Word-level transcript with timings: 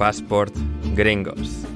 Passport 0.00 0.54
Gringos. 0.94 1.66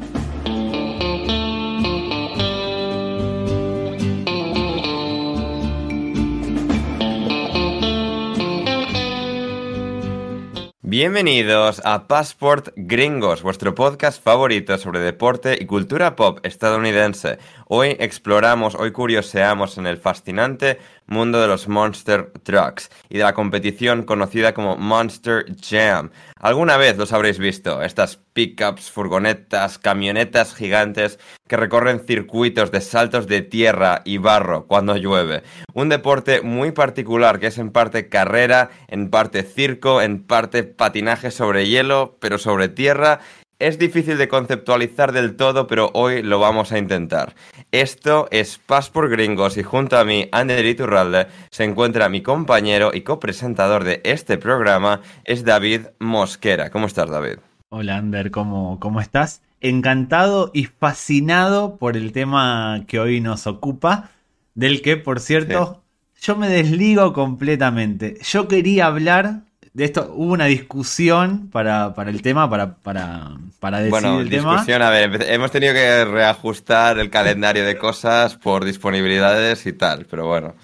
Bienvenidos 10.81 11.83
a 11.85 12.07
Passport 12.07 12.69
Gringos, 12.77 13.43
vuestro 13.43 13.75
podcast 13.75 14.23
favorito 14.23 14.79
sobre 14.79 15.01
deporte 15.01 15.59
y 15.61 15.67
cultura 15.67 16.17
pop 16.17 16.39
estadounidense. 16.45 17.37
Hoy 17.67 17.97
exploramos, 17.99 18.75
hoy 18.75 18.93
curioseamos 18.93 19.77
en 19.77 19.87
el 19.87 19.99
fascinante 19.99 20.79
mundo 21.07 21.41
de 21.41 21.49
los 21.49 21.69
Monster 21.69 22.33
Trucks 22.43 22.91
y 23.09 23.19
de 23.19 23.25
la 23.25 23.35
competición 23.35 24.05
conocida 24.05 24.55
como 24.55 24.77
Monster 24.77 25.47
Jam. 25.61 26.11
Alguna 26.39 26.77
vez 26.77 26.97
los 26.97 27.13
habréis 27.13 27.39
visto, 27.39 27.83
estas 27.83 28.19
pickups, 28.35 28.91
furgonetas, 28.91 29.79
camionetas 29.79 30.55
gigantes 30.55 31.19
que 31.49 31.57
recorren 31.57 32.01
circuitos 32.07 32.71
de 32.71 32.81
saltos 32.81 33.27
de 33.27 33.43
tierra 33.43 34.03
y 34.05 34.19
barro 34.19 34.67
cuando 34.67 34.97
llueve. 34.97 35.43
Un 35.73 35.89
deporte 35.89 36.43
muy 36.43 36.73
particular 36.73 37.39
que 37.39 37.49
es 37.49 37.59
en 37.59 37.71
parte 37.71 38.09
carrera, 38.09 38.71
en 38.89 39.11
parte 39.11 39.43
circo, 39.43 40.03
en 40.03 40.23
parte 40.23 40.65
patinaje 40.65 41.31
sobre 41.31 41.67
hielo, 41.67 42.17
pero 42.21 42.39
sobre 42.39 42.69
tierra 42.69 43.21
es 43.65 43.79
difícil 43.79 44.19
de 44.19 44.29
conceptualizar 44.29 45.13
del 45.13 45.37
todo, 45.37 45.67
pero 45.67 45.91
hoy 45.95 46.23
lo 46.23 46.39
vamos 46.39 46.71
a 46.71 46.79
intentar. 46.79 47.35
Esto 47.73 48.29
es 48.31 48.59
Paz 48.59 48.91
por 48.91 49.09
Gringos 49.09 49.57
y 49.57 49.63
junto 49.63 49.97
a 49.97 50.05
mí, 50.05 50.29
Ander 50.33 50.67
Iturralde, 50.67 51.29
se 51.51 51.65
encuentra 51.65 52.11
mi 52.11 52.21
compañero 52.21 52.91
y 52.93 53.01
copresentador 53.01 53.85
de 53.85 54.03
este 54.05 54.37
programa, 54.37 55.01
es 55.25 55.47
David 55.47 55.87
Mosquera. 55.99 56.69
¿Cómo 56.69 56.87
estás, 56.87 57.09
David? 57.09 57.39
Hola, 57.71 57.97
Ander, 57.97 58.31
¿cómo, 58.31 58.79
cómo 58.81 59.01
estás? 59.01 59.41
Encantado 59.63 60.51
y 60.53 60.67
fascinado 60.67 61.79
por 61.79 61.97
el 61.97 62.13
tema 62.13 62.85
que 62.87 63.01
hoy 63.01 63.23
nos 63.23 63.47
ocupa, 63.47 64.11
del 64.55 64.83
que, 64.83 64.99
por 64.99 65.21
cierto, 65.21 65.83
yo 66.21 66.37
me 66.37 66.51
desligo 66.51 67.15
completamente. 67.15 68.19
Yo 68.25 68.47
quería 68.47 68.87
hablar 68.87 69.45
de 69.75 69.85
esto 69.85 70.13
hubo 70.15 70.33
una 70.33 70.47
discusión 70.47 71.51
para, 71.51 71.93
el 72.07 72.23
tema, 72.23 72.49
para, 72.49 72.77
para, 72.77 73.37
para 73.59 73.79
decir 73.79 73.91
bueno, 73.91 74.21
el 74.21 74.31
discusión, 74.31 74.83
a 74.83 74.91
ver, 74.91 75.27
hemos 75.29 75.51
tenido 75.51 75.75
que 75.75 76.05
reajustar 76.05 77.01
el 77.01 77.11
calendario 77.11 77.67
de 77.67 77.77
cosas 77.77 78.37
por 78.37 78.65
disponibilidades 78.65 79.67
y 79.67 79.73
tal, 79.73 80.07
pero 80.09 80.27
bueno. 80.27 80.55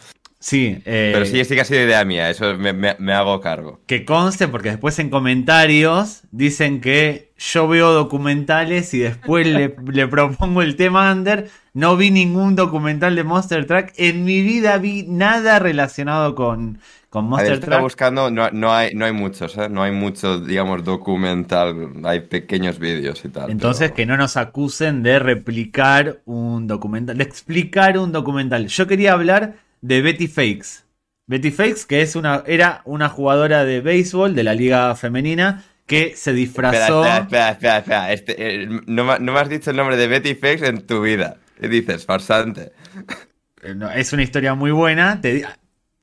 Sí, 0.42 0.80
eh, 0.86 1.10
pero 1.12 1.27
sí, 1.27 1.55
que 1.55 1.60
ha 1.60 1.64
sido 1.66 1.83
idea 1.83 2.02
mía, 2.06 2.30
eso 2.30 2.56
me, 2.56 3.12
hago 3.12 3.42
cargo. 3.42 3.80
Que 3.86 4.06
conste, 4.06 4.48
porque 4.48 4.70
después 4.70 4.98
en 4.98 5.10
comentarios 5.10 6.22
dicen 6.30 6.80
que 6.80 7.30
yo 7.36 7.69
veo 7.69 7.92
documentales 7.92 8.94
y 8.94 9.00
después 9.00 9.47
le, 9.47 9.77
le, 9.92 10.08
propongo 10.08 10.62
el 10.62 10.77
tema 10.77 11.12
under. 11.12 11.50
No 11.74 11.94
vi 11.98 12.10
ningún 12.10 12.56
documental 12.56 13.16
de 13.16 13.22
Monster 13.22 13.66
Truck. 13.66 13.92
En 13.97 14.24
mi 14.24 14.41
vida 14.41 14.78
vi 14.78 15.05
nada 15.06 15.58
relacionado 15.58 16.34
con, 16.34 16.80
con 17.10 17.27
Monster 17.27 17.60
Truck. 17.60 17.80
buscando, 17.82 18.30
no, 18.30 18.50
no, 18.50 18.72
hay, 18.72 18.94
no 18.94 19.04
hay 19.04 19.12
muchos, 19.12 19.58
¿eh? 19.58 19.69
no 19.69 19.82
hay 19.82 19.92
mucho, 19.92 20.41
digamos, 20.41 20.84
documental, 20.84 21.91
hay 22.04 22.20
pequeños 22.20 22.78
vídeos 22.78 23.22
y 23.25 23.28
tal. 23.28 23.50
Entonces, 23.50 23.92
que 23.92 24.06
no 24.06 24.16
nos 24.16 24.38
acusen 24.38 25.02
de 25.02 25.19
replicar 25.19 26.20
un 26.25 26.66
documental, 26.66 27.19
de 27.19 27.25
explicar 27.25 27.98
un 27.98 28.10
documental. 28.10 28.69
Yo 28.69 28.86
quería 28.86 29.12
hablar 29.12 29.56
de 29.81 30.03
Betty 30.03 30.28
Fakes. 30.28 30.84
Betty 31.27 31.50
Fakes, 31.50 31.86
que 31.86 32.03
es 32.03 32.17
una, 32.17 32.42
era 32.47 32.83
una 32.84 33.09
jugadora 33.09 33.64
de 33.64 33.81
béisbol 33.81 34.34
de 34.34 34.42
la 34.42 34.55
liga 34.55 34.95
femenina 34.97 35.64
que 35.87 36.14
se 36.17 36.33
disfrazó. 36.33 37.05
Espera, 37.05 37.50
espera, 37.50 37.78
espera, 37.78 38.12
Este, 38.12 38.62
eh, 38.62 38.69
no, 38.87 39.19
no, 39.19 39.33
me 39.33 39.39
has 39.39 39.48
dicho 39.48 39.70
el 39.70 39.77
nombre 39.77 39.97
de 39.97 40.06
Betty 40.09 40.34
Fakes 40.34 40.67
en 40.67 40.87
tu 40.87 41.03
vida. 41.03 41.37
¿Qué 41.61 41.69
dices? 41.69 42.06
Farsante. 42.06 42.72
Eh, 43.62 43.75
es 43.94 44.12
una 44.12 44.22
historia 44.22 44.54
muy 44.54 44.71
buena. 44.71 45.21
Te, 45.21 45.44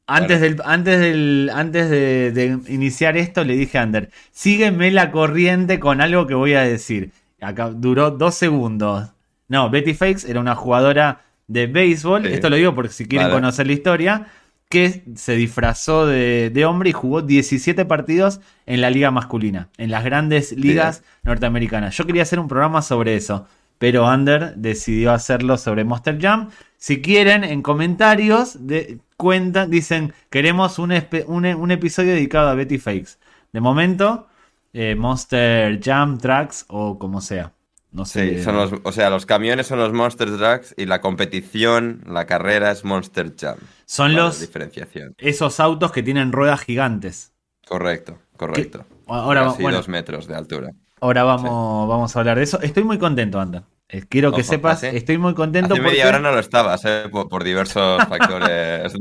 antes, 0.05 0.39
del, 0.39 0.61
antes, 0.63 0.99
del, 0.99 1.51
antes 1.53 1.89
de, 1.89 2.59
iniciar 2.69 3.17
esto, 3.17 3.43
le 3.43 3.57
dije 3.57 3.77
a 3.77 3.81
Ander, 3.81 4.09
sígueme 4.31 4.91
la 4.91 5.11
corriente 5.11 5.79
con 5.79 5.99
algo 5.99 6.27
que 6.27 6.33
voy 6.33 6.53
a 6.53 6.61
decir. 6.61 7.11
Acá 7.41 7.69
duró 7.69 8.11
dos 8.11 8.35
segundos. 8.35 9.09
No, 9.49 9.69
Betty 9.69 9.93
Fakes 9.93 10.29
era 10.29 10.39
una 10.39 10.55
jugadora 10.55 11.21
de 11.47 11.67
béisbol. 11.67 12.27
Esto 12.27 12.49
lo 12.49 12.55
digo 12.55 12.75
porque 12.75 12.91
si 12.91 13.07
quieren 13.07 13.29
conocer 13.29 13.67
la 13.67 13.73
historia. 13.73 14.27
Que 14.69 15.05
se 15.15 15.37
disfrazó 15.37 16.05
de, 16.05 16.65
hombre 16.67 16.89
y 16.89 16.91
jugó 16.91 17.21
17 17.21 17.85
partidos 17.85 18.41
en 18.65 18.81
la 18.81 18.89
liga 18.89 19.11
masculina, 19.11 19.69
en 19.77 19.91
las 19.91 20.03
grandes 20.03 20.51
ligas 20.51 21.03
norteamericanas. 21.23 21.95
Yo 21.95 22.05
quería 22.05 22.23
hacer 22.23 22.37
un 22.37 22.49
programa 22.49 22.81
sobre 22.81 23.15
eso, 23.15 23.47
pero 23.77 24.05
Ander 24.07 24.55
decidió 24.57 25.13
hacerlo 25.13 25.57
sobre 25.57 25.85
Monster 25.85 26.19
Jam. 26.19 26.49
Si 26.75 27.01
quieren, 27.01 27.45
en 27.45 27.61
comentarios, 27.61 28.67
de, 28.67 28.99
cuentan, 29.15 29.69
dicen, 29.69 30.13
queremos 30.29 30.79
un, 30.79 30.91
un, 31.27 31.71
episodio 31.71 32.13
dedicado 32.13 32.49
a 32.49 32.53
Betty 32.53 32.77
Fakes. 32.77 33.11
De 33.53 33.61
momento, 33.61 34.27
eh, 34.73 34.95
Monster 34.95 35.79
Jam 35.81 36.17
Tracks 36.17 36.65
o 36.67 36.99
como 36.99 37.21
sea. 37.21 37.53
No 37.91 38.05
sé. 38.05 38.37
Sí, 38.37 38.43
son 38.43 38.55
los, 38.55 38.71
o 38.83 38.91
sea, 38.91 39.09
los 39.09 39.25
camiones 39.25 39.67
son 39.67 39.79
los 39.79 39.93
Monster 39.93 40.29
Trucks 40.37 40.75
y 40.77 40.85
la 40.85 41.01
competición, 41.01 42.03
la 42.07 42.25
carrera 42.25 42.71
es 42.71 42.83
Monster 42.83 43.33
Jam. 43.39 43.57
Son 43.85 44.13
los. 44.13 44.39
Diferenciación. 44.39 45.15
Esos 45.17 45.59
autos 45.59 45.91
que 45.91 46.03
tienen 46.03 46.31
ruedas 46.31 46.61
gigantes. 46.61 47.33
Correcto, 47.67 48.19
correcto. 48.35 48.85
Ahora, 49.07 49.49
bueno, 49.49 49.77
dos 49.77 49.87
metros 49.87 50.27
de 50.27 50.35
altura. 50.35 50.71
Ahora 50.99 51.23
vamos, 51.23 51.87
vamos 51.87 52.15
a 52.15 52.19
hablar 52.19 52.37
de 52.37 52.43
eso. 52.43 52.61
Estoy 52.61 52.83
muy 52.83 52.97
contento, 52.97 53.39
Ander. 53.39 53.63
Eh, 53.89 54.03
quiero 54.07 54.33
que 54.33 54.43
sepas, 54.43 54.83
estoy 54.83 55.17
muy 55.17 55.33
contento. 55.33 55.73
Hace 55.73 55.81
media 55.81 56.07
hora 56.07 56.19
no 56.19 56.31
lo 56.31 56.39
estabas, 56.39 56.83
eh, 56.85 57.05
por, 57.09 57.43
diversos 57.43 58.03
factores. 58.09 58.93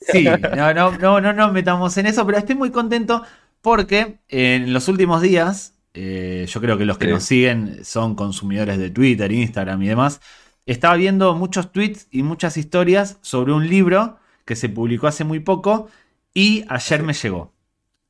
sí, 0.00 0.24
no, 0.56 0.72
no, 0.72 0.92
no, 0.92 1.20
no 1.20 1.32
nos 1.32 1.52
metamos 1.52 1.96
en 1.98 2.06
eso, 2.06 2.24
pero 2.24 2.38
estoy 2.38 2.54
muy 2.54 2.70
contento 2.70 3.22
porque 3.60 4.18
en 4.28 4.72
los 4.72 4.88
últimos 4.88 5.20
días, 5.20 5.74
eh, 5.94 6.46
yo 6.48 6.60
creo 6.60 6.78
que 6.78 6.84
los 6.84 6.98
que 6.98 7.06
nos 7.06 7.24
siguen 7.24 7.84
son 7.84 8.14
consumidores 8.14 8.78
de 8.78 8.90
Twitter, 8.90 9.30
Instagram 9.30 9.82
y 9.82 9.88
demás, 9.88 10.20
estaba 10.66 10.94
viendo 10.94 11.34
muchos 11.34 11.72
tweets 11.72 12.06
y 12.10 12.22
muchas 12.22 12.56
historias 12.56 13.18
sobre 13.22 13.52
un 13.52 13.68
libro 13.68 14.18
que 14.44 14.56
se 14.56 14.68
publicó 14.68 15.06
hace 15.06 15.24
muy 15.24 15.40
poco 15.40 15.88
y 16.34 16.64
ayer 16.68 17.02
me 17.02 17.12
llegó. 17.12 17.52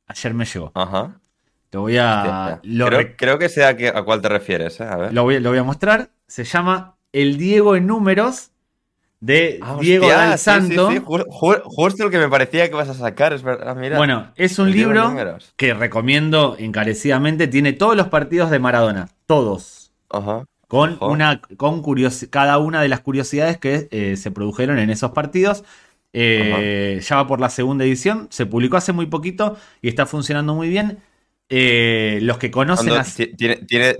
Ayer 0.07 0.33
me 0.33 0.45
llegó. 0.45 0.71
Ajá. 0.75 1.19
Te 1.69 1.77
voy 1.77 1.97
a. 1.97 2.59
creo, 3.17 3.39
que 3.39 3.47
sea 3.47 3.69
a, 3.69 4.03
cuál 4.03 4.21
te 4.21 4.27
refieres. 4.27 4.79
¿eh? 4.81 4.87
Lo, 5.11 5.23
voy, 5.23 5.39
lo 5.39 5.49
voy 5.49 5.59
a 5.59 5.63
mostrar 5.63 6.11
se 6.31 6.45
llama 6.45 6.95
El 7.11 7.37
Diego 7.37 7.75
en 7.75 7.87
números 7.87 8.50
de 9.21 9.59
ah, 9.61 9.77
Diego 9.79 10.09
del 10.09 10.37
Santo. 10.37 10.91
Sí, 10.91 10.99
Justo, 10.99 12.03
el 12.03 12.11
que 12.11 12.17
me 12.17 12.27
parecía 12.27 12.67
que 12.67 12.75
vas 12.75 12.89
a 12.89 12.95
sacar, 12.95 13.31
es 13.33 13.43
verdad. 13.43 13.77
Ah, 13.77 13.97
bueno, 13.97 14.33
es 14.35 14.59
un 14.59 14.71
libro 14.71 15.15
que 15.55 15.73
recomiendo 15.73 16.55
encarecidamente. 16.59 17.47
Tiene 17.47 17.73
todos 17.73 17.95
los 17.95 18.07
partidos 18.07 18.49
de 18.49 18.59
Maradona, 18.59 19.07
todos. 19.27 19.93
Ajá. 20.09 20.45
Con 20.67 20.97
una, 21.01 21.41
con 21.57 21.83
cada 22.29 22.57
una 22.57 22.81
de 22.81 22.87
las 22.87 23.01
curiosidades 23.01 23.57
que 23.57 23.87
eh, 23.91 24.17
se 24.17 24.31
produjeron 24.31 24.79
en 24.79 24.89
esos 24.89 25.11
partidos. 25.11 25.63
Eh, 26.13 26.99
ya 27.03 27.15
va 27.17 27.27
por 27.27 27.39
la 27.39 27.49
segunda 27.49 27.85
edición. 27.85 28.27
Se 28.31 28.45
publicó 28.45 28.77
hace 28.77 28.91
muy 28.91 29.05
poquito 29.05 29.57
y 29.81 29.89
está 29.89 30.05
funcionando 30.05 30.55
muy 30.55 30.69
bien. 30.69 30.99
Eh, 31.49 32.19
los 32.21 32.37
que 32.37 32.49
conocen. 32.49 32.93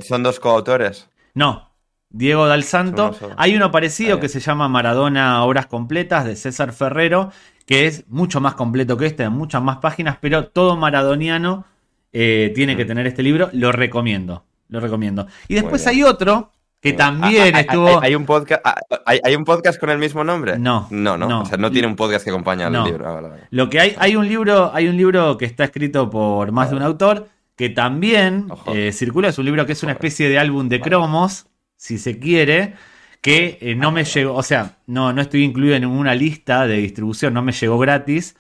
¿Son 0.02 0.24
dos 0.24 0.40
coautores? 0.40 1.10
No, 1.34 1.71
Diego 2.12 2.48
Dal 2.48 2.64
Santo. 2.64 3.16
Hay 3.38 3.56
uno 3.56 3.72
parecido 3.72 4.20
que 4.20 4.30
se 4.30 4.40
llama 4.40 4.68
Maradona 4.68 5.44
Obras 5.44 5.66
Completas 5.66 6.26
de 6.26 6.36
César 6.36 6.74
Ferrero, 6.74 7.32
que 7.66 7.88
es 7.88 8.06
mucho 8.10 8.42
más 8.42 8.56
completo 8.56 8.98
que 8.98 9.06
este, 9.06 9.24
en 9.24 9.34
muchas 9.34 9.62
más 9.62 9.78
páginas, 9.78 10.18
pero 10.20 10.48
todo 10.48 10.76
maradoniano 10.76 11.66
eh, 12.12 12.52
tiene 12.54 12.76
que 12.76 12.86
tener 12.86 13.08
este 13.08 13.24
libro. 13.24 13.50
Lo 13.54 13.72
recomiendo, 13.72 14.44
lo 14.68 14.80
recomiendo. 14.80 15.28
Y 15.48 15.56
después 15.56 15.88
hay 15.88 16.04
otro 16.04 16.52
que 16.82 16.94
también 16.94 17.56
estuvo. 17.56 18.02
¿Hay, 18.02 18.16
un 18.16 18.26
podcast, 18.26 18.62
ah, 18.66 18.76
hay, 19.06 19.36
un 19.36 19.46
podcast 19.46 19.80
con 19.80 19.90
el 19.90 20.00
mismo 20.00 20.24
nombre? 20.24 20.58
No. 20.58 20.88
No, 20.90 21.16
no. 21.16 21.42
O 21.42 21.46
sea, 21.46 21.58
no 21.58 21.72
tiene 21.72 21.88
un 21.88 21.96
podcast 21.96 22.24
que 22.24 22.32
acompañe 22.32 22.64
al 22.64 22.74
libro. 22.84 23.08
Ah, 23.08 23.38
lo 23.52 23.70
que 23.70 23.80
hay, 23.80 23.96
hay 23.98 24.16
un 24.16 24.28
libro, 24.28 24.72
hay 24.74 24.88
un 24.88 24.98
libro 24.98 25.38
que 25.38 25.46
está 25.46 25.64
escrito 25.64 26.10
por 26.10 26.52
más 26.52 26.72
de 26.72 26.76
un 26.76 26.82
autor 26.82 27.30
que 27.56 27.70
también 27.70 28.48
eh, 28.74 28.92
circula. 28.92 29.30
Es 29.30 29.38
un 29.38 29.46
libro 29.46 29.66
que 29.66 29.74
es 29.74 29.84
una 29.84 29.92
especie 29.92 30.28
de 30.28 30.40
álbum 30.40 30.68
de 30.68 30.82
cromos 30.82 31.46
si 31.82 31.98
se 31.98 32.20
quiere, 32.20 32.76
que 33.22 33.58
eh, 33.60 33.74
no 33.74 33.92
me 33.92 34.04
llegó, 34.04 34.36
o 34.36 34.44
sea, 34.44 34.78
no, 34.86 35.14
no 35.14 35.20
estoy 35.20 35.44
incluido 35.44 35.74
en 35.74 35.82
ninguna 35.82 36.14
lista 36.14 36.68
de 36.68 36.78
distribución, 36.78 37.34
no 37.34 37.42
me 37.42 37.54
llegó 37.54 37.80
gratis, 37.80 38.36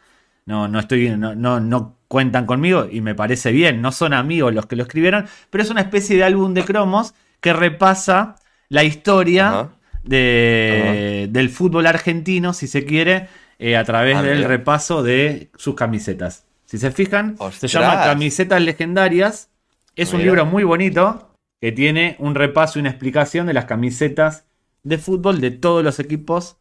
no, 0.45 0.67
no 0.67 0.79
estoy, 0.79 1.09
no, 1.09 1.59
no, 1.59 1.97
cuentan 2.07 2.45
conmigo 2.45 2.87
y 2.91 3.01
me 3.01 3.15
parece 3.15 3.51
bien, 3.51 3.81
no 3.81 3.91
son 3.91 4.13
amigos 4.13 4.53
los 4.53 4.67
que 4.67 4.75
lo 4.75 4.83
escribieron, 4.83 5.25
pero 5.49 5.63
es 5.63 5.71
una 5.71 5.81
especie 5.81 6.17
de 6.17 6.23
álbum 6.23 6.53
de 6.53 6.63
cromos 6.63 7.15
que 7.39 7.51
repasa 7.51 8.35
la 8.69 8.83
historia 8.83 9.71
de, 10.03 11.27
del 11.31 11.49
fútbol 11.49 11.87
argentino, 11.87 12.53
si 12.53 12.67
se 12.67 12.85
quiere, 12.85 13.27
eh, 13.57 13.75
a 13.75 13.83
través 13.85 14.17
ah, 14.17 14.21
del 14.21 14.43
repaso 14.43 15.01
de 15.01 15.49
sus 15.55 15.73
camisetas. 15.73 16.45
Si 16.65 16.77
se 16.77 16.91
fijan, 16.91 17.37
se 17.57 17.67
llama 17.67 18.03
Camisetas 18.03 18.61
Legendarias. 18.61 19.49
Es 19.95 20.13
un 20.13 20.21
libro 20.21 20.45
muy 20.45 20.63
bonito 20.63 21.30
que 21.61 21.71
tiene 21.71 22.15
un 22.19 22.35
repaso 22.35 22.77
y 22.77 22.81
una 22.81 22.89
explicación 22.89 23.45
de 23.45 23.53
las 23.53 23.65
camisetas 23.65 24.45
de 24.83 24.97
fútbol 24.97 25.39
de 25.39 25.51
todos 25.51 25.83
los 25.83 25.99
equipos 25.99 26.57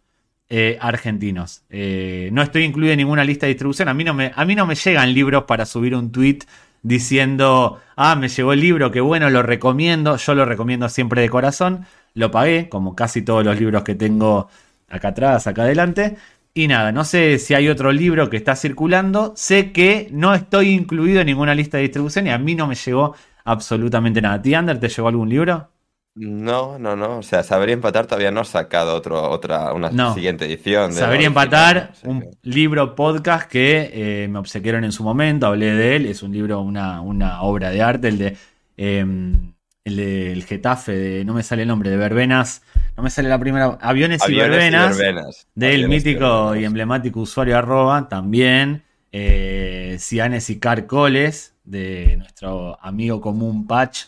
eh, 0.50 0.76
argentinos. 0.81 1.62
Eh, 1.70 2.29
no 2.32 2.43
estoy 2.43 2.64
incluido 2.64 2.93
en 2.93 2.99
ninguna 2.99 3.25
lista 3.25 3.47
de 3.47 3.55
distribución. 3.55 3.88
A 3.88 3.94
mí, 3.94 4.05
no 4.05 4.12
me, 4.12 4.32
a 4.35 4.44
mí 4.44 4.55
no 4.55 4.67
me 4.67 4.75
llegan 4.75 5.14
libros 5.14 5.44
para 5.44 5.64
subir 5.64 5.94
un 5.94 6.12
tweet 6.12 6.41
diciendo, 6.82 7.81
ah, 7.97 8.14
me 8.14 8.29
llegó 8.29 8.52
el 8.52 8.61
libro, 8.61 8.91
qué 8.91 9.00
bueno, 9.00 9.31
lo 9.31 9.43
recomiendo. 9.43 10.17
Yo 10.19 10.35
lo 10.35 10.44
recomiendo 10.44 10.88
siempre 10.91 11.23
de 11.23 11.31
corazón. 11.31 11.87
Lo 12.12 12.31
pagué, 12.31 12.69
como 12.69 12.94
casi 12.94 13.23
todos 13.23 13.44
los 13.44 13.58
libros 13.58 13.85
que 13.85 13.94
tengo 13.94 14.49
acá 14.91 15.08
atrás, 15.08 15.47
acá 15.47 15.62
adelante. 15.62 16.17
Y 16.52 16.67
nada, 16.67 16.91
no 16.91 17.05
sé 17.05 17.38
si 17.38 17.55
hay 17.55 17.69
otro 17.69 17.93
libro 17.93 18.29
que 18.29 18.37
está 18.37 18.56
circulando. 18.56 19.32
Sé 19.37 19.73
que 19.73 20.08
no 20.11 20.35
estoy 20.35 20.70
incluido 20.70 21.20
en 21.20 21.26
ninguna 21.26 21.55
lista 21.55 21.76
de 21.76 21.85
distribución 21.85 22.26
y 22.26 22.31
a 22.31 22.38
mí 22.38 22.55
no 22.55 22.67
me 22.67 22.75
llegó 22.75 23.14
absolutamente 23.44 24.20
nada. 24.20 24.37
¿A 24.37 24.43
ti, 24.43 24.55
Ander, 24.55 24.81
te 24.81 24.88
llegó 24.88 25.08
algún 25.08 25.29
libro? 25.29 25.70
No, 26.17 26.76
no, 26.79 26.97
no. 26.97 27.19
O 27.19 27.23
sea, 27.23 27.44
Saber 27.44 27.70
Empatar 27.70 28.06
todavía 28.06 28.32
no 28.32 28.41
ha 28.41 28.44
sacado 28.44 28.97
otro, 28.97 29.31
otra, 29.31 29.73
una 29.73 30.12
siguiente 30.12 30.44
edición. 30.44 30.91
De 30.91 30.97
Saber 30.97 31.23
Empatar, 31.23 31.93
un 32.02 32.29
libro 32.43 32.97
podcast 32.97 33.49
que 33.49 33.91
eh, 33.93 34.29
me 34.29 34.41
obsequiaron 34.41 34.82
en 34.85 34.91
su 34.91 35.05
momento, 35.05 35.47
hablé 35.47 35.73
de 35.73 35.97
él. 35.97 36.06
Es 36.06 36.25
un 36.25 36.32
libro, 36.32 36.61
una, 36.61 37.00
una 37.00 37.43
obra 37.43 37.70
de 37.70 37.81
arte, 37.81 38.08
el 38.08 38.19
de 38.19 38.37
em, 38.76 39.52
el 39.85 39.97
de 39.97 40.44
Getafe, 40.47 40.93
de, 40.93 41.25
no 41.25 41.32
me 41.32 41.43
sale 41.43 41.62
el 41.62 41.69
nombre, 41.69 41.91
de 41.91 41.97
Verbenas. 41.97 42.62
No 42.96 43.02
me 43.02 43.10
sale 43.10 43.28
la 43.28 43.38
primera. 43.38 43.78
Aviones, 43.81 44.22
y 44.28 44.34
Verbenas. 44.34 45.46
Del 45.54 45.88
mítico 45.88 46.54
y, 46.54 46.64
emblemático 46.64 47.20
usuario 47.20 47.56
arroba. 47.56 48.08
También. 48.08 48.84
Eh, 49.12 49.96
Cianes 49.98 50.50
y 50.50 50.60
Carcoles, 50.60 51.56
de 51.64 52.16
nuestro 52.16 52.78
amigo 52.81 53.20
común 53.20 53.66
Patch 53.66 54.04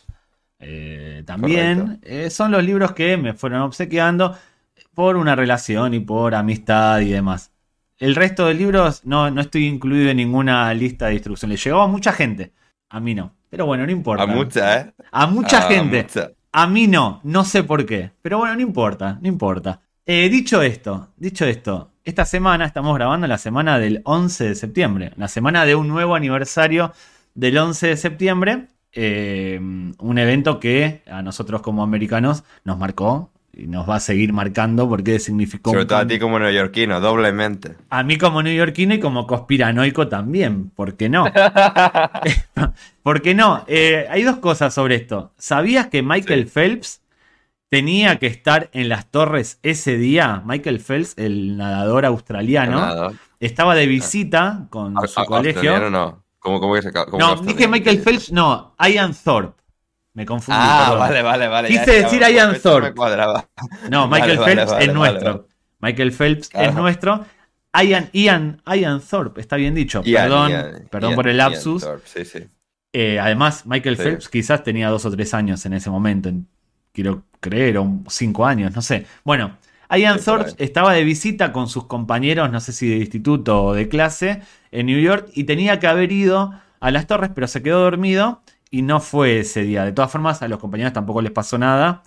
eh, 0.65 1.25
también 1.27 1.99
eh, 2.03 2.31
son 2.31 2.53
los 2.53 2.63
libros 2.63 2.93
que 2.93 3.17
me 3.17 3.35
fueron 3.35 3.63
obsequiando 3.63 4.39
por 4.95 5.17
una 5.17 5.35
relación 5.35 5.93
y 5.93 5.99
por 5.99 6.37
amistad 6.37 7.01
y 7.01 7.11
demás. 7.11 7.51
El 7.99 8.15
resto 8.15 8.47
de 8.47 8.55
libros 8.55 9.05
no, 9.05 9.29
no 9.31 9.41
estoy 9.41 9.67
incluido 9.67 10.11
en 10.11 10.19
ninguna 10.19 10.73
lista 10.73 11.07
de 11.07 11.13
distribución. 11.13 11.51
Le 11.51 11.57
llegó 11.57 11.81
a 11.81 11.89
mucha 11.89 12.13
gente. 12.13 12.53
A 12.89 13.01
mí 13.01 13.15
no. 13.15 13.35
Pero 13.51 13.67
bueno, 13.67 13.85
no 13.85 13.93
importa. 13.93 14.23
A 14.23 14.27
mucha, 14.27 14.81
¿eh? 14.81 14.93
A 15.11 15.27
mucha 15.27 15.63
gente. 15.63 16.07
A 16.53 16.67
mí 16.67 16.87
no. 16.87 17.21
No 17.25 17.45
sé 17.45 17.65
por 17.65 17.87
qué. 17.87 18.13
Pero 18.21 18.39
bueno, 18.39 18.55
no 18.55 18.61
importa. 18.61 19.19
No 19.23 19.29
importa. 19.29 19.81
Eh, 20.05 20.29
dicho 20.29 20.63
esto, 20.63 21.09
dicho 21.17 21.47
esto, 21.47 21.93
esta 22.05 22.25
semana 22.25 22.67
estamos 22.67 22.95
grabando 22.97 23.27
la 23.27 23.39
semana 23.39 23.79
del 23.79 24.03
11 24.05 24.49
de 24.49 24.55
septiembre. 24.55 25.13
La 25.17 25.29
semana 25.29 25.65
de 25.65 25.75
un 25.77 25.89
nuevo 25.89 26.15
aniversario 26.15 26.93
del 27.35 27.57
11 27.57 27.87
de 27.87 27.97
septiembre. 27.97 28.67
Eh, 28.93 29.59
un 29.61 30.19
evento 30.19 30.61
que 30.61 31.03
a 31.11 31.23
nosotros 31.23 31.63
como 31.63 31.83
americanos 31.83 32.45
nos 32.65 32.77
marcó 32.77 33.31
y 33.55 33.67
nos 33.67 33.89
va 33.89 33.97
a 33.97 34.01
seguir 34.01 34.33
marcando 34.33 34.89
porque 34.89 35.19
significó... 35.19 35.73
Sobre 35.73 35.85
todo 35.85 35.99
a 35.99 36.07
ti 36.07 36.19
como 36.19 36.39
neoyorquino, 36.39 37.01
doblemente. 37.01 37.77
A 37.91 38.03
mí 38.03 38.17
como 38.17 38.43
neoyorquino 38.43 38.95
y 38.95 39.01
como 39.01 39.27
conspiranoico 39.27 40.09
también, 40.09 40.71
¿por 40.71 40.97
qué 40.97 41.09
no? 41.09 41.27
¿Por 43.03 43.21
qué 43.21 43.35
no? 43.35 43.65
Eh, 43.67 44.07
hay 44.11 44.23
dos 44.23 44.39
cosas 44.39 44.73
sobre 44.73 44.95
esto. 44.95 45.33
¿Sabías 45.37 45.89
que 45.89 46.03
Michael 46.03 46.47
Phelps 46.47 47.03
tenía 47.69 48.19
que 48.19 48.27
estar 48.27 48.71
en 48.73 48.89
las 48.89 49.11
torres 49.11 49.59
ese 49.63 49.99
día? 49.99 50.43
Michael 50.47 50.81
Phelps, 50.81 51.15
el 51.19 51.59
nadador 51.59 52.07
australiano, 52.07 53.13
estaba 53.39 53.75
de 53.75 53.87
visita 53.87 54.67
con 54.71 54.97
su 55.07 55.25
colegio. 55.25 55.91
No. 55.91 56.23
¿Cómo, 56.39 56.59
cómo 56.59 56.75
que 56.75 56.83
se 56.83 56.91
No, 57.19 57.37
dije 57.37 57.69
Michael 57.69 58.01
Phelps, 58.01 58.33
no, 58.33 58.75
Ian 58.81 59.15
Thorpe. 59.15 59.62
Me 60.15 60.27
confundí. 60.27 60.59
Ah, 60.61 60.95
vale, 60.99 61.23
vale, 61.23 61.49
vale. 61.49 61.69
Quise 61.69 62.03
decir 62.03 62.23
Ian 62.23 62.61
Thorpe. 62.61 62.95
No, 63.91 64.09
Michael 64.09 64.39
Phelps 64.39 64.73
es 64.79 64.93
nuestro. 64.93 65.49
Michael 65.81 66.13
Phelps 66.13 66.51
es 66.53 66.75
nuestro. 66.75 67.25
Ian, 67.75 68.11
Ian, 68.13 68.61
Ian 68.67 69.01
Thorpe, 69.01 69.41
está 69.41 69.57
bien 69.57 69.75
dicho. 69.75 70.03
perdón, 70.03 70.53
perdón 70.91 71.15
por 71.15 71.29
el 71.29 71.39
lapsus. 71.39 71.87
Sí, 72.05 72.25
sí. 72.25 72.41
Eh, 72.93 73.19
además, 73.19 73.65
Michael 73.65 73.97
Phelps 73.97 74.29
quizás 74.29 74.63
tenía 74.63 74.91
dos 74.91 75.07
o 75.07 75.11
tres 75.11 75.33
años 75.33 75.65
en 75.65 75.73
ese 75.73 75.89
momento. 75.89 76.31
Quiero 76.93 77.25
creer, 77.41 77.79
o 77.79 78.03
cinco 78.09 78.45
años, 78.45 78.75
no 78.75 78.83
sé. 78.83 79.07
Bueno, 79.25 79.57
Ian 79.91 80.21
Thorpe 80.21 80.53
estaba 80.59 80.93
de 80.93 81.05
visita 81.05 81.53
con 81.53 81.69
sus 81.69 81.85
compañeros, 81.87 82.51
no 82.53 82.61
sé 82.61 82.73
si 82.73 82.89
de 82.89 82.97
instituto 82.97 83.65
o 83.65 83.75
de 83.75 83.89
clase, 83.89 84.43
en 84.71 84.87
New 84.87 85.01
York 85.01 85.31
y 85.33 85.45
tenía 85.45 85.81
que 85.81 85.87
haber 85.87 86.13
ido 86.13 86.53
a 86.81 86.91
las 86.91 87.07
torres, 87.07 87.31
pero 87.35 87.47
se 87.47 87.63
quedó 87.63 87.81
dormido 87.81 88.43
y 88.73 88.83
no 88.83 88.99
fue 88.99 89.41
ese 89.41 89.63
día. 89.63 89.85
De 89.85 89.93
todas 89.93 90.11
formas, 90.11 90.43
a 90.43 90.49
los 90.49 90.59
compañeros 90.59 90.95
tampoco 90.95 91.23
les 91.23 91.31
pasó 91.31 91.59
nada, 91.59 92.03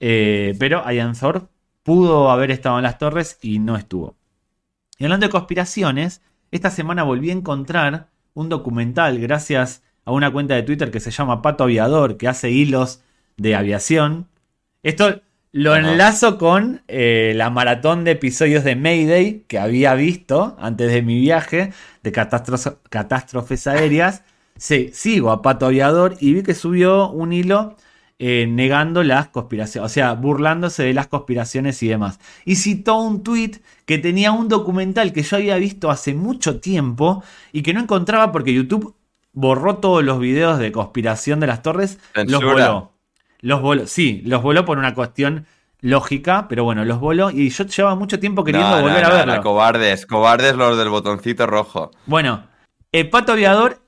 eh, 0.00 0.54
pero 0.58 0.84
Ian 0.90 1.14
Thorpe 1.14 1.46
pudo 1.84 2.30
haber 2.30 2.50
estado 2.50 2.76
en 2.78 2.82
las 2.82 2.98
torres 2.98 3.38
y 3.40 3.60
no 3.60 3.76
estuvo. 3.76 4.16
Y 4.98 5.04
hablando 5.04 5.26
de 5.26 5.30
conspiraciones, 5.30 6.20
esta 6.50 6.70
semana 6.70 7.04
volví 7.04 7.30
a 7.30 7.34
encontrar 7.34 8.08
un 8.34 8.48
documental 8.48 9.20
gracias 9.20 9.82
a 10.04 10.10
una 10.10 10.32
cuenta 10.32 10.54
de 10.54 10.64
Twitter 10.64 10.90
que 10.90 11.00
se 11.00 11.12
llama 11.12 11.42
Pato 11.42 11.64
Aviador, 11.64 12.16
que 12.16 12.26
hace 12.26 12.50
hilos 12.50 13.02
de 13.36 13.54
aviación. 13.54 14.28
Esto 14.82 15.22
lo 15.52 15.76
enlazo 15.76 16.38
con 16.38 16.82
eh, 16.88 17.34
la 17.36 17.50
maratón 17.50 18.02
de 18.02 18.12
episodios 18.12 18.64
de 18.64 18.74
Mayday 18.74 19.44
que 19.46 19.60
había 19.60 19.94
visto 19.94 20.56
antes 20.58 20.90
de 20.92 21.02
mi 21.02 21.20
viaje 21.20 21.72
de 22.02 22.12
catástrofes 22.12 23.66
aéreas. 23.68 24.24
Sí, 24.60 24.90
sigo 24.92 25.30
a 25.30 25.40
Pato 25.40 25.64
Aviador 25.64 26.16
y 26.20 26.34
vi 26.34 26.42
que 26.42 26.54
subió 26.54 27.08
un 27.08 27.32
hilo 27.32 27.76
eh, 28.18 28.46
negando 28.46 29.02
las 29.02 29.28
conspiraciones, 29.28 29.90
o 29.90 29.92
sea, 29.92 30.12
burlándose 30.12 30.82
de 30.82 30.92
las 30.92 31.06
conspiraciones 31.06 31.82
y 31.82 31.88
demás. 31.88 32.20
Y 32.44 32.56
citó 32.56 32.96
un 32.96 33.22
tweet 33.22 33.52
que 33.86 33.96
tenía 33.96 34.32
un 34.32 34.48
documental 34.48 35.14
que 35.14 35.22
yo 35.22 35.38
había 35.38 35.56
visto 35.56 35.90
hace 35.90 36.12
mucho 36.12 36.60
tiempo 36.60 37.24
y 37.52 37.62
que 37.62 37.72
no 37.72 37.80
encontraba 37.80 38.32
porque 38.32 38.52
YouTube 38.52 38.94
borró 39.32 39.76
todos 39.78 40.04
los 40.04 40.20
videos 40.20 40.58
de 40.58 40.72
conspiración 40.72 41.40
de 41.40 41.46
las 41.46 41.62
torres, 41.62 41.98
los 42.26 42.44
voló. 42.44 42.92
Los 43.40 43.62
voló, 43.62 43.86
sí, 43.86 44.20
los 44.26 44.42
voló 44.42 44.66
por 44.66 44.76
una 44.76 44.94
cuestión 44.94 45.46
lógica, 45.80 46.48
pero 46.50 46.64
bueno, 46.64 46.84
los 46.84 47.00
voló 47.00 47.30
y 47.30 47.48
yo 47.48 47.64
llevaba 47.64 47.94
mucho 47.94 48.20
tiempo 48.20 48.44
queriendo 48.44 48.82
volver 48.82 49.04
a 49.06 49.08
verlo. 49.08 49.42
cobardes, 49.42 50.04
cobardes 50.04 50.54
los 50.54 50.76
del 50.76 50.90
botoncito 50.90 51.46
rojo. 51.46 51.92
Bueno, 52.04 52.44
el 52.92 53.08
Pato 53.08 53.32
Aviador 53.32 53.80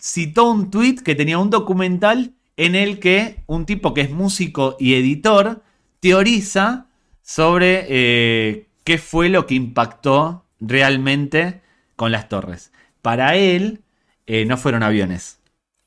citó 0.00 0.50
un 0.50 0.70
tweet 0.70 0.96
que 0.96 1.14
tenía 1.14 1.38
un 1.38 1.50
documental 1.50 2.34
en 2.56 2.74
el 2.74 2.98
que 2.98 3.42
un 3.46 3.66
tipo 3.66 3.94
que 3.94 4.02
es 4.02 4.10
músico 4.10 4.76
y 4.78 4.94
editor 4.94 5.62
teoriza 6.00 6.86
sobre 7.22 7.86
eh, 7.88 8.66
qué 8.84 8.98
fue 8.98 9.28
lo 9.28 9.46
que 9.46 9.54
impactó 9.54 10.44
realmente 10.60 11.60
con 11.96 12.12
las 12.12 12.28
torres. 12.28 12.72
Para 13.02 13.36
él 13.36 13.82
eh, 14.26 14.44
no 14.44 14.56
fueron 14.56 14.82
aviones, 14.82 15.40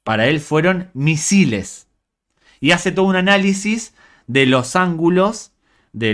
para 0.03 0.27
él 0.27 0.39
fueron 0.39 0.89
misiles. 0.93 1.87
Y 2.59 2.71
hace 2.71 2.91
todo 2.91 3.05
un 3.05 3.15
análisis 3.15 3.93
de 4.27 4.45
los 4.45 4.75
ángulos 4.75 5.51
de, 5.93 6.13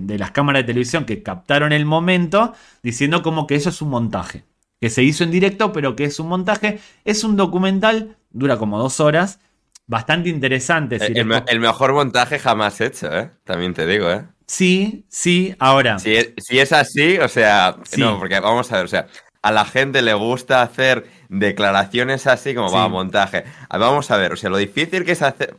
de, 0.00 0.18
las 0.18 0.30
cámaras 0.30 0.62
de 0.62 0.66
televisión 0.66 1.04
que 1.04 1.22
captaron 1.22 1.72
el 1.72 1.84
momento, 1.84 2.54
diciendo 2.82 3.22
como 3.22 3.46
que 3.46 3.56
eso 3.56 3.70
es 3.70 3.82
un 3.82 3.90
montaje, 3.90 4.44
que 4.80 4.90
se 4.90 5.02
hizo 5.02 5.24
en 5.24 5.30
directo, 5.30 5.72
pero 5.72 5.96
que 5.96 6.04
es 6.04 6.18
un 6.20 6.28
montaje. 6.28 6.80
Es 7.04 7.24
un 7.24 7.36
documental, 7.36 8.16
dura 8.30 8.58
como 8.58 8.78
dos 8.78 9.00
horas, 9.00 9.40
bastante 9.86 10.28
interesante. 10.28 10.96
el, 10.96 11.60
mejor 11.60 11.92
montaje 11.92 12.38
jamás 12.38 12.80
hecho, 12.80 13.14
¿eh? 13.16 13.30
También 13.44 13.74
te 13.74 13.86
digo, 13.86 14.10
¿eh? 14.10 14.24
Sí, 14.46 15.06
sí, 15.08 15.54
ahora. 15.58 15.98
Si 15.98 16.14
es, 16.14 16.72
así, 16.72 17.18
o 17.18 17.28
sea, 17.28 17.76
no, 17.96 18.18
porque 18.18 18.40
vamos 18.40 18.70
a 18.72 18.76
ver, 18.76 18.84
o 18.84 18.88
sea, 18.88 19.06
a 19.42 19.52
la 19.52 19.64
gente 19.64 20.02
le 20.02 20.14
gusta 20.14 20.62
hacer 20.62 21.06
declaraciones 21.28 22.26
así 22.26 22.54
como 22.54 22.70
va 22.70 22.84
a 22.84 22.88
montaje. 22.88 23.44
Vamos 23.70 24.10
a 24.10 24.16
ver, 24.16 24.32
o 24.32 24.36
sea, 24.36 24.50
lo 24.50 24.58
difícil 24.58 25.04
que 25.04 25.12
es 25.12 25.22
hacer. 25.22 25.56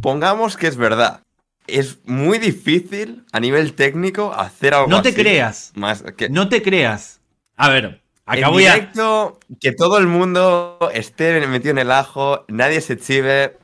Pongamos 0.00 0.56
que 0.56 0.66
es 0.66 0.76
verdad. 0.76 1.22
Es 1.66 1.98
muy 2.04 2.38
difícil 2.38 3.24
a 3.32 3.40
nivel 3.40 3.72
técnico 3.72 4.32
hacer 4.32 4.74
algo 4.74 4.88
No 4.88 5.02
te 5.02 5.14
creas. 5.14 5.72
Más 5.74 6.02
que... 6.16 6.28
No 6.28 6.48
te 6.48 6.62
creas. 6.62 7.20
A 7.56 7.68
ver, 7.70 8.02
voy 8.26 8.64
directo, 8.64 9.38
que 9.60 9.72
todo 9.72 9.98
el 9.98 10.06
mundo 10.06 10.78
esté 10.92 11.46
metido 11.46 11.72
en 11.72 11.78
el 11.78 11.92
ajo, 11.92 12.44
nadie 12.48 12.80
se 12.80 12.98
chive. 12.98 13.58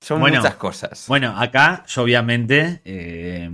Son 0.00 0.20
muchas 0.20 0.56
cosas. 0.56 1.06
Bueno, 1.08 1.34
acá 1.36 1.84
yo 1.88 2.02
obviamente 2.02 2.82
eh, 2.84 3.50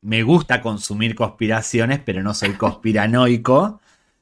me 0.00 0.22
gusta 0.22 0.62
consumir 0.62 1.14
conspiraciones, 1.14 2.00
pero 2.04 2.22
no 2.22 2.32
soy 2.34 2.52
conspiranoico. 2.52 3.80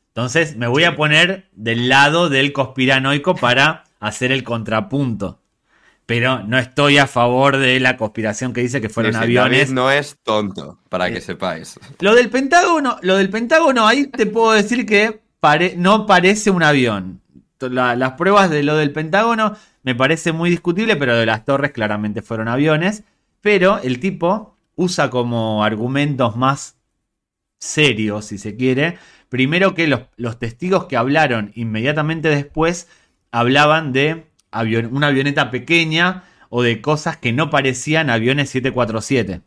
Entonces 0.09 0.57
me 0.57 0.67
voy 0.67 0.85
a 0.85 0.97
poner 0.97 1.49
del 1.53 1.89
lado 1.89 2.29
del 2.29 2.53
conspiranoico 2.53 3.35
para 3.37 3.85
hacer 4.01 4.33
el 4.33 4.43
contrapunto. 4.43 5.41
Pero 6.07 6.43
no 6.43 6.59
estoy 6.59 6.99
a 6.99 7.07
favor 7.07 7.57
de 7.57 7.79
la 7.79 7.97
conspiración 7.97 8.53
que 8.53 8.63
dice 8.63 8.81
que 8.81 8.89
fueron 8.89 9.15
aviones. 9.15 9.71
no 9.71 9.93
es 9.93 10.17
tonto, 10.25 10.81
para 10.89 11.09
que 11.09 11.19
eh, 11.19 11.21
sepáis. 11.21 11.79
Lo 12.01 12.17
del 12.17 12.31
Pentágono, 12.31 12.99
lo 13.03 13.17
del 13.17 13.31
Pentágono, 13.31 13.87
ahí 13.87 14.09
te 14.09 14.27
puedo 14.27 14.51
decir 14.53 14.85
que 14.85 15.21
no 15.77 16.07
parece 16.07 16.51
un 16.51 16.63
avión. 16.63 17.21
las 17.61 18.13
pruebas 18.13 18.51
de 18.51 18.63
lo 18.63 18.77
del 18.77 18.93
Pentágono 18.93 19.57
me 19.83 19.95
parece 19.95 20.33
muy 20.33 20.51
discutible, 20.51 20.97
pero 20.97 21.17
de 21.17 21.27
las 21.27 21.45
torres 21.45 21.73
claramente 21.73 22.23
fueron 22.23 22.49
aviones. 22.49 23.05
Pero 23.41 23.79
el 23.79 24.01
tipo 24.01 24.55
usa 24.77 25.11
como 25.11 25.65
argumentos 25.65 26.37
más 26.37 26.77
serios, 27.59 28.27
si 28.27 28.39
se 28.39 28.57
quiere. 28.57 28.99
Primero 29.29 29.75
que 29.75 29.87
los, 29.87 30.39
testigos 30.39 30.87
que 30.87 30.97
hablaron 30.97 31.53
inmediatamente 31.55 32.29
después 32.29 32.89
hablaban 33.31 33.93
de 33.93 34.27
una 34.91 35.09
avioneta 35.09 35.51
pequeña 35.51 36.25
o 36.49 36.63
de 36.63 36.81
cosas 36.81 37.17
que 37.17 37.33
no 37.33 37.49
parecían 37.49 38.11
aviones 38.11 38.51
747, 38.51 39.43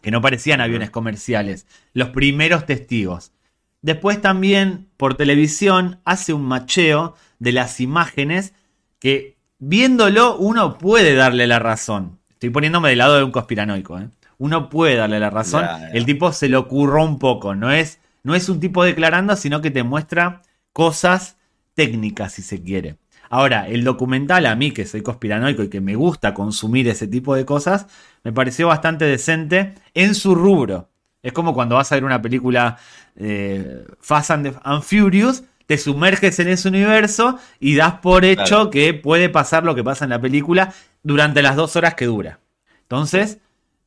que 0.00 0.10
no 0.10 0.20
parecían 0.20 0.60
aviones 0.60 0.90
comerciales. 0.90 1.66
Los 1.92 2.10
primeros 2.10 2.64
testigos. 2.64 3.32
Después 3.82 4.20
también 4.20 4.88
por 4.96 5.16
televisión 5.16 6.00
hace 6.04 6.32
un 6.32 6.44
macheo 6.44 7.16
de 7.40 7.52
las 7.52 7.80
imágenes 7.80 8.54
que 9.00 9.36
viéndolo 9.58 10.36
uno 10.36 10.78
puede 10.78 11.14
darle 11.14 11.48
la 11.48 11.58
razón. 11.58 12.20
Estoy 12.30 12.50
poniéndome 12.50 12.90
del 12.90 12.98
lado 12.98 13.16
de 13.16 13.24
un 13.24 13.32
conspiranoico. 13.32 13.98
¿eh? 13.98 14.08
Uno 14.38 14.68
puede 14.70 14.96
darle 14.96 15.18
la 15.18 15.30
razón. 15.30 15.66
El 15.92 16.06
tipo 16.06 16.32
se 16.32 16.48
lo 16.48 16.60
ocurrió 16.60 17.04
un 17.04 17.18
poco. 17.18 17.54
No 17.54 17.72
es, 17.72 17.98
no 18.22 18.34
es 18.36 18.48
un 18.48 18.60
tipo 18.60 18.84
declarando, 18.84 19.34
sino 19.36 19.60
que 19.60 19.70
te 19.72 19.82
muestra 19.82 20.42
cosas 20.72 21.36
técnicas, 21.74 22.32
si 22.34 22.42
se 22.42 22.62
quiere. 22.62 22.98
Ahora, 23.30 23.66
el 23.66 23.82
documental, 23.82 24.46
a 24.46 24.54
mí 24.54 24.72
que 24.72 24.84
soy 24.84 25.02
conspiranoico 25.02 25.62
y 25.62 25.70
que 25.70 25.80
me 25.80 25.96
gusta 25.96 26.34
consumir 26.34 26.86
ese 26.88 27.06
tipo 27.06 27.34
de 27.34 27.46
cosas, 27.46 27.86
me 28.24 28.32
pareció 28.32 28.68
bastante 28.68 29.06
decente 29.06 29.74
en 29.94 30.14
su 30.14 30.34
rubro. 30.34 30.90
Es 31.22 31.32
como 31.32 31.54
cuando 31.54 31.76
vas 31.76 31.90
a 31.92 31.94
ver 31.94 32.04
una 32.04 32.20
película 32.20 32.78
eh, 33.16 33.84
Fast 34.00 34.30
and, 34.32 34.82
Furious, 34.82 35.44
te 35.66 35.78
sumerges 35.78 36.38
en 36.40 36.48
ese 36.48 36.68
universo 36.68 37.38
y 37.60 37.76
das 37.76 37.94
por 37.94 38.24
hecho 38.24 38.70
que 38.70 38.92
puede 38.92 39.28
pasar 39.28 39.64
lo 39.64 39.74
que 39.74 39.84
pasa 39.84 40.04
en 40.04 40.10
la 40.10 40.20
película 40.20 40.74
durante 41.02 41.42
las 41.42 41.56
dos 41.56 41.76
horas 41.76 41.94
que 41.94 42.06
dura. 42.06 42.40
Entonces, 42.82 43.38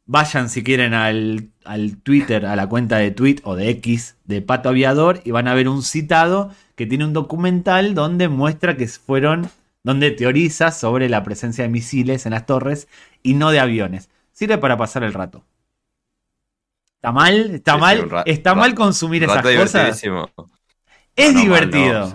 vayan 0.05 0.49
si 0.49 0.63
quieren 0.63 0.93
al, 0.93 1.49
al, 1.65 1.97
Twitter, 1.97 2.45
a 2.45 2.55
la 2.55 2.67
cuenta 2.67 2.97
de 2.97 3.11
tweet 3.11 3.37
o 3.43 3.55
de 3.55 3.69
X 3.69 4.15
de 4.23 4.41
Pato 4.41 4.69
Aviador 4.69 5.21
y 5.25 5.31
van 5.31 5.47
a 5.47 5.53
ver 5.53 5.67
un 5.67 5.83
citado 5.83 6.51
que 6.75 6.85
tiene 6.85 7.05
un 7.05 7.13
documental 7.13 7.95
donde 7.95 8.29
muestra 8.29 8.77
que 8.77 8.87
fueron, 8.87 9.49
donde 9.83 10.11
teoriza 10.11 10.71
sobre 10.71 11.09
la 11.09 11.23
presencia 11.23 11.63
de 11.63 11.69
misiles 11.69 12.25
en 12.25 12.31
las 12.31 12.45
torres 12.45 12.87
y 13.23 13.33
no 13.33 13.51
de 13.51 13.59
aviones. 13.59 14.09
Sirve 14.31 14.57
para 14.57 14.77
pasar 14.77 15.03
el 15.03 15.13
rato. 15.13 15.43
¿Está 17.05 17.11
mal? 17.11 17.51
¿Está 17.53 17.77
mal? 17.77 18.23
¿Está 18.25 18.55
mal 18.55 18.73
consumir 18.73 19.23
esas 19.23 19.43
cosas? 19.43 20.03
Es 21.15 21.35
divertido. 21.35 22.11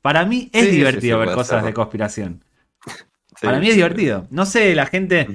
Para 0.00 0.24
mí 0.24 0.48
es 0.54 0.70
divertido 0.70 1.18
ver 1.18 1.32
cosas 1.32 1.62
de 1.62 1.74
conspiración. 1.74 2.42
Para 3.42 3.58
mí 3.58 3.68
es 3.68 3.74
divertido. 3.74 4.26
No 4.30 4.46
sé, 4.46 4.74
la 4.74 4.86
gente 4.86 5.28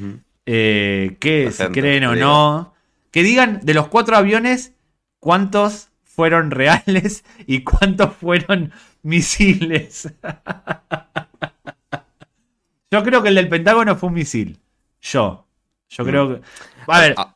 eh, 0.47 1.17
si 1.21 1.63
creen 1.65 2.05
o 2.05 2.15
no. 2.15 2.74
Que 3.12 3.21
digan 3.21 3.59
de 3.62 3.75
los 3.75 3.89
cuatro 3.89 4.17
aviones 4.17 4.74
cuántos 5.19 5.89
fueron 6.03 6.50
reales 6.50 7.24
y 7.45 7.63
cuántos 7.63 8.15
fueron 8.15 8.71
misiles. 9.03 10.12
Yo 12.91 13.03
creo 13.03 13.21
que 13.21 13.29
el 13.29 13.35
del 13.35 13.50
Pentágono 13.50 13.95
fue 13.95 14.09
un 14.09 14.15
misil. 14.15 14.59
Yo. 15.00 15.45
Yo 15.89 16.03
creo 16.03 16.29
que. 16.29 16.41
A 16.88 17.00
ver. 17.00 17.13
Ah, 17.17 17.35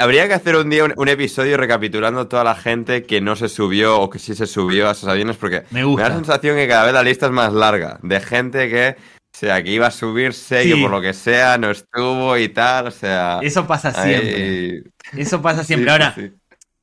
Habría 0.00 0.28
que 0.28 0.34
hacer 0.34 0.56
un 0.56 0.70
día 0.70 0.84
un, 0.84 1.08
episodio 1.08 1.56
recapitulando 1.56 2.28
toda 2.28 2.44
la 2.44 2.54
gente 2.54 3.04
que 3.04 3.20
no 3.20 3.36
se 3.36 3.48
subió 3.48 4.00
o 4.00 4.10
que 4.10 4.18
sí 4.18 4.34
se 4.34 4.46
subió 4.46 4.88
a 4.88 4.92
esos 4.92 5.08
aviones 5.08 5.36
porque 5.36 5.64
me, 5.70 5.82
da 5.82 6.08
la 6.08 6.14
sensación 6.14 6.56
que 6.56 6.68
cada 6.68 6.84
vez 6.84 6.94
la 6.94 7.02
lista 7.02 7.26
es 7.26 7.32
más 7.32 7.52
larga 7.52 7.98
de 8.02 8.20
gente 8.20 8.68
que 8.68 8.96
o 9.34 9.38
sea, 9.38 9.62
que 9.62 9.70
iba 9.70 9.86
a 9.86 9.90
subirse, 9.90 10.62
que 10.62 10.76
por 10.76 10.90
lo 10.90 11.00
que 11.00 11.14
sea 11.14 11.56
no 11.56 11.70
estuvo 11.70 12.36
y 12.36 12.50
tal, 12.50 12.88
o 12.88 12.90
sea... 12.90 13.40
Eso 13.42 13.66
pasa 13.66 13.90
siempre. 13.90 14.82
Eso 15.16 15.40
pasa 15.40 15.64
siempre. 15.64 15.90
Ahora, 15.90 16.14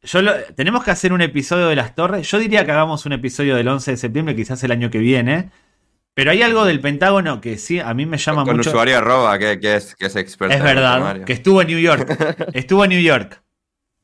yo 0.02 0.22
tenemos 0.56 0.84
que 0.84 0.90
hacer 0.90 1.14
un 1.14 1.22
episodio 1.22 1.68
de 1.68 1.76
las 1.76 1.94
torres. 1.94 2.30
Yo 2.30 2.40
diría 2.40 2.66
que 2.66 2.72
hagamos 2.72 3.06
un 3.06 3.14
episodio 3.14 3.56
del 3.56 3.68
11 3.68 3.92
de 3.92 3.98
septiembre, 3.98 4.36
quizás 4.36 4.64
el 4.64 4.72
año 4.72 4.90
que 4.90 4.98
viene. 4.98 5.52
Pero 6.14 6.32
hay 6.32 6.42
algo 6.42 6.66
del 6.66 6.82
Pentágono 6.82 7.40
que 7.40 7.58
sí, 7.58 7.80
a 7.80 7.94
mí 7.94 8.06
me 8.06 8.18
llama 8.18 8.42
mucho. 8.44 8.52
Con 8.52 8.60
usuario 8.60 8.98
arroba, 8.98 9.38
que, 9.40 9.54
es, 9.76 9.96
que 9.96 10.08
es 10.08 10.16
experto. 10.16 10.56
Es 10.56 10.62
verdad, 10.62 11.24
que 11.24 11.34
estuvo 11.34 11.62
en 11.62 11.68
New 11.68 11.80
York. 11.80 12.50
Estuvo 12.54 12.84
en 12.84 12.90
New 12.90 13.02
York. 13.02 13.42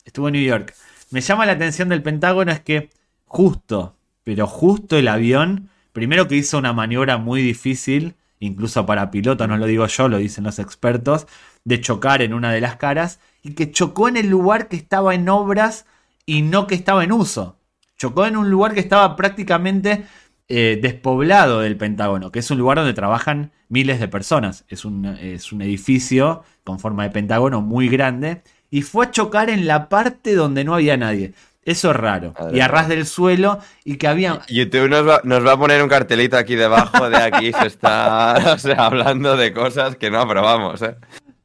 Estuvo 0.05 0.29
en 0.29 0.33
New 0.33 0.43
York. 0.43 0.73
Me 1.11 1.21
llama 1.21 1.45
la 1.45 1.53
atención 1.53 1.89
del 1.89 2.01
Pentágono 2.01 2.51
es 2.51 2.61
que 2.61 2.89
justo, 3.25 3.97
pero 4.23 4.47
justo 4.47 4.97
el 4.97 5.07
avión, 5.07 5.69
primero 5.91 6.27
que 6.27 6.35
hizo 6.35 6.57
una 6.57 6.73
maniobra 6.73 7.17
muy 7.17 7.41
difícil, 7.41 8.15
incluso 8.39 8.85
para 8.85 9.11
pilotos, 9.11 9.47
no 9.47 9.57
lo 9.57 9.65
digo 9.65 9.85
yo, 9.87 10.07
lo 10.07 10.17
dicen 10.17 10.43
los 10.43 10.59
expertos, 10.59 11.27
de 11.63 11.81
chocar 11.81 12.21
en 12.21 12.33
una 12.33 12.51
de 12.51 12.61
las 12.61 12.77
caras, 12.77 13.19
y 13.43 13.53
que 13.53 13.71
chocó 13.71 14.07
en 14.07 14.17
el 14.17 14.27
lugar 14.27 14.67
que 14.67 14.75
estaba 14.75 15.15
en 15.15 15.27
obras 15.29 15.85
y 16.25 16.41
no 16.41 16.67
que 16.67 16.75
estaba 16.75 17.03
en 17.03 17.11
uso. 17.11 17.57
Chocó 17.97 18.25
en 18.25 18.35
un 18.35 18.49
lugar 18.49 18.73
que 18.73 18.79
estaba 18.79 19.15
prácticamente 19.15 20.05
eh, 20.47 20.79
despoblado 20.81 21.61
del 21.61 21.75
Pentágono, 21.75 22.31
que 22.31 22.39
es 22.39 22.51
un 22.51 22.57
lugar 22.57 22.77
donde 22.77 22.93
trabajan 22.93 23.51
miles 23.67 23.99
de 23.99 24.07
personas. 24.07 24.65
Es 24.67 24.85
un, 24.85 25.05
es 25.05 25.51
un 25.51 25.61
edificio 25.61 26.43
con 26.63 26.79
forma 26.79 27.03
de 27.03 27.09
Pentágono 27.09 27.61
muy 27.61 27.89
grande 27.89 28.41
y 28.69 28.81
fue 28.81 29.05
a 29.05 29.11
chocar 29.11 29.49
en 29.49 29.65
la 29.67 29.89
parte 29.89 30.35
donde 30.35 30.63
no 30.63 30.75
había 30.75 30.97
nadie. 30.97 31.33
Eso 31.63 31.89
es 31.89 31.97
raro. 31.97 32.33
y 32.53 32.59
a 32.59 32.67
ras 32.67 32.87
del 32.87 33.07
suelo 33.07 33.57
y 33.83 33.97
que 33.97 34.07
había... 34.07 34.41
YouTube 34.49 34.87
nos 34.87 35.07
va, 35.07 35.21
nos 35.23 35.43
va 35.43 35.53
a 35.53 35.57
poner 35.57 35.81
un 35.81 35.89
cartelito 35.89 36.37
aquí 36.37 36.55
debajo 36.55 37.09
de 37.09 37.17
aquí 37.17 37.51
se 37.51 37.65
está 37.65 38.35
hablando 38.77 39.35
de 39.35 39.51
cosas 39.51 39.95
que 39.95 40.11
no 40.11 40.19
aprobamos. 40.19 40.83
¿eh? 40.83 40.95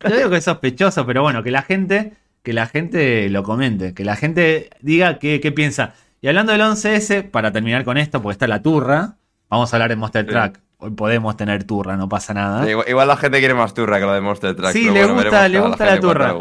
Yo 0.06 0.14
digo 0.14 0.28
que 0.28 0.36
es 0.36 0.44
sospechoso, 0.44 1.06
pero 1.06 1.22
bueno, 1.22 1.42
que 1.42 1.50
la 1.50 1.62
gente, 1.62 2.12
que 2.42 2.52
la 2.52 2.66
gente 2.66 3.30
lo 3.30 3.42
comente, 3.42 3.94
que 3.94 4.04
la 4.04 4.14
gente 4.14 4.68
diga 4.82 5.18
qué, 5.18 5.40
qué 5.40 5.52
piensa. 5.52 5.94
Y 6.22 6.28
hablando 6.28 6.52
del 6.52 6.60
11S, 6.60 7.30
para 7.30 7.50
terminar 7.50 7.84
con 7.84 7.96
esto, 7.96 8.20
porque 8.20 8.32
está 8.34 8.46
la 8.46 8.62
turra, 8.62 9.16
vamos 9.48 9.72
a 9.72 9.76
hablar 9.76 9.88
de 9.88 9.96
Monster 9.96 10.26
Track. 10.26 10.60
Hoy 10.76 10.90
podemos 10.90 11.36
tener 11.36 11.64
turra, 11.64 11.96
no 11.96 12.08
pasa 12.08 12.34
nada. 12.34 12.70
igual, 12.70 13.08
la 13.08 13.16
gente 13.16 13.38
quiere 13.38 13.54
más 13.54 13.72
turra 13.72 13.98
que 13.98 14.04
lo 14.04 14.12
de 14.12 14.20
Monster 14.20 14.54
Track. 14.54 14.72
Sí, 14.72 14.90
le, 14.90 15.06
gusta, 15.06 15.48
le 15.48 15.60
gusta 15.60 15.86
la, 15.86 16.00
turra. 16.00 16.34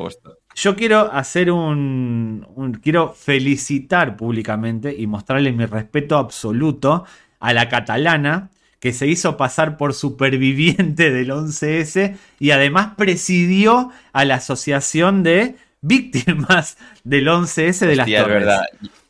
Yo 0.56 0.76
quiero 0.76 1.12
hacer 1.12 1.52
un, 1.52 2.80
Quiero 2.84 3.14
felicitar 3.14 4.18
públicamente 4.18 4.94
y 4.98 5.08
mostrarle 5.08 5.52
mi 5.54 5.66
respeto 5.66 6.18
absoluto 6.18 7.06
a 7.40 7.54
la 7.54 7.70
catalana 7.70 8.50
que 8.82 8.92
se 8.92 9.08
hizo 9.08 9.38
pasar 9.38 9.78
por 9.78 9.94
superviviente 9.94 11.12
del 11.12 11.32
11S 11.32 12.18
y 12.40 12.52
además 12.52 12.96
presidió 12.98 13.92
a 14.12 14.26
la 14.26 14.36
asociación 14.36 15.24
de 15.24 15.56
víctimas 15.82 16.78
del 17.06 17.28
11S 17.28 17.88
de 17.88 17.96
las 17.96 18.08
Torres. 18.08 18.28
Verdad. 18.28 18.66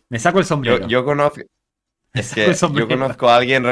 Me 0.09 0.19
saco 0.19 0.39
el 0.39 0.45
sombrero. 0.45 0.87
Yo, 0.87 1.05
conozco. 1.05 1.41
Es 2.11 2.33
que 2.33 2.51
yo 2.53 2.87
conozco 2.87 3.29
a 3.29 3.35
alguien 3.35 3.63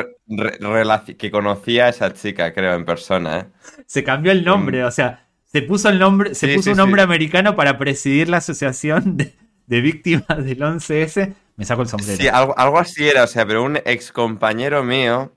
que 1.17 1.31
conocía 1.31 1.85
a 1.85 1.89
esa 1.89 2.13
chica, 2.13 2.53
creo, 2.53 2.75
en 2.75 2.85
persona. 2.85 3.39
¿eh? 3.39 3.45
Se 3.87 4.03
cambió 4.03 4.31
el 4.31 4.45
nombre, 4.45 4.83
o 4.83 4.91
sea, 4.91 5.27
se 5.43 5.63
puso 5.63 5.89
el 5.89 5.97
nombre, 5.97 6.35
se 6.35 6.53
puso 6.53 6.69
un 6.69 6.77
nombre 6.77 7.01
americano 7.01 7.55
para 7.55 7.79
presidir 7.79 8.29
la 8.29 8.37
asociación 8.37 9.17
de, 9.17 9.81
víctimas 9.81 10.45
del 10.45 10.59
11S. 10.59 11.33
Me 11.55 11.65
saco 11.65 11.81
el 11.81 11.87
sombrero. 11.87 12.15
Sí, 12.15 12.27
algo, 12.27 12.77
así 12.77 13.07
era, 13.07 13.23
o 13.23 13.27
sea, 13.27 13.43
pero 13.47 13.63
un 13.63 13.77
ex 13.77 14.11
compañero 14.11 14.83
mío 14.83 15.33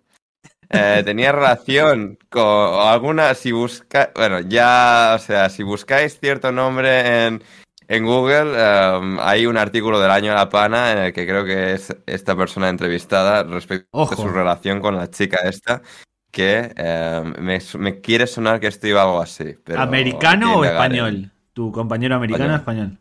eh, 0.69 1.01
tenía 1.05 1.33
relación 1.33 2.19
con 2.29 2.87
alguna. 2.87 3.35
Si 3.35 3.51
busca. 3.51 4.13
Bueno, 4.15 4.41
ya, 4.41 5.15
o 5.17 5.19
sea, 5.19 5.49
si 5.49 5.63
buscáis 5.63 6.19
cierto 6.21 6.53
nombre 6.53 7.27
en 7.27 7.43
en 7.91 8.05
Google 8.05 8.53
em, 8.57 9.19
hay 9.19 9.47
un 9.47 9.57
artículo 9.57 9.99
del 9.99 10.13
año 10.13 10.33
la 10.33 10.49
pana 10.49 10.93
en 10.93 10.99
el 10.99 11.13
que 11.13 11.27
creo 11.27 11.45
que 11.45 11.73
es 11.73 11.95
esta 12.07 12.37
persona 12.37 12.69
entrevistada 12.69 13.43
respecto 13.43 14.03
a 14.03 14.15
su 14.15 14.29
relación 14.29 14.81
con 14.81 14.97
la 14.97 15.11
chica 15.11 15.39
esta 15.43 15.83
que 16.31 16.73
em, 16.77 17.35
me, 17.81 18.01
quiere 18.01 18.29
sonar 18.29 18.61
que 18.61 18.69
esto 18.69 18.87
iba 18.87 19.03
algo 19.03 19.21
así. 19.21 19.57
¿Americano 19.77 20.59
o 20.59 20.65
español? 20.65 21.33
¿Tu 21.53 21.73
compañero 21.73 22.15
americano 22.15 22.53
o 22.53 22.57
español? 22.59 22.97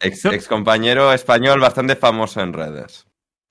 Ex, 0.00 0.48
compañero 0.48 1.12
español 1.12 1.60
bastante 1.60 1.94
famoso 1.94 2.40
en 2.40 2.54
redes. 2.54 3.06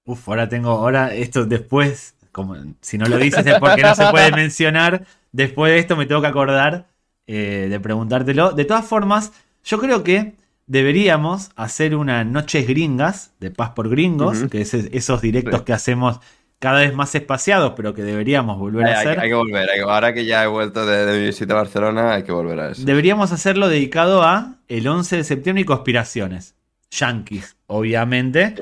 Uf, 0.06 0.28
ahora 0.28 0.50
tengo, 0.50 0.72
ahora 0.72 1.14
esto 1.14 1.46
después, 1.46 2.16
como 2.32 2.56
si 2.82 2.98
no 2.98 3.06
lo 3.06 3.18
dices 3.18 3.46
es 3.46 3.60
porque 3.60 3.84
no 3.84 3.94
se 3.94 4.08
puede 4.08 4.32
mencionar, 4.36 5.06
después 5.32 5.74
de 5.74 5.78
esto 5.78 5.96
me 5.96 6.08
tengo 6.08 6.22
que 6.22 6.28
acordar 6.28 6.88
eh, 7.28 7.68
de 7.70 7.80
preguntártelo. 7.80 8.54
De 8.54 8.66
todas 8.66 8.84
formas, 8.84 9.32
yo 9.64 9.78
creo 9.78 10.04
que 10.04 10.41
deberíamos 10.72 11.52
hacer 11.58 11.98
una 11.98 12.24
Noches 12.24 12.66
Gringas 12.66 13.34
de 13.42 13.52
Paz 13.52 13.72
por 13.72 13.90
Gringos, 13.90 14.46
que 14.50 14.62
es 14.62 14.74
esos 14.74 15.22
directos 15.22 15.64
que 15.64 15.74
hacemos 15.74 16.22
cada 16.60 16.80
vez 16.80 16.94
más 16.94 17.14
espaciados, 17.14 17.74
pero 17.76 17.94
que 17.94 18.04
deberíamos 18.04 18.58
volver 18.58 18.86
a 18.88 19.00
hacer. 19.00 19.20
Hay, 19.20 19.28
que 19.28 19.36
volver, 19.36 19.68
ahora 19.82 20.14
que 20.14 20.24
ya 20.24 20.46
he 20.46 20.48
vuelto 20.48 20.86
de, 20.86 21.20
mi 21.20 21.26
visita 21.26 21.56
a 21.56 21.58
Barcelona, 21.58 22.14
hay 22.14 22.24
que 22.24 22.32
volver 22.32 22.58
a 22.58 22.72
eso. 22.72 22.86
Deberíamos 22.86 23.34
hacerlo 23.34 23.68
dedicado 23.68 24.24
a 24.24 24.60
el 24.70 24.88
11 24.88 25.18
de 25.18 25.24
septiembre 25.26 25.62
y 25.64 25.66
conspiraciones. 25.66 26.56
Yankees, 26.90 27.58
obviamente. 27.68 28.56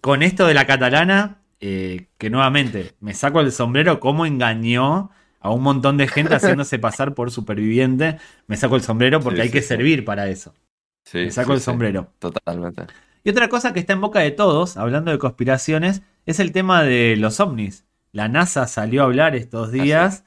Con 0.00 0.22
esto 0.22 0.46
de 0.46 0.54
la 0.54 0.66
catalana, 0.66 1.42
eh, 1.60 2.06
que 2.16 2.30
nuevamente 2.30 2.94
me 3.00 3.12
saco 3.12 3.40
el 3.40 3.52
sombrero, 3.52 4.00
cómo 4.00 4.24
engañó 4.24 5.10
a 5.40 5.50
un 5.50 5.62
montón 5.62 5.98
de 5.98 6.08
gente 6.08 6.34
haciéndose 6.36 6.78
pasar 6.78 7.12
por 7.12 7.30
superviviente. 7.30 8.16
Me 8.46 8.56
saco 8.56 8.76
el 8.76 8.82
sombrero 8.82 9.20
porque 9.20 9.40
Sí, 9.40 9.42
hay 9.42 9.48
sí, 9.48 9.52
que 9.52 9.60
sí. 9.60 9.68
servir 9.68 10.06
para 10.06 10.26
eso. 10.28 10.54
Sí, 11.04 11.18
me 11.18 11.30
saco 11.30 11.52
sí, 11.52 11.52
el 11.54 11.60
sí, 11.60 11.64
sombrero. 11.64 12.12
Totalmente. 12.18 12.86
Y 13.24 13.30
otra 13.30 13.48
cosa 13.48 13.72
que 13.72 13.80
está 13.80 13.92
en 13.92 14.00
boca 14.00 14.20
de 14.20 14.30
todos, 14.30 14.76
hablando 14.76 15.10
de 15.10 15.18
conspiraciones, 15.18 16.02
es 16.26 16.40
el 16.40 16.52
tema 16.52 16.82
de 16.82 17.16
los 17.16 17.40
ovnis. 17.40 17.84
La 18.12 18.28
NASA 18.28 18.66
salió 18.66 19.02
a 19.02 19.04
hablar 19.04 19.36
estos 19.36 19.72
días 19.72 20.24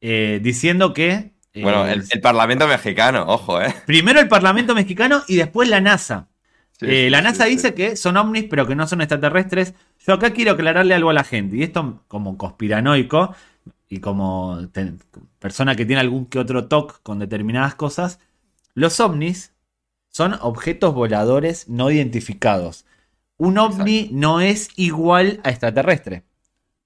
eh, 0.00 0.40
diciendo 0.42 0.92
que... 0.92 1.32
eh, 1.54 1.62
Bueno, 1.62 1.86
el, 1.86 2.04
el 2.10 2.20
Parlamento 2.20 2.68
mexicano, 2.68 3.24
ojo, 3.26 3.60
¿eh? 3.60 3.74
Primero 3.86 4.20
el 4.20 4.28
Parlamento 4.28 4.74
mexicano 4.74 5.22
y 5.28 5.36
después 5.36 5.68
la 5.68 5.80
NASA. 5.80 6.28
Eh, 6.80 7.08
la 7.10 7.22
NASA 7.22 7.44
dice 7.46 7.72
que 7.74 7.96
son 7.96 8.16
ovnis, 8.16 8.44
pero 8.50 8.66
que 8.66 8.74
no 8.74 8.86
son 8.86 9.00
extraterrestres. 9.00 9.74
Yo 10.06 10.14
acá 10.14 10.32
quiero 10.32 10.52
aclararle 10.52 10.94
algo 10.94 11.10
a 11.10 11.14
la 11.14 11.24
gente. 11.24 11.56
Y 11.56 11.62
esto 11.62 12.04
como 12.08 12.36
conspiranoico 12.36 13.34
y 13.88 14.00
como 14.00 14.60
persona 15.38 15.76
que 15.76 15.86
tiene 15.86 16.00
algún 16.00 16.26
que 16.26 16.38
otro 16.40 16.66
toque 16.68 16.96
con 17.02 17.18
determinadas 17.20 17.74
cosas, 17.74 18.20
los 18.74 19.00
ovnis 19.00 19.53
son 20.14 20.34
objetos 20.40 20.94
voladores 20.94 21.68
no 21.68 21.90
identificados. 21.90 22.86
Un 23.36 23.58
ovni 23.58 24.10
no 24.12 24.40
es 24.40 24.68
igual 24.76 25.40
a 25.42 25.50
extraterrestre. 25.50 26.22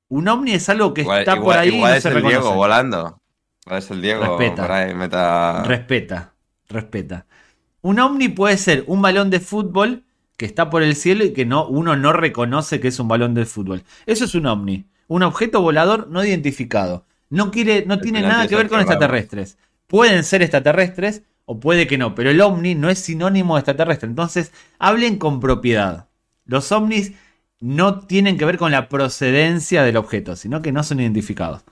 Un 0.08 0.28
ovni 0.28 0.52
es 0.52 0.66
algo 0.70 0.94
que 0.94 1.02
Igual, 1.02 1.18
está 1.20 1.32
por 1.34 1.42
igual- 1.42 1.58
ahí 1.58 1.68
y 1.68 1.74
igual 1.76 1.90
no 1.90 1.96
es 1.98 2.02
se 2.02 2.08
el 2.08 2.14
reconoce. 2.14 2.38
Diego 2.40 2.54
volando. 2.54 3.20
Igual 3.66 3.78
es 3.78 3.90
el 3.90 4.00
Diego 4.02 4.38
Respeta. 4.38 4.94
meta... 4.94 5.62
Respeta, 5.64 6.34
respeta. 6.70 7.26
Un 7.82 8.00
ovni 8.00 8.28
puede 8.30 8.56
ser 8.56 8.84
un 8.86 9.02
balón 9.02 9.28
de 9.28 9.40
fútbol 9.40 10.04
que 10.38 10.46
está 10.46 10.70
por 10.70 10.82
el 10.82 10.96
cielo 10.96 11.24
y 11.24 11.34
que 11.34 11.44
no, 11.44 11.66
uno 11.68 11.96
no 11.96 12.14
reconoce 12.14 12.80
que 12.80 12.88
es 12.88 12.98
un 12.98 13.08
balón 13.08 13.34
de 13.34 13.44
fútbol. 13.44 13.82
Eso 14.06 14.24
es 14.24 14.34
un 14.34 14.46
ovni. 14.46 14.86
Un 15.06 15.22
objeto 15.22 15.60
volador 15.60 16.08
no 16.08 16.24
identificado. 16.24 17.04
No, 17.28 17.50
quiere, 17.50 17.84
no 17.84 17.98
tiene 17.98 18.22
nada 18.22 18.48
que 18.48 18.56
ver 18.56 18.68
con 18.70 18.80
extraterrestres. 18.80 19.58
Pueden 19.86 20.24
ser 20.24 20.40
extraterrestres 20.40 21.24
o 21.50 21.58
puede 21.58 21.86
que 21.86 21.96
no, 21.96 22.14
pero 22.14 22.28
el 22.28 22.42
ovni 22.42 22.74
no 22.74 22.90
es 22.90 22.98
sinónimo 22.98 23.54
de 23.54 23.60
extraterrestre. 23.60 24.06
Entonces, 24.06 24.52
hablen 24.78 25.16
con 25.16 25.40
propiedad. 25.40 26.06
Los 26.44 26.70
ovnis 26.72 27.14
no 27.58 28.00
tienen 28.00 28.36
que 28.36 28.44
ver 28.44 28.58
con 28.58 28.70
la 28.70 28.90
procedencia 28.90 29.82
del 29.82 29.96
objeto, 29.96 30.36
sino 30.36 30.60
que 30.60 30.72
no 30.72 30.82
son 30.82 31.00
identificados. 31.00 31.64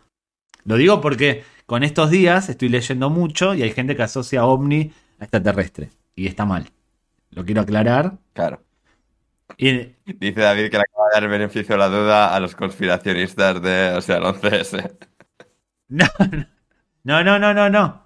Lo 0.64 0.76
digo 0.76 1.02
porque 1.02 1.44
con 1.66 1.82
estos 1.82 2.08
días 2.08 2.48
estoy 2.48 2.70
leyendo 2.70 3.10
mucho 3.10 3.54
y 3.54 3.64
hay 3.64 3.70
gente 3.70 3.94
que 3.94 4.02
asocia 4.02 4.46
ovni 4.46 4.92
a 5.18 5.24
extraterrestre. 5.24 5.90
Y 6.14 6.26
está 6.26 6.46
mal. 6.46 6.70
Lo 7.32 7.44
quiero 7.44 7.60
aclarar. 7.60 8.16
Claro. 8.32 8.62
Y, 9.58 9.94
Dice 10.06 10.40
David 10.40 10.70
que 10.70 10.78
le 10.78 10.84
acaba 10.84 11.08
de 11.08 11.14
dar 11.16 11.24
el 11.24 11.28
beneficio 11.28 11.74
de 11.74 11.78
la 11.78 11.88
duda 11.90 12.34
a 12.34 12.40
los 12.40 12.54
conspiracionistas 12.54 13.60
de, 13.60 13.92
o 13.94 14.00
sea, 14.00 14.16
el 14.16 14.22
11S. 14.22 14.96
no, 15.88 16.06
no, 17.04 17.22
no, 17.22 17.38
no, 17.38 17.52
no, 17.52 17.68
no. 17.68 18.05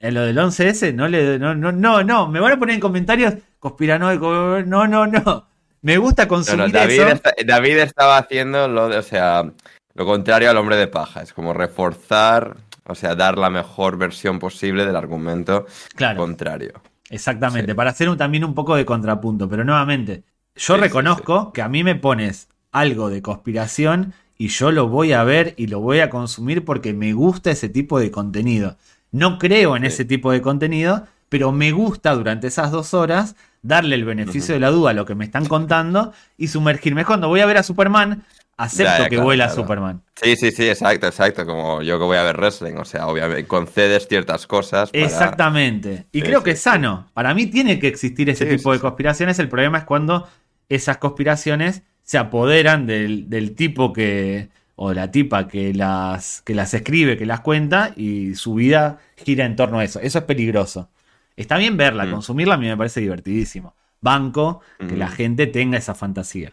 En 0.00 0.14
lo 0.14 0.22
del 0.22 0.36
11S, 0.38 0.94
no 0.94 1.08
le. 1.08 1.38
No, 1.38 1.54
no, 1.54 1.72
no, 1.72 2.04
no. 2.04 2.28
Me 2.28 2.40
van 2.40 2.52
a 2.52 2.58
poner 2.58 2.74
en 2.76 2.80
comentarios 2.80 3.34
conspiranoico. 3.58 4.60
No, 4.66 4.86
no, 4.86 5.06
no. 5.06 5.46
Me 5.82 5.96
gusta 5.96 6.26
consumir 6.28 6.66
no, 6.66 6.72
David, 6.72 7.00
eso. 7.00 7.08
está- 7.08 7.32
David 7.46 7.78
estaba 7.78 8.18
haciendo 8.18 8.68
lo, 8.68 8.88
de- 8.88 8.98
o 8.98 9.02
sea, 9.02 9.50
lo 9.94 10.06
contrario 10.06 10.50
al 10.50 10.56
hombre 10.56 10.76
de 10.76 10.88
paja. 10.88 11.22
Es 11.22 11.32
como 11.32 11.52
reforzar, 11.52 12.56
o 12.84 12.94
sea, 12.94 13.14
dar 13.14 13.38
la 13.38 13.50
mejor 13.50 13.96
versión 13.96 14.38
posible 14.38 14.84
del 14.86 14.96
argumento 14.96 15.66
Claro. 15.94 16.18
contrario. 16.20 16.72
Exactamente, 17.10 17.72
Sí. 17.72 17.76
para 17.76 17.90
hacer 17.90 18.08
un- 18.08 18.18
también 18.18 18.44
un 18.44 18.54
poco 18.54 18.76
de 18.76 18.84
contrapunto, 18.84 19.48
pero 19.48 19.64
nuevamente, 19.64 20.24
yo 20.56 20.74
Sí, 20.74 20.74
sí, 20.74 20.80
reconozco 20.80 21.52
que 21.52 21.62
a 21.62 21.68
mí 21.68 21.82
me 21.84 21.94
pones 21.94 22.48
algo 22.72 23.08
de 23.08 23.22
conspiración 23.22 24.12
y 24.36 24.48
yo 24.48 24.70
lo 24.72 24.88
voy 24.88 25.12
a 25.12 25.24
ver 25.24 25.54
y 25.56 25.68
lo 25.68 25.80
voy 25.80 26.00
a 26.00 26.10
consumir 26.10 26.64
porque 26.64 26.92
me 26.92 27.12
gusta 27.14 27.50
ese 27.50 27.68
tipo 27.68 27.98
de 27.98 28.10
contenido. 28.10 28.76
No 29.12 29.38
creo 29.38 29.76
en 29.76 29.82
Sí. 29.82 29.88
ese 29.88 30.04
tipo 30.04 30.30
de 30.32 30.40
contenido, 30.42 31.06
pero 31.28 31.52
me 31.52 31.72
gusta 31.72 32.14
durante 32.14 32.46
esas 32.46 32.70
dos 32.70 32.94
horas 32.94 33.36
darle 33.62 33.94
el 33.96 34.04
beneficio 34.04 34.54
de 34.54 34.60
la 34.60 34.70
duda 34.70 34.90
a 34.90 34.94
lo 34.94 35.04
que 35.06 35.14
me 35.14 35.24
están 35.24 35.46
contando 35.46 36.12
y 36.36 36.48
sumergirme. 36.48 37.04
Cuando 37.04 37.28
voy 37.28 37.40
a 37.40 37.46
ver 37.46 37.56
a 37.58 37.62
Superman, 37.62 38.24
acepto 38.56 38.84
Ya, 38.92 38.98
ya, 38.98 39.04
que 39.04 39.10
claro, 39.16 39.24
vuela 39.24 39.46
claro. 39.46 39.62
Superman. 39.62 40.02
Sí, 40.22 40.36
sí, 40.36 40.50
sí, 40.52 40.68
exacto, 40.68 41.06
exacto. 41.06 41.44
Como 41.46 41.82
yo 41.82 41.98
que 41.98 42.04
voy 42.04 42.16
a 42.16 42.22
ver 42.22 42.36
wrestling, 42.36 42.76
o 42.76 42.84
sea, 42.84 43.06
obviamente 43.08 43.46
concedes 43.46 44.06
ciertas 44.08 44.46
cosas. 44.46 44.90
para- 44.90 45.04
Exactamente. 45.04 46.06
Y 46.12 46.20
Sí, 46.20 46.26
creo 46.26 46.38
sí, 46.40 46.44
que 46.46 46.50
es 46.52 46.60
sano. 46.60 47.08
Para 47.14 47.34
mí 47.34 47.46
tiene 47.46 47.78
que 47.78 47.88
existir 47.88 48.28
ese 48.30 48.46
tipo 48.46 48.72
de 48.72 48.80
conspiraciones. 48.80 49.38
El 49.38 49.48
problema 49.48 49.78
es 49.78 49.84
cuando 49.84 50.28
esas 50.68 50.98
conspiraciones 50.98 51.82
se 52.02 52.18
apoderan 52.18 52.86
del, 52.86 53.28
del 53.28 53.54
tipo 53.54 53.92
que. 53.92 54.48
O 54.80 54.94
la 54.94 55.10
tipa 55.10 55.48
que 55.48 55.74
las, 55.74 56.40
que 56.42 56.54
las 56.54 56.72
escribe, 56.72 57.16
que 57.18 57.26
las 57.26 57.40
cuenta, 57.40 57.92
y 57.96 58.36
su 58.36 58.54
vida 58.54 58.98
gira 59.16 59.44
en 59.44 59.56
torno 59.56 59.80
a 59.80 59.84
eso. 59.84 59.98
Eso 60.00 60.18
es 60.20 60.24
peligroso. 60.24 60.88
Está 61.36 61.56
bien 61.58 61.76
verla, 61.76 62.04
Mm. 62.04 62.12
consumirla 62.12 62.54
a 62.54 62.58
mí 62.58 62.68
me 62.68 62.76
parece 62.76 63.00
divertidísimo. 63.00 63.74
Banco 64.00 64.60
que 64.78 64.94
Mm. 64.94 64.98
la 64.98 65.08
gente 65.08 65.48
tenga 65.48 65.78
esa 65.78 65.96
fantasía. 65.96 66.52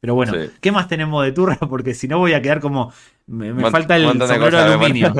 Pero 0.00 0.14
bueno, 0.14 0.34
Sí. 0.34 0.50
¿qué 0.60 0.70
más 0.70 0.86
tenemos 0.86 1.24
de 1.24 1.32
turra? 1.32 1.56
Porque 1.70 1.94
si 1.94 2.08
no 2.08 2.18
voy 2.18 2.34
a 2.34 2.42
quedar 2.42 2.60
como. 2.60 2.92
Me, 3.26 3.54
falta 3.70 3.96
el 3.96 4.04
sombrero 4.06 4.50
de 4.50 4.62
aluminio. 4.64 5.14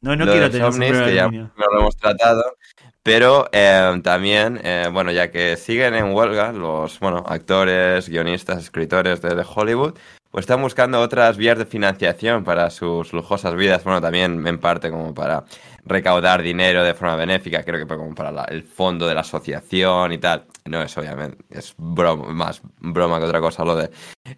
No, 0.00 0.16
no 0.16 0.24
quiero 0.26 0.50
tener 0.50 0.66
un 0.66 0.74
ovnis, 0.74 0.88
sombrero 0.88 1.06
de 1.06 1.14
ya 1.14 1.28
lo 1.30 1.78
hemos 1.78 1.96
tratado, 1.96 2.56
pero 3.04 3.48
eh, 3.52 4.00
también, 4.02 4.60
eh, 4.64 4.88
bueno, 4.92 5.12
ya 5.12 5.30
que 5.30 5.56
siguen 5.56 5.94
en 5.94 6.12
huelga 6.12 6.50
los, 6.52 6.98
bueno, 6.98 7.22
actores, 7.24 8.08
guionistas, 8.08 8.58
escritores 8.64 9.22
de, 9.22 9.36
de 9.36 9.44
Hollywood, 9.46 9.94
pues 10.32 10.44
están 10.44 10.62
buscando 10.62 11.00
otras 11.00 11.36
vías 11.36 11.58
de 11.58 11.66
financiación 11.66 12.42
para 12.42 12.70
sus 12.70 13.12
lujosas 13.12 13.54
vidas, 13.54 13.84
bueno, 13.84 14.00
también 14.00 14.44
en 14.46 14.58
parte 14.58 14.90
como 14.90 15.14
para 15.14 15.44
recaudar 15.84 16.40
dinero 16.42 16.82
de 16.82 16.94
forma 16.94 17.16
benéfica, 17.16 17.62
creo 17.62 17.86
que 17.86 17.96
como 17.96 18.14
para 18.14 18.44
el 18.44 18.62
fondo 18.62 19.06
de 19.06 19.14
la 19.14 19.20
asociación 19.20 20.12
y 20.12 20.18
tal. 20.18 20.46
No 20.64 20.82
es 20.82 20.96
obviamente, 20.96 21.44
es 21.50 21.74
broma, 21.76 22.32
más 22.32 22.62
broma 22.80 23.18
que 23.18 23.26
otra 23.26 23.40
cosa 23.40 23.64
lo 23.64 23.76
de 23.76 23.90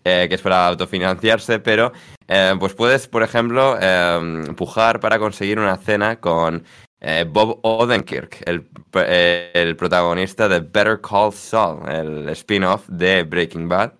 eh, 0.04 0.26
que 0.28 0.34
es 0.34 0.42
para 0.42 0.66
autofinanciarse, 0.66 1.60
pero 1.60 1.92
eh, 2.26 2.54
pues 2.58 2.74
puedes, 2.74 3.06
por 3.06 3.22
ejemplo, 3.22 3.76
eh, 3.80 4.42
pujar 4.56 4.98
para 4.98 5.18
conseguir 5.18 5.58
una 5.60 5.76
cena 5.76 6.18
con 6.18 6.64
eh, 7.06 7.26
Bob 7.28 7.60
Odenkirk, 7.62 8.42
el, 8.46 8.66
eh, 8.94 9.50
el 9.54 9.76
protagonista 9.76 10.48
de 10.48 10.60
Better 10.60 11.00
Call 11.02 11.34
Saul, 11.34 11.86
el 11.86 12.28
spin-off 12.30 12.88
de 12.88 13.24
Breaking 13.24 13.68
Bad, 13.68 13.92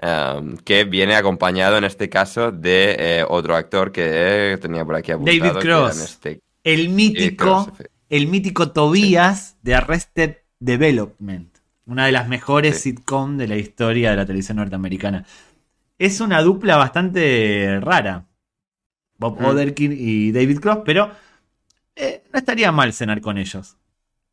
eh, 0.00 0.54
que 0.64 0.84
viene 0.84 1.14
acompañado 1.16 1.76
en 1.76 1.84
este 1.84 2.08
caso 2.08 2.52
de 2.52 2.96
eh, 2.98 3.24
otro 3.28 3.56
actor 3.56 3.92
que 3.92 4.58
tenía 4.60 4.84
por 4.84 4.94
aquí 4.96 5.12
apuntado. 5.12 5.38
David 5.38 5.60
Cross. 5.60 6.00
este- 6.00 6.40
El 6.64 6.88
mítico, 6.90 7.44
Cross, 7.66 7.88
el 8.08 8.26
mítico 8.28 8.72
Tobías 8.72 9.56
de 9.62 9.74
Arrested 9.74 10.36
Development. 10.60 11.56
Una 11.86 12.06
de 12.06 12.12
las 12.12 12.28
mejores 12.28 12.76
Sí. 12.76 12.90
sitcom 12.90 13.36
de 13.38 13.48
la 13.48 13.56
historia 13.56 14.10
de 14.10 14.16
la 14.16 14.26
televisión 14.26 14.58
norteamericana. 14.58 15.24
Es 15.98 16.20
una 16.20 16.42
dupla 16.42 16.76
bastante 16.76 17.80
rara. 17.80 18.26
Bob 19.16 19.40
Mm. 19.40 19.72
Y 19.78 20.30
David 20.32 20.60
Cross, 20.60 20.78
pero 20.84 21.10
eh, 21.96 22.22
no 22.32 22.38
estaría 22.38 22.70
mal 22.70 22.92
cenar 22.92 23.20
con 23.20 23.36
ellos. 23.38 23.76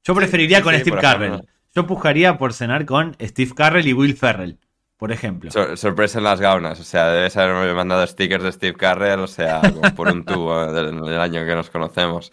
Yo 0.03 0.13
preferiría 0.13 0.57
sí, 0.57 0.63
con 0.63 0.75
Steve 0.75 1.01
Carrell. 1.01 1.41
Yo 1.73 1.87
pujaría 1.87 2.37
por 2.37 2.53
cenar 2.53 2.85
con 2.85 3.15
Steve 3.19 3.51
Carrell 3.55 3.87
y 3.87 3.93
Will 3.93 4.15
Ferrell, 4.15 4.59
por 4.97 5.11
ejemplo. 5.11 5.51
Sor- 5.51 5.77
sorpresa 5.77 6.17
en 6.19 6.23
las 6.23 6.39
gaunas, 6.41 6.79
o 6.79 6.83
sea, 6.83 7.09
debes 7.11 7.35
haberme 7.37 7.73
mandado 7.73 8.05
stickers 8.07 8.43
de 8.43 8.51
Steve 8.51 8.77
Carrell, 8.77 9.19
o 9.19 9.27
sea, 9.27 9.61
como 9.61 9.93
por 9.95 10.07
un 10.11 10.23
tubo 10.25 10.65
del, 10.73 11.01
del 11.01 11.19
año 11.19 11.45
que 11.45 11.55
nos 11.55 11.69
conocemos. 11.69 12.31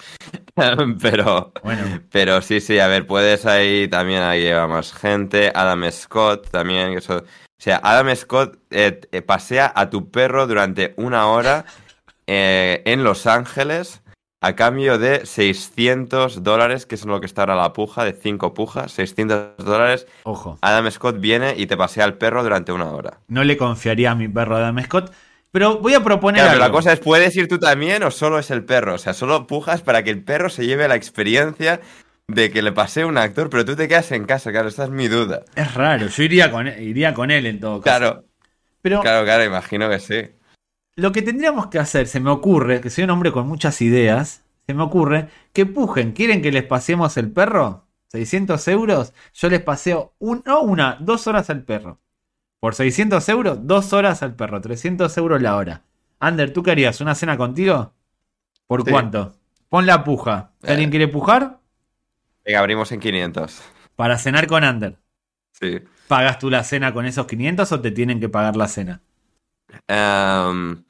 Pero, 1.01 1.53
Bueno, 1.63 2.01
pero 2.11 2.43
sí, 2.43 2.61
sí, 2.61 2.79
a 2.79 2.87
ver, 2.87 3.07
puedes 3.07 3.47
ahí 3.47 3.89
también 3.89 4.23
ahí 4.23 4.43
lleva 4.43 4.67
más 4.69 4.93
gente. 4.93 5.51
Adam 5.55 5.91
Scott 5.91 6.49
también, 6.51 6.93
que 6.93 6.99
eso, 6.99 7.17
o 7.19 7.25
sea, 7.59 7.81
Adam 7.83 8.15
Scott 8.15 8.59
eh, 8.71 9.01
eh, 9.13 9.23
pasea 9.23 9.73
a 9.75 9.89
tu 9.91 10.11
perro 10.11 10.47
durante 10.47 10.93
una 10.99 11.27
hora 11.29 11.65
eh, 12.27 12.83
en 12.85 13.03
Los 13.03 13.27
Ángeles 13.27 14.02
a 14.43 14.57
cambio 14.57 14.99
de 14.99 15.25
600 15.25 16.43
dólares, 16.43 16.85
que 16.85 16.97
es 16.97 17.05
lo 17.05 17.21
que 17.21 17.27
está 17.27 17.43
ahora 17.43 17.55
la 17.55 17.73
puja, 17.73 18.05
de 18.05 18.13
5 18.13 18.55
pujas, 18.55 18.91
600 18.91 19.57
dólares. 19.59 20.09
ojo. 20.25 20.59
Adam 20.61 20.91
Scott 20.91 21.21
viene 21.21 21.55
y 21.57 21.67
te 21.67 21.77
pasea 21.77 22.05
al 22.05 22.15
perro 22.19 22.43
durante 22.43 22.73
una 22.73 22.91
hora. 22.91 23.21
No 23.29 23.45
le 23.45 23.57
confiaría 23.57 24.11
a 24.11 24.15
mi 24.17 24.27
perro 24.27 24.57
Adam 24.57 24.83
Scott. 24.83 25.13
Pero 25.53 25.79
voy 25.79 25.95
a 25.95 26.03
proponer 26.03 26.41
Claro, 26.43 26.59
pero 26.59 26.65
la 26.65 26.73
cosa 26.73 26.93
es, 26.93 26.99
¿puedes 26.99 27.37
ir 27.37 27.47
tú 27.47 27.59
también 27.59 28.03
o 28.03 28.11
solo 28.11 28.39
es 28.39 28.51
el 28.51 28.65
perro? 28.65 28.95
O 28.95 28.99
sea, 28.99 29.15
solo 29.15 29.47
pujas 29.47 29.83
para 29.83 30.03
que 30.03 30.11
el 30.11 30.25
perro 30.25 30.49
se 30.51 30.67
lleve 30.67 30.89
la 30.89 30.97
experiencia 30.97 31.81
de 32.27 32.51
que 32.51 32.63
le 32.63 32.73
pasee 32.73 33.05
un 33.05 33.19
actor, 33.19 33.49
pero 33.49 33.65
tú 33.65 33.77
te 33.77 33.87
quedas 33.87 34.11
en 34.11 34.25
casa, 34.25 34.51
claro, 34.51 34.69
esta 34.69 34.85
es 34.85 34.91
mi 34.91 35.07
duda. 35.09 35.43
Es 35.55 35.75
raro, 35.75 36.09
yo 36.09 36.23
iría 36.23 36.51
con 36.51 36.67
iría 36.67 37.15
con 37.15 37.31
él 37.31 37.47
en 37.47 37.61
todo 37.61 37.81
caso. 37.81 37.99
Claro, 37.99 38.25
Pero 38.81 39.01
claro, 39.03 39.25
claro, 39.25 39.45
imagino 39.45 39.89
que 39.89 40.01
sí. 40.01 40.31
Lo 40.97 41.13
que 41.13 41.23
tendríamos 41.23 41.69
que 41.69 41.79
hacer, 41.79 42.07
se 42.07 42.21
me 42.21 42.31
ocurre, 42.31 42.81
que 42.81 42.91
soy 42.91 43.05
un 43.05 43.11
hombre 43.11 43.33
con 43.33 43.47
muchas 43.47 43.81
ideas, 43.81 44.43
se 44.67 44.75
me 44.75 44.83
ocurre 44.83 45.29
que 45.53 45.67
pujen. 45.67 46.13
¿Quieren 46.13 46.43
que 46.43 46.53
les 46.53 46.65
paseemos 46.65 47.17
el 47.17 47.31
perro? 47.33 47.87
600 48.09 48.67
euros. 48.69 49.13
Yo 49.33 49.49
les 49.49 49.61
paseo 49.63 50.15
un, 50.19 50.43
no 50.45 50.61
una, 50.61 50.99
dos 51.01 51.27
horas 51.27 51.49
al 51.51 51.63
perro. 51.65 51.99
Por 52.61 52.75
600 52.75 53.27
euros, 53.31 53.59
dos 53.67 53.93
horas 53.93 54.23
al 54.23 54.37
perro, 54.37 54.61
300 54.61 55.17
euros 55.17 55.43
la 55.43 55.57
hora. 55.57 55.83
Ander, 56.21 56.53
¿tú 56.53 56.63
querías 56.63 57.01
una 57.01 57.15
cena 57.15 57.37
contigo? 57.37 57.95
¿Por 58.67 58.85
Sí. 58.85 58.91
cuánto? 58.91 59.33
Pon 59.69 59.87
la 59.87 60.05
puja. 60.05 60.53
Eh. 60.63 60.71
¿Alguien 60.73 60.91
quiere 60.91 61.09
pujar? 61.09 61.59
Venga, 62.45 62.61
abrimos 62.61 62.93
en 62.93 63.01
500. 63.01 63.63
Para 63.97 64.19
cenar 64.19 64.47
con 64.47 64.63
Ander. 64.63 64.99
Sí. 65.53 65.81
¿Pagas 66.07 66.39
tú 66.39 66.51
la 66.51 66.63
cena 66.65 66.93
con 66.93 67.07
esos 67.07 67.27
500 67.27 67.73
o 67.73 67.81
te 67.81 67.91
tienen 67.91 68.21
que 68.21 68.29
pagar 68.29 68.57
la 68.57 68.69
cena? 68.69 69.01
Em, 69.89 70.83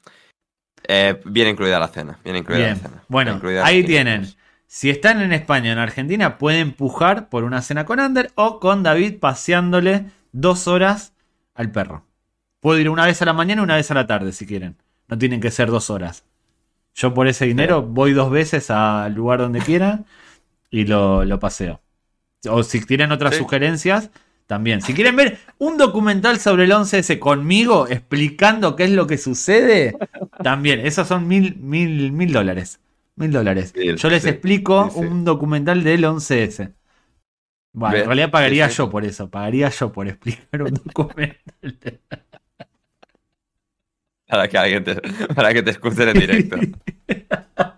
eh, 0.87 1.19
viene 1.25 1.51
incluida 1.51 1.79
la 1.79 1.87
cena. 1.87 2.19
Viene 2.23 2.39
incluida 2.39 2.59
Bien. 2.59 2.69
la 2.81 2.89
cena. 2.89 3.03
Bueno, 3.07 3.39
ahí 3.63 3.83
tienen. 3.83 4.21
500. 4.21 4.37
Si 4.67 4.89
están 4.89 5.21
en 5.21 5.33
España 5.33 5.69
o 5.69 5.73
en 5.73 5.79
Argentina, 5.79 6.37
pueden 6.39 6.71
pujar 6.71 7.29
por 7.29 7.43
una 7.43 7.61
cena 7.61 7.85
con 7.85 7.99
Ander 7.99 8.31
o 8.35 8.59
con 8.59 8.81
David 8.81 9.19
paseándole 9.19 10.05
dos 10.31 10.67
horas 10.67 11.13
al 11.53 11.71
perro. 11.71 12.05
Puedo 12.59 12.79
ir 12.79 12.89
una 12.89 13.05
vez 13.05 13.21
a 13.21 13.25
la 13.25 13.33
mañana 13.33 13.61
y 13.61 13.65
una 13.65 13.75
vez 13.75 13.91
a 13.91 13.93
la 13.93 14.07
tarde 14.07 14.31
si 14.31 14.47
quieren. 14.47 14.77
No 15.07 15.17
tienen 15.17 15.41
que 15.41 15.51
ser 15.51 15.69
dos 15.69 15.89
horas. 15.91 16.25
Yo 16.95 17.13
por 17.13 17.27
ese 17.27 17.45
dinero 17.45 17.83
voy 17.83 18.13
dos 18.13 18.31
veces 18.31 18.71
al 18.71 19.13
lugar 19.13 19.39
donde 19.39 19.59
quieran 19.59 20.05
y 20.71 20.85
lo, 20.85 21.23
lo 21.23 21.39
paseo. 21.39 21.81
O 22.49 22.63
si 22.63 22.83
tienen 22.85 23.11
otras 23.11 23.33
Sí. 23.35 23.39
sugerencias, 23.39 24.09
también. 24.53 24.81
Si 24.81 24.93
quieren 24.93 25.15
ver 25.15 25.39
un 25.57 25.77
documental 25.77 26.39
sobre 26.39 26.65
el 26.65 26.71
11S 26.71 27.17
conmigo 27.17 27.87
explicando 27.87 28.75
qué 28.75 28.83
es 28.83 28.91
lo 28.91 29.07
que 29.07 29.17
sucede, 29.17 29.97
también. 30.43 30.85
Esos 30.85 31.07
son 31.07 31.27
mil, 31.27 31.55
mil, 31.55 32.11
mil 32.11 32.31
dólares. 32.31 32.79
Mil 33.15 33.31
dólares. 33.31 33.73
Yo 33.73 34.09
les 34.11 34.21
sí, 34.21 34.29
explico 34.29 34.91
sí, 34.91 34.99
sí. 34.99 35.05
un 35.05 35.25
documental 35.25 35.83
del 35.83 36.03
11S. 36.03 36.71
Bueno, 37.71 37.97
en 37.97 38.05
realidad 38.05 38.29
pagaría 38.29 38.67
yo 38.67 38.91
por 38.91 39.05
eso. 39.05 39.27
Pagaría 39.27 39.69
yo 39.69 39.91
por 39.91 40.07
explicar 40.07 40.61
un 40.61 40.75
documental. 40.75 41.99
Para 44.27 44.47
que 44.47 44.57
alguien 44.59 44.83
te, 44.83 44.95
para 45.33 45.51
que 45.51 45.63
te 45.63 45.71
escuchen 45.71 46.09
en 46.09 46.19
directo. 46.19 46.57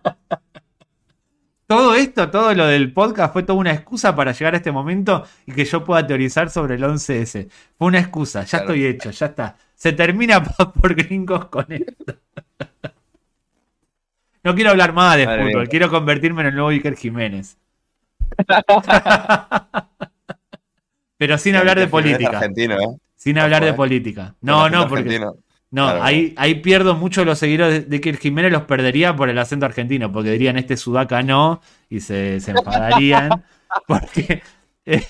Todo 1.68 1.96
esto, 1.96 2.30
todo 2.30 2.54
lo 2.54 2.68
del 2.68 2.94
podcast 2.94 3.34
fue 3.34 3.42
toda 3.44 3.58
una 3.58 3.74
excusa 3.74 4.16
para 4.16 4.32
llegar 4.34 4.54
a 4.54 4.58
este 4.58 4.72
momento 4.72 5.26
y 5.48 5.52
que 5.54 5.66
yo 5.66 5.84
pueda 5.84 6.06
teorizar 6.06 6.50
sobre 6.52 6.76
el 6.76 6.84
11S. 6.84 7.50
Fue 7.78 7.88
una 7.88 8.00
excusa, 8.00 8.42
ya 8.44 8.50
Claro. 8.60 8.66
estoy 8.66 8.86
hecho, 8.86 9.10
ya 9.12 9.26
está. 9.26 9.58
Se 9.74 9.92
termina 9.94 10.44
por 10.82 10.94
gringos 10.94 11.46
con 11.46 11.66
esto. 11.70 12.14
No 14.44 14.54
quiero 14.54 14.70
hablar 14.70 14.94
más 14.94 15.18
de 15.18 15.26
Madre 15.26 15.44
fútbol, 15.48 15.62
mía. 15.64 15.70
quiero 15.70 15.90
convertirme 15.90 16.42
en 16.42 16.48
el 16.50 16.54
nuevo 16.54 16.70
Iker 16.70 16.96
Jiménez. 16.96 17.58
Pero 21.18 21.38
sin 21.38 21.56
hablar 21.56 21.80
de 21.80 21.88
Jiménez 21.88 21.92
política. 21.92 22.38
argentino, 22.38 22.76
¿eh? 22.80 22.98
Sin 23.16 23.40
hablar 23.40 23.64
de 23.64 23.70
eh. 23.70 23.74
política. 23.74 24.36
No, 24.42 24.70
no, 24.70 24.88
porque. 24.88 25.20
No, 25.72 25.86
Claro. 25.88 26.04
ahí, 26.04 26.34
ahí 26.38 26.56
pierdo 26.56 26.96
mucho 26.96 27.26
los 27.26 27.40
seguidores 27.40 27.90
de 27.90 27.96
Iker 27.98 28.18
Jiménez, 28.18 28.52
los 28.52 28.64
perdería 28.64 29.16
por 29.16 29.30
el 29.30 29.38
acento 29.38 29.66
argentino, 29.66 30.12
porque 30.12 30.32
dirían 30.32 30.58
este 30.58 30.78
sudaca 30.78 31.22
no, 31.22 31.62
y 31.90 32.00
se, 32.00 32.40
se 32.40 32.52
enfadarían. 32.52 33.44
Porque. 33.88 34.42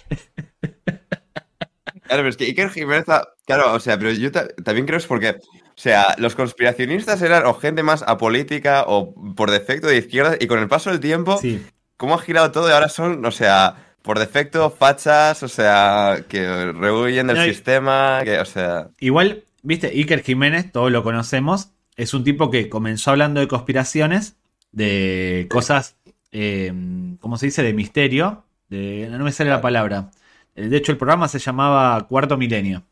Claro, 2.07 2.21
pero 2.21 2.29
es 2.29 2.37
que 2.37 2.45
Iker 2.45 2.69
Jiménez, 2.69 3.05
claro, 3.47 3.73
o 3.73 3.79
sea, 3.79 3.97
pero 3.97 4.11
yo 4.11 4.31
ta- 4.31 4.47
también 4.63 4.85
creo 4.85 4.99
es 4.99 5.07
porque, 5.07 5.29
o 5.31 5.37
sea, 5.75 6.13
los 6.19 6.35
conspiracionistas 6.35 7.19
eran 7.23 7.47
o 7.47 7.55
gente 7.55 7.81
más 7.81 8.03
apolítica 8.03 8.83
o 8.87 9.13
por 9.35 9.49
defecto 9.49 9.87
de 9.87 9.97
izquierda 9.97 10.35
y 10.39 10.45
con 10.45 10.59
el 10.59 10.67
paso 10.67 10.91
del 10.91 10.99
tiempo, 10.99 11.37
sí. 11.39 11.65
cómo 11.97 12.13
ha 12.13 12.19
girado 12.19 12.51
todo 12.51 12.69
y 12.69 12.73
ahora 12.73 12.89
son, 12.89 13.25
o 13.25 13.31
sea, 13.31 13.75
por 14.03 14.19
defecto 14.19 14.69
fachas, 14.69 15.41
o 15.41 15.47
sea, 15.47 16.23
que 16.29 16.71
rehuyen 16.73 17.25
del 17.25 17.37
No, 17.37 17.43
sistema, 17.43 18.21
que, 18.23 18.39
o 18.39 18.45
sea, 18.45 18.89
Igual, 18.99 19.43
viste, 19.65 19.87
Iker 19.87 20.23
Jiménez, 20.23 20.71
todos 20.71 20.91
lo 20.91 21.03
conocemos, 21.03 21.71
es 21.95 22.13
un 22.13 22.23
tipo 22.23 22.49
que 22.49 22.69
comenzó 22.69 23.11
hablando 23.11 23.39
de 23.39 23.47
conspiraciones, 23.47 24.37
de 24.71 25.47
cosas, 25.49 25.95
eh, 26.31 26.71
¿cómo 27.19 27.37
se 27.37 27.45
dice? 27.47 27.63
De 27.63 27.73
misterio. 27.73 28.43
De, 28.69 29.07
no 29.11 29.23
me 29.23 29.31
sale 29.31 29.49
la 29.49 29.61
palabra. 29.61 30.11
De 30.55 30.75
hecho, 30.75 30.91
el 30.91 30.97
programa 30.97 31.27
se 31.27 31.39
llamaba 31.39 32.05
Cuarto 32.07 32.37
Milenio. 32.37 32.83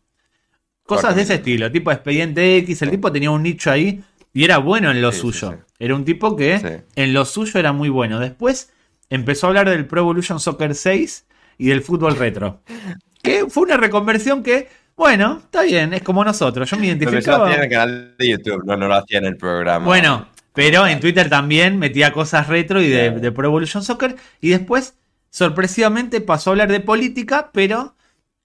Cosas 0.86 1.02
Cuarto 1.06 1.16
de 1.16 1.22
ese 1.24 1.34
Milenio. 1.34 1.54
estilo, 1.66 1.72
tipo 1.72 1.92
Expediente 1.92 2.58
X. 2.58 2.82
El 2.84 2.92
tipo 2.92 3.12
tenía 3.12 3.32
un 3.32 3.44
nicho 3.44 3.72
ahí 3.72 4.04
y 4.34 4.44
era 4.44 4.58
bueno 4.60 4.92
en 4.92 5.02
lo 5.02 5.12
Sí, 5.12 5.20
suyo. 5.20 5.52
sí. 5.52 5.58
Era 5.80 5.96
un 5.96 6.06
tipo 6.06 6.36
que 6.36 6.84
en 6.96 7.14
lo 7.14 7.26
suyo 7.26 7.60
era 7.60 7.74
muy 7.74 7.90
bueno. 7.90 8.20
Después 8.20 8.72
empezó 9.10 9.48
a 9.48 9.50
hablar 9.50 9.70
del 9.70 9.86
Pro 9.86 10.02
Evolution 10.02 10.40
Soccer 10.40 10.76
6 10.76 11.26
y 11.58 11.68
del 11.68 11.82
fútbol 11.82 12.16
retro. 12.16 12.62
Que 13.24 13.46
fue 13.50 13.64
una 13.64 13.78
reconversión 13.78 14.44
que, 14.44 14.68
bueno, 14.96 15.40
está 15.44 15.64
bien, 15.64 15.94
es 15.94 16.04
como 16.04 16.24
nosotros. 16.24 16.70
Yo 16.70 16.78
me 16.78 16.96
pero 17.02 17.18
eso 17.18 17.32
lo 17.32 17.38
identificaba. 17.40 17.48
hacía 17.48 17.56
en 17.58 17.64
el 17.64 17.70
canal 17.70 18.16
de 18.18 18.30
YouTube, 18.30 18.64
no, 18.66 18.78
no 18.78 18.88
lo 18.88 18.96
hacía 18.96 19.18
en 19.20 19.26
el 19.26 19.38
programa. 19.38 19.86
Bueno, 19.86 20.28
pero 20.54 20.86
en 20.88 21.00
Twitter 21.00 21.30
también 21.30 21.80
metía 21.80 22.14
cosas 22.14 22.48
retro 22.48 22.82
y 22.82 22.90
de, 22.90 23.12
de 23.12 23.32
Pro 23.32 23.48
Evolution 23.48 23.84
Soccer. 23.84 24.16
Y 24.40 24.50
después, 24.50 24.96
sorpresivamente, 25.30 26.22
pasó 26.22 26.50
a 26.50 26.54
hablar 26.54 26.72
de 26.72 26.80
política, 26.80 27.50
pero 27.54 27.96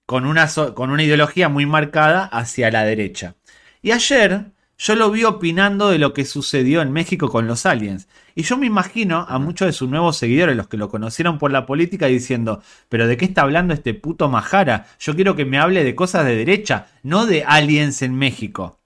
con 0.05 0.25
una, 0.25 0.47
so- 0.47 0.73
con 0.75 0.89
una 0.91 1.03
ideología 1.03 1.49
muy 1.49 1.65
marcada 1.65 2.25
hacia 2.25 2.71
la 2.71 2.83
derecha. 2.83 3.35
Y 3.81 3.91
ayer 3.91 4.47
yo 4.79 4.95
lo 4.95 5.11
vi 5.11 5.25
opinando 5.25 5.89
de 5.89 5.99
lo 5.99 6.13
que 6.13 6.23
sucedió 6.23 6.81
en 6.81 6.93
México 6.93 7.29
con 7.29 7.47
los 7.47 7.65
aliens. 7.65 8.07
Y 8.33 8.43
yo 8.43 8.57
me 8.57 8.65
imagino 8.65 9.25
a 9.27 9.37
muchos 9.37 9.65
de 9.65 9.73
sus 9.73 9.89
nuevos 9.89 10.15
seguidores, 10.15 10.55
los 10.55 10.69
que 10.69 10.77
lo 10.77 10.87
conocieron 10.87 11.37
por 11.37 11.51
la 11.51 11.65
política, 11.65 12.05
diciendo, 12.05 12.63
pero 12.87 13.05
¿de 13.05 13.17
qué 13.17 13.25
está 13.25 13.41
hablando 13.41 13.73
este 13.73 13.93
puto 13.93 14.29
Majara? 14.29 14.87
Yo 14.97 15.15
quiero 15.15 15.35
que 15.35 15.43
me 15.43 15.59
hable 15.59 15.83
de 15.83 15.95
cosas 15.95 16.25
de 16.25 16.37
derecha, 16.37 16.87
no 17.03 17.25
de 17.25 17.43
aliens 17.43 18.01
en 18.01 18.15
México. 18.15 18.79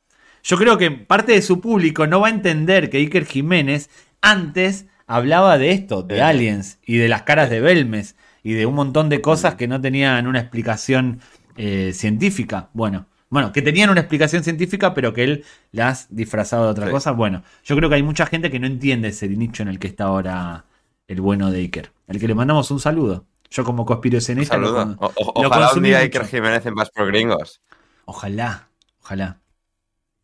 Yo 0.43 0.57
creo 0.57 0.79
que 0.79 0.89
parte 0.89 1.33
de 1.33 1.43
su 1.43 1.61
público 1.61 2.07
no 2.07 2.21
va 2.21 2.27
a 2.27 2.31
entender 2.31 2.89
que 2.89 2.97
Iker 2.97 3.25
Jiménez 3.25 3.91
antes 4.19 4.87
hablaba 5.05 5.59
de 5.59 5.71
esto, 5.73 6.01
de 6.01 6.23
aliens 6.23 6.79
y 6.83 6.97
de 6.97 7.07
las 7.07 7.21
caras 7.21 7.51
de 7.51 7.61
Belmes 7.61 8.15
y 8.41 8.53
de 8.53 8.65
un 8.65 8.73
montón 8.73 9.09
de 9.09 9.21
cosas 9.21 9.55
que 9.55 9.67
no 9.67 9.79
tenían 9.79 10.25
una 10.25 10.39
explicación 10.39 11.19
eh, 11.55 11.91
científica. 11.93 12.69
Bueno, 12.73 13.05
bueno, 13.33 13.51
que 13.51 13.63
tenían 13.63 13.89
una 13.89 13.99
explicación 14.01 14.43
científica, 14.43 14.93
pero 14.93 15.11
que 15.11 15.23
él 15.23 15.43
las 15.71 16.05
disfrazaba 16.15 16.65
de 16.65 16.69
otra 16.71 16.85
Sí. 16.85 16.91
cosa. 16.91 17.11
Bueno, 17.13 17.41
yo 17.65 17.75
creo 17.75 17.89
que 17.89 17.95
hay 17.95 18.03
mucha 18.03 18.27
gente 18.27 18.51
que 18.51 18.59
no 18.59 18.67
entiende 18.67 19.07
ese 19.07 19.27
nicho 19.27 19.63
en 19.63 19.69
el 19.69 19.79
que 19.79 19.87
está 19.87 20.03
ahora 20.03 20.65
el 21.07 21.19
bueno 21.19 21.49
de 21.49 21.57
Iker. 21.61 21.91
Al 22.07 22.19
que 22.19 22.27
le 22.27 22.35
mandamos 22.35 22.69
un 22.69 22.79
saludo. 22.79 23.25
Yo 23.49 23.63
como 23.63 23.85
conspiracionista 23.87 24.55
lo 24.57 24.69
O- 24.71 25.11
o- 25.15 25.41
lo 25.41 25.47
ojalá 25.49 25.71
un 25.73 25.81
día. 25.81 25.97
Iker 25.97 26.27
Jiménez 26.27 26.63
en 26.67 26.75
Más 26.75 26.91
por 26.91 27.07
Gringos. 27.07 27.59
Ojalá, 28.05 28.67
ojalá. 29.01 29.39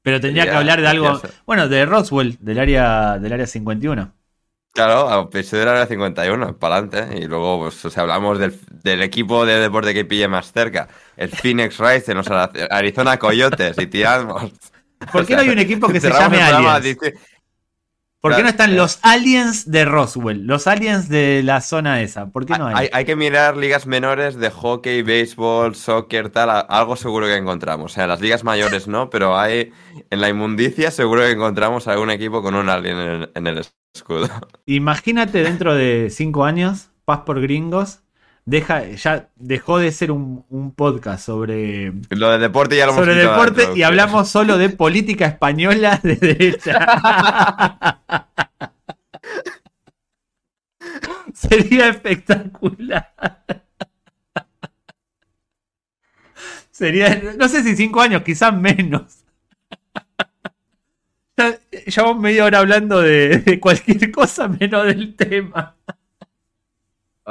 Pero 0.04 0.22
tendría 0.22 0.44
que 0.46 0.52
hablar 0.52 0.80
de 0.80 0.88
algo. 0.88 1.20
Bueno, 1.48 1.68
de 1.68 1.86
Roswell, 1.88 2.38
del 2.40 2.60
área, 2.60 3.18
del 3.18 3.34
área 3.34 3.48
51. 3.48 4.14
Claro, 4.80 5.10
a 5.10 5.24
episodio 5.24 5.60
de 5.60 5.66
la 5.66 5.72
hora 5.74 5.88
51, 5.88 6.58
para 6.58 6.78
adelante. 6.78 7.20
Y 7.20 7.26
luego, 7.26 7.60
pues, 7.60 7.84
o 7.84 7.90
sea, 7.90 8.04
hablamos 8.04 8.40
del, 8.40 8.58
del 8.82 9.02
equipo 9.02 9.46
de 9.46 9.60
deporte 9.60 9.94
que 9.94 10.06
pille 10.06 10.30
más 10.30 10.54
cerca. 10.54 10.88
El 11.18 11.28
Phoenix 11.28 11.78
Rising, 11.78 12.16
los 12.16 12.28
Arizona 12.30 13.18
Coyotes, 13.20 13.78
y 13.78 13.88
tiramos. 13.88 14.54
¿Por 15.12 15.26
qué 15.26 15.36
no 15.36 15.42
hay 15.42 15.50
un 15.50 15.60
equipo 15.60 15.90
que 15.90 16.00
se 16.00 16.10
llame 16.10 16.42
Aliens? 16.42 16.98
¿Por 18.22 18.38
qué 18.38 18.42
no 18.42 18.48
están 18.48 18.72
eh. 18.72 18.76
los 18.76 19.00
aliens 19.02 19.70
de 19.70 19.84
Roswell? 19.84 20.48
Los 20.48 20.66
aliens 20.66 21.10
de 21.10 21.42
la 21.44 21.60
zona 21.60 22.02
esa. 22.02 22.28
¿Por 22.28 22.46
qué 22.46 22.58
no 22.58 22.68
hay? 22.68 22.76
Hay, 22.78 22.90
hay 22.94 23.04
que 23.04 23.18
mirar 23.18 23.58
ligas 23.58 23.86
menores 23.86 24.38
de 24.38 24.50
hockey, 24.50 25.02
béisbol, 25.02 25.76
soccer, 25.76 26.30
tal. 26.30 26.66
Algo 26.70 26.96
seguro 26.96 27.26
que 27.26 27.36
encontramos. 27.36 27.92
O 27.92 27.96
sea, 27.96 28.08
las 28.08 28.22
ligas 28.22 28.46
mayores 28.46 28.88
no, 28.88 29.10
pero 29.10 29.38
hay 29.38 29.74
en 30.10 30.22
la 30.22 30.30
inmundicia 30.30 30.90
seguro 30.90 31.24
que 31.24 31.32
encontramos 31.32 31.90
algún 31.90 32.12
equipo 32.12 32.42
con 32.42 32.56
un 32.56 32.70
alien 32.70 33.30
en 33.36 33.48
el 33.48 33.58
escudo. 33.94 34.30
Imagínate 34.66 35.44
dentro 35.44 35.76
de 35.76 36.10
cinco 36.10 36.46
años, 36.46 36.90
Paz 37.06 37.22
por 37.26 37.42
Gringos, 37.42 38.02
deja, 38.46 38.84
ya 38.84 39.30
dejó 39.36 39.78
de 39.78 39.92
ser 39.92 40.12
un, 40.12 40.46
un 40.50 40.74
podcast 40.74 41.26
sobre, 41.26 41.94
Lo 42.10 42.32
de 42.32 42.40
deporte 42.40 42.78
ya 42.78 42.86
lo 42.88 42.94
sobre 42.94 43.16
deporte 43.16 43.70
y 43.76 43.84
hablamos 43.84 44.30
solo 44.30 44.58
de 44.58 44.70
política 44.70 45.26
española 45.26 46.00
de 46.02 46.16
derecha. 46.16 46.80
Sería 51.34 51.90
espectacular. 51.90 53.14
Sería, 56.72 57.22
no 57.38 57.48
sé 57.50 57.64
si 57.64 57.76
cinco 57.76 58.02
años, 58.02 58.24
quizás 58.24 58.54
menos. 58.54 59.26
Llevamos 61.86 62.22
media 62.22 62.46
hora 62.46 62.60
hablando 62.60 63.02
de, 63.02 63.40
de 63.40 63.60
cualquier 63.60 64.12
cosa 64.12 64.48
menos 64.48 64.86
del 64.86 65.16
tema. 65.16 65.76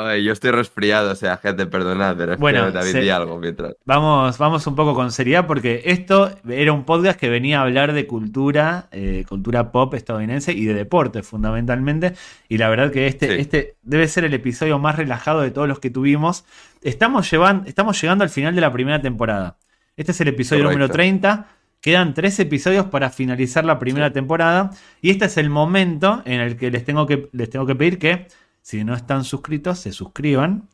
Ay, 0.00 0.22
yo 0.22 0.32
estoy 0.32 0.52
resfriado, 0.52 1.10
o 1.10 1.14
sea, 1.16 1.38
gente, 1.38 1.66
perdonad, 1.66 2.16
pero 2.16 2.36
Bueno, 2.36 2.70
David 2.70 2.92
se- 2.92 3.00
di 3.00 3.08
algo 3.10 3.36
mientras. 3.38 3.74
Vamos, 3.84 4.38
vamos 4.38 4.64
un 4.68 4.76
poco 4.76 4.94
con 4.94 5.10
seriedad 5.10 5.44
porque 5.48 5.82
esto 5.86 6.30
era 6.48 6.72
un 6.72 6.84
podcast 6.84 7.18
que 7.18 7.28
venía 7.28 7.58
a 7.58 7.62
hablar 7.62 7.92
de 7.92 8.06
cultura, 8.06 8.86
eh, 8.92 9.24
cultura 9.28 9.72
pop 9.72 9.92
estadounidense 9.94 10.52
y 10.52 10.66
de 10.66 10.74
deporte 10.74 11.24
fundamentalmente. 11.24 12.14
Y 12.48 12.58
la 12.58 12.68
verdad 12.68 12.92
que 12.92 13.08
este, 13.08 13.26
Sí. 13.26 13.40
este 13.40 13.76
debe 13.82 14.06
ser 14.06 14.22
el 14.22 14.34
episodio 14.34 14.78
más 14.78 14.94
relajado 14.94 15.40
de 15.40 15.50
todos 15.50 15.66
los 15.66 15.80
que 15.80 15.90
tuvimos. 15.90 16.44
Estamos, 16.80 17.28
llevan- 17.32 17.64
estamos 17.66 18.00
llegando 18.00 18.22
al 18.22 18.30
final 18.30 18.54
de 18.54 18.60
la 18.60 18.72
primera 18.72 19.02
temporada. 19.02 19.56
Este 19.96 20.12
es 20.12 20.20
el 20.20 20.28
episodio 20.28 20.62
Correcto. 20.62 20.78
número 20.78 20.92
30. 20.92 21.48
Quedan 21.80 22.12
tres 22.14 22.38
episodios 22.40 22.86
para 22.86 23.10
finalizar 23.10 23.64
la 23.64 23.78
primera 23.78 24.12
temporada. 24.12 24.70
Y 25.00 25.10
este 25.10 25.26
es 25.26 25.36
el 25.36 25.48
momento 25.50 26.22
en 26.24 26.40
el 26.40 26.56
que 26.56 26.70
les 26.70 26.84
tengo 26.84 27.06
que, 27.06 27.28
les 27.32 27.48
tengo 27.50 27.66
que 27.66 27.74
pedir 27.76 27.98
que, 27.98 28.26
si 28.62 28.84
no 28.84 28.94
están 28.94 29.24
suscritos, 29.24 29.78
se 29.78 29.92
suscriban. 29.92 30.68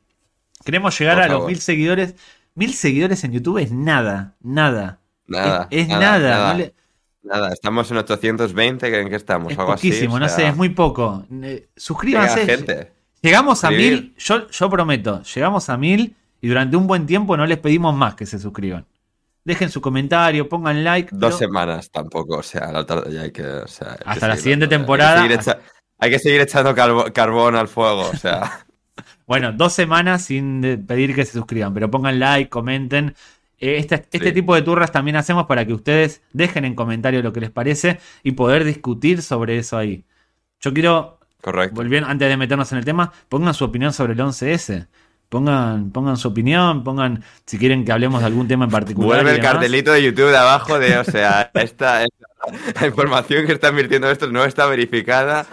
Queremos 0.65 0.99
llegar 0.99 1.17
Por 1.17 1.25
a 1.25 1.29
los 1.29 1.47
mil 1.47 1.61
seguidores. 1.61 2.15
Mil 2.55 2.73
seguidores 2.73 3.23
en 3.25 3.33
YouTube 3.33 3.59
es 3.59 3.71
nada, 3.73 4.35
nada. 4.41 5.01
Nada. 5.27 5.69
es, 5.71 5.83
es 5.83 5.89
nada. 5.89 6.53
no 6.53 6.59
le- 6.59 6.75
Nada, 7.23 7.53
estamos 7.55 7.91
en 7.91 7.97
820, 7.97 9.01
¿en 9.01 9.09
qué 9.09 9.17
estamos? 9.17 9.51
es 9.51 9.59
Algo 9.59 9.73
así, 9.73 9.89
poquísimo, 9.89 10.19
no 10.19 10.29
sé, 10.29 10.47
es 10.47 10.55
muy 10.57 10.69
poco. 10.69 11.27
Suscríbanse. 11.75 12.45
gente. 12.47 12.93
Llegamos 13.23 13.65
a 13.65 13.71
Escribir. 13.71 13.93
mil, 14.03 14.15
yo, 14.19 14.49
yo 14.51 14.71
prometo, 14.71 15.23
llegamos 15.23 15.71
a 15.71 15.79
mil 15.79 16.15
y 16.43 16.49
durante 16.49 16.77
un 16.77 16.87
buen 16.87 17.07
tiempo 17.07 17.35
no 17.39 17.47
les 17.47 17.57
pedimos 17.57 17.95
más 17.97 18.15
que 18.15 18.27
se 18.27 18.39
suscriban. 18.39 18.85
Dejen 19.45 19.69
su 19.71 19.81
comentario, 19.81 20.49
pongan 20.49 20.83
like. 20.85 21.11
Dos 21.13 21.35
pero- 21.35 21.39
semanas 21.39 21.91
tampoco, 21.91 22.39
o 22.39 22.43
sea, 22.43 22.73
la 22.73 22.87
tarde 22.87 23.13
ya 23.13 23.23
hay 23.23 23.31
que. 23.31 23.43
o 23.45 23.69
sea, 23.69 23.93
hay 23.93 23.97
que 23.99 24.03
Hasta 24.07 24.29
la 24.29 24.37
siguiente 24.37 24.67
temporada. 24.69 25.23
Hay 25.23 25.29
que 25.29 25.35
seguir, 25.37 25.55
echa- 25.55 25.61
hay 25.99 26.11
que 26.11 26.19
seguir 26.19 26.41
echando 26.41 26.75
carbo- 26.75 27.13
carbón 27.13 27.55
al 27.57 27.69
fuego, 27.69 28.09
o 28.13 28.17
sea. 28.17 28.61
Bueno, 29.27 29.53
dos 29.53 29.73
semanas 29.73 30.23
sin 30.27 30.85
pedir 30.87 31.15
que 31.15 31.25
se 31.25 31.33
suscriban, 31.33 31.73
pero 31.75 31.91
pongan 31.91 32.21
like, 32.21 32.49
comenten. 32.51 33.15
Eh, 33.59 33.79
Este, 33.79 33.95
este 33.97 34.19
Sí. 34.29 34.33
tipo 34.33 34.55
de 34.55 34.63
turras 34.63 34.93
también 34.93 35.17
hacemos 35.17 35.47
para 35.47 35.67
que 35.67 35.73
ustedes 35.73 36.23
dejen 36.33 36.65
en 36.65 36.75
comentario 36.75 37.23
lo 37.23 37.33
que 37.33 37.41
les 37.41 37.51
parece 37.51 37.99
y 38.23 38.33
poder 38.33 38.63
discutir 38.65 39.23
sobre 39.23 39.57
eso 39.59 39.77
ahí. 39.79 40.05
Yo 40.61 40.73
quiero, 40.75 41.19
Correcto. 41.41 41.75
volviendo, 41.75 42.09
antes 42.09 42.29
de 42.29 42.37
meternos 42.37 42.71
en 42.73 42.79
el 42.79 42.85
tema, 42.85 43.13
pongan 43.29 43.55
su 43.55 43.65
opinión 43.65 43.93
sobre 43.93 44.13
el 44.13 44.21
11S. 44.21 44.87
Pongan, 45.29 45.91
pongan 45.91 46.17
su 46.17 46.29
opinión, 46.29 46.85
pongan 46.85 47.25
si 47.45 47.59
quieren 47.59 47.85
que 47.85 47.93
hablemos 47.93 48.21
de 48.21 48.27
algún 48.27 48.47
tema 48.47 48.67
en 48.67 48.71
particular. 48.71 49.17
Vuelve 49.23 49.31
el 49.33 49.37
demás. 49.39 49.53
cartelito 49.53 49.93
de 49.93 50.03
YouTube 50.03 50.31
de 50.31 50.37
abajo 50.37 50.79
de, 50.79 50.97
o 50.99 51.05
sea, 51.05 51.51
esta, 51.55 52.05
esta- 52.05 52.81
la 52.81 52.87
información 52.87 53.47
que 53.47 53.53
está 53.53 53.71
invirtiendo 53.71 54.11
esto 54.11 54.31
no 54.31 54.45
está 54.45 54.67
verificada 54.67 55.47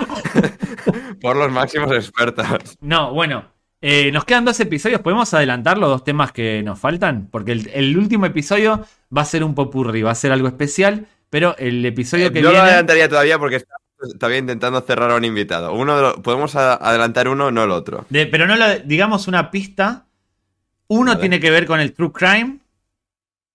por 1.22 1.36
los 1.36 1.52
máximos 1.52 1.92
expertos. 1.94 2.46
No, 2.82 3.14
bueno, 3.14 3.46
eh, 3.82 4.12
nos 4.12 4.26
quedan 4.26 4.46
dos 4.46 4.60
episodios. 4.60 5.02
¿Podemos 5.02 5.34
adelantar 5.34 5.78
los 5.78 5.90
dos 5.90 6.04
temas 6.04 6.32
que 6.32 6.62
nos 6.64 6.78
faltan? 6.80 7.28
Porque 7.32 7.54
el, 7.54 7.70
el 7.74 7.98
último 7.98 8.26
episodio 8.26 8.86
va 9.16 9.22
a 9.22 9.26
ser 9.26 9.44
un 9.44 9.56
popurrí, 9.56 10.02
va 10.02 10.12
a 10.12 10.16
ser 10.16 10.32
algo 10.32 10.48
especial. 10.48 11.08
Pero 11.30 11.56
el 11.58 11.86
episodio 11.86 12.30
que 12.34 12.42
no 12.42 12.48
lo 12.50 12.52
viene. 12.56 12.68
adelantaría 12.68 13.08
todavía 13.08 13.40
porque 13.40 13.56
está 13.56 13.74
todavía 14.20 14.40
intentando 14.40 14.82
cerrar 14.82 15.12
a 15.12 15.16
un 15.16 15.26
invitado. 15.26 15.74
Uno 15.74 15.96
de 15.96 16.02
los- 16.02 16.16
podemos 16.18 16.56
adelantar 16.56 17.28
uno, 17.28 17.52
no 17.52 17.64
el 17.64 17.72
otro. 17.72 18.06
de- 18.10 18.26
pero 18.28 18.48
no 18.48 18.56
lo. 18.56 18.80
Digamos 18.80 19.28
una 19.28 19.52
pista. 19.52 20.06
Uno 20.88 21.12
Vale. 21.12 21.20
tiene 21.22 21.40
que 21.40 21.52
ver 21.52 21.66
con 21.66 21.80
el 21.80 21.94
true 21.94 22.12
crime. 22.12 22.58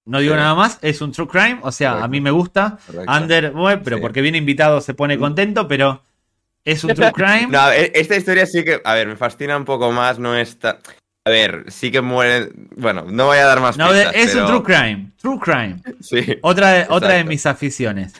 No 0.06 0.20
digo 0.20 0.34
Sí. 0.34 0.38
nada 0.40 0.54
más, 0.54 0.78
es 0.82 1.00
un 1.00 1.12
true 1.12 1.26
crime. 1.26 1.58
O 1.62 1.72
sea, 1.72 2.02
a 2.04 2.08
mí 2.08 2.20
me 2.20 2.30
gusta. 2.30 2.78
Correcto. 2.86 3.12
Under, 3.12 3.50
bueno, 3.50 3.82
pero 3.84 3.96
Sí. 3.96 4.02
porque 4.02 4.22
viene 4.22 4.38
invitado 4.38 4.80
se 4.80 4.94
pone 4.94 5.18
contento, 5.18 5.66
pero 5.68 6.00
es 6.64 6.82
un 6.84 6.94
true 6.94 7.12
crime. 7.12 7.48
No, 7.50 7.70
e- 7.72 7.90
esta 7.94 8.16
historia 8.16 8.46
sí 8.46 8.64
que, 8.64 8.80
a 8.84 8.94
ver, 8.94 9.08
me 9.08 9.16
fascina 9.16 9.56
un 9.56 9.64
poco 9.64 9.90
más, 9.92 10.18
no 10.18 10.34
está... 10.36 10.78
A 11.26 11.30
ver, 11.30 11.64
sí 11.68 11.90
que 11.90 12.00
muere... 12.00 12.50
Bueno, 12.76 13.04
no 13.08 13.26
voy 13.26 13.38
a 13.38 13.46
dar 13.46 13.60
más 13.60 13.76
No, 13.76 13.88
pistas, 13.90 14.14
es 14.14 14.34
un 14.36 14.46
true 14.46 14.62
crime. 14.62 15.10
True 15.20 15.38
crime. 15.40 15.82
Sí, 16.00 16.38
Otra 16.40 16.70
de, 16.70 16.86
otra 16.88 17.08
de 17.14 17.24
mis 17.24 17.44
aficiones. 17.46 18.12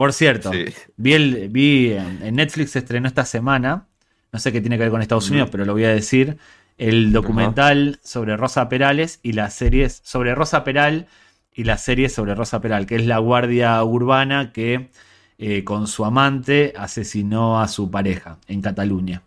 Por 0.00 0.14
cierto, 0.14 0.50
sí. 0.50 0.64
vi, 0.96 1.12
el, 1.12 1.48
vi 1.50 1.92
en 1.92 2.34
Netflix 2.34 2.70
se 2.70 2.78
estrenó 2.78 3.06
esta 3.06 3.26
semana. 3.26 3.86
No 4.32 4.38
sé 4.38 4.50
qué 4.50 4.62
tiene 4.62 4.78
que 4.78 4.84
ver 4.84 4.90
con 4.90 5.02
Estados. 5.02 5.28
Unidos, 5.28 5.50
pero 5.52 5.66
lo 5.66 5.74
voy 5.74 5.84
a 5.84 5.90
decir. 5.90 6.38
El 6.78 7.12
documental 7.12 8.00
sobre 8.02 8.34
Rosa 8.38 8.70
Perales 8.70 9.20
y 9.22 9.32
las 9.32 9.52
series 9.52 10.00
sobre 10.02 10.34
Rosa 10.34 10.64
Peral 10.64 11.06
y 11.52 11.64
la 11.64 11.76
serie 11.76 12.08
sobre 12.08 12.34
Rosa 12.34 12.62
Peral, 12.62 12.86
que 12.86 12.96
es 12.96 13.04
la 13.04 13.18
guardia 13.18 13.84
urbana 13.84 14.52
que 14.52 14.88
eh, 15.36 15.64
con 15.64 15.86
su 15.86 16.06
amante 16.06 16.72
asesinó 16.78 17.60
a 17.60 17.68
su 17.68 17.90
pareja 17.90 18.38
en 18.48 18.62
Cataluña. 18.62 19.20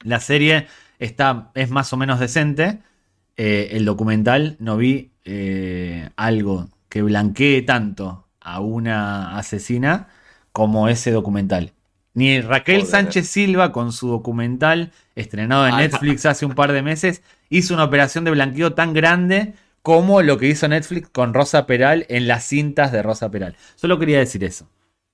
La 0.00 0.18
serie 0.18 0.66
está, 0.98 1.50
es 1.52 1.68
más 1.68 1.92
o 1.92 1.98
menos 1.98 2.20
decente. 2.20 2.78
Eh, 3.36 3.68
el 3.72 3.84
documental 3.84 4.56
no 4.60 4.78
vi 4.78 5.10
eh, 5.26 6.08
algo 6.16 6.70
que 6.88 7.02
blanquee 7.02 7.60
tanto 7.60 8.23
a 8.44 8.60
una 8.60 9.36
asesina 9.36 10.08
como 10.52 10.88
ese 10.88 11.10
documental. 11.10 11.72
Ni 12.12 12.40
Raquel 12.40 12.82
Joder. 12.82 12.90
Sánchez 12.90 13.26
Silva 13.28 13.72
con 13.72 13.92
su 13.92 14.06
documental 14.08 14.92
estrenado 15.16 15.66
en 15.66 15.74
Ah, 15.74 15.78
Netflix 15.78 16.24
hace 16.26 16.46
un 16.46 16.52
par 16.54 16.70
de 16.70 16.82
meses 16.82 17.22
hizo 17.50 17.74
una 17.74 17.82
operación 17.84 18.22
de 18.24 18.30
blanqueo 18.30 18.74
tan 18.74 18.92
grande 18.92 19.54
como 19.82 20.22
lo 20.22 20.38
que 20.38 20.46
hizo 20.48 20.68
Netflix 20.68 21.08
con 21.08 21.34
Rosa 21.34 21.66
Peral 21.66 22.06
en 22.08 22.28
las 22.28 22.44
cintas 22.44 22.92
de 22.92 23.02
Rosa 23.02 23.30
Peral. 23.32 23.56
Solo 23.74 23.98
quería 23.98 24.18
decir 24.20 24.44
eso. 24.44 24.68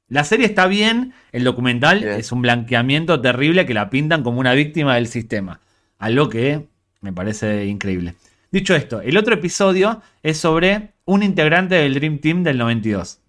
La 0.09 0.25
serie 0.25 0.45
está 0.47 0.67
bien, 0.67 1.15
el 1.33 1.45
documental 1.45 2.01
Bien. 2.01 2.13
es 2.21 2.33
un 2.33 2.43
blanqueamiento 2.43 3.21
terrible 3.21 3.65
que 3.65 3.75
la 3.75 3.89
pintan 3.91 4.23
como 4.23 4.41
una 4.41 4.53
víctima 4.53 4.97
del 4.97 5.07
sistema. 5.07 5.61
Algo 5.99 6.29
que 6.29 6.67
me 7.01 7.13
parece 7.13 7.65
increíble. 7.67 8.15
Dicho 8.51 8.75
esto, 8.75 9.01
el 9.01 9.17
otro 9.17 9.35
episodio 9.35 10.03
es 10.23 10.37
sobre 10.37 10.91
un 11.05 11.23
integrante 11.23 11.77
del 11.77 11.95
Dream 11.95 12.19
Team 12.19 12.43
del 12.43 12.59
92. 12.59 13.20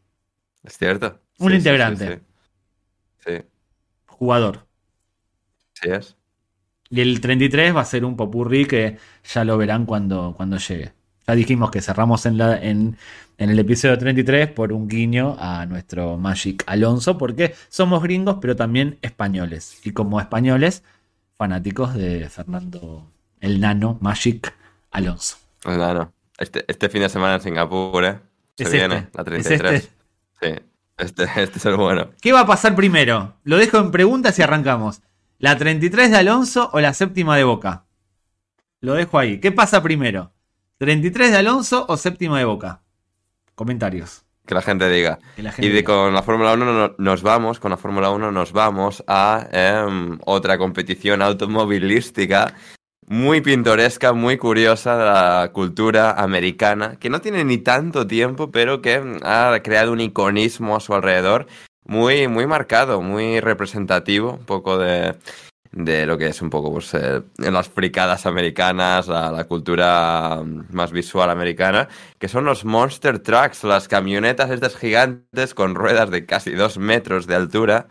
¿Es 0.63 0.77
cierto? 0.77 1.19
Un 1.39 1.51
Sí, 1.51 1.57
integrante. 1.57 2.15
Sí, 2.15 2.21
sí, 3.25 3.41
Jugador. 4.05 4.67
sí, 5.73 5.89
es. 5.89 6.17
Y 6.89 6.99
el 7.01 7.21
33 7.21 7.75
va 7.75 7.81
a 7.81 7.85
ser 7.85 8.03
un 8.05 8.17
popurrí 8.17 8.65
que 8.65 8.97
ya 9.23 9.45
lo 9.45 9.57
verán 9.57 9.85
cuando, 9.85 10.33
cuando 10.35 10.57
llegue. 10.57 10.93
Ya 11.27 11.35
dijimos 11.35 11.71
que 11.71 11.81
cerramos 11.81 12.25
en, 12.25 12.37
la, 12.37 12.57
en, 12.61 12.97
en 13.37 13.49
el 13.49 13.59
episodio 13.59 13.97
33 13.97 14.49
por 14.51 14.73
un 14.73 14.87
guiño 14.89 15.37
a 15.39 15.65
nuestro 15.65 16.17
Magic 16.17 16.63
Alonso, 16.67 17.17
porque 17.17 17.55
somos 17.69 18.03
gringos, 18.03 18.37
pero 18.41 18.55
también 18.57 18.97
españoles. 19.01 19.79
Y 19.83 19.91
como 19.93 20.19
españoles, 20.19 20.83
fanáticos 21.37 21.93
de 21.93 22.29
Fernando 22.29 23.09
el 23.39 23.59
Nano 23.61 23.97
Magic 24.01 24.53
Alonso. 24.91 25.37
Pues 25.61 25.77
nada, 25.77 25.93
no. 25.93 26.13
Este, 26.37 26.65
este 26.67 26.89
fin 26.89 27.01
de 27.01 27.09
semana 27.09 27.35
en 27.35 27.41
Singapur, 27.41 28.03
¿eh? 28.05 28.19
Se 28.55 28.67
Es 28.67 28.71
viene, 28.71 28.95
este, 28.97 29.09
la 29.13 29.23
es 29.35 29.49
33. 29.49 29.73
este. 29.73 30.00
Sí, 30.41 30.49
este, 30.97 31.23
este 31.37 31.57
es 31.57 31.65
el 31.65 31.75
bueno. 31.77 32.09
¿Qué 32.21 32.31
va 32.33 32.41
a 32.41 32.45
pasar 32.45 32.75
primero? 32.75 33.35
Lo 33.43 33.57
dejo 33.57 33.77
en 33.77 33.91
preguntas 33.91 34.37
y 34.39 34.41
arrancamos. 34.41 35.01
¿La 35.39 35.57
33 35.57 36.11
de 36.11 36.17
Alonso 36.17 36.69
o 36.73 36.79
la 36.79 36.93
séptima 36.93 37.35
de 37.37 37.43
Boca? 37.43 37.85
Lo 38.79 38.93
dejo 38.93 39.17
ahí. 39.19 39.39
¿Qué 39.39 39.51
pasa 39.51 39.81
primero? 39.81 40.31
¿33 40.79 41.29
de 41.31 41.37
Alonso 41.37 41.85
o 41.87 41.97
séptima 41.97 42.37
de 42.39 42.45
Boca? 42.45 42.81
Comentarios. 43.55 44.23
Que 44.45 44.55
la 44.55 44.61
gente 44.61 44.89
diga. 44.89 45.19
La 45.37 45.51
gente 45.51 45.67
Y 45.67 45.69
de, 45.69 45.77
diga. 45.77 45.93
con 45.93 46.13
la 46.13 46.23
Fórmula 46.23 46.53
1 46.53 46.65
no- 46.65 46.95
nos 46.97 47.21
vamos, 47.21 47.59
con 47.59 47.71
la 47.71 47.77
Fórmula 47.77 48.09
1 48.09 48.31
nos 48.31 48.51
vamos 48.51 49.03
a 49.07 49.47
em, 49.51 50.17
otra 50.25 50.57
competición 50.57 51.21
automovilística 51.21 52.53
muy 53.07 53.41
pintoresca, 53.41 54.13
muy 54.13 54.37
curiosa 54.37 54.97
de 54.97 55.05
la 55.05 55.51
cultura 55.53 56.11
americana, 56.11 56.97
que 56.97 57.09
no 57.09 57.21
tiene 57.21 57.43
ni 57.43 57.57
tanto 57.57 58.07
tiempo, 58.07 58.51
pero 58.51 58.81
que 58.81 59.19
ha 59.23 59.59
creado 59.63 59.91
un 59.91 60.01
iconismo 60.01 60.75
a 60.75 60.79
su 60.79 60.93
alrededor 60.93 61.47
muy, 61.85 62.27
muy 62.27 62.47
marcado, 62.47 63.01
muy 63.01 63.39
representativo, 63.39 64.33
un 64.33 64.45
poco 64.45 64.77
de, 64.77 65.15
de 65.71 66.05
lo 66.05 66.17
que 66.17 66.27
es 66.27 66.41
un 66.41 66.49
poco 66.49 66.71
pues, 66.71 66.93
eh, 66.93 67.21
las 67.37 67.69
fricadas 67.69 68.25
americanas, 68.25 69.07
la, 69.07 69.31
la 69.31 69.45
cultura 69.45 70.41
mm, 70.43 70.67
más 70.71 70.91
visual 70.91 71.29
americana, 71.29 71.87
que 72.19 72.27
son 72.27 72.45
los 72.45 72.65
monster 72.65 73.19
trucks, 73.19 73.63
las 73.63 73.87
camionetas 73.87 74.49
estas 74.51 74.75
gigantes 74.75 75.53
con 75.53 75.75
ruedas 75.75 76.11
de 76.11 76.25
casi 76.25 76.51
dos 76.51 76.77
metros 76.77 77.27
de 77.27 77.35
altura. 77.35 77.87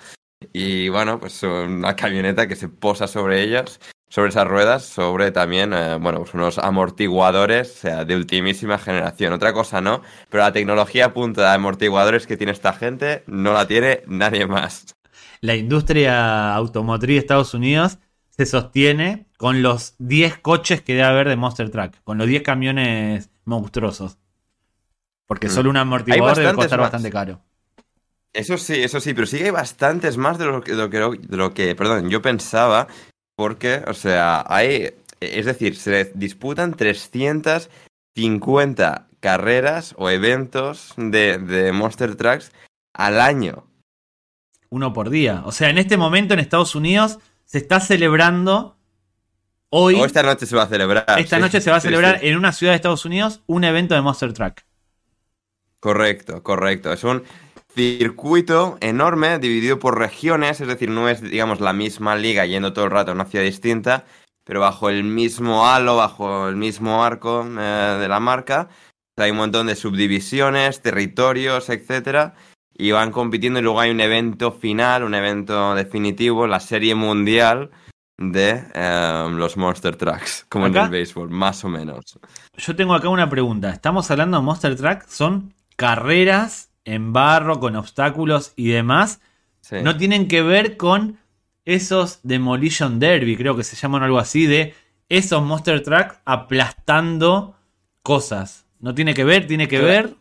Y 0.53 0.89
bueno, 0.89 1.21
pues 1.21 1.43
una 1.43 1.95
camioneta 1.97 2.49
que 2.49 2.57
se 2.57 2.69
posa 2.69 3.07
sobre 3.07 3.43
ellas, 3.43 3.79
sobre 4.11 4.29
esas 4.29 4.47
ruedas, 4.47 4.85
sobre 4.85 5.31
también, 5.33 5.73
eh, 5.73 5.97
bueno, 5.99 6.19
pues 6.21 6.35
unos 6.35 6.59
amortiguadores 6.59 7.81
de 7.83 8.15
ultimísima 8.17 8.77
generación. 8.77 9.33
Otra 9.33 9.55
cosa 9.55 9.81
no, 9.81 10.03
pero 10.29 10.43
la 10.43 10.53
tecnología 10.53 11.15
punta 11.15 11.43
de 11.49 11.55
amortiguadores 11.55 12.27
que 12.27 12.37
tiene 12.37 12.53
esta 12.53 12.75
gente 12.75 13.25
no 13.27 13.55
la 13.55 13.67
tiene 13.67 14.03
nadie 14.07 14.47
más. 14.47 14.95
La 15.41 15.57
industria 15.57 16.55
automotriz 16.55 17.15
de 17.15 17.19
Estados 17.21 17.55
Unidos 17.55 17.99
se 18.29 18.47
sostiene 18.47 19.27
con 19.39 19.63
los 19.63 19.95
10 19.99 20.39
coches 20.39 20.83
que 20.83 20.95
debe 20.95 21.07
haber 21.07 21.29
de 21.29 21.37
Monster 21.37 21.71
Truck, 21.71 21.95
con 22.05 22.19
los 22.19 22.27
10 22.27 22.43
camiones 22.43 23.31
monstruosos. 23.45 24.19
Porque 25.27 25.47
Mm. 25.47 25.51
solo 25.51 25.71
un 25.71 25.77
amortiguador 25.79 26.37
debe 26.37 26.55
costar 26.55 26.79
más. 26.79 26.87
bastante 26.87 27.11
caro. 27.11 27.41
Eso 28.33 28.57
sí, 28.59 28.75
eso 28.75 29.01
sí, 29.01 29.13
pero 29.13 29.27
sí 29.27 29.39
que 29.39 29.47
hay 29.47 29.51
bastantes 29.51 30.17
más 30.17 30.39
de 30.39 30.47
lo 30.47 30.61
que, 30.63 30.73
de 30.73 30.79
lo 30.79 30.89
que, 30.91 30.99
de 31.27 31.37
lo 31.37 31.53
que, 31.53 31.75
perdón, 31.75 32.09
yo 32.11 32.23
pensaba, 32.23 32.87
porque, 33.41 33.83
o 33.87 33.95
sea, 33.95 34.45
hay, 34.47 34.93
es 35.19 35.47
decir, 35.47 35.75
se 35.75 36.13
disputan 36.15 36.75
350 36.75 39.09
carreras 39.19 39.95
o 39.97 40.11
eventos 40.11 40.93
de, 40.99 41.39
de 41.39 41.73
Monster 41.73 42.17
Trucks 42.17 42.53
al 42.93 43.19
año. 43.19 43.65
Uno 44.69 44.93
por 44.93 45.09
día. 45.09 45.41
O 45.47 45.53
sea, 45.53 45.71
en 45.71 45.79
este 45.79 45.97
momento 45.97 46.35
en 46.35 46.41
Estados 46.41 46.75
Unidos 46.75 47.19
se 47.47 47.57
está 47.57 47.81
celebrando 47.81 48.77
hoy. 49.71 49.95
O 49.95 50.05
esta 50.05 50.23
noche 50.23 50.45
se 50.45 50.55
va 50.55 50.65
a 50.65 50.69
celebrar. 50.69 51.07
Esta 51.19 51.37
sí, 51.37 51.43
noche 51.43 51.63
se 51.63 51.71
va 51.71 51.79
a 51.79 51.81
sí, 51.81 51.89
celebrar 51.89 52.21
sí. 52.21 52.27
en 52.27 52.37
una 52.37 52.53
ciudad 52.53 52.75
de 52.75 52.77
Estados 52.77 53.07
Unidos 53.07 53.41
un 53.47 53.65
evento 53.65 53.95
de 53.95 54.03
Monster 54.03 54.35
Truck. 54.35 54.61
Correcto, 55.79 56.43
correcto. 56.43 56.93
Es 56.93 57.05
un 57.05 57.23
circuito 57.75 58.77
enorme 58.81 59.39
dividido 59.39 59.79
por 59.79 59.99
regiones, 59.99 60.61
es 60.61 60.69
decir, 60.69 60.91
no 60.91 61.09
es, 61.09 61.23
digamos, 61.23 61.61
la 61.61 61.73
misma 61.73 62.17
liga 62.17 62.47
yendo 62.47 62.73
todo 62.73 62.87
el 62.87 62.91
rato 62.91 63.11
a 63.11 63.15
una 63.15 63.25
ciudad 63.25 63.45
distinta, 63.45 64.05
pero 64.45 64.61
bajo 64.61 64.89
el 64.91 65.05
mismo 65.05 65.67
halo, 65.69 65.97
bajo 65.97 66.49
el 66.49 66.57
mismo 66.57 67.05
arco 67.05 67.47
eh, 67.47 67.97
de 68.01 68.09
la 68.09 68.21
marca. 68.21 68.69
Hay 69.17 69.33
un 69.33 69.37
montón 69.37 69.67
de 69.67 69.77
subdivisiones, 69.77 70.81
territorios, 70.81 71.69
etcétera, 71.69 72.35
y 72.73 72.91
van 72.91 73.13
compitiendo 73.13 73.59
y 73.59 73.63
luego 73.63 73.81
hay 73.81 73.91
un 73.91 74.01
evento 74.01 74.53
final, 74.53 75.05
un 75.05 75.15
evento 75.15 75.75
definitivo, 75.75 76.47
la 76.47 76.61
serie 76.61 76.95
mundial 76.95 77.71
de 78.17 78.65
eh, 78.75 79.29
los 79.31 79.57
Monster 79.57 79.97
Trucks, 79.97 80.47
como 80.49 80.67
en 80.67 80.77
el 80.77 80.91
béisbol, 80.91 81.31
más 81.31 81.65
o 81.65 81.69
menos. 81.69 82.19
Yo 82.57 82.77
tengo 82.77 82.95
acá 82.95 83.09
una 83.09 83.29
pregunta. 83.29 83.71
Estamos 83.71 84.11
hablando 84.11 84.39
de 84.39 84.43
Monster 84.43 84.77
Truck, 84.77 85.07
son 85.07 85.55
carreras 85.77 86.70
en 86.91 87.13
barro, 87.13 87.61
con 87.61 87.77
obstáculos 87.77 88.53
y 88.57 88.69
demás. 88.69 89.21
Sí. 89.61 89.77
No 89.83 89.97
tienen 89.97 90.29
que 90.29 90.43
ver 90.43 90.77
con 90.77 91.19
esos 91.65 92.21
Demolition 92.23 92.99
Derby, 92.99 93.37
creo 93.37 93.57
que 93.57 93.65
se 93.65 93.77
llaman 93.77 94.03
algo 94.03 94.19
así, 94.19 94.47
de 94.47 94.75
esos 95.09 95.43
Monster 95.43 95.83
Truck 95.83 96.17
aplastando 96.25 97.57
cosas. 98.03 98.67
No 98.81 98.95
tiene 98.95 99.15
que 99.15 99.25
ver, 99.25 99.47
tiene 99.47 99.69
que 99.69 99.79
ver. 99.81 100.17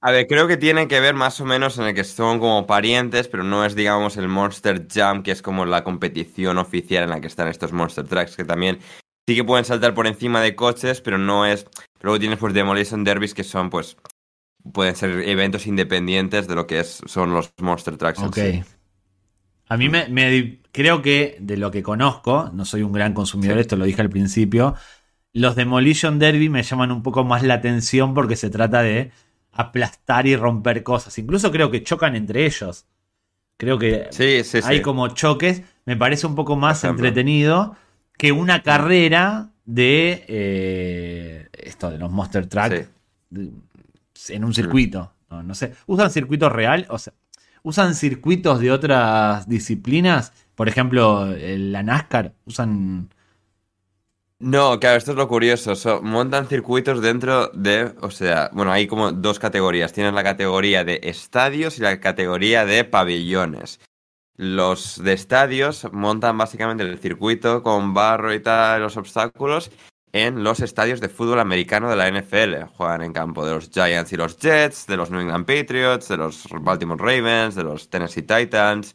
A 0.00 0.12
ver, 0.12 0.28
creo 0.28 0.46
que 0.46 0.56
tiene 0.56 0.86
que 0.86 1.00
ver 1.00 1.14
más 1.14 1.40
o 1.40 1.44
menos 1.44 1.76
en 1.78 1.86
el 1.86 1.94
que 1.94 2.04
son 2.04 2.38
como 2.38 2.66
parientes, 2.66 3.26
pero 3.26 3.42
no 3.42 3.64
es, 3.64 3.74
digamos, 3.74 4.16
el 4.16 4.28
Monster 4.28 4.86
Jam, 4.88 5.24
que 5.24 5.32
es 5.32 5.42
como 5.42 5.66
la 5.66 5.82
competición 5.82 6.58
oficial 6.58 7.04
en 7.04 7.10
la 7.10 7.20
que 7.20 7.26
están 7.26 7.48
estos 7.48 7.72
Monster 7.72 8.06
Trucks, 8.06 8.36
que 8.36 8.44
también 8.44 8.78
sí 9.26 9.34
que 9.34 9.42
pueden 9.42 9.64
saltar 9.64 9.94
por 9.94 10.06
encima 10.06 10.40
de 10.40 10.54
coches, 10.54 11.00
pero 11.00 11.18
no 11.18 11.46
es... 11.46 11.66
Luego 12.00 12.20
tienes 12.20 12.38
pues 12.38 12.54
Demolition 12.54 13.02
Derbies, 13.02 13.34
que 13.34 13.42
son 13.42 13.70
pues... 13.70 13.96
Pueden 14.72 14.96
ser 14.96 15.10
eventos 15.28 15.66
independientes 15.66 16.46
de 16.48 16.54
lo 16.54 16.66
que 16.66 16.80
es, 16.80 17.00
son 17.06 17.32
los 17.32 17.52
Monster 17.60 17.96
Trucks. 17.96 18.20
Ok. 18.20 18.34
sí. 18.36 18.62
A 19.70 19.76
mí 19.76 19.88
me, 19.90 20.08
me- 20.08 20.60
creo 20.72 21.02
que 21.02 21.36
de 21.40 21.56
lo 21.58 21.70
que 21.70 21.82
conozco, 21.82 22.50
no 22.54 22.64
soy 22.64 22.82
un 22.82 22.92
gran 22.92 23.12
consumidor, 23.12 23.56
Sí. 23.56 23.60
esto 23.60 23.76
lo 23.76 23.84
dije 23.84 24.00
al 24.00 24.08
principio, 24.08 24.74
los 25.34 25.56
Demolition 25.56 26.18
Derby 26.18 26.48
me 26.48 26.62
llaman 26.62 26.90
un 26.90 27.02
poco 27.02 27.22
más 27.24 27.42
la 27.42 27.54
atención 27.54 28.14
porque 28.14 28.36
se 28.36 28.48
trata 28.48 28.82
de 28.82 29.10
aplastar 29.52 30.26
y 30.26 30.36
romper 30.36 30.82
cosas. 30.82 31.18
Incluso 31.18 31.50
creo 31.52 31.70
que 31.70 31.82
chocan 31.82 32.16
entre 32.16 32.46
ellos. 32.46 32.86
Creo 33.58 33.78
que 33.78 34.06
Sí, 34.10 34.42
sí, 34.44 34.60
hay 34.64 34.80
como 34.82 35.08
choques. 35.08 35.62
Me 35.84 35.96
parece 35.96 36.26
un 36.26 36.34
poco 36.34 36.56
más 36.56 36.84
entretenido 36.84 37.76
que 38.16 38.32
una 38.32 38.62
carrera 38.62 39.50
de 39.66 40.24
eh, 40.28 41.48
esto 41.52 41.90
de 41.90 41.98
los 41.98 42.10
Monster 42.10 42.46
Truck 42.46 42.72
Sí. 42.72 42.84
de- 43.30 43.50
en 44.28 44.44
un 44.44 44.54
circuito. 44.54 45.12
No, 45.30 45.42
no 45.42 45.54
sé. 45.54 45.74
¿Usan 45.86 46.10
circuitos 46.10 46.50
real? 46.52 46.86
O 46.90 46.98
sea, 46.98 47.12
¿usan 47.62 47.94
circuitos 47.94 48.60
de 48.60 48.70
otras 48.70 49.48
disciplinas? 49.48 50.32
Por 50.54 50.68
ejemplo, 50.68 51.26
la 51.36 51.82
NASCAR. 51.82 52.34
¿Usan. 52.46 53.08
No, 54.40 54.78
claro, 54.78 54.96
esto 54.98 55.10
es 55.12 55.16
lo 55.16 55.26
curioso. 55.28 55.74
so- 55.74 56.00
montan 56.02 56.46
circuitos 56.46 57.00
dentro 57.02 57.48
de, 57.48 57.92
o 58.00 58.10
sea, 58.10 58.50
bueno, 58.52 58.70
hay 58.70 58.86
como 58.86 59.10
dos 59.12 59.38
categorías. 59.38 59.92
Tienes 59.92 60.14
la 60.14 60.22
categoría 60.22 60.84
de 60.84 61.00
estadios 61.02 61.78
y 61.78 61.82
la 61.82 61.98
categoría 62.00 62.64
de 62.64 62.84
pabellones. 62.84 63.80
Los 64.36 65.02
de 65.02 65.14
estadios 65.14 65.88
montan 65.92 66.38
básicamente 66.38 66.84
el 66.84 66.98
circuito 67.00 67.62
con 67.64 67.92
barro 67.94 68.32
y 68.32 68.40
tal, 68.40 68.82
los 68.82 68.96
obstáculos, 68.96 69.72
en 70.12 70.42
los 70.44 70.60
estadios 70.60 71.00
de 71.00 71.08
fútbol 71.08 71.40
americano 71.40 71.90
de 71.90 71.96
la 71.96 72.10
NFL. 72.10 72.64
Juegan 72.76 73.02
en 73.02 73.12
campo 73.12 73.46
de 73.46 73.54
los 73.54 73.70
Giants 73.70 74.12
y 74.12 74.16
los 74.16 74.38
Jets, 74.38 74.86
de 74.86 74.96
los 74.96 75.10
New 75.10 75.20
England 75.20 75.46
Patriots, 75.46 76.08
de 76.08 76.16
los 76.16 76.44
Baltimore 76.60 77.00
Ravens, 77.00 77.54
de 77.54 77.64
los 77.64 77.90
Tennessee 77.90 78.22
Titans. 78.22 78.94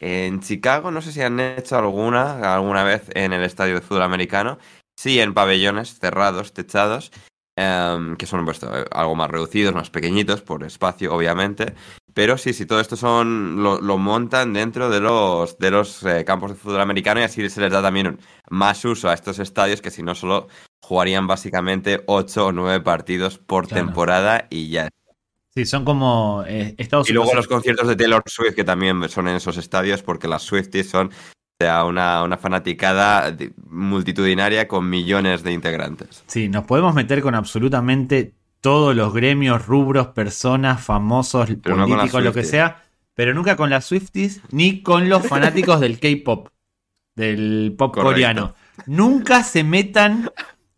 En 0.00 0.40
Chicago 0.40 0.90
no 0.90 1.02
sé 1.02 1.12
si 1.12 1.22
han 1.22 1.40
hecho 1.40 1.76
alguna, 1.76 2.54
alguna 2.54 2.84
vez 2.84 3.10
en 3.14 3.32
el 3.32 3.42
estadio 3.42 3.74
de 3.74 3.80
fútbol 3.80 4.02
americano. 4.02 4.58
Sí, 4.96 5.20
en 5.20 5.34
pabellones 5.34 5.98
cerrados, 5.98 6.52
techados, 6.52 7.12
em, 7.56 8.16
que 8.16 8.26
son 8.26 8.44
pues, 8.44 8.60
algo 8.62 9.14
más 9.14 9.30
reducidos, 9.30 9.74
más 9.74 9.90
pequeñitos, 9.90 10.42
por 10.42 10.64
espacio, 10.64 11.14
obviamente. 11.14 11.74
Pero 12.14 12.36
sí, 12.38 12.52
sí, 12.52 12.66
todo 12.66 12.80
esto 12.80 12.96
son 12.96 13.62
lo, 13.62 13.80
lo 13.80 13.96
montan 13.98 14.52
dentro 14.52 14.90
de 14.90 15.00
los, 15.00 15.58
de 15.58 15.70
los 15.70 16.02
eh, 16.04 16.24
campos 16.24 16.50
de 16.50 16.56
fútbol 16.56 16.80
americano 16.80 17.20
y 17.20 17.24
así 17.24 17.48
se 17.50 17.60
les 17.60 17.70
da 17.70 17.80
también 17.82 18.06
un- 18.08 18.20
más 18.50 18.84
uso 18.84 19.08
a 19.08 19.14
estos 19.14 19.38
estadios 19.38 19.80
que 19.80 19.90
si 19.90 20.02
no 20.02 20.14
solo 20.14 20.48
jugarían 20.82 21.26
básicamente 21.26 22.02
8 22.06 22.46
o 22.46 22.52
9 22.52 22.80
partidos 22.80 23.38
por 23.38 23.68
Claro. 23.68 23.84
temporada 23.86 24.46
y 24.50 24.70
ya. 24.70 24.88
Sí, 25.54 25.64
son 25.66 25.84
como 25.84 26.44
eh, 26.46 26.74
Estados 26.78 27.08
Y 27.08 27.12
luego 27.12 27.30
Unidos. 27.30 27.46
los 27.46 27.54
conciertos 27.54 27.88
de 27.88 27.96
Taylor 27.96 28.22
Swift 28.26 28.54
que 28.54 28.64
también 28.64 29.08
son 29.08 29.28
en 29.28 29.36
esos 29.36 29.56
estadios 29.56 30.02
porque 30.02 30.28
las 30.28 30.42
Swifties 30.42 30.88
son 30.90 31.08
o 31.08 31.64
sea, 31.64 31.84
una, 31.84 32.22
una 32.22 32.36
fanaticada 32.38 33.36
multitudinaria 33.66 34.68
con 34.68 34.88
millones 34.88 35.42
de 35.42 35.52
integrantes. 35.52 36.22
Sí, 36.26 36.48
nos 36.48 36.64
podemos 36.64 36.94
meter 36.94 37.20
con 37.22 37.34
absolutamente 37.34 38.34
todos 38.60 38.94
los 38.94 39.12
gremios, 39.14 39.66
rubros, 39.66 40.08
personas, 40.08 40.82
famosos, 40.82 41.48
Pero 41.62 41.76
no 41.76 41.86
políticos, 41.86 42.22
lo 42.22 42.32
que 42.32 42.44
sea, 42.44 42.84
pero 43.14 43.34
nunca 43.34 43.56
con 43.56 43.70
las 43.70 43.86
Swifties 43.86 44.42
ni 44.50 44.82
con 44.82 45.08
los 45.08 45.26
fanáticos 45.26 45.80
del 45.80 45.98
K-pop, 45.98 46.48
del 47.14 47.74
pop 47.76 47.94
Correcto. 47.94 48.10
coreano. 48.10 48.54
Nunca 48.86 49.42
se 49.42 49.64
metan 49.64 50.30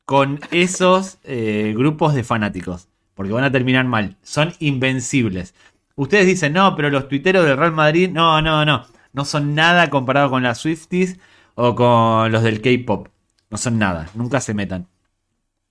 con 0.05 0.41
esos 0.51 1.19
eh, 1.25 1.75
grupos 1.77 2.15
de 2.15 2.25
fanáticos, 2.25 2.89
porque 3.15 3.33
van 3.33 3.45
a 3.45 3.53
terminar 3.53 3.85
mal. 3.85 4.17
Son 4.23 4.53
invencibles. 4.59 5.55
Ustedes 5.97 6.27
dicen, 6.27 6.53
no, 6.53 6.75
pero 6.77 6.91
los 6.91 7.09
tuiteros 7.09 7.45
del 7.45 7.57
Real 7.57 7.73
Madrid, 7.73 8.11
no, 8.11 8.41
no, 8.43 8.65
no. 8.65 8.87
No 9.13 9.25
son 9.25 9.55
nada 9.55 9.91
comparado 9.91 10.31
con 10.31 10.43
las 10.43 10.59
Swifties 10.59 11.19
o 11.55 11.75
con 11.75 12.33
los 12.33 12.43
del 12.43 12.61
K-pop. 12.61 13.09
No 13.51 13.59
son 13.59 13.79
nada, 13.79 14.09
nunca 14.15 14.41
se 14.41 14.55
metan. 14.55 14.87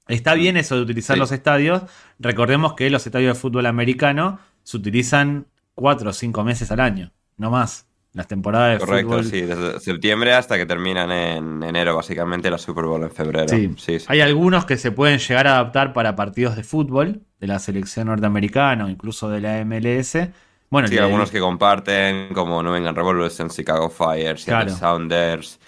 Está 0.10 0.34
bien 0.34 0.58
eso 0.58 0.76
de 0.76 0.82
utilizar 0.82 1.16
Sí. 1.16 1.20
los 1.20 1.32
estadios. 1.32 1.84
Recordemos 2.20 2.74
que 2.74 2.90
los 2.90 3.06
estadios 3.06 3.36
de 3.36 3.40
fútbol 3.40 3.66
americano 3.66 4.40
se 4.64 4.78
utilizan 4.78 5.46
cuatro 5.76 6.10
o 6.10 6.14
cinco 6.14 6.44
meses 6.44 6.72
al 6.72 6.80
año, 6.82 7.12
no 7.38 7.50
más. 7.52 7.86
Las 8.12 8.28
temporadas 8.28 8.74
de 8.80 8.86
Correcto, 8.86 9.10
fútbol. 9.10 9.26
sí, 9.26 9.42
desde 9.42 9.80
septiembre 9.80 10.34
hasta 10.34 10.58
que 10.58 10.66
terminan 10.66 11.12
en 11.12 11.64
enero, 11.64 11.96
básicamente, 11.96 12.50
la 12.50 12.58
Super 12.58 12.86
Bowl 12.86 13.04
en 13.04 13.12
febrero. 13.12 13.48
Sí. 13.48 13.72
Sí, 13.78 14.00
sí. 14.00 14.06
Hay 14.10 14.20
algunos 14.22 14.66
que 14.66 14.78
se 14.78 14.92
pueden 14.92 15.20
llegar 15.20 15.46
a 15.46 15.54
adaptar 15.60 15.94
para 15.94 16.16
partidos 16.16 16.56
de 16.56 16.64
fútbol, 16.64 17.22
de 17.40 17.48
la 17.48 17.60
selección 17.60 18.08
norteamericana 18.08 18.86
o 18.86 18.90
incluso 18.90 19.30
de 19.30 19.42
la 19.42 19.60
MLS. 19.64 20.32
Bueno, 20.72 20.88
Sí, 20.88 20.98
algunos 20.98 21.30
que 21.32 21.40
comparten, 21.40 22.34
como 22.34 22.62
New 22.64 22.76
England 22.76 22.98
Revolution, 22.98 23.50
Chicago 23.50 23.90
Fire, 23.90 24.38
Seattle 24.40 24.74
Claro. 24.74 24.80
Sounders, 24.80 25.60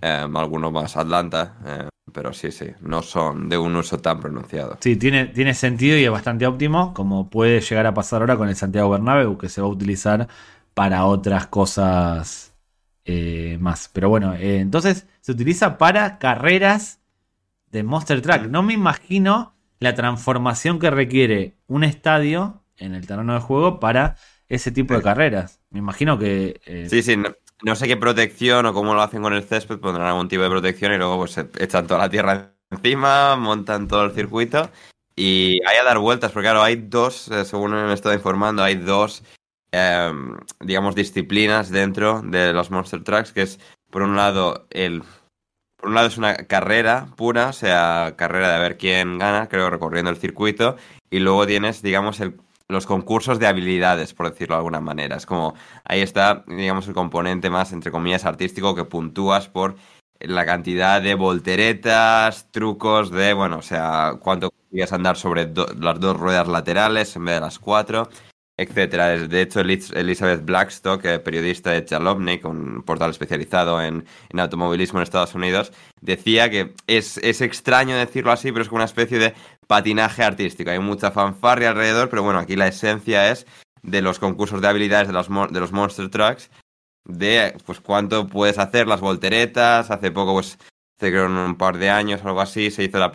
em, 0.00 0.36
algunos 0.36 0.72
más 0.72 0.96
Atlanta, 0.96 1.56
em, 1.64 1.88
pero 2.12 2.32
sí, 2.32 2.50
sí, 2.50 2.66
no 2.80 3.02
son 3.02 3.48
de 3.48 3.58
un 3.58 3.76
uso 3.76 3.98
tan 3.98 4.20
pronunciado. 4.20 4.78
Sí, 4.80 4.96
tiene, 4.96 5.26
tiene 5.26 5.54
sentido 5.54 5.96
y 5.98 6.04
es 6.04 6.10
bastante 6.10 6.46
óptimo, 6.46 6.94
como 6.94 7.28
puede 7.30 7.60
llegar 7.60 7.86
a 7.86 7.94
pasar 7.94 8.22
ahora 8.22 8.36
con 8.36 8.48
el 8.48 8.56
Santiago 8.56 8.90
Bernabéu, 8.90 9.36
que 9.38 9.48
se 9.48 9.60
va 9.60 9.66
a 9.66 9.70
utilizar 9.70 10.28
para 10.74 11.04
otras 11.06 11.46
cosas 11.48 12.54
eh, 13.04 13.58
más. 13.60 13.90
Pero 13.92 14.08
bueno, 14.08 14.34
eh, 14.34 14.60
entonces 14.60 15.06
se 15.20 15.32
utiliza 15.32 15.78
para 15.78 16.18
carreras 16.18 17.00
de 17.70 17.82
Monster 17.82 18.22
Truck. 18.22 18.46
No 18.48 18.62
me 18.62 18.74
imagino 18.74 19.54
la 19.80 19.94
transformación 19.94 20.78
que 20.78 20.90
requiere 20.90 21.56
un 21.66 21.84
estadio 21.84 22.62
en 22.76 22.94
el 22.94 23.06
terreno 23.06 23.34
de 23.34 23.40
juego 23.40 23.80
para 23.80 24.16
ese 24.48 24.72
tipo 24.72 24.94
de 24.94 25.02
carreras. 25.02 25.60
Me 25.70 25.78
imagino 25.78 26.18
que... 26.18 26.60
eh, 26.66 26.86
Sí, 26.88 27.02
sí, 27.02 27.16
no, 27.16 27.30
no 27.62 27.74
sé 27.74 27.86
qué 27.86 27.96
protección 27.96 28.66
o 28.66 28.72
cómo 28.72 28.94
lo 28.94 29.02
hacen 29.02 29.22
con 29.22 29.32
el 29.32 29.42
césped, 29.42 29.78
pondrán 29.78 30.06
algún 30.06 30.28
tipo 30.28 30.42
de 30.42 30.50
protección 30.50 30.92
y 30.92 30.98
luego 30.98 31.18
pues 31.18 31.38
echan 31.58 31.86
toda 31.86 32.00
la 32.00 32.10
tierra 32.10 32.54
encima, 32.70 33.36
montan 33.36 33.88
todo 33.88 34.04
el 34.04 34.12
circuito 34.12 34.70
y 35.18 35.60
hay 35.66 35.76
a 35.78 35.84
dar 35.84 35.98
vueltas, 35.98 36.30
porque 36.30 36.44
claro, 36.44 36.62
hay 36.62 36.76
dos, 36.76 37.28
eh, 37.28 37.44
según 37.44 37.72
me 37.72 37.90
he 37.90 37.92
estado 37.92 38.14
informando, 38.14 38.62
hay 38.62 38.76
dos, 38.76 39.24
em, 39.72 40.36
digamos, 40.60 40.94
disciplinas 40.94 41.70
dentro 41.70 42.22
de 42.22 42.52
los 42.52 42.70
Monster 42.70 43.02
Trucks, 43.02 43.32
que 43.32 43.42
es, 43.42 43.58
por 43.90 44.02
un 44.02 44.16
lado, 44.16 44.66
el... 44.70 45.02
Por 45.76 45.90
un 45.90 45.94
lado 45.94 46.08
es 46.08 46.18
una 46.18 46.34
carrera 46.36 47.08
pura, 47.16 47.48
o 47.48 47.52
sea, 47.52 48.14
carrera 48.16 48.52
de 48.52 48.60
ver 48.60 48.78
quién 48.78 49.18
gana, 49.18 49.48
creo, 49.48 49.70
recorriendo 49.70 50.10
el 50.10 50.16
circuito, 50.18 50.76
y 51.10 51.20
luego 51.20 51.46
tienes, 51.46 51.82
digamos, 51.82 52.20
el, 52.20 52.36
los 52.68 52.86
concursos 52.86 53.38
de 53.38 53.46
habilidades, 53.46 54.12
por 54.14 54.30
decirlo 54.30 54.54
de 54.54 54.58
alguna 54.58 54.80
manera. 54.80 55.16
Es 55.16 55.26
como, 55.26 55.54
ahí 55.84 56.00
está, 56.00 56.44
digamos, 56.46 56.86
el 56.86 56.94
componente 56.94 57.50
más, 57.50 57.72
entre 57.72 57.90
comillas, 57.90 58.26
artístico 58.26 58.74
que 58.74 58.84
puntúas 58.84 59.48
por 59.48 59.76
la 60.20 60.44
cantidad 60.44 61.00
de 61.00 61.14
volteretas, 61.14 62.50
trucos 62.50 63.10
de, 63.10 63.32
bueno, 63.32 63.58
o 63.58 63.62
sea, 63.62 64.16
cuánto 64.20 64.50
consigues 64.50 64.92
andar 64.92 65.16
sobre 65.16 65.50
las 65.78 66.00
dos 66.00 66.16
ruedas 66.18 66.48
laterales 66.48 67.14
en 67.16 67.24
vez 67.24 67.36
de 67.36 67.40
las 67.40 67.58
cuatro, 67.58 68.08
etcétera. 68.58 69.16
De 69.16 69.40
hecho, 69.40 69.60
Elizabeth 69.60 70.44
Blackstock, 70.44 71.04
eh, 71.04 71.18
periodista 71.20 71.70
de 71.70 71.86
Jalopnik, 71.88 72.44
un 72.44 72.82
portal 72.82 73.10
especializado 73.10 73.80
en, 73.80 74.04
en 74.28 74.40
automovilismo 74.40 74.98
en 74.98 75.04
Estados 75.04 75.34
Unidos, 75.34 75.72
decía 76.00 76.50
que 76.50 76.74
es, 76.88 77.18
es 77.18 77.40
extraño 77.40 77.96
decirlo 77.96 78.32
así, 78.32 78.50
pero 78.50 78.62
es 78.62 78.68
como 78.68 78.78
una 78.78 78.84
especie 78.84 79.18
de 79.18 79.34
patinaje 79.68 80.24
artístico. 80.24 80.70
Hay 80.70 80.80
mucha 80.80 81.12
fanfarria 81.12 81.70
alrededor, 81.70 82.08
pero 82.08 82.24
bueno, 82.24 82.40
aquí 82.40 82.56
la 82.56 82.66
esencia 82.66 83.30
es 83.30 83.46
de 83.82 84.02
los 84.02 84.18
concursos 84.18 84.60
de 84.60 84.66
habilidades 84.66 85.06
de 85.06 85.14
los, 85.14 85.28
de 85.28 85.60
los 85.60 85.70
Monster 85.70 86.08
Trucks, 86.08 86.50
de 87.04 87.56
pues 87.64 87.80
cuánto 87.80 88.26
puedes 88.26 88.58
hacer, 88.58 88.88
las 88.88 89.00
volteretas. 89.00 89.92
Hace 89.92 90.10
poco, 90.10 90.32
pues, 90.32 90.58
hace 90.98 91.10
creo 91.12 91.26
un 91.26 91.56
par 91.56 91.78
de 91.78 91.90
años 91.90 92.22
o 92.24 92.28
algo 92.28 92.40
así, 92.40 92.72
se 92.72 92.84
hizo 92.84 92.98
la, 92.98 93.12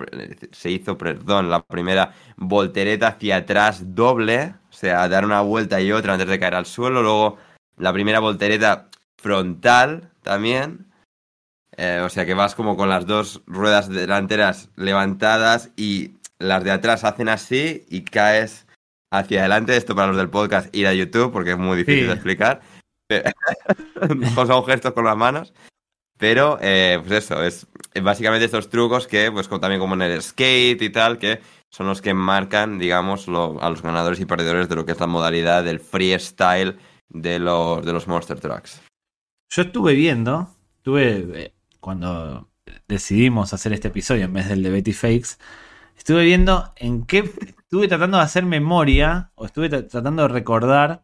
se 0.52 0.70
hizo, 0.70 0.98
perdón, 0.98 1.50
la 1.50 1.62
primera 1.64 2.14
voltereta 2.38 3.08
hacia 3.08 3.38
atrás 3.38 3.96
doble, 3.96 4.56
o 4.70 4.74
sea, 4.74 5.10
dar 5.10 5.26
una 5.26 5.42
vuelta 5.42 5.82
y 5.82 5.92
otra 5.92 6.14
antes 6.14 6.30
de 6.30 6.40
caer 6.40 6.56
al 6.56 6.66
suelo. 6.68 7.02
Luego, 7.02 7.38
la 7.78 7.92
primera 7.92 8.20
voltereta 8.20 8.90
frontal 9.18 10.12
también. 10.22 10.88
Eh, 11.76 12.02
o 12.06 12.10
sea 12.10 12.28
que 12.28 12.36
vas 12.36 12.54
como 12.54 12.78
con 12.78 12.88
las 12.88 13.08
dos 13.08 13.42
ruedas 13.48 13.90
delanteras 13.90 14.70
levantadas 14.76 15.72
y 15.76 16.12
las 16.44 16.64
de 16.64 16.72
atrás 16.72 17.04
hacen 17.04 17.30
así 17.30 17.86
y 17.90 18.02
caes 18.02 18.68
hacia 19.12 19.40
adelante. 19.42 19.76
Esto 19.76 19.96
para 19.96 20.10
los 20.10 20.18
del 20.18 20.30
podcast, 20.30 20.74
ir 20.76 20.88
a 20.88 20.94
YouTube 20.94 21.32
porque 21.32 21.52
es 21.52 21.58
muy 21.58 21.78
difícil 21.78 22.08
de 22.08 22.14
explicar. 22.14 22.62
son 24.36 24.66
gestos 24.66 24.94
con 24.94 25.06
las 25.06 25.18
manos. 25.18 25.54
Pero, 26.18 26.58
eh, 26.62 27.02
pues 27.06 27.26
eso, 27.26 27.44
es 27.44 27.68
básicamente 28.02 28.46
estos 28.46 28.70
trucos 28.70 29.08
que, 29.08 29.32
pues 29.32 29.50
también 29.50 29.80
como 29.80 29.96
en 29.96 30.04
el 30.04 30.22
skate 30.22 30.82
y 30.82 30.90
tal, 30.90 31.18
que 31.18 31.42
son 31.70 31.88
los 31.88 32.02
que 32.02 32.14
marcan, 32.14 32.78
digamos, 32.78 33.28
a 33.28 33.70
los 33.70 33.82
ganadores 33.82 34.20
y 34.20 34.26
perdedores 34.26 34.70
de 34.70 34.76
lo 34.76 34.86
que 34.86 34.92
es 34.92 35.00
la 35.00 35.08
modalidad 35.08 35.64
del 35.64 35.80
freestyle 35.80 36.78
de 37.10 37.40
los, 37.40 37.84
de 37.86 37.94
los 37.94 38.08
Monster 38.08 38.40
Trucks. 38.40 38.82
Yo 39.50 39.64
estuve 39.64 39.96
viendo, 39.96 40.50
estuve, 40.78 41.46
eh, 41.46 41.54
cuando 41.80 42.50
decidimos 42.88 43.54
hacer 43.54 43.74
este 43.74 43.90
episodio 43.90 44.26
en 44.26 44.34
vez 44.34 44.48
del 44.48 44.64
de 44.64 44.70
Betty 44.70 44.94
Fakes, 44.94 45.38
estuve 45.98 46.24
viendo 46.24 46.74
en 46.76 47.06
qué, 47.06 47.20
estuve 47.20 47.88
tratando 47.88 48.18
de 48.18 48.24
hacer 48.24 48.46
memoria, 48.46 49.32
o 49.36 49.46
estuve 49.46 49.70
tratando 49.70 50.24
de 50.24 50.28
recordar 50.28 51.04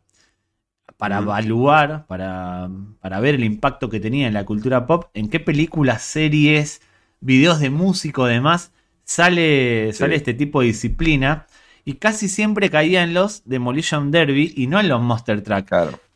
para 0.97 1.19
evaluar, 1.19 2.05
para, 2.07 2.69
para, 2.99 3.19
ver 3.21 3.35
el 3.35 3.45
impacto 3.45 3.89
que 3.89 4.01
tenía 4.01 4.27
en 4.27 4.33
la 4.33 4.45
cultura 4.45 4.85
pop, 4.85 5.05
en 5.13 5.29
qué 5.29 5.39
películas, 5.39 6.01
series, 6.01 6.81
videos 7.21 7.59
de 7.59 7.69
músico, 7.69 8.25
demás, 8.25 8.73
sale, 9.05 9.93
sale 9.93 10.15
este 10.15 10.33
tipo 10.33 10.59
de 10.59 10.67
disciplina. 10.67 11.47
Y 11.85 11.93
casi 11.93 12.27
siempre 12.27 12.69
caía 12.69 13.01
en 13.03 13.13
los 13.13 13.43
Demolition 13.45 14.11
Derby 14.11 14.53
y 14.55 14.67
no 14.67 14.79
en 14.79 14.89
los 14.89 15.01
Monster 15.01 15.41
Truck. 15.41 15.71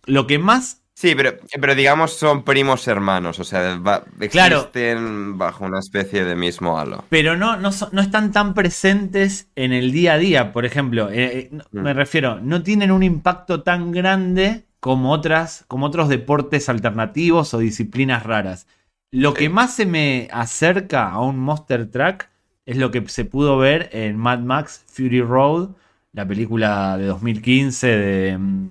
Lo 0.06 0.28
que 0.28 0.38
más 0.38 0.83
Sí, 0.96 1.16
pero, 1.16 1.38
pero 1.60 1.74
digamos 1.74 2.14
son 2.14 2.44
primos 2.44 2.88
hermanos, 2.88 3.40
o 3.40 3.44
sea, 3.44 3.82
existen 4.20 5.38
bajo 5.38 5.66
una 5.66 5.80
especie 5.80 6.24
de 6.24 6.36
mismo 6.36 6.80
halo. 6.80 7.04
Pero 7.10 7.36
no, 7.36 7.58
no, 7.58 7.72
no, 7.92 8.02
están 8.02 8.32
tan 8.32 8.54
presentes 8.54 9.50
en 9.56 9.74
el 9.74 9.92
día 9.92 10.14
a 10.14 10.18
día, 10.18 10.54
por 10.54 10.66
ejemplo. 10.66 11.10
Eh, 11.10 11.50
eh, 11.52 11.60
me 11.72 11.94
mm. 11.94 11.98
refiero, 11.98 12.40
no 12.40 12.62
tienen 12.62 12.92
un 12.92 13.02
impacto 13.02 13.64
tan 13.64 13.92
grande 13.92 14.66
como, 14.80 15.12
otras, 15.12 15.66
como 15.68 15.88
otros 15.88 16.10
deportes 16.10 16.70
alternativos 16.70 17.54
o 17.56 17.58
disciplinas 17.58 18.24
raras. 18.24 18.68
Lo 19.12 19.34
que 19.34 19.50
más 19.50 19.76
se 19.76 19.86
me 19.86 20.28
acerca 20.32 21.10
a 21.10 21.22
un 21.22 21.40
Monster 21.40 21.90
Truck 21.90 22.26
es 22.66 22.78
lo 22.78 22.92
que 22.92 23.08
se 23.10 23.26
pudo 23.26 23.58
ver 23.58 23.90
en 23.94 24.18
Mad 24.18 24.40
Max 24.40 24.84
Fury 24.88 25.22
Road, 25.22 25.72
la 26.14 26.28
película 26.28 26.98
de 26.98 27.08
2015 27.08 27.88
de... 27.88 28.38
Mm, 28.38 28.70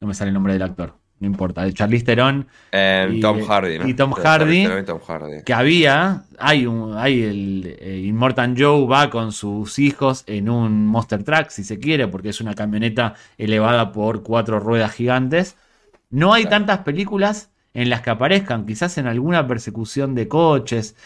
no 0.00 0.08
me 0.08 0.14
sale 0.14 0.28
el 0.28 0.34
nombre 0.34 0.52
del 0.52 0.62
actor 0.62 1.05
no 1.18 1.26
importa, 1.26 1.64
de 1.64 1.72
Charlize 1.72 2.04
Theron 2.04 2.46
eh, 2.72 3.08
y, 3.10 3.20
Tom 3.20 3.40
Hardy, 3.42 3.78
y, 3.88 3.94
Tom 3.94 4.12
Hardy, 4.12 4.66
que 5.44 5.54
había, 5.54 6.24
hay 6.38 6.66
un, 6.66 6.94
hay 6.96 7.22
el 7.22 7.76
eh, 7.80 8.02
Immortan 8.04 8.54
Joe 8.56 8.86
va 8.86 9.08
con 9.08 9.32
sus 9.32 9.78
hijos 9.78 10.24
en 10.26 10.50
un 10.50 10.86
Monster 10.86 11.24
Truck, 11.24 11.48
si 11.48 11.64
se 11.64 11.78
quiere, 11.78 12.06
porque 12.08 12.28
es 12.28 12.40
una 12.42 12.54
camioneta 12.54 13.14
elevada 13.38 13.92
por 13.92 14.22
cuatro 14.22 14.60
ruedas 14.60 14.92
gigantes. 14.92 15.56
No 16.10 16.34
hay 16.34 16.46
tantas 16.46 16.80
películas 16.80 17.50
en 17.72 17.88
las 17.88 18.02
que 18.02 18.10
aparezcan, 18.10 18.66
quizás 18.66 18.98
en 18.98 19.06
alguna 19.06 19.46
persecución 19.46 20.14
de 20.14 20.28
coches, 20.28 20.96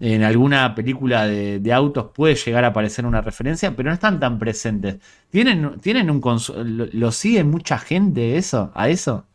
en 0.00 0.24
alguna 0.24 0.74
película 0.74 1.26
de, 1.26 1.72
autos 1.72 2.10
puede 2.12 2.34
llegar 2.34 2.64
a 2.64 2.68
aparecer 2.68 3.06
una 3.06 3.20
referencia, 3.20 3.76
pero 3.76 3.90
no 3.90 3.94
están 3.94 4.18
tan 4.18 4.38
presentes. 4.38 4.96
¿Tienen, 5.30 5.78
tienen 5.80 6.10
un 6.10 6.20
lo, 6.20 6.86
lo 6.90 7.12
sigue 7.12 7.44
mucha 7.44 7.78
gente 7.78 8.36
eso, 8.36 8.72
a 8.74 8.88
eso? 8.88 9.26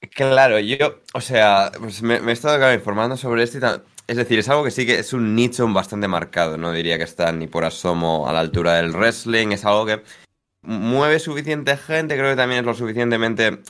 Claro, 0.00 0.60
yo, 0.60 1.00
o 1.12 1.20
sea, 1.20 1.72
pues 1.78 2.02
me, 2.02 2.16
he 2.16 2.32
estado 2.32 2.72
informando 2.72 3.16
sobre 3.16 3.42
esto 3.42 3.58
y 3.58 3.60
tal. 3.60 3.84
Es 4.06 4.16
decir, 4.16 4.38
es 4.38 4.48
algo 4.48 4.64
que 4.64 4.70
sí 4.70 4.86
que 4.86 4.98
es 5.00 5.12
un 5.12 5.34
nicho 5.34 5.66
bastante 5.72 6.08
marcado, 6.08 6.56
no 6.56 6.72
diría 6.72 6.96
que 6.96 7.04
está 7.04 7.30
ni 7.32 7.46
por 7.46 7.64
asomo 7.64 8.28
a 8.28 8.32
la 8.32 8.40
altura 8.40 8.74
del 8.74 8.92
wrestling, 8.92 9.48
es 9.48 9.64
algo 9.64 9.84
que 9.86 10.02
mueve 10.62 11.18
suficiente 11.18 11.76
gente, 11.76 12.16
creo 12.16 12.30
que 12.30 12.36
también 12.36 12.60
es 12.60 12.66
lo 12.66 12.74
suficientemente 12.74 13.60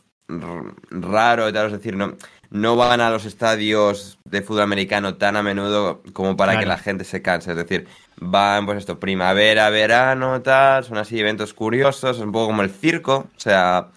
raro 0.90 1.48
y 1.48 1.52
tal, 1.52 1.66
es 1.66 1.72
decir, 1.72 1.96
no, 1.96 2.14
no 2.50 2.76
van 2.76 3.00
a 3.00 3.10
los 3.10 3.24
estadios 3.24 4.18
de 4.24 4.42
fútbol 4.42 4.62
americano 4.62 5.16
tan 5.16 5.36
a 5.36 5.42
menudo 5.42 6.02
como 6.12 6.36
para 6.36 6.58
que 6.60 6.66
la 6.66 6.78
gente 6.78 7.04
se 7.04 7.22
canse, 7.22 7.50
es 7.50 7.56
decir, 7.56 7.88
van 8.16 8.66
pues 8.66 8.78
esto, 8.78 9.00
primavera, 9.00 9.70
verano, 9.70 10.40
tal, 10.42 10.84
son 10.84 10.98
así 10.98 11.18
eventos 11.18 11.52
curiosos, 11.54 12.18
es 12.18 12.22
un 12.22 12.32
poco 12.32 12.48
como 12.48 12.62
el 12.62 12.70
circo, 12.70 13.28
o 13.34 13.40
sea, 13.40 13.88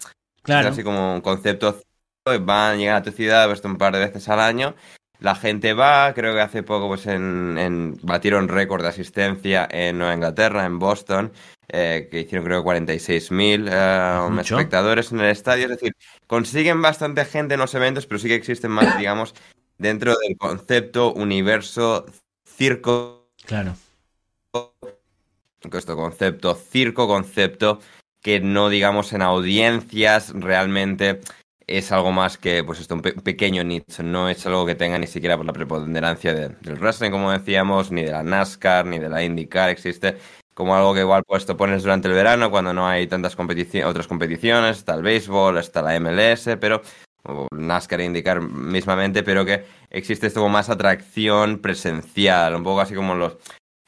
claro. 0.42 0.68
es 0.68 0.72
así 0.72 0.82
como 0.82 1.14
un 1.14 1.20
concepto 1.20 1.78
van, 2.24 2.78
llegan 2.78 2.96
a 2.96 3.02
tu 3.02 3.10
ciudad 3.10 3.46
pues, 3.48 3.64
un 3.64 3.76
par 3.76 3.94
de 3.94 4.00
veces 4.00 4.28
al 4.28 4.40
año. 4.40 4.74
La 5.18 5.36
gente 5.36 5.72
va, 5.72 6.12
creo 6.14 6.34
que 6.34 6.40
hace 6.40 6.64
poco 6.64 6.88
pues 6.88 7.06
en, 7.06 7.96
batieron 8.02 8.48
récord 8.48 8.82
de 8.82 8.88
asistencia 8.88 9.68
en 9.70 9.98
Nueva 9.98 10.14
Inglaterra, 10.14 10.64
en 10.66 10.80
Boston, 10.80 11.32
eh, 11.68 12.08
que 12.10 12.20
hicieron 12.20 12.44
creo 12.44 12.64
46.000 12.64 13.68
eh, 13.70 14.40
espectadores 14.40 15.12
en 15.12 15.20
el 15.20 15.30
estadio. 15.30 15.66
Es 15.66 15.70
decir, 15.70 15.94
consiguen 16.26 16.82
bastante 16.82 17.24
gente 17.24 17.54
en 17.54 17.60
los 17.60 17.74
eventos, 17.74 18.06
pero 18.06 18.18
sí 18.18 18.26
que 18.26 18.34
existen 18.34 18.72
más, 18.72 18.98
digamos, 18.98 19.34
dentro 19.78 20.16
del 20.16 20.36
concepto 20.36 21.12
universo 21.12 22.04
circo. 22.44 23.30
Claro. 23.44 23.76
Esto 25.72 25.96
concepto 25.96 26.56
circo, 26.56 27.06
concepto 27.06 27.78
que 28.20 28.40
no 28.40 28.68
digamos 28.68 29.12
en 29.12 29.22
audiencias 29.22 30.32
realmente 30.34 31.20
es 31.66 31.92
algo 31.92 32.12
más 32.12 32.38
que 32.38 32.64
pues 32.64 32.80
esto, 32.80 32.94
un 32.94 33.02
pequeño 33.02 33.64
nicho, 33.64 34.02
no 34.02 34.28
es 34.28 34.44
algo 34.46 34.66
que 34.66 34.74
tenga 34.74 34.98
ni 34.98 35.06
siquiera 35.06 35.36
por 35.36 35.46
la 35.46 35.52
preponderancia 35.52 36.34
del 36.34 36.56
wrestling, 36.78 37.10
como 37.10 37.30
decíamos, 37.30 37.90
ni 37.90 38.02
de 38.02 38.12
la 38.12 38.22
NASCAR, 38.22 38.86
ni 38.86 38.98
de 38.98 39.08
la 39.08 39.22
IndyCar, 39.22 39.70
existe 39.70 40.16
como 40.54 40.76
algo 40.76 40.92
que 40.94 41.00
igual 41.00 41.22
pues 41.26 41.46
te 41.46 41.54
pones 41.54 41.82
durante 41.82 42.08
el 42.08 42.14
verano 42.14 42.50
cuando 42.50 42.72
no 42.74 42.86
hay 42.86 43.06
tantas 43.06 43.36
competiciones, 43.36 43.88
otras 43.88 44.06
competiciones, 44.06 44.78
está 44.78 44.94
el 44.94 45.02
béisbol, 45.02 45.58
está 45.58 45.82
la 45.82 45.98
MLS, 45.98 46.56
pero 46.60 46.82
NASCAR 47.52 48.00
e 48.00 48.04
IndyCar 48.04 48.40
mismamente, 48.40 49.22
pero 49.22 49.44
que 49.44 49.64
existe 49.90 50.26
esto 50.26 50.40
como 50.40 50.52
más 50.52 50.68
atracción 50.70 51.58
presencial, 51.58 52.54
un 52.54 52.64
poco 52.64 52.80
así 52.80 52.94
como 52.94 53.14
los 53.14 53.38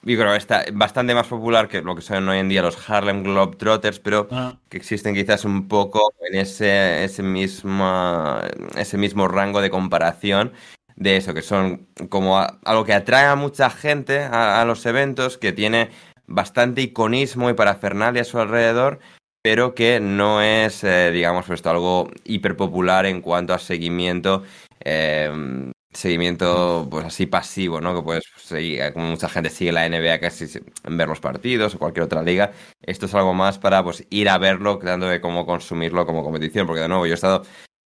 yo 0.07 0.18
creo 0.18 0.32
que 0.32 0.38
está 0.38 0.64
bastante 0.72 1.14
más 1.14 1.26
popular 1.26 1.68
que 1.68 1.80
lo 1.80 1.94
que 1.94 2.02
son 2.02 2.28
hoy 2.28 2.38
en 2.38 2.48
día 2.48 2.62
los 2.62 2.88
Harlem 2.88 3.22
Globetrotters, 3.22 4.00
pero 4.00 4.28
ah. 4.30 4.59
que 4.68 4.76
existen 4.76 5.14
quizás 5.14 5.44
un 5.44 5.66
poco 5.66 6.12
en 6.20 6.38
ese, 6.40 7.05
ese, 7.05 7.22
mismo, 7.22 8.38
ese 8.76 8.98
mismo 8.98 9.28
rango 9.28 9.62
de 9.62 9.70
comparación 9.70 10.52
de 10.96 11.16
eso, 11.16 11.32
que 11.32 11.42
son 11.42 11.86
como 12.11 12.38
algo 12.38 12.84
que 12.84 12.92
atrae 12.92 13.26
a 13.26 13.34
mucha 13.34 13.70
gente 13.70 14.22
a, 14.22 14.64
los 14.66 14.84
eventos, 14.86 15.38
que 15.38 15.52
tiene 15.52 15.90
bastante 16.26 16.82
iconismo 16.82 17.48
y 17.48 17.55
parafernalia 17.55 18.22
a 18.22 18.26
su 18.26 18.38
alrededor, 18.38 19.00
pero 19.42 19.74
que 19.74 20.00
no 20.00 20.42
es, 20.42 20.84
eh, 20.84 21.11
digamos, 21.12 21.46
pues, 21.46 21.64
algo 21.66 22.11
hiperpopular 22.24 23.07
en 23.07 23.22
cuanto 23.22 23.55
a 23.55 23.59
seguimiento 23.59 24.42
eh, 24.84 25.72
seguimiento 25.95 26.86
pues 26.90 27.07
así 27.07 27.26
pasivo, 27.26 27.80
¿no? 27.80 27.95
Que 27.95 28.03
puedes 28.03 28.24
seguir, 28.36 28.92
como 28.92 29.07
mucha 29.07 29.28
gente 29.28 29.51
sigue 29.51 29.72
la 29.72 29.88
NBA 29.88 30.18
casi 30.20 30.47
en 30.84 30.97
ver 30.97 31.09
los 31.09 31.20
partidos 31.20 31.74
o 31.74 31.78
cualquier 31.78 32.05
otra 32.05 32.22
liga. 32.22 32.53
Esto 32.82 33.07
es 33.07 33.14
algo 33.14 33.34
más 33.34 33.59
para 33.59 33.82
pues 33.82 34.07
ir 34.11 34.28
a 34.28 34.38
verlo, 34.38 34.78
dando 34.82 35.07
de 35.07 35.20
cómo 35.20 35.47
consumirlo 35.47 36.05
como 36.07 36.24
competición, 36.24 36.66
porque 36.66 36.82
de 36.82 36.88
nuevo 36.88 37.07
yo 37.07 37.12
he 37.12 37.14
estado 37.14 37.42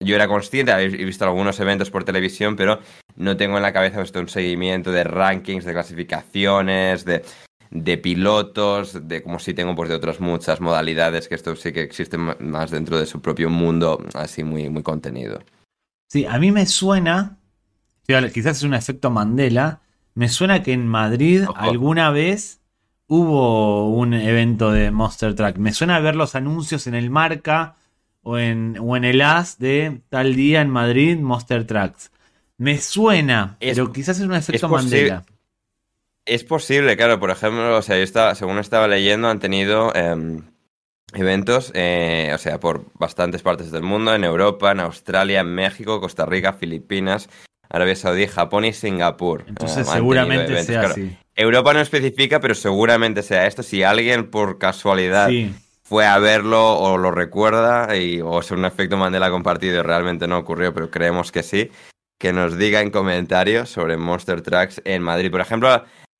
yo 0.03 0.15
era 0.15 0.27
consciente, 0.27 0.71
he 0.71 1.05
visto 1.05 1.25
algunos 1.25 1.59
eventos 1.59 1.91
por 1.91 2.03
televisión, 2.03 2.55
pero 2.55 2.79
no 3.15 3.37
tengo 3.37 3.57
en 3.57 3.63
la 3.63 3.73
cabeza 3.73 4.01
esto 4.01 4.19
un 4.19 4.29
seguimiento 4.29 4.91
de 4.91 5.03
rankings, 5.03 5.63
de 5.63 5.73
clasificaciones, 5.73 7.05
de, 7.05 7.23
de 7.69 7.97
pilotos, 7.97 9.07
de 9.07 9.21
como 9.21 9.37
si 9.37 9.53
tengo 9.53 9.75
pues 9.75 9.89
de 9.89 9.95
otras 9.95 10.19
muchas 10.19 10.59
modalidades 10.59 11.27
que 11.27 11.35
esto 11.35 11.55
sí 11.55 11.71
que 11.71 11.81
existe 11.81 12.17
más 12.17 12.71
dentro 12.71 12.97
de 12.97 13.05
su 13.05 13.21
propio 13.21 13.49
mundo, 13.49 14.03
así 14.15 14.43
muy, 14.43 14.69
muy 14.69 14.81
contenido. 14.81 15.43
Sí, 16.11 16.25
a 16.25 16.39
mí 16.39 16.51
me 16.51 16.65
suena 16.65 17.37
quizás 18.05 18.57
es 18.57 18.63
un 18.63 18.73
efecto 18.73 19.09
Mandela. 19.09 19.81
Me 20.13 20.29
suena 20.29 20.61
que 20.63 20.73
en 20.73 20.87
Madrid 20.87 21.45
alguna 21.55 22.11
vez 22.11 22.61
hubo 23.07 23.89
un 23.89 24.13
evento 24.13 24.71
de 24.71 24.89
Monster 24.91 25.35
Truck. 25.35 25.57
Me 25.57 25.73
suena 25.73 25.99
ver 25.99 26.15
los 26.15 26.35
anuncios 26.35 26.87
en 26.87 26.95
el 26.95 27.09
marca 27.09 27.75
o 28.23 28.37
en, 28.37 28.77
o 28.79 28.95
en 28.95 29.03
el 29.03 29.21
AS 29.21 29.57
de 29.59 30.01
tal 30.09 30.35
día 30.35 30.61
en 30.61 30.69
Madrid, 30.69 31.17
Monster 31.19 31.65
Trucks. 31.65 32.11
Me 32.57 32.77
suena, 32.77 33.57
pero 33.59 33.91
quizás 33.91 34.19
es 34.19 34.25
un 34.25 34.33
efecto 34.33 34.69
Mandela. 34.69 35.25
es 36.25 36.43
posible, 36.43 36.95
claro, 36.95 37.19
por 37.19 37.31
ejemplo, 37.31 37.75
o 37.75 37.81
sea, 37.81 37.97
yo 37.97 38.03
estaba, 38.03 38.35
según 38.35 38.59
estaba 38.59 38.87
leyendo, 38.87 39.27
han 39.29 39.39
tenido 39.39 39.93
em, 39.95 40.43
eventos, 41.13 41.71
eh, 41.73 42.31
o 42.33 42.37
sea, 42.37 42.59
por 42.59 42.85
bastantes 42.93 43.41
partes 43.41 43.71
del 43.71 43.83
mundo, 43.83 44.13
en 44.13 44.23
Europa, 44.23 44.71
en 44.71 44.79
Australia, 44.79 45.41
en 45.41 45.53
México, 45.53 45.99
Costa 45.99 46.25
Rica, 46.25 46.53
Filipinas, 46.53 47.29
Arabia 47.71 47.95
Saudí, 47.95 48.27
Japón 48.27 48.65
y 48.65 48.73
Singapur. 48.73 49.45
Entonces 49.47 49.87
eh, 49.87 49.91
seguramente 49.91 50.63
sea 50.63 50.81
así. 50.81 51.17
Europa 51.35 51.73
no 51.73 51.79
especifica, 51.79 52.39
pero 52.39 52.53
seguramente 52.53 53.23
sea 53.23 53.47
esto. 53.47 53.63
Si 53.63 53.83
alguien 53.83 54.29
por 54.29 54.57
casualidad 54.57 55.29
fue 55.81 56.05
a 56.05 56.19
verlo 56.19 56.77
o 56.77 56.97
lo 56.97 57.11
recuerda 57.11 57.95
y, 57.95 58.21
o 58.21 58.39
es 58.39 58.51
un 58.51 58.65
efecto 58.65 58.97
Mandela 58.97 59.29
compartido 59.29 59.79
y 59.79 59.81
realmente 59.81 60.27
no 60.27 60.37
ocurrió, 60.37 60.73
pero 60.73 60.91
creemos 60.91 61.31
que 61.31 61.43
sí, 61.43 61.71
que 62.19 62.33
nos 62.33 62.57
diga 62.57 62.81
en 62.81 62.91
comentarios 62.91 63.69
sobre 63.69 63.97
Monster 63.97 64.41
Trucks 64.41 64.81
en 64.83 65.01
Madrid. 65.01 65.31
Por 65.31 65.41
ejemplo, 65.41 65.69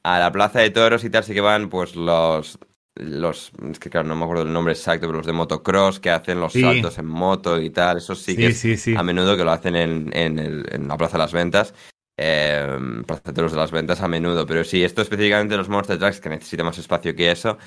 a 0.04 0.20
la 0.20 0.32
Plaza 0.32 0.60
de 0.60 0.70
Toros 0.70 1.04
y 1.04 1.10
tal 1.10 1.24
sí 1.24 1.34
que 1.34 1.41
van 1.41 1.70
pues 1.70 1.95
los 1.95 2.58
los 2.96 3.52
es 3.70 3.80
que 3.80 3.89
claro 3.89 4.08
no 4.08 4.16
me 4.16 4.24
acuerdo 4.24 4.44
el 4.44 4.52
nombre 4.52 4.74
exacto 4.74 5.08
pero 5.08 5.18
los 5.18 5.26
de 5.26 5.32
motocross 5.32 6.00
que 6.00 6.10
hacen 6.10 6.39
los 6.39 6.54
saltos 6.54 6.98
en 6.98 7.06
moto 7.06 7.60
y 7.60 7.70
tal 7.70 7.98
eso 7.98 8.16
sí, 8.16 8.36
que 8.36 8.48
es 8.48 8.88
a 8.89 9.04
menudo 9.04 9.38
que 9.38 9.46
lo 9.46 9.52
hacen 9.52 9.76
en, 9.76 10.10
en, 10.14 10.88
la 10.88 10.98
plaza 10.98 11.14
de 11.14 11.24
las 11.24 11.32
ventas 11.32 11.74
eh, 12.18 12.78
plaza 13.08 13.22
de 13.26 13.34
toros 13.34 13.54
de 13.54 13.58
las 13.58 13.72
ventas 13.72 14.02
a 14.02 14.08
menudo 14.08 14.46
pero 14.46 14.64
sí 14.66 14.84
esto 14.84 15.02
específicamente 15.02 15.56
los 15.56 15.70
monster 15.70 15.98
trucks 15.98 16.20
que 16.20 16.30
necesita 16.30 16.64
más 16.64 16.78
espacio 16.78 17.16
que 17.16 17.32
eso 17.32 17.58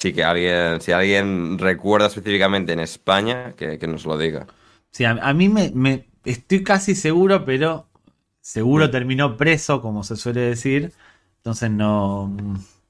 sí 0.00 0.12
que 0.12 0.24
alguien 0.24 0.80
si 0.80 0.90
alguien 0.90 1.58
recuerda 1.58 2.08
específicamente 2.08 2.72
en 2.72 2.80
España 2.80 3.52
que, 3.52 3.78
nos 3.86 4.04
lo 4.04 4.18
diga. 4.18 4.48
Sí 4.90 5.04
a, 5.04 5.14
mí 5.32 5.48
me, 5.48 5.70
me, 5.74 6.08
estoy 6.24 6.64
casi 6.64 6.96
seguro 6.96 7.44
pero 7.44 7.86
seguro 8.40 8.90
terminó 8.90 9.36
preso 9.36 9.80
como 9.80 10.02
se 10.02 10.16
suele 10.16 10.40
decir 10.40 10.92
entonces 11.36 11.70
no 11.70 12.34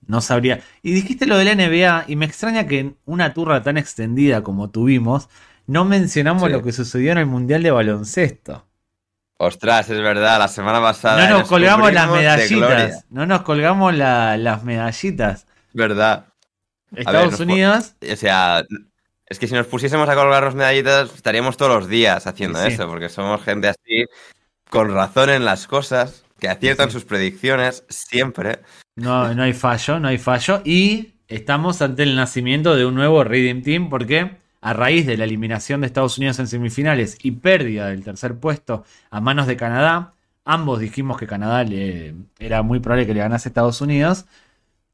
no 0.06 0.20
sabría. 0.20 0.60
Y 0.82 0.92
dijiste 0.92 1.26
lo 1.26 1.36
de 1.38 1.44
la 1.44 1.54
NBA 1.54 2.04
y 2.08 2.16
me 2.16 2.26
extraña 2.26 2.66
que 2.66 2.80
en 2.80 2.96
una 3.04 3.34
turra 3.34 3.62
tan 3.62 3.76
extendida 3.78 4.42
como 4.42 4.70
tuvimos, 4.70 5.28
no 5.66 5.84
mencionamos 5.84 6.50
lo 6.50 6.62
que 6.62 6.72
sucedió 6.72 7.12
en 7.12 7.18
el 7.18 7.26
Mundial 7.26 7.62
de 7.62 7.70
Baloncesto. 7.70 8.66
Ostras, 9.38 9.90
es 9.90 10.00
verdad, 10.00 10.38
la 10.38 10.48
semana 10.48 10.80
pasada. 10.80 11.28
No 11.28 11.38
nos 11.38 11.48
colgamos 11.48 11.92
las 11.92 12.10
medallitas. 12.10 13.04
No 13.10 13.26
nos 13.26 13.42
colgamos 13.42 13.94
las 13.94 14.64
medallitas. 14.64 15.46
Verdad. 15.72 16.26
Estados 16.94 17.40
Unidos. 17.40 17.94
O 18.10 18.16
sea, 18.16 18.64
es 19.26 19.38
que 19.38 19.48
si 19.48 19.54
nos 19.54 19.66
pusiésemos 19.66 20.08
a 20.08 20.14
colgarnos 20.14 20.54
medallitas, 20.54 21.14
estaríamos 21.14 21.56
todos 21.56 21.72
los 21.74 21.88
días 21.88 22.26
haciendo 22.26 22.62
eso, 22.62 22.86
porque 22.86 23.08
somos 23.08 23.42
gente 23.42 23.68
así, 23.68 24.04
con 24.68 24.92
razón 24.94 25.30
en 25.30 25.44
las 25.44 25.66
cosas, 25.66 26.24
que 26.38 26.48
aciertan 26.48 26.90
sus 26.90 27.04
predicciones 27.04 27.84
siempre. 27.88 28.60
No, 28.96 29.34
no 29.34 29.42
hay 29.42 29.52
fallo, 29.52 29.98
no 30.00 30.08
hay 30.08 30.18
fallo. 30.18 30.62
Y 30.64 31.14
estamos 31.28 31.80
ante 31.82 32.02
el 32.02 32.14
nacimiento 32.14 32.76
de 32.76 32.84
un 32.84 32.94
nuevo 32.94 33.24
Redeem 33.24 33.62
Team 33.62 33.88
porque 33.88 34.36
a 34.60 34.72
raíz 34.72 35.06
de 35.06 35.16
la 35.16 35.24
eliminación 35.24 35.80
de 35.80 35.88
Estados 35.88 36.18
Unidos 36.18 36.38
en 36.38 36.46
semifinales 36.46 37.18
y 37.22 37.32
pérdida 37.32 37.88
del 37.88 38.04
tercer 38.04 38.36
puesto 38.36 38.84
a 39.10 39.20
manos 39.20 39.46
de 39.46 39.56
Canadá, 39.56 40.14
ambos 40.44 40.78
dijimos 40.78 41.18
que 41.18 41.26
Canadá 41.26 41.64
le, 41.64 42.14
era 42.38 42.62
muy 42.62 42.78
probable 42.80 43.06
que 43.06 43.14
le 43.14 43.20
ganase 43.20 43.48
a 43.48 43.50
Estados 43.50 43.80
Unidos. 43.80 44.26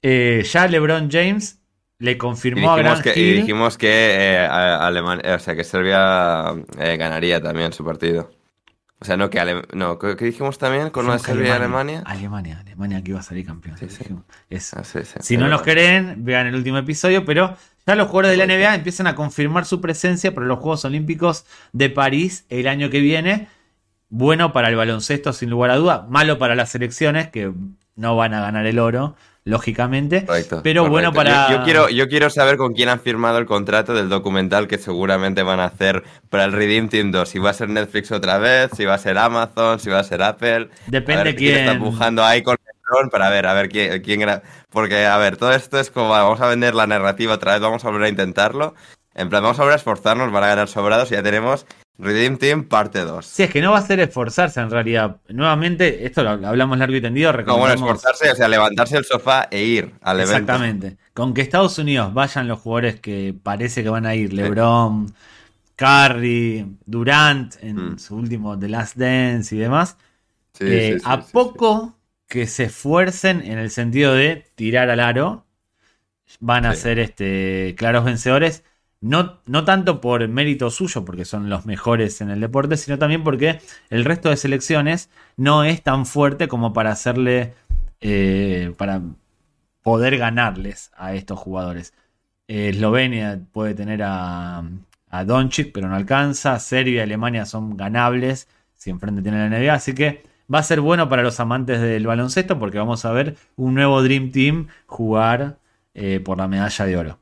Eh, 0.01 0.43
ya 0.51 0.67
LeBron 0.69 1.11
James 1.11 1.61
le 1.99 2.17
confirmó 2.17 2.71
a 2.71 2.77
Grant 2.79 3.03
que, 3.03 3.19
Y 3.19 3.33
dijimos 3.35 3.77
que, 3.77 3.89
eh, 3.89 4.39
Alemania, 4.39 5.35
o 5.35 5.39
sea, 5.39 5.57
que 5.57 5.65
Serbia 5.65 6.55
eh, 6.79 6.97
ganaría 6.97 7.41
también 7.41 7.73
su 7.73 7.85
partido. 7.85 8.31
O 9.01 9.05
sea, 9.05 9.17
no, 9.17 9.31
que 9.31 9.63
no, 9.75 9.99
¿qué 9.99 10.17
dijimos 10.17 10.59
también 10.59 10.91
con 10.91 11.07
una 11.07 11.21
Serbia 11.21 11.49
y 11.49 11.51
Alemania? 11.51 12.03
Alemania, 12.05 12.59
Alemania 12.59 13.03
que 13.03 13.13
iba 13.13 13.21
a 13.21 13.23
salir 13.23 13.47
campeón. 13.47 13.77
Ah, 13.81 14.83
si 15.21 15.37
no 15.37 15.47
nos 15.49 15.63
creen, 15.63 16.25
vean 16.25 16.49
el 16.49 16.57
último 16.57 16.79
episodio, 16.79 17.25
pero 17.25 17.57
ya 17.87 17.95
los 17.95 18.09
jugadores 18.09 18.37
de 18.37 18.45
la 18.45 18.53
NBA 18.53 18.75
empiezan 18.75 19.07
a 19.07 19.15
confirmar 19.15 19.67
su 19.67 19.81
presencia 19.81 20.35
para 20.35 20.47
los 20.47 20.59
Juegos 20.59 20.85
Olímpicos 20.85 21.47
de 21.73 21.91
París 21.91 22.45
el 22.49 22.67
año 22.67 22.91
que 22.91 23.01
viene. 23.01 23.49
Bueno 24.09 24.53
para 24.53 24.69
el 24.69 24.75
baloncesto, 24.75 25.33
sin 25.33 25.51
lugar 25.51 25.71
a 25.71 25.77
duda. 25.77 26.07
Malo 26.09 26.39
para 26.39 26.57
las 26.57 26.71
selecciones, 26.71 27.29
que 27.29 27.53
no 27.95 28.17
van 28.17 28.35
a 28.35 28.41
ganar 28.41 28.67
el 28.67 28.81
oro 28.81 29.15
lógicamente. 29.49 30.27
pero 30.63 30.89
bueno 30.89 31.13
para. 31.13 31.51
Yo, 31.51 31.65
quiero, 31.65 31.89
yo 31.89 32.09
quiero 32.09 32.31
saber 32.31 32.57
con 32.57 32.75
quién 32.75 32.89
han 32.89 33.01
firmado 33.01 33.39
el 33.39 33.47
contrato 33.47 33.95
del 33.95 34.09
documental 34.09 34.69
que 34.69 34.79
seguramente 34.79 35.43
van 35.43 35.61
a 35.61 35.65
hacer 35.65 36.05
para 36.29 36.45
el 36.45 36.53
Redeem 36.53 36.89
Team 36.89 37.11
2. 37.11 37.29
Si 37.29 37.39
va 37.39 37.51
a 37.51 37.55
ser 37.55 37.71
Netflix 37.71 38.13
otra 38.13 38.39
vez, 38.39 38.71
si 38.77 38.85
va 38.85 38.95
a 38.95 38.99
ser 38.99 39.17
Amazon, 39.17 39.81
si 39.81 39.91
va 39.91 40.01
a 40.01 40.05
ser 40.05 40.23
Apple. 40.23 40.69
Depende 40.87 41.35
quién. 41.35 41.59
está 41.59 41.73
empujando 41.73 42.25
ahí 42.25 42.43
con 42.43 42.55
el 42.55 43.11
para 43.11 43.29
ver, 43.29 43.47
a 43.47 43.55
ver 43.55 43.69
quién, 43.69 44.03
quién. 44.03 44.27
Porque, 44.71 45.07
a 45.07 45.17
ver, 45.19 45.37
todo 45.37 45.53
esto 45.53 45.79
es 45.79 45.91
como 45.91 46.11
vamos 46.11 46.41
a 46.41 46.49
vender 46.49 46.75
la 46.75 46.87
narrativa 46.87 47.35
otra 47.35 47.53
vez, 47.53 47.61
vamos 47.61 47.85
a 47.85 47.91
volver 47.91 48.07
a 48.07 48.09
intentarlo. 48.09 48.75
En 49.15 49.29
plan, 49.29 49.43
vamos 49.43 49.59
a 49.59 49.63
volver 49.63 49.75
a 49.75 49.77
esforzarnos, 49.77 50.33
van 50.33 50.45
a 50.45 50.49
ganar 50.49 50.69
sobrados 50.69 51.11
y 51.11 51.15
ya 51.15 51.23
tenemos 51.23 51.67
Redeem 51.99 52.39
Team 52.39 52.65
parte 52.65 53.01
2. 53.01 53.27
Sí, 53.27 53.43
es 53.43 53.51
que 53.51 53.61
no 53.61 53.73
va 53.73 53.79
a 53.79 53.83
ser 53.83 53.99
esforzarse 53.99 54.61
en 54.61 54.71
realidad. 54.71 55.17
Nuevamente, 55.29 56.07
esto 56.07 56.23
lo 56.23 56.31
hablamos 56.31 56.79
largo 56.79 56.95
y 56.95 57.01
tendido. 57.01 57.33
No, 57.33 57.59
bueno, 57.59 57.75
esforzarse, 57.75 58.31
o 58.31 58.37
sea, 58.37 58.47
levantarse 58.47 58.95
del 58.95 59.05
sofá 59.05 59.49
e 59.51 59.65
ir 59.65 59.95
al 60.03 60.21
evento. 60.21 60.37
Exactamente. 60.37 60.97
Con 61.13 61.35
que 61.35 61.41
Estados 61.41 61.77
Unidos 61.79 62.15
vayan 62.15 62.47
los 62.47 62.61
jugadores 62.61 63.01
que 63.01 63.35
parece 63.43 63.83
que 63.83 63.89
van 63.89 64.07
a 64.07 64.15
ir, 64.15 64.33
LeBron, 64.33 65.13
Curry, 65.75 66.79
Durant 66.87 67.57
en 67.63 67.95
mm. 67.95 67.99
su 67.99 68.15
último 68.15 68.57
The 68.57 68.69
Last 68.69 68.97
Dance 68.97 69.55
y 69.57 69.59
demás. 69.59 69.97
Eh, 70.61 71.01
a 71.05 71.21
poco 71.21 71.99
que 72.29 72.47
se 72.47 72.65
esfuercen 72.65 73.41
en 73.43 73.59
el 73.59 73.71
sentido 73.71 74.15
de 74.15 74.45
tirar 74.55 74.89
al 74.91 75.01
aro, 75.01 75.47
van 76.39 76.65
a 76.65 76.75
ser 76.75 77.01
este, 77.01 77.75
claros 77.77 78.05
vencedores. 78.05 78.63
No, 79.01 79.41
no, 79.47 79.65
tanto 79.65 80.01
por 80.01 80.27
mérito 80.29 80.71
suyo, 80.71 81.05
porque 81.05 81.25
son 81.25 81.49
los 81.49 81.67
mejores 81.67 82.21
en 82.21 82.31
el 82.31 82.41
deporte, 82.41 82.77
sino 82.77 82.99
también 82.99 83.23
porque 83.23 83.61
el 83.91 84.05
resto 84.05 84.29
de 84.29 84.37
selecciones 84.37 85.09
no 85.37 85.63
es 85.65 85.83
tan 85.83 86.05
fuerte 86.07 86.49
como 86.49 86.73
para 86.73 86.91
hacerle. 86.93 87.55
Eh, 88.01 88.75
para 88.77 89.03
poder 89.83 90.19
ganarles 90.19 90.91
a 90.97 91.15
estos 91.15 91.39
jugadores. 91.39 91.95
Eslovenia 92.47 93.41
puede 93.53 93.75
tener 93.75 94.03
a, 94.03 94.63
a 95.11 95.25
Doncic, 95.25 95.73
pero 95.73 95.89
no 95.89 95.97
alcanza. 95.97 96.59
Serbia 96.59 96.97
y 96.97 97.01
Alemania 97.01 97.47
son 97.47 97.77
ganables 97.77 98.49
si 98.75 98.91
enfrente 98.91 99.23
tienen 99.23 99.51
la 99.51 99.59
NBA. 99.59 99.75
Así 99.75 99.95
que 99.95 100.25
va 100.53 100.59
a 100.61 100.63
ser 100.63 100.81
bueno 100.81 101.09
para 101.09 101.23
los 101.23 101.41
amantes 101.41 101.81
del 101.81 102.07
baloncesto 102.07 102.59
porque 102.59 102.79
vamos 102.79 103.05
a 103.05 103.13
ver 103.13 103.37
un 103.57 103.75
nuevo 103.75 104.03
Dream 104.03 104.31
Team 104.31 104.69
jugar 104.87 105.59
eh, 105.95 106.21
por 106.21 106.39
la 106.39 106.49
medalla 106.49 106.85
de 106.85 106.97
oro. 106.97 107.19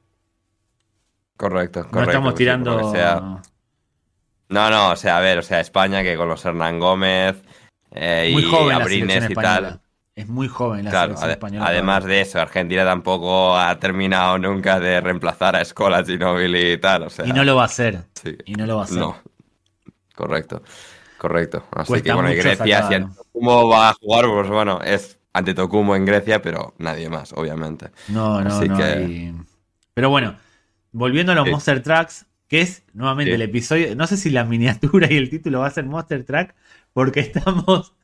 Correcto, 1.36 1.80
correcto. 1.80 2.00
No 2.00 2.02
estamos 2.02 2.34
tirando. 2.34 2.92
No, 4.48 4.70
no, 4.70 4.90
o 4.90 4.96
sea, 4.96 5.18
a 5.18 5.20
ver, 5.20 5.38
o 5.38 5.42
sea, 5.42 5.60
España 5.60 6.02
que 6.02 6.16
con 6.16 6.28
los 6.28 6.44
Hernán 6.44 6.78
Gómez 6.78 7.42
eh, 7.90 8.30
muy 8.32 8.44
y 8.44 8.50
joven 8.50 8.80
Abrines 8.80 9.30
y 9.30 9.34
tal. 9.34 9.80
Es 10.14 10.28
muy 10.28 10.48
joven 10.48 10.84
la 10.84 10.90
claro, 10.90 11.08
selección 11.08 11.30
española. 11.30 11.66
Además 11.66 12.04
de 12.04 12.20
eso, 12.22 12.40
Argentina 12.40 12.84
tampoco 12.84 13.56
ha 13.56 13.78
terminado 13.78 14.38
nunca 14.38 14.80
de 14.80 15.00
reemplazar 15.00 15.56
a 15.56 15.60
Escola, 15.60 16.02
Ginóbili 16.04 16.72
y 16.72 16.78
tal. 16.78 17.02
O 17.02 17.10
sea, 17.10 17.26
y 17.26 17.32
no 17.32 17.44
lo 17.44 17.56
va 17.56 17.62
a 17.62 17.66
hacer. 17.66 18.04
Y 18.46 18.54
no 18.54 18.64
lo 18.64 18.76
va 18.76 18.82
a 18.82 18.84
hacer. 18.84 18.98
No. 18.98 19.16
Correcto, 20.14 20.62
correcto. 21.18 21.64
Así 21.72 22.00
que 22.00 22.12
bueno, 22.14 22.32
y 22.32 22.36
Grecia, 22.36 22.88
si 22.88 22.94
¿cómo 23.32 23.68
va 23.68 23.90
a 23.90 23.94
jugar? 23.94 24.24
Pues 24.24 24.48
bueno, 24.48 24.80
es 24.82 25.18
ante 25.34 25.52
Tocumo 25.52 25.94
en 25.94 26.06
Grecia, 26.06 26.40
pero 26.40 26.72
nadie 26.78 27.10
más, 27.10 27.34
obviamente. 27.34 27.90
No, 28.08 28.42
no, 28.42 28.58
no. 28.62 29.44
Pero 29.92 30.08
bueno, 30.08 30.36
volviendo 30.96 31.32
a 31.32 31.34
los 31.34 31.50
Monster 31.50 31.82
Tracks, 31.82 32.24
que 32.48 32.62
es 32.62 32.82
nuevamente 32.94 33.34
el 33.34 33.42
episodio, 33.42 33.94
no 33.94 34.06
sé 34.06 34.16
si 34.16 34.30
la 34.30 34.44
miniatura 34.44 35.12
y 35.12 35.16
el 35.16 35.28
título 35.28 35.58
va 35.60 35.66
a 35.66 35.70
ser 35.70 35.84
Monster 35.84 36.24
Track, 36.24 36.54
porque 36.92 37.20
estamos... 37.20 37.92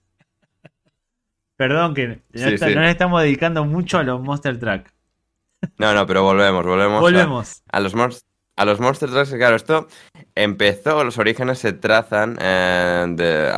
Perdón 1.56 1.94
que 1.94 2.08
no, 2.08 2.16
le 2.34 2.90
estamos 2.90 3.22
dedicando 3.22 3.64
mucho 3.64 3.96
a 3.98 4.02
los 4.02 4.20
Monster 4.20 4.58
Track. 4.58 4.92
No, 5.78 5.94
no, 5.94 6.04
pero 6.06 6.24
volvemos, 6.24 6.66
volvemos. 6.66 7.00
Volvemos. 7.00 7.62
A, 7.70 7.80
los, 7.80 7.94
a 8.56 8.64
los 8.64 8.80
Monster 8.80 9.10
Tracks, 9.10 9.34
claro, 9.34 9.54
esto 9.56 9.86
empezó, 10.34 11.04
los 11.04 11.18
orígenes 11.18 11.60
se 11.60 11.72
trazan 11.72 12.36
eh, 12.40 13.06
de, 13.10 13.52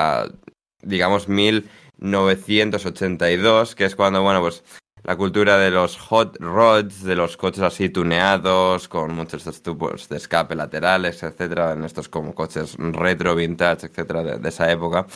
digamos, 0.82 1.28
1982, 1.28 3.74
que 3.74 3.86
es 3.86 3.96
cuando, 3.96 4.20
bueno, 4.22 4.42
pues 4.42 4.62
la 5.04 5.16
cultura 5.16 5.58
de 5.58 5.70
los 5.70 5.98
hot 5.98 6.38
rods, 6.40 7.04
de 7.04 7.14
los 7.14 7.36
coches 7.36 7.62
así 7.62 7.90
tuneados, 7.90 8.88
con 8.88 9.14
muchos 9.14 9.62
tubos 9.62 10.08
de 10.08 10.16
escape 10.16 10.54
laterales, 10.54 11.22
etcétera, 11.22 11.72
en 11.72 11.84
estos 11.84 12.08
como 12.08 12.34
coches 12.34 12.76
retro, 12.78 13.34
vintage, 13.34 13.86
etcétera, 13.86 14.22
de, 14.22 14.48
esa 14.48 14.70
época. 14.70 15.06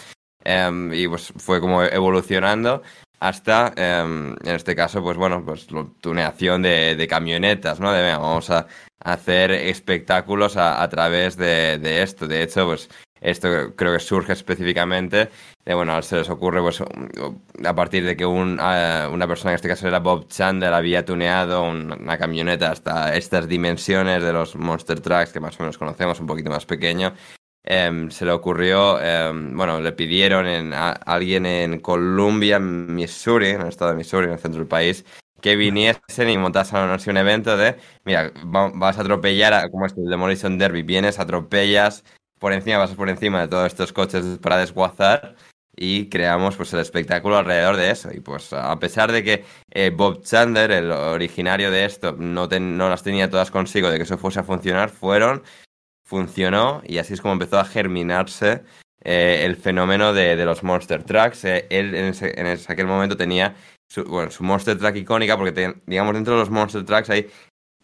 Em, 0.45 0.93
y 0.93 1.09
pues 1.09 1.33
fue 1.39 1.61
como 1.61 1.83
evolucionando 1.83 2.83
hasta, 3.21 3.73
em, 3.77 4.37
en 4.45 4.55
este 4.55 4.77
caso, 4.77 5.03
pues 5.03 5.17
bueno, 5.17 5.43
pues 5.45 5.71
la 5.73 5.87
tuneación 6.01 6.63
de, 6.63 7.07
camionetas, 7.09 7.81
¿no? 7.81 7.91
De, 7.93 8.13
vamos 8.13 8.51
a 8.51 8.67
hacer 9.01 9.51
espectáculos 9.53 10.57
a, 10.57 10.87
través 10.91 11.37
de, 11.37 11.79
de, 11.79 12.03
esto. 12.03 12.29
De 12.29 12.43
hecho, 12.43 12.67
pues 12.67 12.89
esto 13.21 13.75
creo 13.75 13.95
que 13.95 14.01
surge 14.01 14.33
específicamente 14.33 15.31
bueno, 15.75 16.01
se 16.01 16.17
les 16.17 16.31
ocurre, 16.31 16.63
pues, 16.63 16.83
a 16.83 17.75
partir 17.75 18.05
de 18.05 18.17
que 18.17 18.25
un, 18.25 18.53
una 18.53 19.29
persona, 19.29 19.51
en 19.51 19.57
este 19.57 19.69
caso 19.69 19.87
era 19.87 19.99
Bob 19.99 20.27
Chandler, 20.29 20.73
había 20.73 21.05
tuneado 21.05 21.63
una 21.63 22.17
camioneta 22.17 22.71
hasta 22.71 23.15
estas 23.15 23.49
dimensiones 23.49 24.23
de 24.23 24.33
los 24.33 24.57
Monster 24.57 25.01
Trucks, 25.01 25.33
que 25.33 25.41
más 25.41 25.61
o 25.61 25.63
menos 25.63 25.77
conocemos, 25.77 26.21
un 26.21 26.27
poquito 26.27 26.49
más 26.49 26.65
pequeño, 26.65 27.13
em, 27.65 28.11
se 28.11 28.25
le 28.25 28.33
ocurrió, 28.33 28.99
em, 29.01 29.55
bueno, 29.55 29.79
le 29.81 29.93
pidieron 29.93 30.73
a, 30.73 30.93
alguien 30.93 31.45
en 31.45 31.81
Columbia, 31.81 32.59
Missouri, 32.59 33.51
en 33.51 33.61
el 33.61 33.69
estado 33.69 33.91
de 33.91 33.99
Missouri, 33.99 34.27
en 34.27 34.33
el 34.33 34.39
centro 34.39 34.61
del 34.61 34.69
país, 34.69 35.05
que 35.43 35.55
viniesen 35.57 36.31
y 36.31 36.39
montasen 36.39 36.79
un 37.11 37.17
evento 37.19 37.57
de, 37.59 37.77
mira, 38.05 38.33
vas 38.45 38.99
a 38.99 39.03
atropellar, 39.03 39.53
a, 39.53 39.69
como 39.69 39.85
es 39.85 39.93
el 39.99 40.07
Demolition 40.09 40.57
Derby, 40.57 40.83
vienes, 40.83 41.19
atropellas 41.19 42.05
por 42.39 42.53
encima, 42.53 42.79
vas 42.79 42.95
por 42.95 43.09
encima 43.09 43.41
de 43.43 43.49
todos 43.49 43.67
estos 43.67 43.93
coches 43.93 44.39
para 44.41 44.59
desguazar 44.59 45.37
y 45.81 46.09
creamos 46.09 46.57
pues 46.57 46.73
el 46.73 46.81
espectáculo 46.81 47.37
alrededor 47.37 47.77
de 47.77 47.91
eso. 47.91 48.11
Y 48.13 48.21
pues 48.21 48.53
a 48.53 48.79
pesar 48.79 49.13
de 49.13 49.23
que 49.23 49.45
eh, 49.71 49.91
Bob 49.91 50.23
Chandler, 50.25 50.71
el 50.73 50.91
originario 50.91 51.71
de 51.71 51.85
esto, 51.85 52.13
no, 52.19 52.49
no 52.49 52.89
las 52.89 53.03
tenía 53.03 53.31
todas 53.31 53.51
consigo 53.51 53.91
de 53.91 53.97
que 53.97 54.03
eso 54.03 54.19
fuese 54.19 54.41
a 54.41 54.45
funcionar, 54.45 54.91
fueron, 54.91 55.43
funcionó 56.05 56.83
y 56.85 56.99
así 56.99 57.15
es 57.15 57.21
como 57.21 57.35
empezó 57.35 57.59
a 57.59 57.65
germinarse 57.65 58.65
eh, 59.05 59.43
el 59.45 59.57
fenómeno 59.57 60.13
de, 60.13 60.37
los 60.45 60.63
Monster 60.65 61.05
Trucks. 61.05 61.45
Eh, 61.45 61.67
él 61.71 61.95
en, 61.95 62.07
ese, 62.07 62.39
en 62.39 62.47
aquel 62.47 62.87
momento 62.87 63.17
tenía 63.17 63.55
su, 63.89 64.05
bueno, 64.05 64.31
su 64.31 64.43
Monster 64.43 64.77
Truck 64.79 64.97
icónica 64.97 65.37
porque 65.37 65.75
digamos 65.87 66.15
dentro 66.15 66.35
de 66.35 66.41
los 66.41 66.51
Monster 66.51 66.85
Trucks 66.85 67.11
hay 67.11 67.31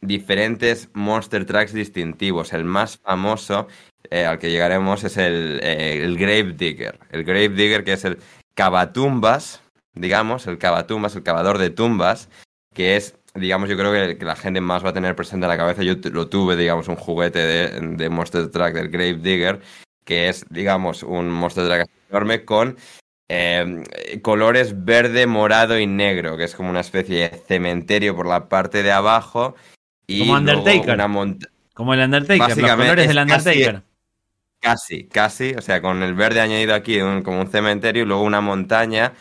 diferentes 0.00 0.88
Monster 0.94 1.46
Trucks 1.46 1.72
distintivos. 1.72 2.52
El 2.52 2.64
más 2.64 2.98
famoso 2.98 3.68
eh, 4.10 4.26
al 4.26 4.38
que 4.38 4.50
llegaremos 4.50 5.04
es 5.04 5.16
el, 5.16 5.60
eh, 5.62 6.02
el 6.02 6.16
Grave 6.18 6.52
Digger. 6.52 6.98
El 7.10 7.24
Grave 7.24 7.48
Digger 7.48 7.84
que 7.84 7.94
es 7.94 8.04
el 8.04 8.18
cavatumbas, 8.54 9.62
digamos, 9.94 10.46
el 10.46 10.58
cavatumbas, 10.58 11.16
el 11.16 11.22
cavador 11.22 11.58
de 11.58 11.70
tumbas, 11.70 12.28
que 12.74 12.96
es, 12.96 13.16
digamos, 13.34 13.68
yo 13.68 13.76
creo 13.76 14.16
que, 14.16 14.24
la 14.24 14.36
gente 14.36 14.60
más 14.60 14.84
va 14.84 14.90
a 14.90 14.94
tener 14.94 15.16
presente 15.16 15.46
en 15.46 15.50
la 15.50 15.56
cabeza. 15.56 15.82
Yo 15.82 15.94
lo 16.12 16.28
tuve, 16.28 16.56
digamos, 16.56 16.88
un 16.88 16.96
juguete 16.96 17.38
de, 17.38 17.80
de 17.96 18.08
Monster 18.08 18.50
Truck 18.50 18.72
del 18.72 18.88
Grave 18.88 19.14
Digger, 19.14 19.60
que 20.04 20.28
es, 20.28 20.44
digamos, 20.50 21.02
un 21.02 21.30
Monster 21.30 21.66
Truck 21.66 21.88
enorme 22.10 22.44
con 22.44 22.76
em, 23.28 23.84
colores 24.22 24.84
verde, 24.84 25.26
morado 25.26 25.78
y 25.78 25.86
negro, 25.86 26.36
que 26.36 26.44
es 26.44 26.54
como 26.54 26.70
una 26.70 26.80
especie 26.80 27.28
de 27.28 27.38
cementerio 27.48 28.14
por 28.14 28.26
la 28.26 28.48
parte 28.48 28.82
de 28.82 28.92
abajo. 28.92 29.54
Y 30.06 30.20
como 30.20 30.34
Undertaker. 30.34 30.98
como 31.72 31.94
el 31.94 32.00
Undertaker, 32.00 32.58
los 32.58 32.70
colores 32.70 33.08
del 33.08 33.18
Undertaker. 33.18 33.82
Casi, 34.64 35.06
casi, 35.08 35.52
o 35.52 35.60
sea, 35.60 35.82
con 35.82 36.02
el 36.02 36.14
verde 36.14 36.40
añadido 36.40 36.74
aquí 36.74 36.98
como 37.22 37.38
un 37.42 37.48
cementerio 37.50 38.04
y 38.04 38.06
luego 38.06 38.22
una 38.22 38.40
montaña 38.40 39.12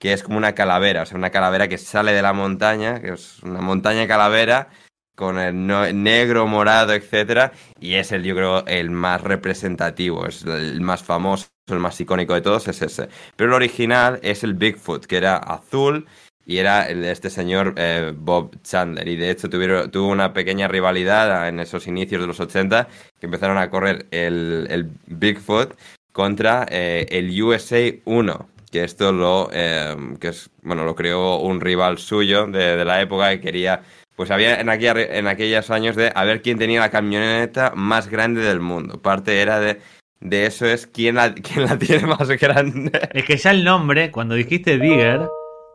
que 0.00 0.12
es 0.12 0.24
como 0.24 0.38
una 0.38 0.54
calavera, 0.56 1.02
o 1.02 1.06
sea, 1.06 1.16
una 1.18 1.30
calavera 1.30 1.68
que 1.68 1.78
sale 1.78 2.12
de 2.12 2.20
la 2.22 2.32
montaña, 2.32 3.00
que 3.00 3.12
es 3.12 3.40
una 3.44 3.60
montaña 3.60 4.08
calavera 4.08 4.70
con 5.16 5.38
el 5.38 5.66
negro, 6.02 6.48
morado, 6.48 6.94
etcétera, 6.94 7.52
y 7.78 7.94
es 7.94 8.10
el, 8.12 8.24
yo 8.24 8.34
creo, 8.34 8.66
el 8.66 8.90
más 8.90 9.20
representativo, 9.22 10.26
es 10.26 10.42
el 10.44 10.80
más 10.80 11.04
famoso, 11.04 11.46
el 11.68 11.78
más 11.78 12.00
icónico 12.00 12.34
de 12.34 12.40
todos, 12.40 12.66
es 12.68 12.82
ese. 12.82 13.08
Pero 13.36 13.50
el 13.50 13.54
original 13.54 14.18
es 14.22 14.42
el 14.44 14.54
Bigfoot, 14.54 15.06
que 15.06 15.16
era 15.18 15.36
azul 15.36 16.08
y 16.48 16.56
era 16.56 16.88
el 16.88 17.02
de 17.02 17.12
este 17.12 17.28
señor 17.28 17.74
eh, 17.76 18.14
Bob 18.16 18.56
Chandler. 18.62 19.06
Y 19.06 19.16
de 19.16 19.30
hecho 19.30 19.50
tuvieron, 19.50 19.90
tuvo 19.90 20.08
una 20.08 20.32
pequeña 20.32 20.66
rivalidad 20.66 21.46
en 21.46 21.60
esos 21.60 21.86
inicios 21.86 22.22
de 22.22 22.26
los 22.26 22.40
80 22.40 22.88
que 23.20 23.26
empezaron 23.26 23.58
a 23.58 23.68
correr 23.68 24.06
el, 24.10 24.90
Bigfoot 25.06 25.78
contra 26.10 26.66
eh, 26.70 27.06
el 27.10 27.40
USA 27.42 27.92
1. 28.06 28.48
Que 28.72 28.82
esto 28.82 29.12
lo, 29.12 29.50
eh, 29.52 29.94
que 30.20 30.28
es, 30.28 30.48
bueno, 30.62 30.84
lo 30.84 30.94
creó 30.94 31.36
un 31.36 31.60
rival 31.60 31.98
suyo 31.98 32.46
de, 32.46 32.82
la 32.82 33.02
época 33.02 33.28
que 33.30 33.40
quería 33.40 33.82
pues 34.16 34.30
había 34.30 34.58
en, 34.58 34.70
aquella, 34.70 35.18
en 35.18 35.26
aquellos 35.26 35.70
años 35.70 35.96
de 35.96 36.10
a 36.14 36.24
ver 36.24 36.40
quién 36.40 36.58
tenía 36.58 36.80
la 36.80 36.90
camioneta 36.90 37.74
más 37.76 38.08
grande 38.08 38.40
del 38.40 38.60
mundo. 38.60 39.02
Parte 39.02 39.42
era 39.42 39.60
de, 39.60 39.80
de 40.20 40.46
eso 40.46 40.64
es 40.64 40.86
quién 40.86 41.16
la, 41.16 41.34
quién 41.34 41.66
la 41.66 41.78
tiene 41.78 42.06
más 42.06 42.26
grande. 42.30 42.90
Es 43.12 43.24
que 43.26 43.36
ya 43.36 43.50
el 43.50 43.64
nombre, 43.64 44.10
cuando 44.10 44.34
dijiste 44.34 44.78
Bigger, 44.78 45.28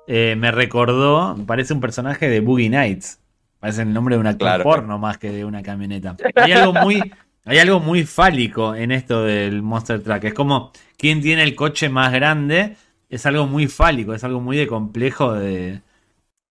eh, 0.08 0.36
me 0.38 0.52
recordó, 0.52 1.36
parece 1.46 1.74
un 1.74 1.82
personaje 1.82 2.30
de 2.30 2.40
Boogie 2.40 2.70
Nights. 2.70 3.20
Parece 3.60 3.84
el 3.84 3.94
nombre 3.94 4.16
de 4.16 4.20
un 4.20 4.28
actor 4.28 4.62
porno 4.62 5.00
más 5.00 5.18
que 5.18 5.32
de 5.32 5.46
una 5.46 5.64
camioneta. 5.64 6.18
Hay 6.36 6.52
algo 6.52 6.74
muy, 6.74 7.02
hay 7.46 7.60
algo 7.60 7.80
muy 7.80 8.04
fálico 8.04 8.76
en 8.76 8.92
esto 8.92 9.24
del 9.24 9.62
Monster 9.62 10.04
Truck. 10.04 10.24
Es 10.26 10.34
como 10.34 10.74
quién 10.98 11.22
tiene 11.22 11.44
el 11.44 11.56
coche 11.56 11.88
más 11.88 12.12
grande. 12.12 12.76
Es 13.10 13.26
algo 13.26 13.48
muy 13.48 13.68
fálico, 13.68 14.14
es 14.14 14.24
algo 14.24 14.42
muy 14.42 14.58
de 14.58 14.68
complejo 14.68 15.34
de, 15.34 15.82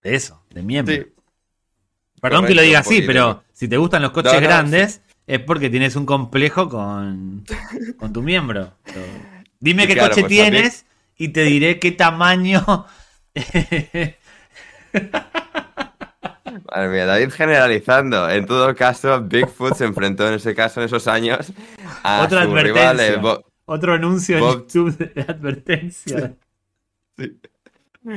eso, 0.03 0.43
de 0.51 0.63
miembro. 0.63 0.95
Perdón 2.21 2.47
que 2.47 2.55
lo 2.55 2.63
diga 2.63 2.79
así, 2.79 3.03
pero 3.03 3.43
si 3.53 3.69
te 3.69 3.77
gustan 3.77 4.01
los 4.01 4.13
coches 4.13 4.41
grandes, 4.41 5.03
es 5.27 5.41
porque 5.41 5.69
tienes 5.69 5.97
un 5.97 6.07
complejo 6.07 6.69
con, 6.69 7.45
con 7.99 8.13
tu 8.13 8.23
miembro. 8.23 8.73
Dime 9.61 9.87
qué 9.87 9.99
coche 9.99 10.23
pues, 10.23 10.29
tienes 10.29 10.87
y 11.19 11.29
te 11.29 11.43
diré 11.43 11.79
qué 11.79 11.93
tamaño 11.93 12.87
Madre 16.71 16.89
mía, 16.89 17.07
David 17.07 17.31
generalizando. 17.31 18.29
En 18.29 18.47
todo 18.47 18.75
caso, 18.75 19.23
Bigfoot 19.23 19.75
se 19.75 19.85
enfrentó 19.85 20.29
en 20.29 20.35
ese 20.35 20.55
caso, 20.55 20.81
en 20.81 20.87
esos 20.87 21.07
años, 21.09 21.53
a 22.03 22.23
Otra 22.25 22.45
su 22.45 22.55
rival. 22.55 23.01
Eh, 23.01 23.21
Otro 23.65 23.95
anuncio 23.95 24.39
en 24.39 24.45
YouTube 24.45 24.97
de 24.97 25.23
advertencia. 25.23 26.35
Sí. 27.19 27.39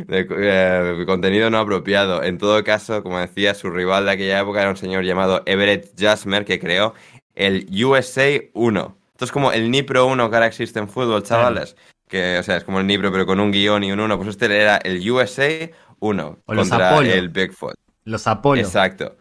De, 0.08 0.26
eh, 0.30 1.04
contenido 1.06 1.50
no 1.50 1.60
apropiado. 1.60 2.24
En 2.24 2.38
todo 2.38 2.64
caso, 2.64 3.04
como 3.04 3.20
decía, 3.20 3.54
su 3.54 3.70
rival 3.70 4.06
de 4.06 4.12
aquella 4.12 4.40
época 4.40 4.62
era 4.62 4.70
un 4.70 4.78
señor 4.78 5.04
llamado 5.04 5.44
Everett 5.46 6.00
Jasmer 6.00 6.46
que 6.46 6.62
creó 6.62 6.94
el 7.36 7.68
USA 7.84 8.42
1. 8.54 8.98
Esto 9.12 9.26
es 9.26 9.32
como 9.34 9.52
el 9.52 9.70
Nipro 9.70 10.08
1 10.08 10.30
que 10.30 10.36
ahora 10.36 10.48
existe 10.48 10.80
en 10.80 10.88
fútbol, 10.88 11.24
chavales 11.24 11.76
que, 12.08 12.38
o 12.40 12.44
sea, 12.44 12.58
es 12.58 12.64
como 12.64 12.80
el 12.80 12.88
libro, 12.88 13.12
pero 13.12 13.26
con 13.26 13.40
un 13.40 13.52
guion 13.52 13.84
y 13.84 13.92
un 13.92 14.00
uno. 14.00 14.18
Pues 14.18 14.30
este 14.30 14.46
era 14.46 14.78
el 14.78 15.10
USA 15.10 15.70
1 16.00 16.40
contra 16.46 17.00
el 17.00 17.30
Bigfoot. 17.30 17.76
Los 18.04 18.28
Apolo. 18.28 18.62
Exacto. 18.62 19.18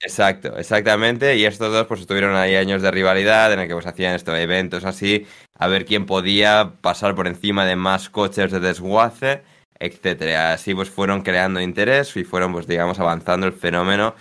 Exacto, 0.00 0.58
exactamente. 0.58 1.36
Y 1.36 1.46
estos 1.46 1.72
dos 1.72 1.86
pues 1.86 2.00
estuvieron 2.00 2.36
ahí 2.36 2.56
años 2.56 2.82
de 2.82 2.90
rivalidad 2.90 3.52
en 3.52 3.60
el 3.60 3.68
que 3.68 3.74
pues 3.74 3.86
hacían 3.86 4.14
estos 4.14 4.36
eventos 4.36 4.84
así, 4.84 5.26
a 5.58 5.66
ver 5.66 5.86
quién 5.86 6.04
podía 6.04 6.74
pasar 6.82 7.14
por 7.14 7.26
encima 7.26 7.64
de 7.64 7.74
más 7.74 8.10
coches 8.10 8.52
de 8.52 8.60
desguace, 8.60 9.42
etcétera. 9.78 10.52
Así 10.52 10.74
pues 10.74 10.90
fueron 10.90 11.22
creando 11.22 11.60
interés 11.60 12.14
y 12.16 12.24
fueron 12.24 12.52
pues 12.52 12.66
digamos 12.66 13.00
avanzando 13.00 13.46
el 13.46 13.54
fenómeno 13.54 14.14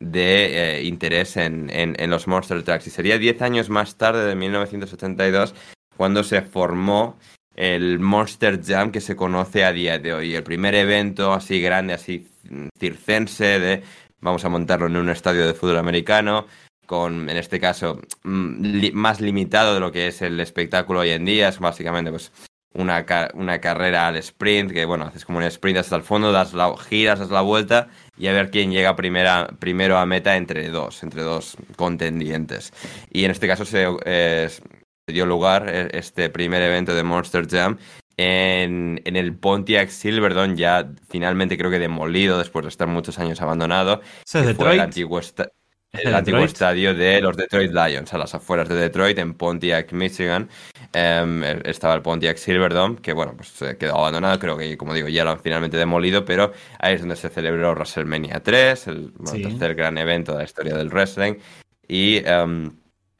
de 0.00 0.78
eh, 0.78 0.82
interés 0.84 1.36
en, 1.38 1.70
en, 1.70 1.96
en, 1.98 2.10
los 2.10 2.26
Monster 2.26 2.62
Trucks. 2.62 2.88
Y 2.88 2.90
sería 2.90 3.16
10 3.16 3.40
años 3.40 3.70
más 3.70 3.96
tarde, 3.96 4.26
de 4.26 4.34
1982, 4.34 5.54
cuando 6.02 6.24
se 6.24 6.42
formó 6.42 7.16
el 7.54 8.00
Monster 8.00 8.60
Jam 8.60 8.90
que 8.90 9.00
se 9.00 9.14
conoce 9.14 9.64
a 9.64 9.72
día 9.72 10.00
de 10.00 10.12
hoy. 10.12 10.34
El 10.34 10.42
primer 10.42 10.74
evento 10.74 11.32
así 11.32 11.60
grande, 11.60 11.94
así 11.94 12.26
circense, 12.76 13.60
de 13.60 13.84
vamos 14.20 14.44
a 14.44 14.48
montarlo 14.48 14.88
en 14.88 14.96
un 14.96 15.10
estadio 15.10 15.46
de 15.46 15.54
fútbol 15.54 15.78
americano, 15.78 16.48
con, 16.86 17.30
en 17.30 17.36
este 17.36 17.60
caso, 17.60 18.00
mm, 18.24 18.92
más 18.94 19.20
limitado 19.20 19.74
de 19.74 19.78
lo 19.78 19.92
que 19.92 20.08
es 20.08 20.22
el 20.22 20.40
espectáculo 20.40 20.98
hoy 20.98 21.10
en 21.10 21.24
día. 21.24 21.50
Es 21.50 21.60
básicamente 21.60 22.10
pues 22.10 22.32
una, 22.74 23.04
una 23.34 23.60
carrera 23.60 24.08
al 24.08 24.16
sprint, 24.16 24.72
que 24.72 24.84
bueno, 24.84 25.04
haces 25.04 25.24
como 25.24 25.38
un 25.38 25.44
sprint 25.44 25.78
hasta 25.78 25.94
el 25.94 26.02
fondo, 26.02 26.32
das 26.32 26.52
la, 26.52 26.74
giras, 26.76 27.20
das 27.20 27.30
la 27.30 27.42
vuelta 27.42 27.90
y 28.18 28.26
a 28.26 28.32
ver 28.32 28.50
quién 28.50 28.72
llega 28.72 28.96
primera, 28.96 29.46
primero 29.58 29.98
a 29.98 30.06
meta 30.06 30.36
entre 30.36 30.68
dos, 30.68 31.02
entre 31.02 31.22
dos 31.22 31.56
contendientes. 31.76 32.72
Y 33.12 33.24
en 33.24 33.30
este 33.30 33.46
caso 33.46 33.64
se, 33.64 33.86
dio 35.06 35.26
lugar 35.26 35.68
e, 35.68 35.98
este 35.98 36.30
primer 36.30 36.62
evento 36.62 36.94
de 36.94 37.02
Monster 37.02 37.48
Jam 37.48 37.78
en, 38.16 39.00
en, 39.04 39.16
el 39.16 39.34
Pontiac 39.34 39.88
Silverdome, 39.88 40.56
ya 40.56 40.90
finalmente 41.08 41.56
creo 41.56 41.70
que 41.70 41.78
demolido 41.78 42.38
después 42.38 42.64
de 42.64 42.68
estar 42.68 42.86
muchos 42.86 43.18
años 43.18 43.40
abandonado. 43.40 44.00
fue 44.26 44.74
el 44.74 44.80
antiguo, 44.80 45.20
el 45.92 46.14
antiguo 46.14 46.40
estadio 46.40 46.94
de 46.94 47.20
los 47.20 47.36
Detroit 47.36 47.72
Lions, 47.72 48.12
a 48.12 48.18
las 48.18 48.34
afueras 48.34 48.68
de 48.68 48.74
Detroit, 48.74 49.18
en 49.18 49.34
Pontiac, 49.34 49.92
Michigan. 49.92 50.48
Em, 50.92 51.42
estaba 51.64 51.94
el 51.94 52.02
Pontiac 52.02 52.36
Silverdome, 52.36 52.96
que 52.96 53.12
bueno, 53.12 53.34
pues 53.34 53.48
se 53.48 53.76
quedó 53.78 53.96
abandonado, 53.98 54.38
creo 54.38 54.58
que 54.58 54.76
como 54.76 54.94
digo, 54.94 55.08
ya 55.08 55.24
lo 55.24 55.30
han 55.30 55.40
finalmente 55.40 55.78
demolido, 55.78 56.24
pero 56.24 56.52
ahí 56.78 56.94
es 56.94 57.00
donde 57.00 57.16
se 57.16 57.30
celebró 57.30 57.72
WrestleMania 57.72 58.40
3, 58.40 58.86
el 58.88 59.12
tercer 59.42 59.74
gran 59.74 59.96
evento 59.96 60.32
de 60.32 60.38
la 60.38 60.44
historia 60.44 60.76
del 60.76 60.90
wrestling. 60.90 61.34
Y 61.88 62.22
em, 62.26 62.70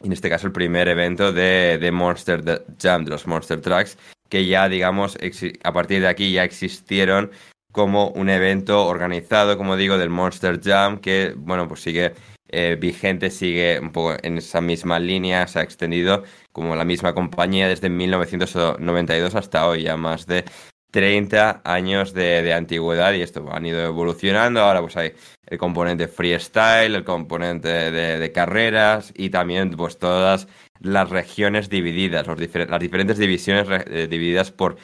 en 0.04 0.12
este 0.12 0.28
caso 0.28 0.46
el 0.46 0.52
primer 0.52 0.88
evento 0.88 1.32
de, 1.32 1.78
de 1.78 1.92
Monster 1.92 2.64
Jam, 2.80 3.04
de 3.04 3.10
los 3.10 3.26
Monster 3.26 3.60
Trucks, 3.60 3.98
que 4.28 4.46
ya, 4.46 4.68
digamos, 4.68 5.18
a 5.62 5.72
partir 5.72 6.00
de 6.00 6.08
aquí 6.08 6.32
ya 6.32 6.44
existieron 6.44 7.30
como 7.72 8.08
un 8.08 8.28
evento 8.28 8.86
organizado, 8.86 9.56
como 9.56 9.76
digo, 9.76 9.98
del 9.98 10.10
Monster 10.10 10.60
Jam, 10.62 10.98
que, 11.00 11.34
bueno, 11.36 11.68
pues 11.68 11.80
sigue 11.80 12.12
eh, 12.48 12.76
vigente, 12.78 13.30
sigue 13.30 13.80
un 13.80 13.92
poco 13.92 14.14
en 14.22 14.38
esa 14.38 14.60
misma 14.60 14.98
línea, 14.98 15.46
se 15.46 15.58
ha 15.58 15.62
extendido 15.62 16.22
como 16.52 16.76
la 16.76 16.84
misma 16.84 17.14
compañía 17.14 17.66
desde 17.66 17.88
1992 17.88 19.34
hasta 19.34 19.66
hoy, 19.66 19.84
ya 19.84 19.96
más 19.96 20.26
de 20.26 20.44
30 20.92 21.62
años 21.64 22.12
de, 22.12 22.52
antigüedad 22.52 23.14
y 23.14 23.22
esto 23.22 23.48
han 23.50 23.64
ido 23.64 23.80
evolucionando. 23.82 24.60
Ahora 24.60 24.82
pues 24.82 24.96
hay 24.96 25.14
el 25.52 25.58
componente 25.58 26.08
freestyle, 26.08 26.94
el 26.94 27.04
componente 27.04 27.68
de, 27.68 28.32
carreras 28.32 29.12
y 29.14 29.28
también 29.28 29.70
pues 29.72 29.98
todas 29.98 30.48
las 30.80 31.10
regiones 31.10 31.68
divididas, 31.68 32.26
los 32.26 32.38
las 32.38 32.80
diferentes 32.80 33.18
divisiones 33.18 33.68
eh, 33.86 34.06
divididas 34.08 34.50
por 34.50 34.78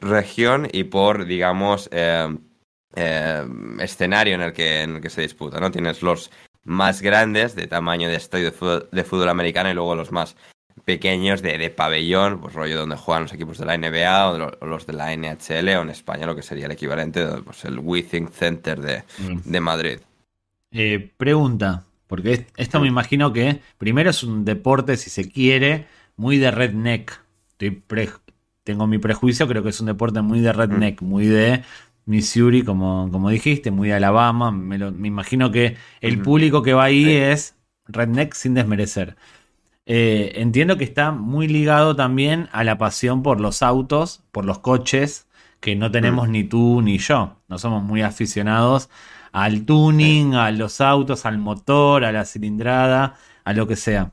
región 0.00 0.66
y 0.72 0.84
por, 0.84 1.26
digamos, 1.26 1.90
eh, 1.92 2.34
eh, 2.96 3.46
escenario 3.80 4.34
en 4.34 4.40
el, 4.40 4.54
que, 4.54 4.80
en 4.80 4.96
el 4.96 5.02
que 5.02 5.10
se 5.10 5.20
disputa, 5.20 5.60
¿no? 5.60 5.70
Tienes 5.70 6.00
los 6.00 6.30
más 6.64 7.02
grandes 7.02 7.54
de 7.54 7.66
tamaño 7.66 8.08
de 8.08 8.16
estadio 8.16 8.50
de 8.90 9.04
fútbol, 9.04 9.28
americano 9.28 9.70
y 9.70 9.74
luego 9.74 9.94
los 9.94 10.10
más 10.10 10.36
pequeños 10.86 11.42
de, 11.42 11.68
pabellón, 11.68 12.40
pues 12.40 12.54
rollo 12.54 12.78
donde 12.78 12.96
juegan 12.96 13.24
los 13.24 13.32
equipos 13.34 13.58
de 13.58 13.66
la 13.66 13.76
NBA 13.76 14.30
o, 14.30 14.66
los 14.66 14.86
de 14.86 14.92
la 14.94 15.14
NHL 15.14 15.68
o 15.68 15.82
en 15.82 15.90
España 15.90 16.26
lo 16.26 16.34
que 16.34 16.42
sería 16.42 16.64
el 16.64 16.72
equivalente, 16.72 17.26
pues 17.44 17.66
el 17.66 17.78
Withing 17.78 18.28
Center 18.28 18.80
de, 18.80 19.04
mm. 19.18 19.60
Madrid. 19.60 19.98
Pregunta, 21.16 21.84
porque 22.06 22.46
esto 22.56 22.80
me 22.80 22.88
imagino 22.88 23.32
que 23.32 23.60
primero 23.78 24.10
es 24.10 24.22
un 24.22 24.44
deporte, 24.44 24.96
si 24.96 25.10
se 25.10 25.30
quiere, 25.30 25.86
muy 26.16 26.38
de 26.38 26.50
redneck. 26.50 27.20
tengo 28.64 28.86
mi 28.86 28.98
prejuicio, 28.98 29.46
creo 29.48 29.62
que 29.62 29.70
es 29.70 29.80
un 29.80 29.86
deporte 29.86 30.20
muy 30.20 30.40
de 30.40 30.52
redneck, 30.52 31.00
mm. 31.00 31.04
muy 31.04 31.26
de 31.26 31.62
Missouri, 32.06 32.62
como, 32.62 33.08
como 33.10 33.30
dijiste, 33.30 33.70
muy 33.70 33.88
de 33.88 33.94
Alabama. 33.94 34.50
Me, 34.50 34.76
imagino 35.06 35.50
que 35.50 35.76
el 36.00 36.20
público 36.20 36.62
que 36.62 36.72
va 36.72 36.84
ahí 36.84 37.10
es 37.10 37.56
redneck 37.86 38.34
sin 38.34 38.54
desmerecer. 38.54 39.16
Eh, 39.86 40.32
entiendo 40.36 40.78
que 40.78 40.84
está 40.84 41.12
muy 41.12 41.46
ligado 41.46 41.94
también 41.94 42.48
a 42.52 42.64
la 42.64 42.78
pasión 42.78 43.22
por 43.22 43.40
los 43.40 43.62
autos, 43.62 44.22
por 44.32 44.44
los 44.44 44.58
coches, 44.58 45.28
que 45.60 45.76
no 45.76 45.90
tenemos 45.90 46.28
mm. 46.28 46.32
ni 46.32 46.44
tú 46.44 46.82
ni 46.82 46.98
yo. 46.98 47.36
No 47.48 47.58
somos 47.58 47.82
muy 47.82 48.02
aficionados 48.02 48.90
al 49.34 49.64
tuning, 49.66 50.34
a 50.36 50.52
los 50.52 50.80
autos, 50.80 51.26
al 51.26 51.38
motor, 51.38 52.04
a 52.04 52.12
la 52.12 52.24
cilindrada, 52.24 53.16
a 53.42 53.52
lo 53.52 53.66
que 53.66 53.74
sea. 53.74 54.12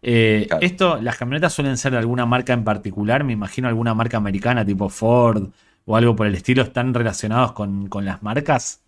Eh, 0.00 0.48
esto, 0.62 0.98
las 1.02 1.18
camionetas 1.18 1.52
suelen 1.52 1.76
ser 1.76 1.92
de 1.92 1.98
alguna 1.98 2.24
marca 2.24 2.54
en 2.54 2.64
particular, 2.64 3.24
me 3.24 3.34
imagino 3.34 3.68
alguna 3.68 3.92
marca 3.92 4.16
americana 4.16 4.64
tipo 4.64 4.88
Ford 4.88 5.50
o 5.84 5.96
algo 5.96 6.16
por 6.16 6.26
el 6.26 6.34
estilo, 6.34 6.62
¿están 6.62 6.94
relacionados 6.94 7.52
con, 7.52 7.90
las 8.02 8.22
marcas? 8.22 8.80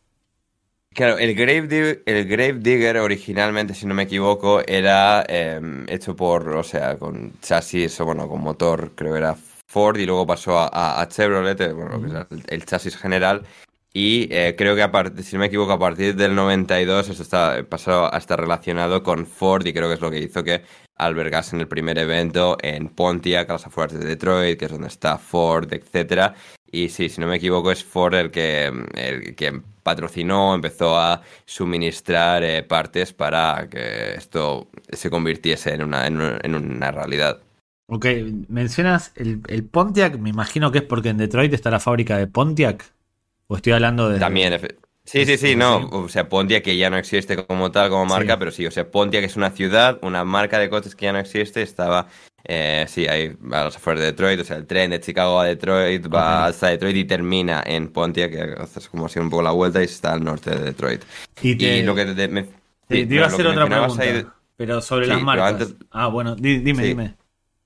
Claro, 0.94 1.18
el 1.18 1.34
Grave, 1.34 2.02
el 2.06 2.24
Grave 2.24 2.54
Digger 2.54 2.96
originalmente, 2.96 3.74
si 3.74 3.84
no 3.84 3.92
me 3.92 4.04
equivoco, 4.04 4.62
era 4.66 5.26
em, 5.28 5.84
hecho 5.90 6.16
por, 6.16 6.48
o 6.56 6.64
sea, 6.64 6.96
con 6.96 7.34
chasis, 7.42 8.00
o 8.00 8.06
bueno, 8.06 8.26
con 8.28 8.40
motor, 8.40 8.92
creo 8.94 9.12
que 9.12 9.18
era 9.18 9.36
Ford, 9.66 9.98
y 9.98 10.06
luego 10.06 10.26
pasó 10.26 10.58
a, 10.58 11.06
Chevrolet, 11.06 11.60
eh, 11.60 11.72
bueno, 11.74 12.26
el, 12.48 12.64
chasis 12.64 12.96
general, 12.96 13.42
y 13.98 14.28
eh, 14.30 14.54
creo 14.58 14.76
que, 14.76 14.82
a 14.82 14.90
si 15.22 15.36
no 15.36 15.40
me 15.40 15.46
equivoco, 15.46 15.72
a 15.72 15.78
partir 15.78 16.14
del 16.16 16.34
92 16.34 17.08
eso 17.08 17.22
está 17.22 17.64
pasado 17.66 18.14
a 18.14 18.18
estar 18.18 18.38
relacionado 18.38 19.02
con 19.02 19.24
Ford 19.24 19.66
y 19.66 19.72
creo 19.72 19.88
que 19.88 19.94
es 19.94 20.02
lo 20.02 20.10
que 20.10 20.18
hizo 20.18 20.44
que 20.44 20.64
albergasen 20.96 21.60
el 21.60 21.66
primer 21.66 21.96
evento 21.96 22.58
en 22.60 22.90
Pontiac, 22.90 23.48
a 23.48 23.54
las 23.54 23.66
afueras 23.66 23.98
de 23.98 24.04
Detroit, 24.04 24.58
que 24.58 24.66
es 24.66 24.70
donde 24.70 24.88
está 24.88 25.16
Ford, 25.16 25.72
etcétera. 25.72 26.34
Y 26.70 26.90
sí, 26.90 27.08
si 27.08 27.22
no 27.22 27.26
me 27.26 27.36
equivoco, 27.36 27.72
es 27.72 27.84
Ford 27.84 28.12
el 28.12 28.30
que, 28.30 28.70
el 28.96 29.34
que 29.34 29.62
patrocinó, 29.82 30.54
empezó 30.54 30.98
a 30.98 31.22
suministrar 31.46 32.44
eh, 32.44 32.62
partes 32.64 33.14
para 33.14 33.66
que 33.70 34.12
esto 34.12 34.68
se 34.90 35.08
convirtiese 35.08 35.72
en 35.72 35.82
una, 35.82 36.06
en 36.06 36.54
una, 36.54 36.90
realidad. 36.90 37.40
Ok, 37.88 38.04
mencionas 38.48 39.12
el, 39.16 39.40
el 39.48 39.64
Pontiac, 39.64 40.18
me 40.18 40.28
imagino 40.28 40.70
que 40.70 40.78
es 40.80 40.84
porque 40.84 41.08
en 41.08 41.16
Detroit 41.16 41.54
está 41.54 41.70
la 41.70 41.80
fábrica 41.80 42.18
de 42.18 42.26
Pontiac. 42.26 42.95
¿O 43.48 43.56
estoy 43.56 43.72
hablando 43.72 44.08
de.? 44.08 44.18
También, 44.18 44.58
sí, 45.04 45.24
sí, 45.24 45.38
sí, 45.38 45.56
no. 45.56 45.88
O 45.90 46.08
sea, 46.08 46.28
Pontiac 46.28 46.62
que 46.62 46.76
ya 46.76 46.90
no 46.90 46.96
existe 46.96 47.36
como 47.46 47.70
tal, 47.70 47.90
como 47.90 48.06
marca, 48.06 48.38
pero 48.38 48.50
sí, 48.50 48.66
o 48.66 48.70
sea, 48.70 48.90
Pontiac 48.90 49.24
es 49.24 49.36
una 49.36 49.50
ciudad, 49.50 49.98
una 50.02 50.24
marca 50.24 50.58
de 50.58 50.68
coches 50.68 50.94
que 50.94 51.06
ya 51.06 51.12
no 51.12 51.18
existe, 51.18 51.62
estaba. 51.62 52.08
Eh, 52.48 52.86
sí, 52.88 53.08
ahí 53.08 53.36
a 53.52 53.64
los 53.64 53.76
afueras 53.76 54.00
de 54.00 54.06
Detroit, 54.06 54.40
o 54.40 54.44
sea, 54.44 54.56
el 54.56 54.66
tren 54.66 54.90
de 54.90 55.00
Chicago 55.00 55.40
a 55.40 55.46
Detroit 55.46 56.06
va 56.12 56.46
hasta 56.46 56.68
Detroit 56.68 56.96
y 56.96 57.04
termina 57.04 57.62
en 57.66 57.88
Pontiac, 57.88 58.30
que 58.30 58.62
haces 58.62 58.88
como 58.88 59.06
así 59.06 59.18
un 59.18 59.30
poco 59.30 59.42
la 59.42 59.50
vuelta 59.50 59.80
y 59.80 59.86
está 59.86 60.12
al 60.12 60.22
norte 60.22 60.50
de 60.50 60.60
Detroit. 60.60 61.02
Y, 61.42 61.82
lo 61.82 61.94
que 61.94 62.06
te, 62.06 62.28
me, 62.28 62.46
te, 62.86 62.98
iba 62.98 63.24
a 63.24 63.28
hacer 63.28 63.46
otra 63.48 63.66
pregunta, 63.66 64.34
pero 64.56 64.80
sobre 64.80 65.06
las 65.06 65.22
marcas. 65.22 65.74
ah, 65.90 66.06
bueno, 66.06 66.36
dime, 66.36 66.84
dime. 66.84 67.16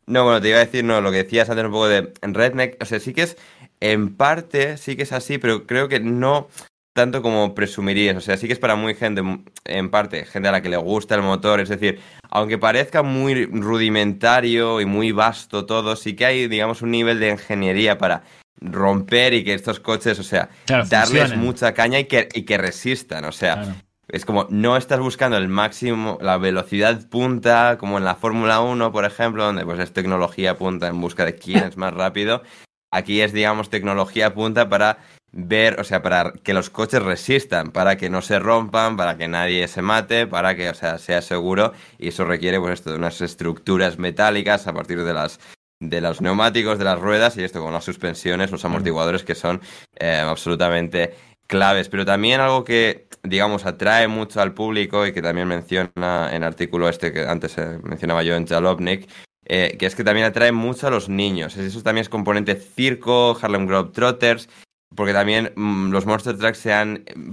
No, 0.06 0.24
bueno, 0.24 0.40
te 0.40 0.48
iba 0.48 0.56
a 0.56 0.64
decir, 0.64 0.82
no, 0.82 1.00
lo 1.00 1.12
que 1.12 1.18
decías 1.18 1.48
antes 1.50 1.64
un 1.64 1.70
poco 1.70 1.86
de 1.86 2.12
Redneck, 2.20 2.82
o 2.82 2.84
sea, 2.84 2.98
sí 2.98 3.14
que 3.14 3.22
es 3.22 3.36
en 3.80 4.14
parte 4.14 4.76
sí 4.76 4.96
que 4.96 5.02
es 5.02 5.12
así, 5.12 5.38
pero 5.38 5.66
creo 5.66 5.88
que 5.88 6.00
no 6.00 6.48
tanto 6.92 7.22
como 7.22 7.54
presumirías. 7.54 8.16
O 8.16 8.20
sea, 8.20 8.36
sí 8.36 8.46
que 8.46 8.52
es 8.52 8.58
para 8.58 8.76
muy 8.76 8.94
gente, 8.94 9.22
en 9.64 9.90
parte, 9.90 10.24
gente 10.24 10.48
a 10.48 10.52
la 10.52 10.62
que 10.62 10.68
le 10.68 10.76
gusta 10.76 11.14
el 11.14 11.22
motor. 11.22 11.60
Es 11.60 11.68
decir, 11.68 12.00
aunque 12.28 12.58
parezca 12.58 13.02
muy 13.02 13.46
rudimentario 13.46 14.80
y 14.80 14.84
muy 14.84 15.12
vasto 15.12 15.66
todo, 15.66 15.96
sí 15.96 16.14
que 16.14 16.26
hay, 16.26 16.48
digamos, 16.48 16.82
un 16.82 16.90
nivel 16.90 17.20
de 17.20 17.30
ingeniería 17.30 17.98
para 17.98 18.24
romper 18.60 19.32
y 19.32 19.44
que 19.44 19.54
estos 19.54 19.80
coches, 19.80 20.18
o 20.18 20.22
sea, 20.22 20.50
darles 20.90 21.36
mucha 21.36 21.72
caña 21.72 21.98
y 21.98 22.04
que, 22.04 22.28
y 22.34 22.42
que 22.42 22.58
resistan. 22.58 23.24
O 23.24 23.32
sea, 23.32 23.76
es 24.08 24.24
como 24.24 24.46
no 24.50 24.76
estás 24.76 24.98
buscando 24.98 25.36
el 25.36 25.48
máximo, 25.48 26.18
la 26.20 26.36
velocidad 26.36 27.08
punta, 27.08 27.78
como 27.78 27.98
en 27.98 28.04
la 28.04 28.16
Fórmula 28.16 28.60
1, 28.60 28.92
por 28.92 29.04
ejemplo, 29.04 29.44
donde 29.44 29.64
pues 29.64 29.78
es 29.78 29.92
tecnología 29.92 30.58
punta 30.58 30.88
en 30.88 31.00
busca 31.00 31.24
de 31.24 31.36
quién 31.36 31.64
es 31.64 31.76
más 31.76 31.94
rápido. 31.94 32.42
Aquí 32.90 33.20
es, 33.20 33.32
digamos, 33.32 33.70
tecnología 33.70 34.34
punta 34.34 34.68
para 34.68 34.98
ver, 35.32 35.80
o 35.80 35.84
sea, 35.84 36.02
para 36.02 36.32
que 36.32 36.54
los 36.54 36.70
coches 36.70 37.02
resistan, 37.02 37.70
para 37.70 37.96
que 37.96 38.10
no 38.10 38.20
se 38.20 38.38
rompan, 38.38 38.96
para 38.96 39.16
que 39.16 39.28
nadie 39.28 39.68
se 39.68 39.82
mate, 39.82 40.26
para 40.26 40.56
que, 40.56 40.68
o 40.70 40.74
sea, 40.74 40.98
sea 40.98 41.22
seguro. 41.22 41.72
Y 41.98 42.08
eso 42.08 42.24
requiere, 42.24 42.58
pues, 42.58 42.74
esto 42.74 42.90
de 42.90 42.96
unas 42.96 43.20
estructuras 43.20 43.98
metálicas 43.98 44.66
a 44.66 44.72
partir 44.72 45.04
de 45.04 45.14
las 45.14 45.38
de 45.82 46.02
los 46.02 46.20
neumáticos, 46.20 46.78
de 46.78 46.84
las 46.84 47.00
ruedas 47.00 47.38
y 47.38 47.42
esto 47.42 47.62
con 47.62 47.72
las 47.72 47.84
suspensiones, 47.84 48.50
los 48.50 48.64
amortiguadores 48.66 49.24
que 49.24 49.34
son 49.34 49.62
eh, 49.98 50.18
absolutamente 50.18 51.14
claves. 51.46 51.88
Pero 51.88 52.04
también 52.04 52.40
algo 52.40 52.64
que, 52.64 53.08
digamos, 53.22 53.64
atrae 53.64 54.06
mucho 54.06 54.42
al 54.42 54.52
público 54.52 55.06
y 55.06 55.12
que 55.12 55.22
también 55.22 55.48
menciona 55.48 56.28
en 56.30 56.36
el 56.36 56.44
artículo 56.44 56.88
este 56.88 57.12
que 57.12 57.26
antes 57.26 57.56
eh, 57.56 57.78
mencionaba 57.82 58.22
yo 58.22 58.34
en 58.36 58.46
Jalopnik, 58.46 59.08
eh, 59.46 59.76
que 59.78 59.86
es 59.86 59.94
que 59.94 60.04
también 60.04 60.26
atrae 60.26 60.52
mucho 60.52 60.86
a 60.86 60.90
los 60.90 61.08
niños. 61.08 61.56
Eso 61.56 61.82
también 61.82 62.02
es 62.02 62.08
componente 62.08 62.54
circo, 62.56 63.36
Harlem 63.40 63.66
Trotters, 63.92 64.48
porque 64.94 65.12
también 65.12 65.52
mm, 65.56 65.90
los 65.90 66.06
Monster 66.06 66.36
Trucks 66.36 66.58
se 66.58 66.72
han 66.72 67.04
mm, 67.14 67.32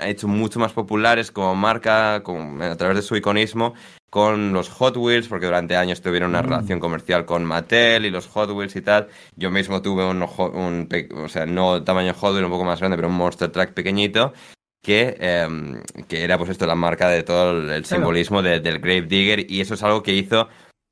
hecho 0.00 0.28
mucho 0.28 0.60
más 0.60 0.72
populares 0.72 1.30
como 1.30 1.54
marca, 1.54 2.16
a 2.16 2.76
través 2.76 2.96
de 2.96 3.02
su 3.02 3.16
iconismo, 3.16 3.74
con 4.10 4.52
los 4.52 4.68
Hot 4.70 4.96
Wheels, 4.96 5.28
porque 5.28 5.46
durante 5.46 5.76
años 5.76 6.00
tuvieron 6.00 6.30
una 6.30 6.42
mm. 6.42 6.46
relación 6.46 6.80
comercial 6.80 7.26
con 7.26 7.44
Mattel 7.44 8.06
y 8.06 8.10
los 8.10 8.26
Hot 8.28 8.50
Wheels 8.50 8.76
y 8.76 8.82
tal. 8.82 9.08
Yo 9.36 9.50
mismo 9.50 9.82
tuve 9.82 10.04
un, 10.04 10.22
un 10.22 10.88
o 11.14 11.28
sea, 11.28 11.44
no 11.46 11.82
tamaño 11.82 12.14
Hot 12.14 12.34
Wheel, 12.34 12.44
un 12.44 12.50
poco 12.50 12.64
más 12.64 12.78
grande, 12.78 12.96
pero 12.96 13.08
un 13.08 13.14
Monster 13.14 13.50
Truck 13.50 13.70
pequeñito. 13.70 14.32
Que, 14.80 15.16
em, 15.18 15.82
que 16.06 16.22
era 16.22 16.38
pues 16.38 16.50
esto 16.50 16.64
la 16.64 16.76
marca 16.76 17.08
de 17.08 17.24
todo 17.24 17.50
el, 17.50 17.84
simbolismo 17.84 18.42
del 18.42 18.78
Grave 18.78 19.02
Digger 19.02 19.50
y 19.50 19.60
eso 19.60 19.74
es 19.74 19.82
algo 19.82 20.04
que 20.04 20.14
hizo 20.14 20.48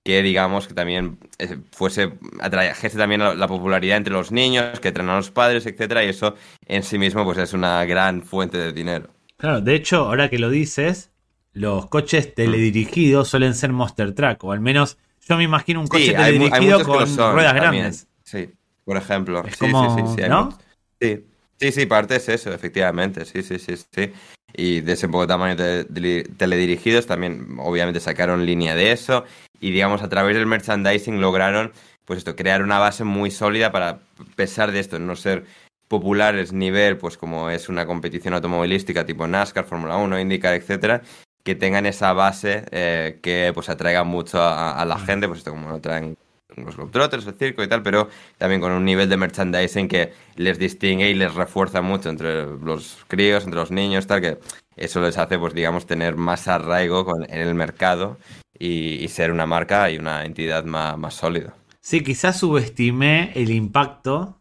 que 0.06 0.22
digamos 0.22 0.68
que 0.68 0.74
también 0.74 1.18
eh, 1.38 1.58
fuese 1.72 2.12
atrajese 2.40 2.96
también 2.96 3.20
la 3.20 3.48
popularidad 3.48 3.96
entre 3.96 4.12
los 4.12 4.30
niños, 4.30 4.78
que 4.78 4.92
traen 4.92 5.10
a 5.10 5.16
los 5.16 5.32
padres, 5.32 5.66
etcétera, 5.66 6.04
y 6.04 6.10
eso 6.10 6.36
en 6.68 6.84
sí 6.84 6.96
mismo 6.96 7.24
pues 7.24 7.38
es 7.38 7.52
una 7.52 7.84
gran 7.84 8.22
fuente 8.22 8.56
de 8.56 8.72
dinero. 8.72 9.08
Claro, 9.36 9.60
de 9.60 9.74
hecho, 9.74 10.04
ahora 10.04 10.30
que 10.30 10.38
lo 10.38 10.48
dices, 10.48 11.10
los 11.52 11.86
coches 11.86 12.36
teledirigidos 12.36 13.28
suelen 13.28 13.54
ser 13.54 13.72
Monster 13.72 14.14
Truck, 14.14 14.44
o 14.44 14.52
al 14.52 14.60
menos 14.60 14.96
yo 15.28 15.36
me 15.36 15.42
imagino 15.42 15.80
un 15.80 15.88
coche 15.88 16.12
teledirigido 16.12 16.84
con 16.84 17.16
ruedas 17.16 17.54
grandes. 17.54 18.06
Sí, 18.22 18.48
por 18.84 18.96
ejemplo. 18.96 19.42
sí, 19.48 19.50
sí, 19.58 19.66
sí, 19.66 20.22
sí, 20.22 20.28
¿no? 20.28 20.56
sí, 21.00 21.24
sí, 21.58 21.72
sí, 21.72 21.86
parte 21.86 22.14
es 22.14 22.28
eso, 22.28 22.52
efectivamente, 22.52 23.24
sí, 23.24 23.42
sí, 23.42 23.58
sí, 23.58 23.74
sí. 23.76 24.12
Y 24.54 24.82
de 24.82 24.92
ese 24.92 25.08
poco 25.08 25.26
tamaño 25.26 25.56
de 25.56 26.24
teledirigidos 26.38 27.06
también 27.06 27.56
obviamente 27.58 27.98
sacaron 27.98 28.46
línea 28.46 28.74
de 28.76 28.92
eso 28.92 29.24
y 29.60 29.70
digamos 29.70 30.02
a 30.02 30.08
través 30.08 30.36
del 30.36 30.46
merchandising 30.46 31.20
lograron 31.20 31.72
pues 32.06 32.18
esto, 32.18 32.36
crear 32.36 32.62
una 32.62 32.78
base 32.78 33.04
muy 33.04 33.30
sólida 33.30 33.72
para, 33.72 33.88
a 33.88 33.98
pesar 34.36 34.72
de 34.72 34.78
esto, 34.78 34.98
no 34.98 35.16
ser 35.16 35.44
populares 35.88 36.52
nivel, 36.52 36.96
pues 36.96 37.18
como 37.18 37.50
es 37.50 37.68
una 37.68 37.84
competición 37.84 38.32
automovilística 38.34 39.04
tipo 39.04 39.26
NASCAR, 39.26 39.64
Fórmula 39.64 39.96
1, 39.96 40.20
IndyCar, 40.20 40.54
etcétera, 40.54 41.02
que 41.44 41.54
tengan 41.54 41.84
esa 41.84 42.12
base 42.12 42.64
eh, 42.70 43.18
que 43.22 43.50
pues 43.52 43.68
atraiga 43.68 44.04
mucho 44.04 44.40
a, 44.40 44.84
la 44.84 44.98
gente, 44.98 45.28
pues 45.28 45.38
esto 45.38 45.50
como 45.50 45.68
lo 45.68 45.80
traen 45.80 46.16
los 46.56 46.76
Globetrotters, 46.76 47.26
el 47.26 47.34
circo 47.34 47.62
y 47.62 47.68
tal, 47.68 47.82
pero 47.82 48.08
también 48.38 48.60
con 48.60 48.72
un 48.72 48.84
nivel 48.84 49.08
de 49.08 49.16
merchandising 49.16 49.88
que 49.88 50.12
les 50.36 50.58
distingue 50.58 51.10
y 51.10 51.14
les 51.14 51.34
refuerza 51.34 51.82
mucho 51.82 52.08
entre 52.08 52.46
los 52.46 53.04
críos, 53.08 53.44
entre 53.44 53.60
los 53.60 53.70
niños, 53.70 54.06
tal, 54.06 54.20
que 54.20 54.38
eso 54.76 55.00
les 55.00 55.18
hace, 55.18 55.38
pues 55.38 55.54
digamos, 55.54 55.86
tener 55.86 56.16
más 56.16 56.48
arraigo 56.48 57.04
en 57.28 57.40
el 57.40 57.54
mercado 57.54 58.16
y, 58.58 59.06
ser 59.08 59.32
una 59.32 59.46
marca 59.46 59.90
y 59.90 59.98
una 59.98 60.24
entidad 60.24 60.64
más, 60.64 60.96
más 60.98 61.14
sólida. 61.14 61.54
Sí, 61.80 62.02
quizás 62.02 62.38
subestimé 62.38 63.32
el 63.34 63.50
impacto, 63.50 64.40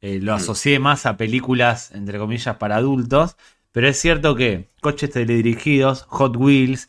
eh, 0.00 0.18
lo 0.20 0.32
mm. 0.32 0.36
asocié 0.36 0.78
más 0.78 1.06
a 1.06 1.16
películas, 1.16 1.92
entre 1.92 2.18
comillas, 2.18 2.56
para 2.56 2.76
adultos, 2.76 3.36
pero 3.72 3.88
es 3.88 3.98
cierto 3.98 4.34
que 4.34 4.68
coches 4.80 5.10
teledirigidos, 5.10 6.02
Hot 6.08 6.36
Wheels, 6.36 6.88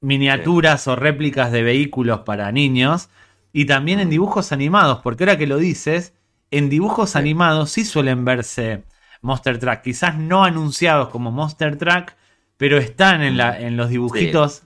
miniaturas 0.00 0.86
o 0.88 0.96
réplicas 0.96 1.50
de 1.52 1.62
vehículos 1.62 2.20
para 2.20 2.52
niños, 2.52 3.08
y 3.52 3.64
también 3.64 4.00
en 4.00 4.08
mm. 4.08 4.10
dibujos 4.10 4.52
animados, 4.52 5.00
porque 5.02 5.24
ahora 5.24 5.38
que 5.38 5.46
lo 5.46 5.56
dices, 5.56 6.12
en 6.50 6.68
dibujos 6.68 7.16
animados 7.16 7.70
sí 7.70 7.84
suelen 7.84 8.24
verse 8.24 8.84
Monster 9.22 9.58
Truck, 9.58 9.80
quizás 9.80 10.18
no 10.18 10.44
anunciados 10.44 11.08
como 11.08 11.30
Monster 11.30 11.78
Truck, 11.78 12.12
pero 12.56 12.78
están 12.78 13.22
en, 13.22 13.36
la, 13.36 13.58
en 13.60 13.76
los 13.76 13.90
dibujitos 13.90 14.62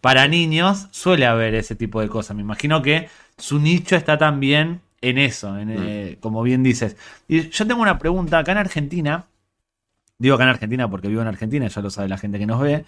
para 0.00 0.28
niños, 0.28 0.88
suele 0.90 1.26
haber 1.26 1.54
ese 1.54 1.74
tipo 1.74 2.00
de 2.00 2.08
cosas. 2.08 2.36
Me 2.36 2.42
imagino 2.42 2.82
que 2.82 3.08
su 3.36 3.58
nicho 3.58 3.96
está 3.96 4.18
también 4.18 4.80
en 5.00 5.18
eso, 5.18 5.52
mm. 5.52 5.68
eh, 5.68 6.16
como 6.20 6.42
bien 6.42 6.62
dices. 6.62 6.96
Y 7.28 7.50
yo 7.50 7.66
tengo 7.66 7.82
una 7.82 7.98
pregunta, 7.98 8.38
acá 8.38 8.52
en 8.52 8.58
Argentina, 8.58 9.26
digo 10.18 10.36
acá 10.36 10.44
en 10.44 10.50
Argentina 10.50 10.88
porque 10.88 11.08
vivo 11.08 11.22
en 11.22 11.28
Argentina, 11.28 11.66
ya 11.66 11.82
lo 11.82 11.90
sabe 11.90 12.08
la 12.08 12.18
gente 12.18 12.38
que 12.38 12.46
nos 12.46 12.60
ve, 12.60 12.84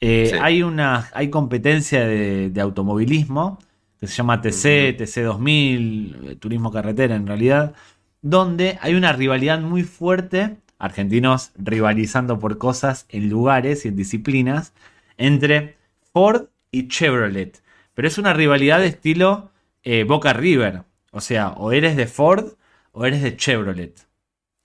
eh, 0.00 0.38
hay, 0.40 0.62
una, 0.62 1.10
hay 1.12 1.28
competencia 1.28 2.06
de, 2.06 2.58
automovilismo 2.60 3.58
que 3.98 4.06
se 4.06 4.14
llama 4.14 4.40
TC, 4.40 4.96
TC 4.96 5.24
2000, 5.24 6.38
Turismo 6.40 6.72
Carretera 6.72 7.16
en 7.16 7.26
realidad, 7.26 7.74
donde 8.22 8.78
hay 8.80 8.94
una 8.94 9.12
rivalidad 9.12 9.60
muy 9.60 9.82
fuerte 9.82 10.56
argentinos 10.80 11.52
rivalizando 11.56 12.40
por 12.40 12.58
cosas 12.58 13.06
en 13.10 13.28
lugares 13.28 13.84
y 13.84 13.88
en 13.88 13.96
disciplinas 13.96 14.72
entre 15.18 15.76
Ford 16.12 16.48
y 16.72 16.88
Chevrolet. 16.88 17.62
Pero 17.94 18.08
es 18.08 18.18
una 18.18 18.32
rivalidad 18.32 18.80
de 18.80 18.86
estilo 18.86 19.50
eh, 19.84 20.04
Boca 20.04 20.32
River. 20.32 20.82
O 21.12 21.20
sea, 21.20 21.50
o 21.50 21.72
eres 21.72 21.96
de 21.96 22.06
Ford 22.06 22.54
o 22.92 23.06
eres 23.06 23.22
de 23.22 23.36
Chevrolet. 23.36 23.94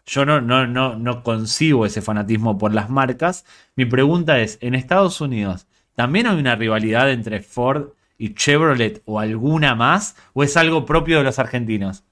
Yo 0.05 0.25
no, 0.25 0.39
no, 0.39 0.65
no, 0.67 0.95
no 0.95 1.21
concibo 1.23 1.85
ese 1.85 2.01
fanatismo 2.01 2.57
por 2.57 2.73
las 2.73 2.89
marcas. 2.89 3.45
Mi 3.75 3.85
pregunta 3.85 4.39
es, 4.39 4.57
¿en 4.61 4.73
Estados 4.73 5.19
Unidos 5.19 5.67
también 5.95 6.27
hay 6.27 6.37
una 6.37 6.55
rivalidad 6.55 7.11
entre 7.11 7.41
Ford 7.41 7.89
y 8.17 8.33
Chevrolet 8.35 9.01
o 9.05 9.19
alguna 9.19 9.75
más? 9.75 10.15
¿O 10.33 10.43
es 10.43 10.55
algo 10.55 10.85
propio 10.85 11.17
de 11.17 11.23
los 11.25 11.39
argentinos? 11.39 12.03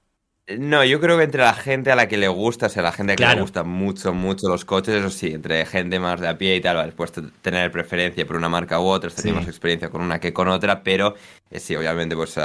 No, 0.46 0.84
yo 0.84 1.00
creo 1.00 1.16
que 1.16 1.24
entre 1.24 1.40
la 1.40 1.54
gente 1.54 1.90
a 1.90 1.96
la 1.96 2.06
que 2.06 2.18
le 2.18 2.28
gusta, 2.28 2.66
o 2.66 2.68
sea, 2.68 2.82
la 2.82 2.92
gente 2.92 3.16
que 3.16 3.24
le 3.24 3.40
gusta 3.40 3.62
mucho, 3.62 4.12
mucho 4.12 4.46
los 4.46 4.66
coches, 4.66 4.96
eso 4.96 5.08
sí, 5.08 5.28
entre 5.28 5.64
gente 5.64 5.98
más 5.98 6.20
de 6.20 6.28
a 6.28 6.36
pie 6.36 6.56
y 6.56 6.60
tal, 6.60 6.76
vale, 6.76 6.92
puedes 6.92 7.14
tener 7.40 7.70
preferencia 7.72 8.26
por 8.26 8.36
una 8.36 8.50
marca 8.50 8.78
u 8.78 8.84
otra, 8.84 9.08
tenemos 9.08 9.40
más 9.40 9.48
experiencia 9.48 9.88
con 9.88 10.02
una 10.02 10.20
que 10.20 10.34
con 10.34 10.48
otra, 10.48 10.82
pero 10.82 11.14
eh, 11.50 11.58
sí, 11.58 11.74
obviamente, 11.74 12.14
pues 12.14 12.38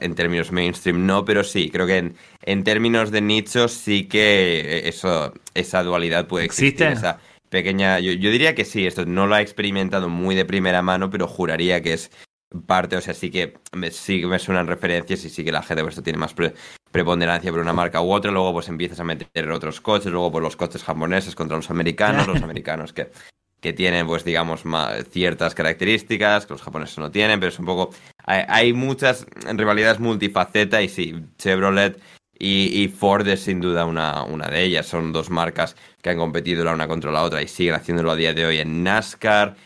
en 0.00 0.14
términos 0.14 0.52
mainstream 0.52 1.06
no, 1.06 1.24
pero 1.24 1.42
sí, 1.42 1.70
creo 1.70 1.86
que 1.86 1.96
en, 1.96 2.16
en 2.42 2.62
términos 2.62 3.10
de 3.10 3.22
nichos 3.22 3.72
sí 3.72 4.04
que 4.06 4.60
eh, 4.60 4.88
eso, 4.88 5.32
esa 5.54 5.82
dualidad 5.82 6.26
puede 6.26 6.44
existir. 6.44 6.88
¿Existe? 6.88 6.92
Esa 6.92 7.20
pequeña, 7.48 8.00
yo, 8.00 8.12
yo 8.12 8.30
diría 8.30 8.54
que 8.54 8.66
sí, 8.66 8.86
esto 8.86 9.06
no 9.06 9.26
lo 9.26 9.34
ha 9.34 9.40
experimentado 9.40 10.10
muy 10.10 10.34
de 10.34 10.44
primera 10.44 10.82
mano, 10.82 11.08
pero 11.08 11.26
juraría 11.26 11.80
que 11.80 11.94
es 11.94 12.10
parte, 12.66 12.96
o 12.96 13.00
sea, 13.00 13.14
sí 13.14 13.30
que 13.30 13.54
me, 13.72 13.90
sí 13.90 14.24
me 14.24 14.38
suenan 14.38 14.66
referencias 14.66 15.24
y 15.24 15.30
sí 15.30 15.44
que 15.44 15.52
la 15.52 15.62
gente 15.62 15.82
pues, 15.82 16.02
tiene 16.02 16.18
más 16.18 16.34
preponderancia 16.90 17.50
por 17.50 17.60
una 17.60 17.72
marca 17.72 18.00
u 18.00 18.12
otra, 18.12 18.30
luego 18.30 18.52
pues 18.52 18.68
empiezas 18.68 19.00
a 19.00 19.04
meter 19.04 19.50
otros 19.50 19.80
coches, 19.80 20.12
luego 20.12 20.30
por 20.30 20.42
pues, 20.42 20.44
los 20.44 20.56
coches 20.56 20.84
japoneses 20.84 21.34
contra 21.34 21.56
los 21.56 21.70
americanos, 21.70 22.26
los 22.26 22.42
americanos 22.42 22.92
que, 22.92 23.10
que 23.60 23.72
tienen 23.72 24.06
pues 24.06 24.24
digamos 24.24 24.62
ciertas 25.10 25.54
características 25.54 26.46
que 26.46 26.54
los 26.54 26.62
japoneses 26.62 26.98
no 26.98 27.10
tienen, 27.10 27.40
pero 27.40 27.50
es 27.50 27.58
un 27.58 27.66
poco, 27.66 27.90
hay, 28.24 28.72
muchas 28.72 29.26
rivalidades 29.44 29.98
multifaceta 29.98 30.82
y 30.82 30.88
sí, 30.88 31.14
Chevrolet 31.38 32.00
y, 32.38 32.82
y, 32.82 32.88
Ford 32.88 33.26
es 33.28 33.40
sin 33.40 33.60
duda 33.60 33.86
una, 33.86 34.22
una 34.22 34.48
de 34.48 34.62
ellas, 34.62 34.86
son 34.86 35.10
dos 35.10 35.30
marcas 35.30 35.74
que 36.02 36.10
han 36.10 36.18
competido 36.18 36.64
la 36.64 36.74
una 36.74 36.86
contra 36.86 37.10
la 37.10 37.22
otra 37.22 37.42
y 37.42 37.48
siguen 37.48 37.74
haciéndolo 37.74 38.10
a 38.10 38.16
día 38.16 38.34
de 38.34 38.44
hoy 38.44 38.58
en 38.58 38.84
NASCAR 38.84 39.56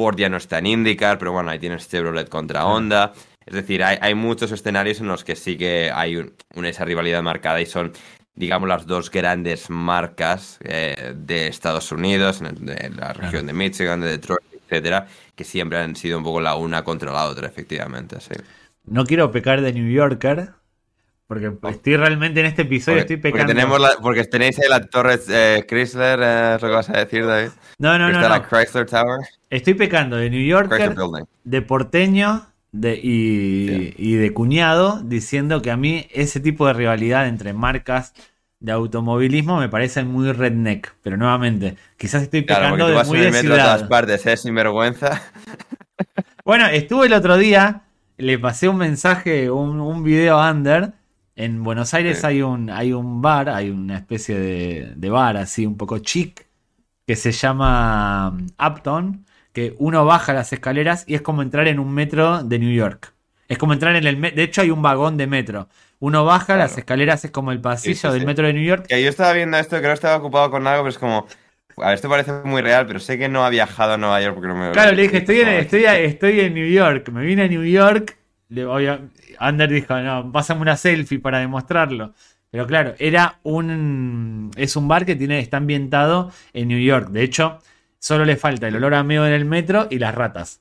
Ford 0.00 0.16
ya 0.16 0.30
no 0.30 0.38
está 0.38 0.60
en 0.60 0.66
IndyCar, 0.66 1.18
pero 1.18 1.32
bueno, 1.32 1.50
ahí 1.50 1.58
tienes 1.58 1.86
Chevrolet 1.86 2.26
contra 2.30 2.64
Honda. 2.64 3.12
Es 3.44 3.52
decir, 3.52 3.84
hay, 3.84 4.14
muchos 4.14 4.50
escenarios 4.50 4.98
en 5.00 5.08
los 5.08 5.24
que 5.24 5.36
sí 5.36 5.58
que 5.58 5.90
hay 5.92 6.26
esa 6.64 6.86
rivalidad 6.86 7.22
marcada 7.22 7.60
y 7.60 7.66
son, 7.66 7.92
digamos, 8.34 8.66
las 8.66 8.86
dos 8.86 9.10
grandes 9.10 9.68
marcas 9.68 10.58
eh, 10.64 11.12
de 11.14 11.48
Estados 11.48 11.92
Unidos, 11.92 12.40
en, 12.40 12.96
la 12.96 13.12
región 13.12 13.46
de 13.46 13.52
Michigan, 13.52 14.00
de 14.00 14.08
Detroit, 14.12 14.40
etcétera, 14.54 15.06
que 15.34 15.44
siempre 15.44 15.76
han 15.76 15.94
sido 15.94 16.16
un 16.16 16.24
poco 16.24 16.40
la 16.40 16.54
una 16.54 16.82
contra 16.82 17.12
la 17.12 17.26
otra, 17.26 17.46
efectivamente. 17.46 18.20
Sí. 18.20 18.36
No 18.86 19.04
quiero 19.04 19.30
pecar 19.30 19.60
de 19.60 19.74
New 19.74 19.92
Yorker, 19.92 20.52
porque 21.30 21.52
estoy 21.68 21.96
realmente 21.96 22.40
en 22.40 22.46
este 22.46 22.62
episodio 22.62 22.98
estoy 22.98 23.18
pecando. 23.18 23.46
Porque, 23.46 23.54
tenemos 23.54 23.98
porque 24.02 24.24
tenéis 24.24 24.58
ahí 24.58 24.68
la 24.68 24.80
torre 24.80 25.16
eh, 25.28 25.64
Chrysler, 25.64 26.18
eh, 26.20 26.54
¿es 26.56 26.62
lo 26.62 26.68
que 26.68 26.74
vas 26.74 26.90
a 26.90 26.94
decir, 26.94 27.24
David? 27.24 27.50
No, 27.78 27.96
no, 28.00 28.10
no. 28.10 28.28
la 28.28 28.48
Chrysler 28.48 28.84
Tower. 28.86 29.20
Estoy 29.48 29.74
pecando 29.74 30.16
de 30.16 30.28
New 30.28 30.44
Yorker, 30.44 30.92
de 31.44 31.62
porteño 31.62 32.46
de, 32.72 32.98
y, 33.00 34.14
de 34.16 34.32
cuñado, 34.32 35.02
diciendo 35.04 35.62
que 35.62 35.70
a 35.70 35.76
mí 35.76 36.08
ese 36.10 36.40
tipo 36.40 36.66
de 36.66 36.72
rivalidad 36.72 37.28
entre 37.28 37.52
marcas 37.52 38.12
de 38.58 38.72
automovilismo 38.72 39.60
me 39.60 39.68
parece 39.68 40.02
muy 40.02 40.32
redneck. 40.32 40.96
Pero 41.00 41.16
nuevamente, 41.16 41.76
quizás 41.96 42.24
estoy 42.24 42.42
pecando 42.42 42.88
de 42.88 43.04
muy 43.04 43.20
de 43.20 43.32
ciudad. 43.34 43.76
todas 43.76 43.84
partes, 43.84 44.26
¿eh? 44.26 44.36
Sinvergüenza. 44.36 45.22
Bueno, 46.44 46.66
estuve 46.66 47.06
el 47.06 47.12
otro 47.12 47.36
día, 47.36 47.82
le 48.16 48.36
pasé 48.36 48.68
un 48.68 48.78
mensaje, 48.78 49.48
un, 49.48 49.78
un 49.78 50.02
video 50.02 50.40
a 50.40 50.50
Under 50.50 50.94
en 51.36 51.62
Buenos 51.62 51.94
Aires 51.94 52.24
hay, 52.24 52.42
un, 52.42 52.70
hay 52.70 52.92
un 52.92 53.22
bar, 53.22 53.48
hay 53.48 53.70
una 53.70 53.96
especie 53.96 54.38
de, 54.38 55.10
bar 55.10 55.36
así 55.36 55.66
un 55.66 55.76
poco 55.76 55.98
chic 55.98 56.46
que 57.06 57.16
se 57.16 57.32
llama 57.32 58.30
um, 58.30 58.46
Upton, 58.64 59.26
que 59.52 59.74
uno 59.78 60.04
baja 60.04 60.32
las 60.32 60.52
escaleras 60.52 61.04
y 61.06 61.14
es 61.14 61.22
como 61.22 61.42
entrar 61.42 61.66
en 61.68 61.78
un 61.78 61.92
metro 61.92 62.44
de 62.44 62.58
New 62.58 62.72
York. 62.72 63.12
Es 63.48 63.58
como 63.58 63.72
entrar 63.72 63.96
en 63.96 64.06
el... 64.06 64.20
De 64.20 64.42
hecho 64.42 64.60
hay 64.60 64.70
un 64.70 64.80
vagón 64.80 65.16
de 65.16 65.26
metro. 65.26 65.68
Uno 65.98 66.24
baja, 66.24 66.56
las 66.56 66.78
escaleras 66.78 67.24
es 67.24 67.30
como 67.30 67.50
el 67.50 67.60
pasillo 67.60 68.12
del 68.12 68.24
metro 68.24 68.46
de 68.46 68.52
New 68.52 68.62
York. 68.62 68.86
yo 68.88 68.96
estaba 68.96 69.32
viendo 69.32 69.58
esto, 69.58 69.76
creo 69.78 69.90
que 69.90 69.94
estaba 69.94 70.16
ocupado 70.16 70.50
con 70.50 70.66
algo, 70.66 70.84
pero 70.84 70.90
es 70.90 70.98
como... 70.98 71.26
A 71.76 71.86
ver, 71.86 71.94
esto 71.94 72.08
parece 72.08 72.32
muy 72.44 72.62
real, 72.62 72.86
pero 72.86 73.00
sé 73.00 73.18
que 73.18 73.28
no 73.28 73.44
ha 73.44 73.50
viajado 73.50 73.94
a 73.94 73.96
Nueva 73.96 74.20
York 74.20 74.34
porque 74.34 74.48
no 74.48 74.54
me... 74.54 74.70
Claro, 74.72 74.92
le 74.92 75.02
dije, 75.02 75.18
estoy 75.18 75.40
en, 75.40 75.48
estoy, 75.48 75.84
estoy 75.84 76.40
en 76.40 76.54
New 76.54 76.68
York. 76.68 77.08
Me 77.10 77.24
vine 77.24 77.42
a 77.42 77.48
New 77.48 77.64
York 77.64 78.16
le 78.50 78.64
voy 78.64 78.86
a, 78.86 79.00
Ander 79.40 79.70
dijo, 79.70 79.98
no, 79.98 80.30
pásame 80.30 80.60
una 80.60 80.76
selfie 80.76 81.18
para 81.18 81.38
demostrarlo. 81.38 82.14
Pero 82.50 82.66
claro, 82.66 82.94
era 82.98 83.38
un. 83.42 84.50
Es 84.56 84.76
un 84.76 84.86
bar 84.86 85.06
que 85.06 85.16
tiene, 85.16 85.40
está 85.40 85.56
ambientado 85.56 86.30
en 86.52 86.68
New 86.68 86.80
York. 86.80 87.08
De 87.08 87.22
hecho, 87.22 87.58
solo 87.98 88.24
le 88.24 88.36
falta 88.36 88.68
el 88.68 88.76
olor 88.76 88.94
a 88.94 89.02
meo 89.02 89.26
en 89.26 89.32
el 89.32 89.44
metro 89.44 89.86
y 89.90 89.98
las 89.98 90.14
ratas. 90.14 90.60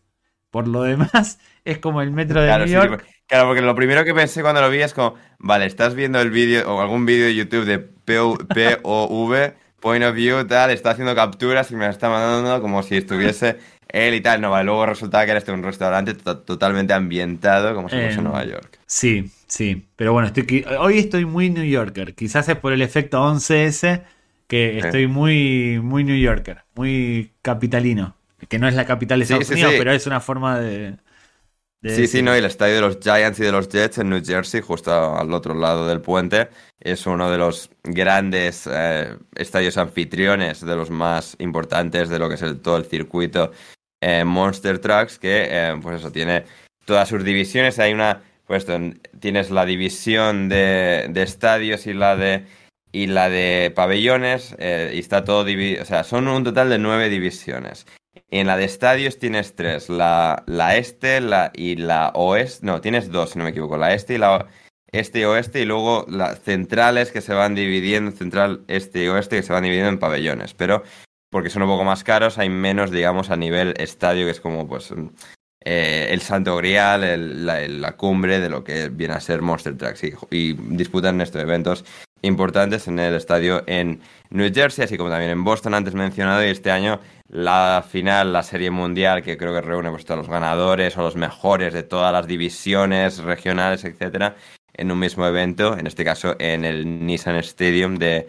Por 0.49 0.67
lo 0.67 0.83
demás, 0.83 1.39
es 1.65 1.79
como 1.79 2.01
el 2.01 2.11
metro 2.11 2.41
de 2.41 2.57
New 2.57 2.67
York. 2.67 3.05
claro, 3.27 3.47
porque 3.47 3.61
lo 3.61 3.75
primero 3.75 4.05
que 4.05 4.13
pensé 4.13 4.41
cuando 4.41 4.61
lo 4.61 4.69
vi 4.69 4.81
es 4.81 4.93
como, 4.93 5.15
vale, 5.39 5.65
estás 5.65 5.93
viendo 5.93 6.21
el 6.21 6.29
vídeo 6.29 6.73
o 6.73 6.79
algún 6.79 7.05
vídeo 7.05 7.25
de 7.25 7.35
YouTube 7.35 7.65
de 7.65 7.79
POV, 7.79 9.53
Point 9.81 10.05
of 10.05 10.15
View, 10.15 10.45
tal, 10.45 10.71
está 10.71 10.91
haciendo 10.91 11.15
capturas 11.15 11.71
y 11.71 11.75
me 11.75 11.87
está 11.87 12.09
mandando 12.09 12.61
como 12.61 12.83
si 12.83 12.97
estuviese 12.97 13.57
él 13.89 14.13
y 14.13 14.21
tal, 14.21 14.39
no, 14.39 14.51
vale, 14.51 14.65
luego 14.65 14.85
resultaba 14.85 15.25
que 15.25 15.31
era 15.31 15.39
este 15.39 15.51
un 15.51 15.63
restaurante 15.63 16.13
totalmente 16.13 16.93
ambientado 16.93 17.73
como 17.73 17.89
si 17.89 17.95
fuese 17.95 18.19
en 18.19 18.23
Nueva 18.23 18.45
York. 18.45 18.79
Sí, 18.85 19.31
sí, 19.47 19.87
pero 19.95 20.13
bueno, 20.13 20.27
estoy, 20.27 20.63
hoy 20.79 20.99
estoy 20.99 21.25
muy 21.25 21.49
New 21.49 21.65
Yorker, 21.65 22.13
quizás 22.13 22.47
es 22.49 22.55
por 22.55 22.71
el 22.71 22.81
efecto 22.83 23.19
11S 23.19 24.03
que 24.47 24.79
estoy 24.79 25.07
muy, 25.07 25.79
muy 25.81 26.03
New 26.03 26.17
Yorker, 26.17 26.63
muy 26.75 27.33
capitalino, 27.41 28.15
que 28.47 28.59
no 28.59 28.67
es 28.67 28.75
la 28.75 28.85
capital 28.85 29.19
de 29.19 29.23
Estados 29.23 29.49
Unidos, 29.49 29.73
pero 29.77 29.91
es 29.91 30.05
una 30.05 30.19
forma 30.19 30.59
de... 30.59 30.97
sí, 31.83 32.07
sí, 32.07 32.21
no, 32.21 32.35
y 32.35 32.39
el 32.39 32.45
estadio 32.45 32.75
de 32.75 32.81
los 32.81 32.99
Giants 32.99 33.39
y 33.39 33.43
de 33.43 33.51
los 33.51 33.69
Jets 33.69 33.97
en 33.99 34.09
New 34.09 34.23
Jersey, 34.23 34.61
justo 34.61 34.91
al 35.15 35.33
otro 35.33 35.55
lado 35.55 35.87
del 35.87 36.01
puente, 36.01 36.49
es 36.79 37.07
uno 37.07 37.29
de 37.29 37.37
los 37.39 37.71
grandes 37.83 38.67
eh, 38.71 39.15
estadios 39.35 39.77
anfitriones, 39.77 40.63
de 40.63 40.75
los 40.75 40.89
más 40.91 41.35
importantes 41.39 42.09
de 42.09 42.19
lo 42.19 42.27
que 42.29 42.35
es 42.35 42.61
todo 42.61 42.77
el 42.77 42.85
circuito 42.85 43.51
eh, 44.01 44.23
Monster 44.23 44.79
Trucks, 44.79 45.19
que 45.19 45.47
eh, 45.49 45.79
pues 45.81 45.99
eso, 45.99 46.11
tiene 46.11 46.45
todas 46.85 47.09
sus 47.09 47.23
divisiones. 47.23 47.79
Hay 47.79 47.93
una, 47.93 48.21
pues 48.45 48.65
tienes 49.19 49.51
la 49.51 49.65
división 49.65 50.49
de, 50.49 51.11
estadios 51.15 51.87
y 51.87 51.93
la 51.93 52.15
de 52.15 52.45
y 52.91 53.05
la 53.05 53.29
de 53.29 53.71
pabellones, 53.75 54.55
eh, 54.57 54.91
y 54.95 54.99
está 54.99 55.23
todo 55.23 55.43
dividido, 55.43 55.83
o 55.83 55.85
sea, 55.85 56.03
son 56.03 56.27
un 56.27 56.43
total 56.43 56.69
de 56.69 56.79
nueve 56.79 57.09
divisiones. 57.09 57.85
En 58.31 58.47
la 58.47 58.57
de 58.57 58.65
estadios 58.65 59.19
tienes 59.19 59.55
tres, 59.55 59.89
la, 59.89 60.41
la 60.47 60.75
este 60.75 61.21
la, 61.21 61.51
y 61.53 61.75
la 61.75 62.09
oeste, 62.15 62.65
no, 62.65 62.81
tienes 62.81 63.11
dos, 63.11 63.31
si 63.31 63.37
no 63.37 63.43
me 63.43 63.51
equivoco, 63.51 63.77
la 63.77 63.93
este 63.93 64.15
y 64.15 64.17
la 64.17 64.47
este 64.91 65.19
y 65.19 65.23
oeste, 65.25 65.61
y 65.61 65.65
luego 65.65 66.05
las 66.09 66.41
centrales 66.41 67.11
que 67.11 67.21
se 67.21 67.35
van 67.35 67.53
dividiendo, 67.53 68.11
central 68.11 68.63
este 68.67 69.03
y 69.03 69.07
oeste, 69.07 69.35
que 69.35 69.43
se 69.43 69.53
van 69.53 69.63
dividiendo 69.63 69.89
en 69.91 69.99
pabellones, 69.99 70.55
pero 70.55 70.83
porque 71.29 71.49
son 71.49 71.63
un 71.63 71.69
poco 71.69 71.83
más 71.83 72.03
caros, 72.03 72.37
hay 72.37 72.49
menos, 72.49 72.91
digamos, 72.91 73.29
a 73.29 73.37
nivel 73.37 73.73
estadio, 73.77 74.25
que 74.25 74.31
es 74.31 74.41
como, 74.41 74.67
pues, 74.67 74.93
eh, 75.61 76.07
el 76.11 76.21
santo 76.21 76.55
grial, 76.57 77.45
la, 77.45 77.91
cumbre 77.97 78.39
de 78.39 78.49
lo 78.49 78.63
que 78.63 78.89
viene 78.89 79.13
a 79.13 79.19
ser 79.19 79.41
Monster 79.41 79.77
Trucks, 79.77 80.03
y, 80.03 80.13
y 80.31 80.53
disputan 80.53 81.21
estos 81.21 81.41
eventos 81.41 81.85
importantes 82.21 82.87
en 82.87 82.99
el 82.99 83.15
estadio 83.15 83.63
en 83.67 84.01
New 84.29 84.51
Jersey, 84.53 84.85
así 84.85 84.97
como 84.97 85.09
también 85.09 85.31
en 85.31 85.43
Boston, 85.43 85.73
antes 85.73 85.93
mencionado, 85.93 86.43
y 86.43 86.49
este 86.49 86.71
año 86.71 86.99
la 87.29 87.85
final, 87.87 88.33
la 88.33 88.43
serie 88.43 88.71
mundial, 88.71 89.21
que 89.21 89.37
creo 89.37 89.53
que 89.53 89.61
reúne 89.61 89.91
pues, 89.91 90.09
a 90.09 90.15
los 90.15 90.27
ganadores 90.27 90.97
o 90.97 91.01
los 91.01 91.15
mejores 91.15 91.73
de 91.73 91.83
todas 91.83 92.11
las 92.11 92.27
divisiones 92.27 93.19
regionales, 93.19 93.85
etcétera, 93.85 94.35
en 94.73 94.91
un 94.91 94.99
mismo 94.99 95.27
evento, 95.27 95.77
en 95.77 95.87
este 95.87 96.03
caso 96.03 96.35
en 96.39 96.65
el 96.65 97.05
Nissan 97.05 97.35
Stadium 97.35 97.97
de, 97.97 98.27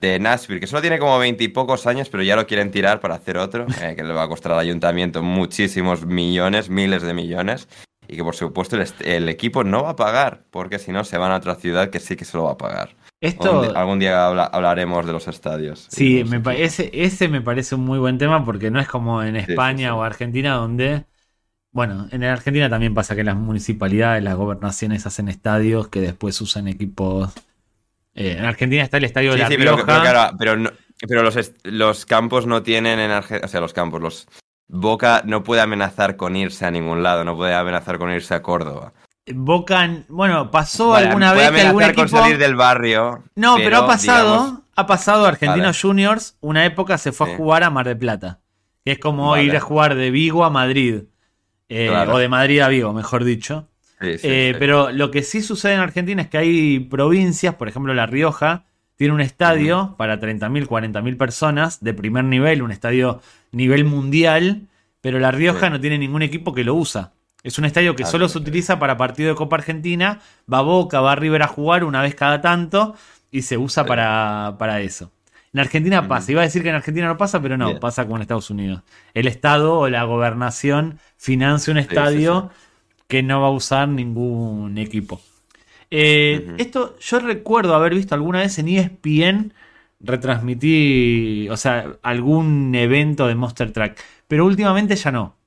de 0.00 0.18
Nashville, 0.18 0.60
que 0.60 0.66
solo 0.66 0.80
tiene 0.80 0.98
como 0.98 1.18
veintipocos 1.18 1.86
años, 1.86 2.08
pero 2.08 2.22
ya 2.22 2.36
lo 2.36 2.46
quieren 2.46 2.70
tirar 2.70 3.00
para 3.00 3.16
hacer 3.16 3.36
otro, 3.36 3.66
eh, 3.82 3.94
que 3.96 4.02
le 4.02 4.12
va 4.12 4.24
a 4.24 4.28
costar 4.28 4.52
al 4.52 4.58
ayuntamiento 4.58 5.22
muchísimos 5.22 6.06
millones, 6.06 6.70
miles 6.70 7.02
de 7.02 7.14
millones, 7.14 7.68
y 8.08 8.16
que 8.16 8.24
por 8.24 8.34
supuesto 8.34 8.76
el, 8.76 8.86
el 9.04 9.28
equipo 9.28 9.64
no 9.64 9.82
va 9.82 9.90
a 9.90 9.96
pagar, 9.96 10.44
porque 10.50 10.78
si 10.78 10.90
no 10.92 11.04
se 11.04 11.18
van 11.18 11.32
a 11.32 11.36
otra 11.36 11.54
ciudad 11.54 11.90
que 11.90 12.00
sí 12.00 12.16
que 12.16 12.24
se 12.24 12.36
lo 12.36 12.44
va 12.44 12.52
a 12.52 12.58
pagar. 12.58 12.96
Esto... 13.20 13.76
Algún 13.76 13.98
día 13.98 14.26
hablaremos 14.26 15.06
de 15.06 15.12
los 15.12 15.28
estadios. 15.28 15.86
Sí, 15.90 16.24
me 16.24 16.40
ese, 16.62 16.90
ese 16.92 17.28
me 17.28 17.42
parece 17.42 17.74
un 17.74 17.82
muy 17.82 17.98
buen 17.98 18.16
tema 18.16 18.44
porque 18.44 18.70
no 18.70 18.80
es 18.80 18.88
como 18.88 19.22
en 19.22 19.36
España 19.36 19.94
o 19.94 20.02
Argentina 20.02 20.54
donde... 20.54 21.04
Bueno, 21.72 22.08
en 22.10 22.24
Argentina 22.24 22.68
también 22.68 22.94
pasa 22.94 23.14
que 23.14 23.22
las 23.22 23.36
municipalidades, 23.36 24.24
las 24.24 24.34
gobernaciones 24.36 25.06
hacen 25.06 25.28
estadios 25.28 25.88
que 25.88 26.00
después 26.00 26.40
usan 26.40 26.66
equipos... 26.66 27.32
Eh, 28.20 28.36
en 28.38 28.44
Argentina 28.44 28.82
está 28.82 28.98
el 28.98 29.04
estadio 29.04 29.32
de 29.32 29.38
La 29.38 29.48
Rioja. 29.48 30.34
Pero, 30.38 30.70
pero, 31.08 31.22
los, 31.22 31.52
los, 31.64 32.04
campos 32.04 32.46
no 32.46 32.62
tienen 32.62 32.98
en 32.98 33.10
Argentina... 33.10 33.46
O 33.46 33.48
sea, 33.48 33.60
los 33.60 33.72
campos, 33.72 34.02
los... 34.02 34.28
Boca 34.68 35.22
no 35.24 35.42
puede 35.42 35.62
amenazar 35.62 36.16
con 36.16 36.36
irse 36.36 36.66
a 36.66 36.70
ningún 36.70 37.02
lado, 37.02 37.24
no 37.24 37.34
puede 37.34 37.54
amenazar 37.54 37.98
con 37.98 38.12
irse 38.12 38.34
a 38.34 38.42
Córdoba. 38.42 38.92
Boca, 39.32 40.04
bueno, 40.08 40.50
pasó 40.50 40.94
alguna 40.94 41.32
vez 41.32 41.50
que 41.50 41.60
algún 41.62 41.82
equipo... 41.82 42.08
salir 42.08 42.36
del 42.36 42.56
barrio. 42.56 43.24
No, 43.34 43.56
pero, 43.56 43.78
ha 43.78 43.86
pasado, 43.86 44.64
ha 44.76 44.86
pasado 44.86 45.24
Argentinos 45.24 45.80
Juniors, 45.80 46.36
una 46.40 46.66
época 46.66 46.98
se 46.98 47.12
fue 47.12 47.32
a 47.32 47.36
jugar 47.36 47.64
a 47.64 47.70
Mar 47.70 47.86
del 47.86 47.98
Plata. 47.98 48.40
Que 48.84 48.92
es 48.92 48.98
como 48.98 49.34
ir 49.38 49.56
a 49.56 49.60
jugar 49.60 49.94
de 49.94 50.10
Vigo 50.10 50.44
a 50.44 50.50
Madrid. 50.50 51.04
Eh, 51.70 51.90
o 51.90 52.18
de 52.18 52.28
Madrid 52.28 52.60
a 52.60 52.68
Vigo, 52.68 52.92
mejor 52.92 53.24
dicho. 53.24 53.69
Eh, 54.00 54.56
pero 54.58 54.90
lo 54.90 55.10
que 55.10 55.22
sí 55.22 55.42
sucede 55.42 55.74
en 55.74 55.80
Argentina 55.80 56.22
es 56.22 56.28
que 56.28 56.38
hay 56.38 56.80
provincias, 56.80 57.54
por 57.54 57.68
ejemplo 57.68 57.92
La 57.92 58.06
Rioja, 58.06 58.64
tiene 58.96 59.14
un 59.14 59.20
estadio 59.20 59.94
para 59.96 60.20
30.000, 60.20 60.66
40.000 60.66 61.16
personas 61.16 61.82
de 61.82 61.94
primer 61.94 62.24
nivel, 62.24 62.62
un 62.62 62.70
estadio 62.70 63.20
nivel 63.50 63.84
mundial, 63.84 64.68
pero 65.00 65.18
La 65.18 65.30
Rioja 65.30 65.70
no 65.70 65.80
tiene 65.80 65.98
ningún 65.98 66.22
equipo 66.22 66.54
que 66.54 66.64
lo 66.64 66.74
usa. 66.74 67.12
Es 67.42 67.58
un 67.58 67.64
estadio 67.64 67.96
que 67.96 68.04
solo 68.04 68.28
se 68.28 68.36
utiliza 68.36 68.78
para 68.78 68.98
partido 68.98 69.30
de 69.30 69.34
Copa 69.34 69.56
Argentina. 69.56 70.20
Va 70.52 70.60
Boca, 70.60 71.00
va 71.00 71.14
River 71.14 71.42
a 71.42 71.46
jugar 71.46 71.84
una 71.84 72.02
vez 72.02 72.14
cada 72.14 72.42
tanto 72.42 72.94
y 73.30 73.42
se 73.42 73.56
usa 73.56 73.86
para, 73.86 74.56
para, 74.58 74.80
eso. 74.80 75.10
En 75.54 75.60
Argentina 75.60 76.06
pasa. 76.06 76.32
Iba 76.32 76.42
a 76.42 76.44
decir 76.44 76.62
que 76.62 76.68
en 76.68 76.74
Argentina 76.74 77.06
no 77.06 77.16
pasa, 77.16 77.40
pero 77.40 77.56
no, 77.56 77.80
pasa 77.80 78.04
como 78.04 78.16
en 78.16 78.22
Estados 78.22 78.50
Unidos. 78.50 78.82
El 79.14 79.26
Estado 79.26 79.78
o 79.78 79.88
la 79.88 80.04
gobernación 80.04 80.98
financia 81.16 81.70
un 81.70 81.78
estadio 81.78 82.50
que 83.10 83.22
no 83.22 83.42
va 83.42 83.48
a 83.48 83.50
usar 83.50 83.88
ningún 83.88 84.78
equipo. 84.78 85.20
Eh, 85.90 86.54
esto 86.58 86.96
yo 87.00 87.18
recuerdo 87.18 87.74
haber 87.74 87.94
visto 87.94 88.14
alguna 88.14 88.40
vez 88.40 88.58
en 88.58 88.68
ESPN 88.68 89.52
retransmitir, 90.00 91.50
o 91.50 91.56
sea, 91.58 91.98
algún 92.02 92.74
evento 92.74 93.26
de 93.26 93.34
Monster 93.34 93.72
Track, 93.72 94.00
pero 94.28 94.46
últimamente 94.46 94.96
ya 94.96 95.12
no 95.12 95.40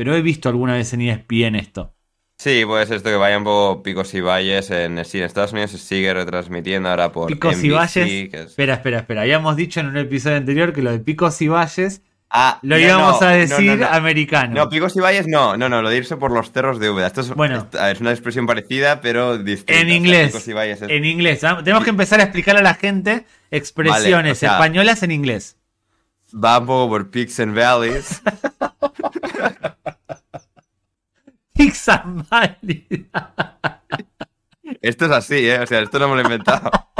pero 0.00 0.14
he 0.14 0.22
visto 0.22 0.48
alguna 0.48 0.72
vez 0.74 0.94
en 0.94 1.02
ESPN 1.02 1.56
esto. 1.56 1.92
Sí, 2.38 2.62
pues 2.66 2.90
esto 2.90 3.10
que 3.10 3.16
vaya 3.16 3.36
un 3.36 3.44
poco 3.44 3.82
picos 3.82 4.14
y 4.14 4.22
valles. 4.22 4.70
En, 4.70 4.96
en 4.96 4.98
Estados 4.98 5.52
Unidos 5.52 5.72
se 5.72 5.78
sigue 5.78 6.14
retransmitiendo 6.14 6.88
ahora 6.88 7.12
por 7.12 7.26
Picos 7.26 7.62
y 7.62 7.68
valles. 7.68 8.32
Espera, 8.32 8.76
espera, 8.76 9.00
espera. 9.00 9.20
Habíamos 9.20 9.56
dicho 9.56 9.80
en 9.80 9.88
un 9.88 9.98
episodio 9.98 10.38
anterior 10.38 10.72
que 10.72 10.80
lo 10.80 10.90
de 10.90 11.00
picos 11.00 11.42
y 11.42 11.48
valles 11.48 12.00
ah, 12.30 12.58
lo 12.62 12.78
íbamos 12.78 13.20
a 13.22 13.30
decir 13.30 13.84
americano. 13.84 14.54
No, 14.54 14.68
picos 14.68 14.96
y 14.96 15.00
valles 15.00 15.26
no, 15.26 15.56
no, 15.56 15.68
no, 15.68 15.82
lo 15.82 15.90
de 15.90 15.96
irse 15.96 16.16
por 16.16 16.30
los 16.30 16.52
cerros 16.52 16.78
de 16.78 16.90
Úbeda. 16.90 17.08
Esto 17.08 17.20
es, 17.20 17.34
bueno, 17.34 17.66
es 17.72 18.00
una 18.00 18.10
expresión 18.10 18.46
parecida, 18.46 19.00
pero 19.00 19.38
distinta. 19.38 19.80
En 19.80 19.90
inglés. 19.90 20.48
En 20.88 21.04
inglés. 21.04 21.40
Tenemos 21.40 21.84
que 21.84 21.90
empezar 21.90 22.20
a 22.20 22.24
explicar 22.24 22.56
a 22.56 22.62
la 22.62 22.74
gente 22.74 23.26
expresiones 23.50 24.42
españolas 24.42 25.02
en 25.02 25.10
inglés. 25.10 25.56
Va 26.32 26.58
un 26.58 26.66
poco 26.66 26.88
por 26.88 27.10
Peaks 27.10 27.40
and 27.40 27.56
Valleys. 27.56 28.22
Esto 34.80 35.04
es 35.06 35.10
así, 35.10 35.48
¿eh? 35.48 35.60
O 35.60 35.66
sea, 35.66 35.80
esto 35.80 35.98
no 35.98 36.08
me 36.08 36.14
lo 36.14 36.20
he 36.20 36.24
inventado. 36.24 36.70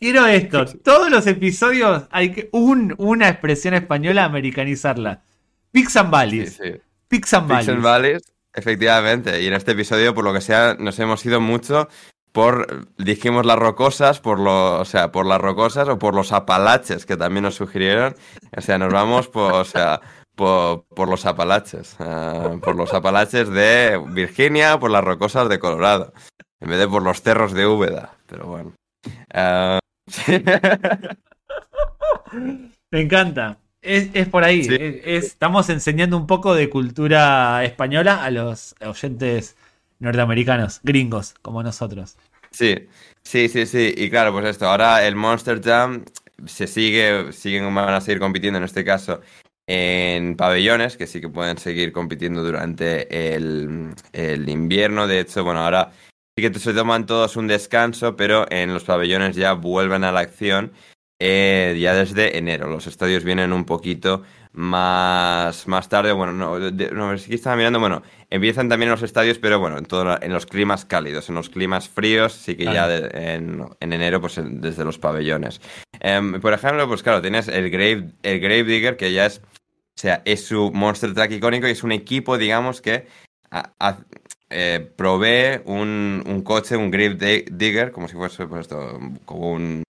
Quiero 0.00 0.26
esto. 0.26 0.64
Todos 0.82 1.10
los 1.10 1.26
episodios 1.26 2.04
hay 2.10 2.32
que 2.32 2.48
un, 2.52 2.94
una 2.96 3.28
expresión 3.28 3.74
española 3.74 4.24
americanizarla. 4.24 5.22
Pix 5.72 5.96
and 5.96 6.10
Valleys. 6.10 6.56
Sí, 6.56 6.72
sí. 6.72 6.80
Pix 7.06 7.34
and 7.34 7.82
Valleys. 7.82 8.22
efectivamente. 8.54 9.42
Y 9.42 9.46
en 9.46 9.52
este 9.52 9.72
episodio, 9.72 10.14
por 10.14 10.24
lo 10.24 10.32
que 10.32 10.40
sea, 10.40 10.74
nos 10.78 10.98
hemos 10.98 11.24
ido 11.26 11.40
mucho 11.40 11.88
por, 12.32 12.86
dijimos 12.96 13.44
las 13.44 13.58
rocosas, 13.58 14.20
por 14.20 14.40
lo, 14.40 14.80
o 14.80 14.84
sea, 14.86 15.12
por 15.12 15.26
las 15.26 15.40
rocosas 15.40 15.88
o 15.88 15.98
por 15.98 16.14
los 16.14 16.32
apalaches 16.32 17.04
que 17.04 17.18
también 17.18 17.42
nos 17.42 17.56
sugirieron. 17.56 18.16
O 18.56 18.60
sea, 18.62 18.78
nos 18.78 18.92
vamos 18.92 19.28
por, 19.28 19.52
o 19.52 19.64
sea, 19.64 20.00
por, 20.34 21.08
los 21.08 21.26
Apalaches, 21.26 21.96
eh, 21.98 22.58
por 22.62 22.74
los 22.74 22.94
Apalaches 22.94 23.50
de 23.50 24.02
Virginia, 24.08 24.78
por 24.78 24.90
las 24.90 25.04
rocosas 25.04 25.50
de 25.50 25.58
Colorado, 25.58 26.14
en 26.60 26.70
vez 26.70 26.78
de 26.78 26.88
por 26.88 27.02
los 27.02 27.20
cerros 27.20 27.52
de 27.52 27.66
Úbeda, 27.66 28.16
pero 28.26 28.46
bueno. 28.46 28.72
Eh, 29.34 29.79
Me 32.90 33.00
encanta. 33.00 33.58
Es, 33.82 34.28
por 34.28 34.44
ahí. 34.44 34.66
estamos 35.04 35.70
enseñando 35.70 36.16
un 36.16 36.26
poco 36.26 36.54
de 36.54 36.68
cultura 36.68 37.64
española 37.64 38.22
a 38.22 38.30
los 38.30 38.74
oyentes 38.84 39.56
norteamericanos, 40.00 40.80
gringos, 40.82 41.34
como 41.40 41.62
nosotros. 41.62 42.16
Sí, 42.50 42.88
sí, 43.22 43.48
sí, 43.48 43.64
sí. 43.66 43.94
Y 43.96 44.10
claro, 44.10 44.32
pues 44.32 44.44
esto, 44.46 44.68
ahora 44.68 45.06
el 45.06 45.16
Monster 45.16 45.62
Jam 45.62 46.04
se 46.46 46.66
sigue, 46.66 47.32
siguen, 47.32 47.74
van 47.74 47.94
a 47.94 48.00
seguir 48.00 48.20
compitiendo 48.20 48.58
en 48.58 48.64
este 48.64 48.84
caso 48.84 49.20
en 49.66 50.36
pabellones, 50.36 50.96
que 50.96 51.06
sí 51.06 51.20
que 51.20 51.28
pueden 51.28 51.56
seguir 51.56 51.92
compitiendo 51.92 52.42
durante 52.42 53.34
el, 53.34 53.94
invierno. 54.48 55.06
De 55.06 55.20
hecho, 55.20 55.44
bueno, 55.44 55.60
ahora 55.60 55.92
sí 56.40 56.50
que 56.50 56.58
se 56.58 56.72
toman 56.72 57.06
todos 57.06 57.36
un 57.36 57.46
descanso, 57.46 58.16
pero 58.16 58.46
en 58.50 58.72
los 58.72 58.84
pabellones 58.84 59.36
ya 59.36 59.52
vuelven 59.52 60.04
a 60.04 60.12
la 60.12 60.20
acción 60.20 60.72
eh, 61.18 61.76
ya 61.78 61.94
desde 61.94 62.38
enero. 62.38 62.68
Los 62.68 62.86
estadios 62.86 63.24
vienen 63.24 63.52
un 63.52 63.64
poquito 63.64 64.22
más, 64.52 65.68
más 65.68 65.88
tarde. 65.88 66.12
Bueno, 66.12 66.32
no, 66.32 66.58
no 66.58 67.18
sí 67.18 67.28
que 67.28 67.34
estaba 67.34 67.56
mirando, 67.56 67.78
bueno, 67.78 68.02
empiezan 68.30 68.68
también 68.68 68.90
los 68.90 69.02
estadios, 69.02 69.38
pero 69.38 69.58
bueno, 69.58 69.76
en, 69.76 69.84
todo, 69.84 70.18
en 70.20 70.32
los 70.32 70.46
climas 70.46 70.86
cálidos, 70.86 71.28
en 71.28 71.34
los 71.34 71.50
climas 71.50 71.88
fríos, 71.88 72.32
sí 72.32 72.56
que 72.56 72.64
ya 72.64 72.88
en, 72.96 73.68
enero, 73.80 74.20
pues 74.20 74.40
desde 74.42 74.84
los 74.84 74.98
pabellones. 74.98 75.60
Em, 76.00 76.40
por 76.40 76.54
ejemplo, 76.54 76.88
pues 76.88 77.02
claro, 77.02 77.20
tienes 77.20 77.48
el 77.48 77.70
Grave, 77.70 78.12
el 78.22 78.40
Grave 78.40 78.64
Digger, 78.64 78.96
que 78.96 79.12
ya 79.12 79.26
es 79.26 79.42
o 79.42 80.00
sea, 80.00 80.22
es 80.24 80.46
su 80.46 80.70
Monster 80.72 81.12
Truck 81.12 81.30
icónico 81.30 81.68
y 81.68 81.72
es 81.72 81.82
un 81.82 81.92
equipo, 81.92 82.38
digamos, 82.38 82.80
que 82.80 83.06
eh, 84.50 84.90
provee 84.96 85.62
un, 85.64 86.42
coche, 86.44 86.76
un 86.76 86.90
Grave 86.90 87.44
Digger, 87.50 87.92
como 87.92 88.08
si 88.08 88.16
fuese 88.16 88.46
pues 88.46 88.62
esto, 88.62 88.98
como 89.24 89.52
un, 89.52 89.84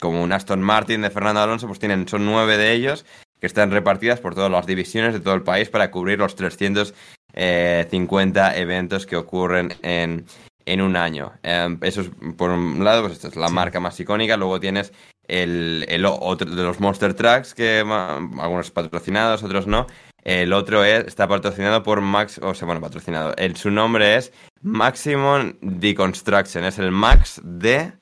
como 0.00 0.22
un 0.22 0.32
Aston 0.32 0.62
Martin 0.62 1.02
de 1.02 1.10
Fernando 1.10 1.40
Alonso, 1.40 1.66
pues 1.66 1.80
tienen, 1.80 2.06
son 2.08 2.24
nueve 2.24 2.56
de 2.56 2.72
ellos 2.72 3.04
que 3.40 3.46
están 3.46 3.70
repartidas 3.70 4.20
por 4.20 4.34
todas 4.34 4.50
las 4.50 4.66
divisiones 4.66 5.12
de 5.12 5.20
todo 5.20 5.34
el 5.34 5.42
país 5.42 5.68
para 5.68 5.90
cubrir 5.90 6.18
los 6.18 6.34
350 6.34 6.94
eh, 7.34 8.60
eventos 8.60 9.04
que 9.04 9.16
ocurren 9.16 9.74
en, 9.82 10.24
en 10.64 10.80
un 10.80 10.96
año. 10.96 11.32
Em, 11.42 11.78
eso 11.82 12.00
es, 12.02 12.10
por 12.36 12.50
un 12.50 12.82
lado, 12.84 13.02
pues 13.02 13.14
esta 13.14 13.28
es 13.28 13.36
la 13.36 13.48
marca 13.48 13.80
más 13.80 13.98
icónica. 14.00 14.36
Luego 14.36 14.60
tienes 14.60 14.92
el, 15.28 15.84
el, 15.88 16.04
otro 16.06 16.50
de 16.50 16.62
los 16.62 16.80
Monster 16.80 17.14
Trucks, 17.14 17.54
que 17.54 17.80
algunos 17.80 18.70
patrocinados, 18.70 19.42
otros 19.42 19.66
no. 19.66 19.86
El 20.24 20.52
otro 20.54 20.82
es, 20.84 21.06
está 21.06 21.28
patrocinado 21.28 21.82
por 21.82 22.00
Max, 22.00 22.40
o 22.42 22.54
sea, 22.54 22.64
bueno, 22.66 22.80
patrocinado. 22.80 23.34
El, 23.36 23.56
su 23.56 23.70
nombre 23.70 24.16
es 24.16 24.32
Maximum 24.62 25.52
Deconstruction, 25.60 26.64
es 26.64 26.78
el 26.78 26.90
Max 26.90 27.40
D, 27.44 27.92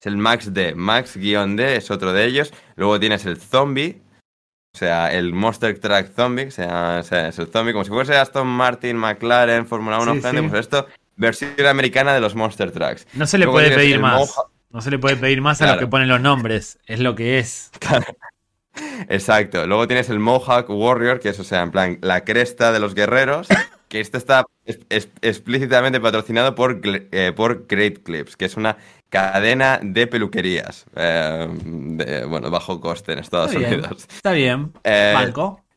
es 0.00 0.06
el 0.06 0.16
Max 0.18 0.52
D, 0.52 0.74
Max-D 0.74 1.76
es 1.76 1.90
otro 1.90 2.12
de 2.12 2.24
ellos. 2.26 2.52
Luego 2.76 3.00
tienes 3.00 3.24
el 3.26 3.38
Zombie, 3.38 4.02
O 4.74 4.78
sea, 4.78 5.10
el 5.12 5.32
Monster 5.32 5.78
Truck 5.80 6.14
Zombie, 6.14 6.46
o 6.46 6.50
sea, 6.50 7.00
es 7.00 7.38
el 7.38 7.46
zombie, 7.48 7.72
como 7.72 7.84
si 7.84 7.90
fuese 7.90 8.16
Aston 8.16 8.46
Martin, 8.46 8.96
McLaren, 8.96 9.66
Fórmula 9.66 9.98
1, 10.00 10.14
Sí, 10.14 10.20
grande, 10.20 10.42
sí. 10.42 10.48
pues 10.48 10.60
esto, 10.60 10.86
versión 11.16 11.50
americana 11.66 12.14
de 12.14 12.20
los 12.20 12.34
Monster 12.34 12.70
Trucks. 12.70 13.06
No 13.14 13.26
se 13.26 13.36
le 13.38 13.46
Luego 13.46 13.56
puede 13.58 13.74
pedir 13.74 13.98
más. 14.00 14.32
No 14.70 14.80
se 14.80 14.90
le 14.92 14.98
puede 15.00 15.16
pedir 15.16 15.40
más 15.40 15.60
a 15.60 15.64
los 15.64 15.72
Claro. 15.72 15.86
que 15.86 15.90
ponen 15.90 16.08
los 16.08 16.20
nombres. 16.20 16.78
Es 16.86 17.00
lo 17.00 17.14
que 17.16 17.38
es. 17.40 17.70
Exacto. 19.08 19.66
Luego 19.66 19.86
tienes 19.86 20.08
el 20.10 20.18
Mohawk 20.18 20.68
Warrior, 20.70 21.20
que 21.20 21.30
es, 21.30 21.38
o 21.40 21.44
sea, 21.44 21.62
en 21.62 21.70
plan, 21.70 21.98
la 22.02 22.24
cresta 22.24 22.72
de 22.72 22.80
los 22.80 22.94
guerreros, 22.94 23.48
que 23.88 24.00
este 24.00 24.18
está 24.18 24.44
es- 24.64 24.78
es- 24.88 25.08
explícitamente 25.22 26.00
patrocinado 26.00 26.54
por, 26.54 26.80
eh, 26.84 27.32
por 27.34 27.66
Great 27.66 28.02
Clips, 28.02 28.36
que 28.36 28.44
es 28.44 28.56
una 28.56 28.76
cadena 29.08 29.80
de 29.82 30.06
peluquerías, 30.06 30.86
eh, 30.94 31.48
de, 31.62 32.24
bueno, 32.26 32.50
bajo 32.50 32.80
coste 32.80 33.12
en 33.12 33.18
Estados 33.18 33.48
Está 33.52 33.58
bien. 33.58 33.74
Unidos. 33.80 34.06
Está 34.14 34.32
bien. 34.32 34.72
Eh. 34.84 35.32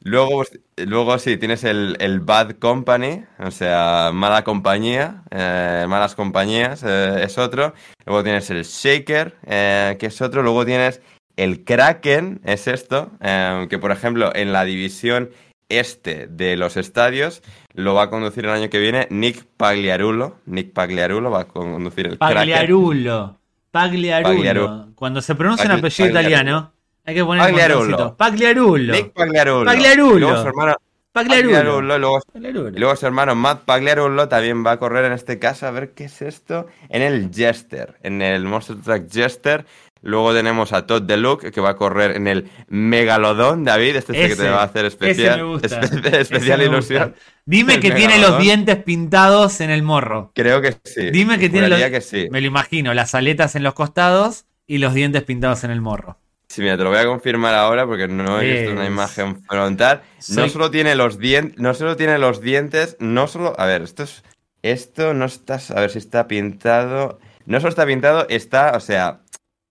Luego, 0.06 0.43
pues, 0.43 0.60
luego 0.86 1.18
sí, 1.18 1.38
tienes 1.38 1.64
el, 1.64 1.95
el 2.01 2.20
Bad 2.20 2.58
Company, 2.60 3.24
o 3.39 3.51
sea, 3.51 4.12
mala 4.14 4.43
compañía, 4.43 5.24
eh, 5.32 5.86
malas 5.88 6.14
compañías, 6.14 6.84
eh, 6.86 7.22
es 7.24 7.38
otro. 7.38 7.74
Luego 8.06 8.22
tienes 8.22 8.49
el 8.49 8.64
Shaker, 8.66 9.38
eh, 9.47 9.95
que 9.97 10.08
es 10.08 10.22
otro. 10.22 10.43
Luego 10.43 10.66
tienes 10.66 10.99
el 11.38 11.63
Kraken, 11.63 12.41
es 12.43 12.67
esto, 12.67 13.11
eh, 13.21 13.67
que 13.69 13.79
por 13.79 13.91
ejemplo 13.91 14.31
en 14.36 14.53
la 14.53 14.63
división 14.65 15.29
este 15.69 16.27
de 16.27 16.55
los 16.57 16.77
estadios 16.77 17.41
lo 17.73 17.95
va 17.95 18.03
a 18.03 18.09
conducir 18.09 18.45
el 18.45 18.51
año 18.51 18.69
que 18.69 18.79
viene 18.79 19.07
Nick 19.09 19.45
Pagliarulo. 19.57 20.38
Nick 20.45 20.73
Pagliarulo 20.73 21.31
va 21.31 21.41
a 21.41 21.45
conducir 21.45 22.05
el 22.07 22.17
Kraken. 22.19 22.36
Pagliarulo. 22.38 23.39
Pagliarulo. 23.71 24.89
Cuando 24.95 25.21
se 25.21 25.36
pronuncia 25.36 25.65
un 25.65 25.71
Pagli- 25.71 25.79
apellido 25.79 26.13
Pagliarulo. 26.13 26.29
italiano, 26.29 26.73
hay 27.05 27.15
que 27.15 27.25
poner 27.25 27.41
un 27.41 27.47
Pagliarulo. 27.49 28.15
Pagliarulo. 28.17 28.93
Nick 28.93 29.13
Pagliarulo. 29.13 29.65
Pagliarulo. 29.65 30.19
Luego 30.19 30.41
su 30.41 30.47
hermano 30.47 30.75
Pagliarulo. 31.11 31.53
Pagliarulo, 31.57 31.97
luego 31.99 32.19
Pagliarulo. 32.34 32.69
Luego 32.71 32.95
su 32.95 33.05
hermano 33.05 33.36
Matt 33.36 33.63
Pagliarulo 33.65 34.27
también 34.29 34.65
va 34.65 34.71
a 34.71 34.77
correr 34.77 35.05
en 35.05 35.11
este 35.13 35.38
caso, 35.39 35.67
a 35.67 35.71
ver 35.71 35.91
qué 35.91 36.05
es 36.05 36.21
esto, 36.21 36.67
en 36.89 37.01
el 37.03 37.29
Jester, 37.34 37.95
en 38.03 38.21
el 38.21 38.43
Monster 38.45 38.77
Truck 38.77 39.11
Jester. 39.11 39.65
Luego 40.04 40.34
tenemos 40.34 40.74
a 40.74 40.86
Todd 40.86 41.01
DeLuc, 41.04 41.49
que 41.49 41.62
va 41.62 41.72
a 41.72 41.76
correr 41.76 42.16
en 42.16 42.28
el 42.28 42.49
Megalodón, 42.68 43.64
David, 43.64 43.95
este 43.95 44.12
es 44.14 44.20
el 44.20 44.30
que 44.38 44.43
te 44.43 44.49
va 44.49 44.62
a 44.62 44.66
hacer 44.66 44.86
especial, 44.86 45.38
me 45.39 45.43
gusta. 45.47 45.82
espe- 45.82 46.08
Ese 46.08 46.20
especial 46.22 46.60
me 46.60 46.66
ilusión. 46.66 47.10
gusta. 47.10 47.22
Dime 47.45 47.74
El 47.76 47.80
que 47.80 47.91
tiene 47.91 48.20
los 48.20 48.38
dientes 48.39 48.76
pintados 48.84 49.62
en 49.62 49.70
el 49.70 49.82
morro. 49.82 50.32
Creo 50.36 50.62
que 50.62 50.76
sí. 50.84 51.10
Dime 51.12 51.39
que 51.39 51.49
tiene 51.49 51.70
los... 51.70 51.80
Que 51.82 52.01
sí. 52.01 52.28
Me 52.32 52.41
lo 52.41 52.47
imagino, 52.47 52.93
las 52.93 53.16
aletas 53.16 53.56
en 53.56 53.64
los 53.64 53.74
costados 53.74 54.45
y 54.68 54.78
los 54.78 54.93
dientes 54.93 55.24
pintados 55.24 55.64
en 55.64 55.72
el 55.72 55.82
morro. 55.82 56.18
Sí, 56.49 56.62
mira, 56.62 56.78
te 56.78 56.84
lo 56.84 56.89
voy 56.89 56.99
a 56.99 57.06
confirmar 57.06 57.56
ahora 57.56 57.86
porque 57.88 58.08
no 58.08 58.39
he 58.39 58.45
visto 58.54 58.72
una 58.74 58.84
Es- 58.84 58.89
imagen 58.91 59.41
frontal. 59.45 60.01
No 60.36 60.47
solo 60.49 60.70
tiene 60.70 60.95
los 60.95 61.18
dientes, 61.18 61.58
no 61.60 61.74
solo 61.74 61.95
tiene 61.95 62.18
los 62.20 62.41
dientes, 62.41 62.95
no 62.99 63.28
solo, 63.28 63.56
a 63.58 63.66
ver, 63.66 63.82
esto 63.82 64.04
es 64.04 64.24
esto 64.62 65.14
no 65.14 65.26
está, 65.26 65.60
a 65.76 65.80
ver 65.82 65.89
si 65.89 65.97
está 65.97 66.28
pintado. 66.28 67.20
No 67.45 67.60
solo 67.60 67.70
está 67.70 67.86
pintado, 67.86 68.26
está, 68.30 68.72
o 68.78 68.80
sea, 68.80 69.20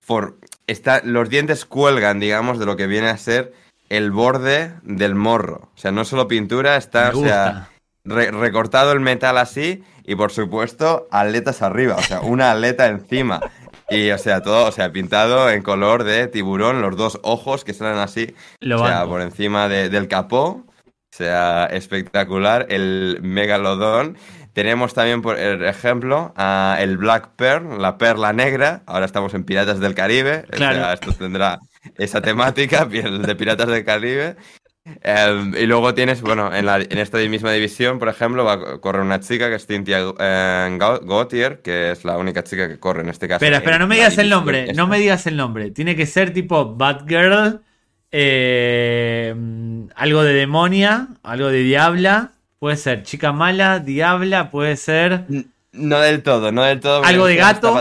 for- 0.03 0.37
está 0.67 1.01
los 1.05 1.29
dientes 1.31 1.65
cuelgan, 1.65 2.21
digamos, 2.21 2.59
de 2.59 2.67
lo 2.67 2.77
que 2.77 2.87
viene 2.87 3.09
a 3.09 3.17
ser 3.17 3.53
el 3.89 4.11
borde 4.11 4.75
del 4.83 5.15
morro. 5.15 5.71
O 5.75 5.79
sea, 5.79 5.91
no 5.93 6.05
solo 6.05 6.29
pintura, 6.29 6.77
está, 6.77 7.11
o 7.15 7.23
sea, 7.23 7.69
re- 8.05 8.31
recortado 8.31 8.93
el 8.93 9.01
metal 9.01 9.39
así 9.39 9.83
y 10.05 10.15
por 10.15 10.33
supuesto 10.33 11.07
aletas 11.11 11.63
arriba, 11.63 11.97
o 11.97 12.03
sea, 12.03 12.21
una 12.21 12.51
aleta 12.51 12.87
encima. 12.89 13.41
Y 13.91 14.11
o 14.11 14.19
sea, 14.19 14.43
todo, 14.43 14.67
o 14.69 14.73
sea, 14.73 14.91
pintado 14.93 15.51
en 15.51 15.63
color 15.63 16.05
de 16.05 16.27
tiburón, 16.27 16.81
los 16.81 16.97
dos 16.97 17.21
ojos 17.23 17.63
que 17.65 17.75
salen 17.75 17.99
así, 17.99 18.35
Lo 18.61 18.77
o 18.81 18.87
sea, 18.87 18.99
banco. 19.01 19.11
por 19.11 19.21
encima 19.21 19.69
de- 19.69 19.89
del 19.91 20.09
capó. 20.09 20.65
O 21.15 21.15
sea, 21.15 21.67
espectacular 21.67 22.67
el 22.71 23.19
megalodón. 23.21 24.17
Tenemos 24.53 24.93
también, 24.95 25.23
por 25.23 25.39
ejemplo, 25.39 26.33
a 26.37 26.77
el 26.81 26.99
Black 26.99 27.31
Pearl, 27.37 27.81
la 27.81 27.97
perla 27.99 28.33
negra. 28.33 28.83
Ahora 28.87 29.07
estamos 29.07 29.33
en 29.35 29.45
Piratas 29.45 29.81
del 29.81 29.95
Caribe. 29.95 30.45
O 30.49 30.57
Claro. 30.57 30.77
sea, 30.77 30.93
esto 30.93 31.13
tendrá 31.13 31.59
esa 31.97 32.21
temática, 32.21 32.85
de 32.87 33.35
Piratas 33.37 33.69
del 33.69 33.85
Caribe. 33.85 34.37
Eh, 35.03 35.53
y 35.61 35.67
luego 35.67 35.95
tienes, 35.95 36.21
bueno, 36.23 36.53
en, 36.53 36.67
la- 36.67 36.79
en 36.81 36.99
esta 36.99 37.19
misma 37.19 37.53
división, 37.53 37.99
por 38.01 38.09
ejemplo, 38.09 38.45
va 38.45 38.55
a 38.55 38.79
correr 38.81 39.01
una 39.03 39.21
chica 39.21 39.49
que 39.49 39.55
es 39.55 39.67
Cynthia 39.67 40.01
eh, 40.19 40.77
Gau- 40.79 41.01
Gautier, 41.07 41.63
que 41.63 41.93
es 41.93 42.05
la 42.05 42.19
única 42.19 42.43
chica 42.43 42.69
que 42.69 42.79
corre 42.81 43.03
en 43.03 43.09
este 43.09 43.29
caso. 43.29 43.37
Espera, 43.45 43.59
espera, 43.59 43.79
no 43.79 43.87
me 43.87 43.95
digas 43.95 44.19
el 44.19 44.29
nombre, 44.29 44.63
esta. 44.65 44.75
no 44.75 44.89
me 44.89 44.99
digas 44.99 45.27
el 45.29 45.37
nombre. 45.37 45.71
Tiene 45.71 45.95
que 45.97 46.05
ser 46.05 46.33
tipo 46.33 46.75
Batgirl, 46.75 47.61
eh, 48.11 49.35
algo 49.95 50.23
de 50.25 50.35
demonia, 50.35 51.09
algo 51.23 51.49
de 51.49 51.63
diabla. 51.63 52.33
Puede 52.63 52.77
ser 52.77 53.03
chica 53.03 53.33
mala, 53.33 53.81
diabla, 53.81 54.49
puede 54.53 54.77
ser. 54.77 55.25
No 55.73 55.99
del 55.99 56.23
todo, 56.23 56.53
no 56.53 56.63
del 56.63 56.79
todo. 56.79 57.03
¿Algo 57.05 57.27
de 57.27 57.35
gato? 57.35 57.75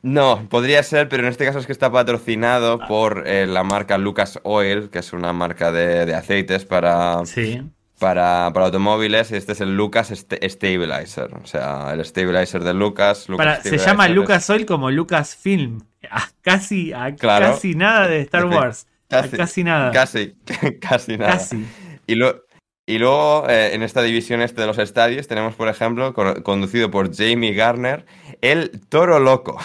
No, 0.00 0.46
podría 0.48 0.80
ser, 0.84 1.08
pero 1.08 1.24
en 1.24 1.30
este 1.30 1.44
caso 1.44 1.58
es 1.58 1.66
que 1.66 1.72
está 1.72 1.90
patrocinado 1.90 2.78
Ah. 2.80 2.86
por 2.86 3.24
eh, 3.26 3.48
la 3.48 3.64
marca 3.64 3.98
Lucas 3.98 4.38
Oil, 4.44 4.90
que 4.90 5.00
es 5.00 5.12
una 5.12 5.32
marca 5.32 5.72
de, 5.72 6.06
de 6.06 6.14
aceites 6.14 6.64
para, 6.64 7.26
Sí. 7.26 7.62
para, 7.98 8.48
para 8.54 8.66
automóviles. 8.66 9.32
y 9.32 9.34
Este 9.34 9.50
es 9.52 9.60
el 9.60 9.76
Lucas 9.76 10.12
St- 10.12 10.38
Stabilizer, 10.48 11.34
o 11.34 11.44
sea, 11.44 11.90
el 11.94 12.04
stabilizer 12.04 12.62
de 12.62 12.74
Lucas. 12.74 13.28
Lucas 13.28 13.58
Para, 13.58 13.62
se 13.62 13.78
llama 13.78 14.06
Lucas 14.06 14.48
Oil 14.50 14.66
como 14.66 14.92
Lucas 14.92 15.34
Film. 15.34 15.80
A 16.08 16.28
casi, 16.42 16.92
a 16.92 17.12
Claro. 17.16 17.46
casi 17.54 17.74
nada 17.74 18.06
de 18.06 18.20
Star 18.20 18.44
Wars. 18.46 18.86
A 19.10 19.22
casi 19.26 19.64
nada. 19.64 19.90
Casi, 19.90 20.36
casi 20.80 21.16
nada. 21.16 21.32
Casi. 21.32 21.66
Y, 22.06 22.14
lo- 22.16 22.43
y 22.86 22.98
luego, 22.98 23.46
eh, 23.48 23.74
en 23.74 23.82
esta 23.82 24.02
división 24.02 24.42
este 24.42 24.60
de 24.60 24.66
los 24.66 24.78
estadios, 24.78 25.26
tenemos, 25.28 25.54
por 25.54 25.68
ejemplo, 25.68 26.12
con- 26.14 26.42
conducido 26.42 26.90
por 26.90 27.14
Jamie 27.14 27.54
Garner, 27.54 28.04
el 28.40 28.70
Toro 28.88 29.18
Loco. 29.18 29.58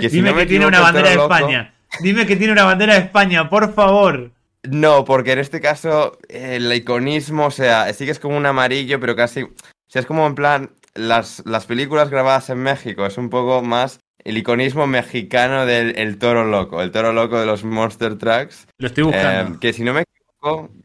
Que 0.00 0.08
si 0.08 0.16
Dime 0.16 0.30
no 0.30 0.36
que 0.38 0.46
tiene 0.46 0.66
una 0.66 0.80
bandera 0.80 1.10
de 1.10 1.16
Loco- 1.16 1.34
España. 1.34 1.74
Dime 2.00 2.24
que 2.26 2.36
tiene 2.36 2.52
una 2.54 2.64
bandera 2.64 2.94
de 2.94 3.00
España, 3.00 3.50
por 3.50 3.74
favor. 3.74 4.30
No, 4.62 5.04
porque 5.04 5.32
en 5.32 5.38
este 5.40 5.60
caso 5.60 6.16
eh, 6.28 6.56
el 6.56 6.72
iconismo, 6.72 7.46
o 7.46 7.50
sea, 7.50 7.92
sí 7.92 8.06
que 8.06 8.12
es 8.12 8.18
como 8.18 8.36
un 8.36 8.46
amarillo, 8.46 8.98
pero 9.00 9.14
casi... 9.14 9.42
O 9.42 9.50
sea, 9.88 10.00
es 10.00 10.06
como 10.06 10.26
en 10.26 10.34
plan, 10.34 10.70
las, 10.94 11.42
las 11.44 11.66
películas 11.66 12.08
grabadas 12.08 12.48
en 12.48 12.58
México, 12.62 13.04
es 13.04 13.18
un 13.18 13.28
poco 13.28 13.60
más 13.60 13.98
el 14.24 14.38
iconismo 14.38 14.86
mexicano 14.86 15.66
del 15.66 15.98
el 15.98 16.16
Toro 16.18 16.44
Loco, 16.44 16.80
el 16.80 16.90
Toro 16.92 17.12
Loco 17.12 17.38
de 17.38 17.44
los 17.44 17.62
Monster 17.64 18.16
Trucks. 18.16 18.66
Lo 18.78 18.86
estoy 18.86 19.04
buscando. 19.04 19.56
Eh, 19.56 19.58
que 19.60 19.74
si 19.74 19.82
no 19.84 19.92
me 19.92 20.04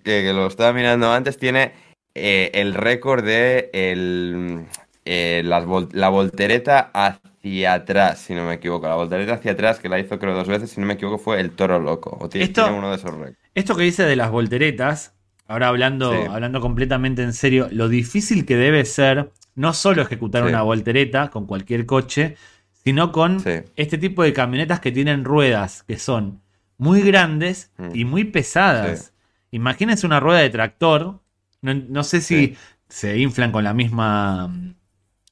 que, 0.03 0.24
que 0.24 0.34
lo 0.34 0.47
estaba 0.47 0.74
mirando 0.74 1.12
antes, 1.12 1.38
tiene 1.38 1.74
eh, 2.16 2.51
el 2.53 2.74
récord 2.74 3.24
de 3.24 3.70
el, 3.74 4.66
eh, 5.05 5.41
las 5.45 5.66
vol- 5.66 5.89
la 5.93 6.10
voltereta 6.10 6.91
hacia 6.93 7.74
atrás, 7.74 8.20
si 8.20 8.34
no 8.36 8.45
me 8.47 8.55
equivoco. 8.55 8.88
La 8.88 8.95
voltereta 8.95 9.34
hacia 9.34 9.51
atrás, 9.53 9.80
que 9.80 9.89
la 9.89 9.99
hizo 9.99 10.20
creo 10.20 10.36
dos 10.36 10.47
veces, 10.47 10.70
si 10.72 10.80
no 10.82 10.88
me 10.88 10.93
equivoco, 10.93 11.18
fue 11.18 11.39
el 11.39 11.51
Toro 11.51 11.80
Loco. 11.80 12.18
O 12.20 12.30
tiene, 12.30 12.45
Esto- 12.45 12.64
tiene 12.64 12.78
uno 12.78 12.89
de 12.91 12.97
esos 12.97 13.12
récords. 13.12 13.38
Esto 13.55 13.76
que 13.76 13.84
dice 13.84 14.03
de 14.03 14.16
las 14.16 14.30
volteretas, 14.32 15.14
ahora 15.47 15.70
hablando, 15.70 16.12
Sí. 16.14 16.20
hablando 16.30 16.62
completamente 16.62 17.24
en 17.24 17.34
serio, 17.34 17.68
lo 17.72 17.89
difícil 17.89 18.45
que 18.45 18.55
debe 18.58 18.86
ser 18.86 19.32
no 19.55 19.74
solo 19.74 20.01
ejecutar 20.03 20.43
Sí. 20.43 20.49
una 20.49 20.62
voltereta 20.62 21.30
con 21.30 21.47
cualquier 21.47 21.86
coche, 21.88 22.36
sino 22.84 23.12
con 23.12 23.39
Sí. 23.39 23.62
este 23.76 23.97
tipo 23.97 24.22
de 24.24 24.34
camionetas 24.34 24.80
que 24.80 24.91
tienen 24.91 25.24
ruedas 25.25 25.84
que 25.84 25.97
son 25.97 26.42
muy 26.78 27.01
grandes 27.01 27.71
Mm. 27.78 27.89
y 27.96 28.05
muy 28.05 28.24
pesadas. 28.25 29.13
Imagínense 29.51 30.05
una 30.05 30.19
rueda 30.19 30.39
de 30.39 30.49
tractor, 30.49 31.19
no, 31.61 31.74
no 31.74 32.03
sé 32.03 32.21
si 32.21 32.47
Sí. 32.47 32.57
se 32.89 33.17
inflan 33.17 33.51
con 33.51 33.63
la 33.63 33.74
misma 33.74 34.49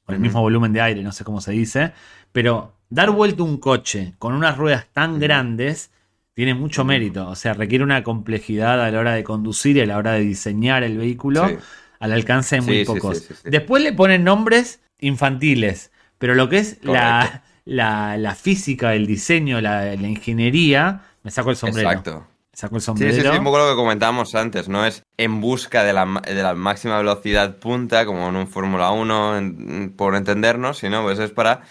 con 0.06 0.14
el 0.16 0.22
mismo 0.22 0.40
volumen 0.42 0.72
de 0.72 0.82
aire, 0.82 1.02
no 1.02 1.12
sé 1.12 1.24
cómo 1.24 1.42
se 1.42 1.52
dice, 1.52 1.92
pero 2.32 2.76
dar 2.90 3.10
vuelta 3.10 3.42
un 3.42 3.58
coche 3.58 4.14
con 4.20 4.36
unas 4.36 4.56
ruedas 4.56 4.86
tan 4.94 5.20
grandes 5.20 5.90
tiene 6.36 6.54
mucho 6.54 6.86
mérito, 6.86 7.28
o 7.28 7.36
sea, 7.36 7.54
requiere 7.56 7.84
una 7.84 8.04
complejidad 8.04 8.84
a 8.84 8.92
la 8.92 9.00
hora 9.00 9.14
de 9.14 9.24
conducir 9.24 9.78
y 9.78 9.82
a 9.82 9.86
la 9.88 9.98
hora 9.98 10.12
de 10.12 10.20
diseñar 10.20 10.84
el 10.84 10.98
vehículo 11.00 11.48
Sí. 11.50 11.56
al 12.00 12.12
alcance 12.12 12.58
de 12.58 12.62
muy 12.62 12.80
Sí, 12.80 12.86
pocos. 12.86 13.18
sí. 13.20 13.34
Después 13.46 13.82
le 13.82 13.94
ponen 13.94 14.24
nombres 14.24 14.80
infantiles, 15.00 15.92
pero 16.20 16.36
lo 16.36 16.50
que 16.50 16.58
es 16.60 16.78
la, 16.84 17.42
la 17.66 18.36
física, 18.36 18.94
el 18.94 19.08
diseño, 19.08 19.60
la, 19.60 19.86
la 19.96 20.08
ingeniería, 20.08 21.02
me 21.24 21.32
saco 21.32 21.50
el 21.50 21.56
sombrero. 21.56 21.90
Exacto. 21.90 22.28
Saco 22.56 22.76
el 22.76 22.82
Sí, 22.82 22.86
sombrero. 22.86 23.14
sí, 23.14 23.22
sí, 23.22 23.28
un 23.38 23.44
poco 23.44 23.58
lo 23.58 23.70
que 23.70 23.76
comentábamos 23.76 24.34
antes, 24.36 24.70
¿no? 24.70 24.86
Es 24.86 25.04
en 25.18 25.42
busca 25.42 25.84
de 25.84 25.92
la, 25.94 26.06
de 26.26 26.42
la 26.42 26.54
máxima 26.56 26.98
velocidad 26.98 27.58
punta, 27.58 28.06
como 28.06 28.30
en 28.30 28.36
un 28.38 28.48
Fórmula 28.48 28.92
1, 28.92 29.38
en- 29.38 29.94
por 29.96 30.16
entendernos, 30.16 30.78
sino 30.78 31.04
pues 31.04 31.20
es 31.20 31.32
para, 31.32 31.64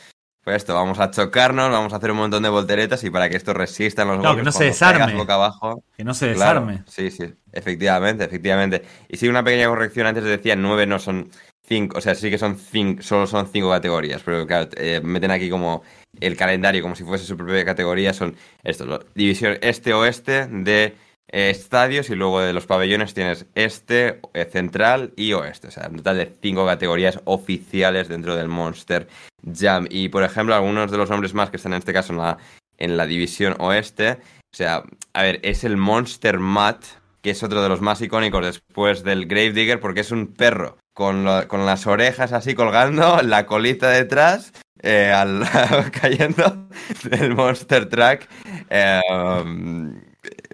pues 0.42 0.56
esto, 0.58 0.74
vamos 0.74 0.98
a 1.00 1.10
chocarnos, 1.10 1.70
vamos 1.70 1.92
a 1.94 1.96
hacer 1.96 2.10
un 2.10 2.18
montón 2.18 2.42
de 2.42 2.50
volteretas 2.50 3.02
y 3.04 3.10
para 3.10 3.30
que 3.30 3.36
esto 3.36 3.54
resista 3.54 4.04
los 4.04 4.18
Claro, 4.18 4.36
que 4.36 4.42
golpes 4.42 4.44
no 4.44 4.52
se 4.52 4.64
desarme. 4.64 5.14
boca 5.16 5.34
abajo. 5.34 5.82
Que 5.96 6.04
no 6.04 6.12
se 6.12 6.32
Claro, 6.34 6.60
desarme. 6.60 6.84
sí, 6.86 7.10
sí, 7.10 7.34
efectivamente, 7.52 8.24
efectivamente. 8.24 8.82
Y 9.08 9.16
sí, 9.16 9.26
una 9.28 9.42
pequeña 9.42 9.68
corrección, 9.68 10.06
antes 10.06 10.24
decía 10.24 10.56
9, 10.56 10.86
no 10.86 10.98
son 10.98 11.30
cinco, 11.66 11.98
o 11.98 12.00
sea, 12.00 12.14
sí 12.14 12.30
que 12.30 12.38
son 12.38 12.56
cinco, 12.56 13.02
solo 13.02 13.26
son 13.26 13.46
cinco 13.48 13.70
categorías, 13.70 14.22
pero 14.22 14.46
claro, 14.46 14.68
eh, 14.76 15.00
meten 15.02 15.30
aquí 15.30 15.50
como 15.50 15.82
el 16.20 16.36
calendario 16.36 16.82
como 16.82 16.94
si 16.94 17.04
fuese 17.04 17.24
su 17.24 17.36
propia 17.36 17.64
categoría, 17.64 18.12
son 18.12 18.36
esto, 18.62 19.00
división 19.14 19.58
este-oeste 19.60 20.46
de 20.46 20.94
eh, 21.28 21.50
estadios 21.50 22.10
y 22.10 22.14
luego 22.14 22.40
de 22.40 22.52
los 22.52 22.66
pabellones 22.66 23.14
tienes 23.14 23.46
este, 23.54 24.20
eh, 24.34 24.44
central 24.44 25.12
y 25.16 25.32
oeste, 25.32 25.68
o 25.68 25.70
sea, 25.70 25.88
un 25.88 25.96
total 25.96 26.18
de 26.18 26.32
cinco 26.40 26.66
categorías 26.66 27.20
oficiales 27.24 28.08
dentro 28.08 28.36
del 28.36 28.48
Monster 28.48 29.08
Jam. 29.52 29.86
Y 29.90 30.08
por 30.10 30.22
ejemplo, 30.22 30.54
algunos 30.54 30.90
de 30.90 30.98
los 30.98 31.10
nombres 31.10 31.34
más 31.34 31.50
que 31.50 31.56
están 31.56 31.72
en 31.72 31.78
este 31.78 31.92
caso 31.92 32.12
en 32.12 32.18
la, 32.18 32.38
en 32.78 32.96
la 32.96 33.06
división 33.06 33.56
oeste, 33.58 34.12
o 34.12 34.56
sea, 34.56 34.84
a 35.14 35.22
ver, 35.22 35.40
es 35.42 35.64
el 35.64 35.76
Monster 35.76 36.38
Mat, 36.38 36.84
que 37.22 37.30
es 37.30 37.42
otro 37.42 37.62
de 37.62 37.68
los 37.68 37.80
más 37.80 38.00
icónicos 38.02 38.44
después 38.44 39.02
del 39.02 39.26
Gravedigger, 39.26 39.80
porque 39.80 40.00
es 40.00 40.12
un 40.12 40.28
perro 40.28 40.76
con, 40.94 41.24
las 41.24 41.86
orejas 41.86 42.32
así 42.32 42.54
colgando, 42.54 43.20
la 43.22 43.44
colita 43.46 43.90
detrás, 43.90 44.52
eh, 44.82 45.12
al, 45.12 45.44
cayendo 46.00 46.68
del 47.10 47.34
Monster 47.34 47.88
Track 47.88 48.28
eh, 48.70 49.00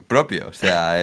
propio. 0.09 0.49
O 0.49 0.53
sea, 0.53 0.95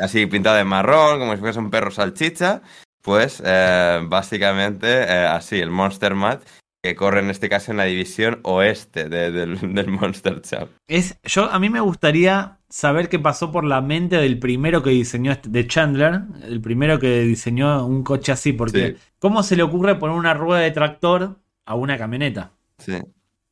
así, 0.00 0.26
pintado 0.26 0.56
de 0.56 0.64
marrón, 0.64 1.18
como 1.18 1.34
si 1.34 1.40
fuese 1.40 1.58
un 1.58 1.70
perro 1.70 1.90
salchicha. 1.90 2.62
Pues 3.00 3.42
eh, 3.44 4.00
básicamente 4.04 5.02
así, 5.02 5.58
el 5.58 5.70
Monster 5.70 6.14
Mat, 6.14 6.42
que 6.82 6.96
corre 6.96 7.20
en 7.20 7.30
este 7.30 7.48
caso 7.48 7.70
en 7.70 7.76
la 7.76 7.84
división 7.84 8.40
oeste 8.42 9.08
del, 9.08 9.88
Monster 9.88 10.42
Chap. 10.42 10.68
Es, 10.88 11.18
yo, 11.22 11.44
a 11.50 11.58
mí 11.58 11.70
me 11.70 11.80
gustaría 11.80 12.58
saber 12.68 13.08
qué 13.08 13.18
pasó 13.18 13.52
por 13.52 13.64
la 13.64 13.80
mente 13.80 14.16
del 14.16 14.38
primero 14.38 14.82
que 14.82 14.90
diseñó 14.90 15.32
este, 15.32 15.48
de 15.48 15.66
Chandler, 15.66 16.22
el 16.42 16.60
primero 16.60 16.98
que 16.98 17.22
diseñó 17.22 17.86
un 17.86 18.02
coche 18.02 18.32
así, 18.32 18.52
porque 18.52 18.96
¿cómo 19.18 19.42
se 19.42 19.56
le 19.56 19.62
ocurre 19.62 19.96
poner 19.96 20.16
una 20.16 20.34
rueda 20.34 20.60
de 20.60 20.70
tractor 20.72 21.38
a 21.64 21.74
una 21.74 21.96
camioneta? 21.96 22.52
Sí. 22.78 22.98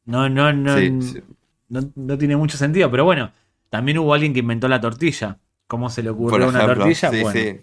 No, 0.07 0.29
no, 0.29 0.53
no, 0.53 0.77
no, 1.69 2.19
tiene 2.19 2.37
mucho 2.37 2.57
sentido, 2.57 2.91
pero 2.91 3.05
bueno, 3.05 3.31
también 3.69 3.99
hubo 3.99 4.13
alguien 4.13 4.33
que 4.33 4.41
inventó 4.41 4.67
la 4.67 4.81
tortilla. 4.81 5.39
¿Cómo 5.69 5.89
se 5.89 6.03
le 6.03 6.11
ocurrió 6.11 6.49
una 6.49 6.67
tortilla? 6.67 7.11
Sí, 7.11 7.23
sí. 7.33 7.61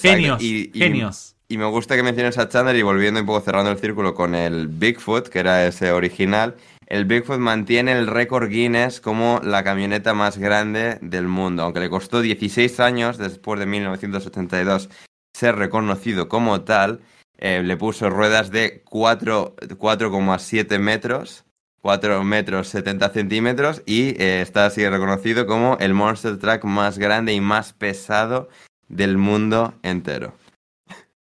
Genios, 0.00 0.42
y, 0.42 0.70
genios. 0.72 1.33
Y 1.48 1.58
me 1.58 1.66
gusta 1.66 1.94
que 1.94 2.02
menciones 2.02 2.38
a 2.38 2.48
Chandler 2.48 2.76
y 2.76 2.82
volviendo 2.82 3.20
un 3.20 3.26
poco 3.26 3.40
cerrando 3.40 3.70
el 3.70 3.78
círculo 3.78 4.14
con 4.14 4.34
el 4.34 4.68
Bigfoot, 4.68 5.28
que 5.28 5.40
era 5.40 5.66
ese 5.66 5.92
original 5.92 6.56
el 6.86 7.04
Bigfoot 7.06 7.38
mantiene 7.38 7.92
el 7.92 8.06
récord 8.06 8.48
Guinness 8.48 9.00
como 9.00 9.40
la 9.42 9.64
camioneta 9.64 10.12
más 10.14 10.36
grande 10.38 10.98
del 11.00 11.28
mundo, 11.28 11.62
aunque 11.62 11.80
le 11.80 11.88
costó 11.88 12.20
16 12.20 12.78
años 12.80 13.16
después 13.16 13.58
de 13.58 13.66
1972 13.66 14.90
ser 15.32 15.56
reconocido 15.56 16.28
como 16.28 16.60
tal. 16.62 17.00
Eh, 17.38 17.62
le 17.64 17.76
puso 17.76 18.10
ruedas 18.10 18.50
de 18.50 18.84
4,7 18.84 20.78
metros, 20.78 21.44
4 21.80 22.22
metros 22.22 22.68
70 22.68 23.08
centímetros 23.10 23.82
y 23.86 24.10
eh, 24.22 24.42
está 24.42 24.66
así 24.66 24.86
reconocido 24.88 25.46
como 25.46 25.76
el 25.80 25.94
monster 25.94 26.38
truck 26.38 26.64
más 26.64 26.98
grande 26.98 27.32
y 27.32 27.40
más 27.40 27.72
pesado 27.72 28.50
del 28.88 29.16
mundo 29.18 29.74
entero. 29.82 30.34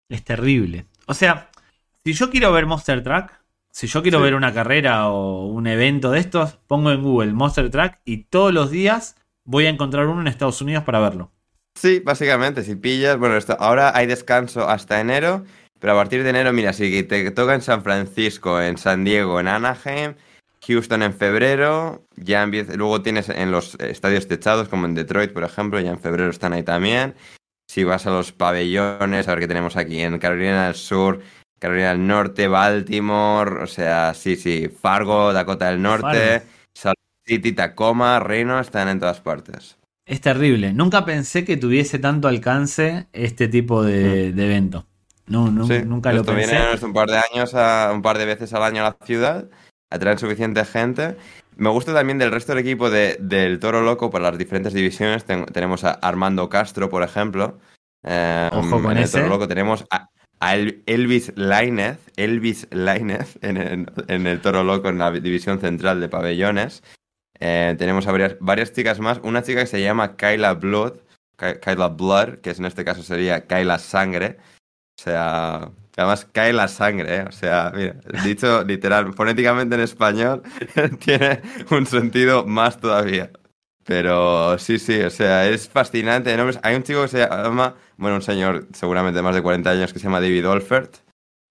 Es 0.09 0.23
terrible. 0.23 0.85
O 1.05 1.13
sea, 1.13 1.49
si 2.03 2.13
yo 2.13 2.30
quiero 2.30 2.51
ver 2.51 2.65
Monster 2.65 3.03
Truck, 3.03 3.31
si 3.71 3.88
yo 3.88 4.03
quiero 4.03 4.21
ver 4.21 4.35
una 4.35 4.53
carrera 4.53 5.09
o 5.09 5.47
un 5.47 5.65
evento 5.65 6.11
de 6.11 6.19
estos, 6.19 6.59
pongo 6.67 6.91
en 6.91 7.01
Google 7.01 7.34
Monster 7.34 7.71
Track 7.71 8.01
y 8.05 8.25
todos 8.25 8.53
los 8.53 8.69
días 8.69 9.15
voy 9.45 9.65
a 9.65 9.69
encontrar 9.69 10.07
uno 10.07 10.21
en 10.21 10.27
Estados 10.27 10.61
Unidos 10.61 10.84
para 10.84 10.99
verlo. 10.99 11.31
Sí, 11.75 11.99
básicamente, 11.99 12.63
si 12.63 12.75
pillas, 12.75 13.17
bueno, 13.17 13.35
esto, 13.35 13.57
ahora 13.59 13.91
hay 13.97 14.05
descanso 14.05 14.69
hasta 14.69 15.01
enero, 15.01 15.43
pero 15.80 15.93
a 15.93 15.95
partir 15.95 16.23
de 16.23 16.30
enero, 16.30 16.53
mira, 16.53 16.71
si 16.71 17.01
te 17.03 17.31
toca 17.31 17.55
en 17.55 17.61
San 17.61 17.84
Francisco, 17.84 18.61
en 18.61 18.77
San 18.77 19.03
Diego, 19.03 19.39
en 19.39 19.47
Anaheim, 19.47 20.13
Houston 20.67 21.01
en 21.01 21.13
febrero, 21.13 22.05
ya 22.15 22.43
empieza, 22.43 22.75
luego 22.75 23.01
tienes 23.01 23.27
en 23.30 23.51
los 23.51 23.75
estadios 23.80 24.27
techados, 24.27 24.69
como 24.69 24.85
en 24.85 24.93
Detroit, 24.93 25.34
por 25.34 25.43
ejemplo, 25.43 25.80
ya 25.80 25.89
en 25.89 25.99
febrero 25.99 26.30
están 26.30 26.53
ahí 26.53 26.63
también. 26.63 27.15
Si 27.74 27.84
vas 27.84 28.06
a 28.06 28.12
los 28.12 28.32
pabellones, 28.32 29.28
a 29.28 29.32
ver 29.32 29.40
qué 29.40 29.48
tenemos 29.48 29.78
aquí 29.78 30.00
en 30.00 30.20
Carolina 30.20 30.68
del 30.68 30.76
Sur, 30.76 31.22
Carolina 31.58 31.90
del 31.90 32.06
Norte, 32.06 32.48
Baltimore, 32.48 33.64
o 33.64 33.66
sea, 33.66 34.14
sí, 34.14 34.36
sí, 34.36 34.70
Fargo, 34.70 35.34
Dakota 35.34 35.72
del 35.72 35.82
Norte, 35.82 36.44
Salt 36.72 37.00
City, 37.26 37.52
Tacoma, 37.52 38.20
Reno, 38.20 38.60
están 38.60 38.90
en 38.90 39.00
todas 39.00 39.22
partes. 39.22 39.80
Es 40.06 40.22
terrible. 40.22 40.72
Nunca 40.72 41.04
pensé 41.04 41.45
que 41.45 41.58
tuviese 41.58 41.98
tanto 41.98 42.28
alcance 42.28 43.08
este 43.12 43.48
tipo 43.48 43.82
de, 43.82 44.32
mm. 44.32 44.40
evento. 44.40 44.86
No, 45.26 45.50
no 45.50 45.66
nunca 45.66 46.14
lo 46.14 46.24
pensé. 46.24 46.52
Viene 46.52 46.76
un 46.80 46.94
par 46.94 47.10
de 47.10 47.18
años, 47.34 47.56
un 47.91 48.04
par 48.04 48.20
de 48.20 48.26
veces 48.26 48.54
al 48.54 48.62
año 48.62 48.86
a 48.86 48.90
la 48.90 48.98
ciudad, 49.04 49.50
atraen 49.90 50.20
suficiente 50.20 50.64
gente. 50.64 51.18
Me 51.55 51.69
gusta 51.69 51.93
también 51.93 52.17
del 52.17 52.31
resto 52.31 52.53
del 52.53 52.61
equipo 52.61 52.89
de, 52.89 53.17
del 53.19 53.59
Toro 53.59 53.81
Loco 53.81 54.09
por 54.09 54.21
las 54.21 54.38
diferentes 54.38 54.73
divisiones. 54.73 55.25
tenemos 55.25 55.84
a 55.84 55.91
Armando 55.91 56.49
Castro, 56.49 56.89
por 56.89 57.03
ejemplo. 57.03 57.59
Eh, 58.03 58.49
Ojo 58.51 58.81
con 58.81 58.91
en 58.91 59.03
el 59.03 59.11
Toro 59.11 59.27
Loco 59.27 59.47
tenemos 59.47 59.85
a 59.89 60.09
Elvis 60.85 61.31
Lainez, 61.35 61.99
Elvis 62.17 62.67
Lainez 62.71 63.38
en 63.41 64.27
el, 64.27 64.41
Toro 64.41 64.63
Loco 64.63 64.89
en 64.89 64.97
la 64.97 65.11
división 65.11 65.59
central 65.59 66.01
de 66.01 66.09
pabellones. 66.09 66.84
Eh, 67.39 67.75
tenemos 67.77 68.07
a 68.07 68.35
varias, 68.39 68.73
chicas 68.73 68.99
más. 68.99 69.19
Una 69.23 69.43
chica 69.43 69.61
que 69.61 69.67
se 69.67 69.81
llama 69.81 70.15
Kyla 70.15 70.53
Blood, 70.53 70.97
Kyla 71.38 71.88
Blood, 71.89 72.39
que 72.39 72.51
en 72.51 72.65
este 72.65 72.85
caso 72.85 73.03
sería 73.03 73.47
Kyla 73.47 73.80
Sangre. 73.80 74.38
O 74.99 75.01
sea, 75.01 75.71
además 75.98 76.26
Kyla 76.26 76.68
Sangre, 76.68 77.18
¿eh? 77.18 77.26
o 77.28 77.32
sea, 77.32 77.72
mira, 77.76 77.95
dicho 78.24 78.64
literal, 78.64 79.14
fonéticamente 79.14 79.76
en 79.76 79.82
español, 79.82 80.44
tiene 80.99 81.41
un 81.72 81.86
sentido 81.86 82.45
más 82.45 82.80
todavía. 82.80 83.32
Pero 83.86 84.57
sí, 84.60 84.80
sí, 84.80 85.02
o 85.02 85.10
sea, 85.10 85.48
es 85.49 85.68
fascinante. 85.68 86.34
Hay 86.61 86.76
un 86.76 86.84
chico 86.84 87.02
que 87.02 87.10
se 87.10 87.20
llama, 87.20 87.76
bueno, 87.98 88.15
un 88.15 88.22
señor 88.22 88.68
seguramente 88.74 89.18
de 89.18 89.24
más 89.24 89.36
de 89.36 89.41
40 89.41 89.70
años 89.70 89.91
que 89.91 89.99
se 89.99 90.06
llama 90.06 90.22
David 90.22 90.48
Olfert. 90.48 90.98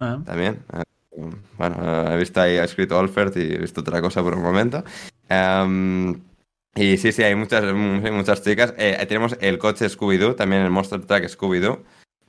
Ah. 0.01 0.19
También. 0.25 0.65
Eh, 0.73 1.31
bueno, 1.59 2.11
he 2.11 2.17
visto 2.17 2.41
ahí, 2.41 2.57
ha 2.57 2.65
escrito 2.65 2.99
Olfert 2.99 3.37
y 3.37 3.55
he 3.55 3.59
visto 3.59 3.83
otra 3.83 4.01
cosa 4.01 4.23
por 4.23 4.35
un 4.35 4.43
momento. 4.43 4.83
Em, 5.29 6.23
y 6.75 6.97
sí, 6.97 7.13
sí, 7.13 7.23
hay 7.23 7.35
muchas, 7.35 7.65
muchas 7.75 8.43
chicas. 8.43 8.73
Eh, 8.79 9.05
tenemos 9.07 9.37
el 9.41 9.59
coche 9.59 9.89
Scooby-Doo, 9.89 10.35
también 10.35 10.63
el 10.63 10.71
Monster 10.71 11.05
Truck 11.05 11.25
Scooby-Doo, 11.25 11.83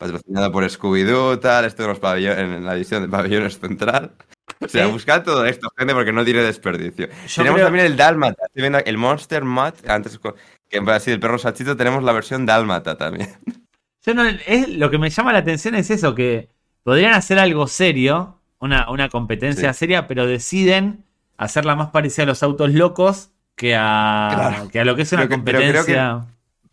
patrocinado 0.04 0.52
por 0.52 0.64
Scooby-Doo, 0.64 1.40
tal, 1.40 1.66
esto 1.66 1.84
en, 1.84 1.90
los 1.90 2.00
en 2.38 2.66
la 2.66 2.76
edición 2.76 3.04
de 3.04 3.10
pabellones 3.10 3.60
central. 3.60 4.12
O 4.60 4.68
sea, 4.68 4.88
buscad 4.88 5.24
todo 5.24 5.46
esto, 5.46 5.70
gente, 5.78 5.94
porque 5.94 6.12
no 6.12 6.24
tiene 6.24 6.42
desperdicio. 6.42 7.10
tenemos 7.36 7.62
también 7.62 7.86
el 7.86 7.96
Dálmata. 7.96 8.46
Estoy 8.46 8.62
viendo 8.62 8.80
el 8.80 8.98
Monster 8.98 9.44
Mat. 9.44 9.76
Antes 9.88 10.20
que 10.20 10.78
en 10.78 10.90
así 10.90 11.12
el 11.12 11.20
perro 11.20 11.38
salchito, 11.38 11.76
tenemos 11.76 12.04
la 12.04 12.12
versión 12.12 12.46
Dálmata 12.46 12.98
también. 12.98 13.30
es, 14.46 14.70
lo 14.70 14.90
que 14.90 14.98
me 14.98 15.10
llama 15.10 15.34
la 15.34 15.40
atención 15.40 15.76
es 15.76 15.90
eso, 15.90 16.16
que 16.16 16.50
podrían 16.84 17.14
hacer 17.14 17.40
algo 17.40 17.68
serio, 17.68 18.40
una, 18.60 18.90
una 18.90 19.10
competencia 19.10 19.74
seria, 19.74 20.08
pero 20.08 20.26
deciden 20.28 21.04
hacerla 21.38 21.76
más 21.76 21.90
parecida 21.90 22.24
a 22.24 22.28
los 22.28 22.44
autos 22.44 22.74
locos 22.74 23.32
que 23.56 23.76
a, 23.76 24.68
que 24.72 24.80
a 24.80 24.86
lo 24.86 24.96
que 24.96 25.04
es 25.04 25.14
una 25.14 25.28
competencia. 25.28 26.26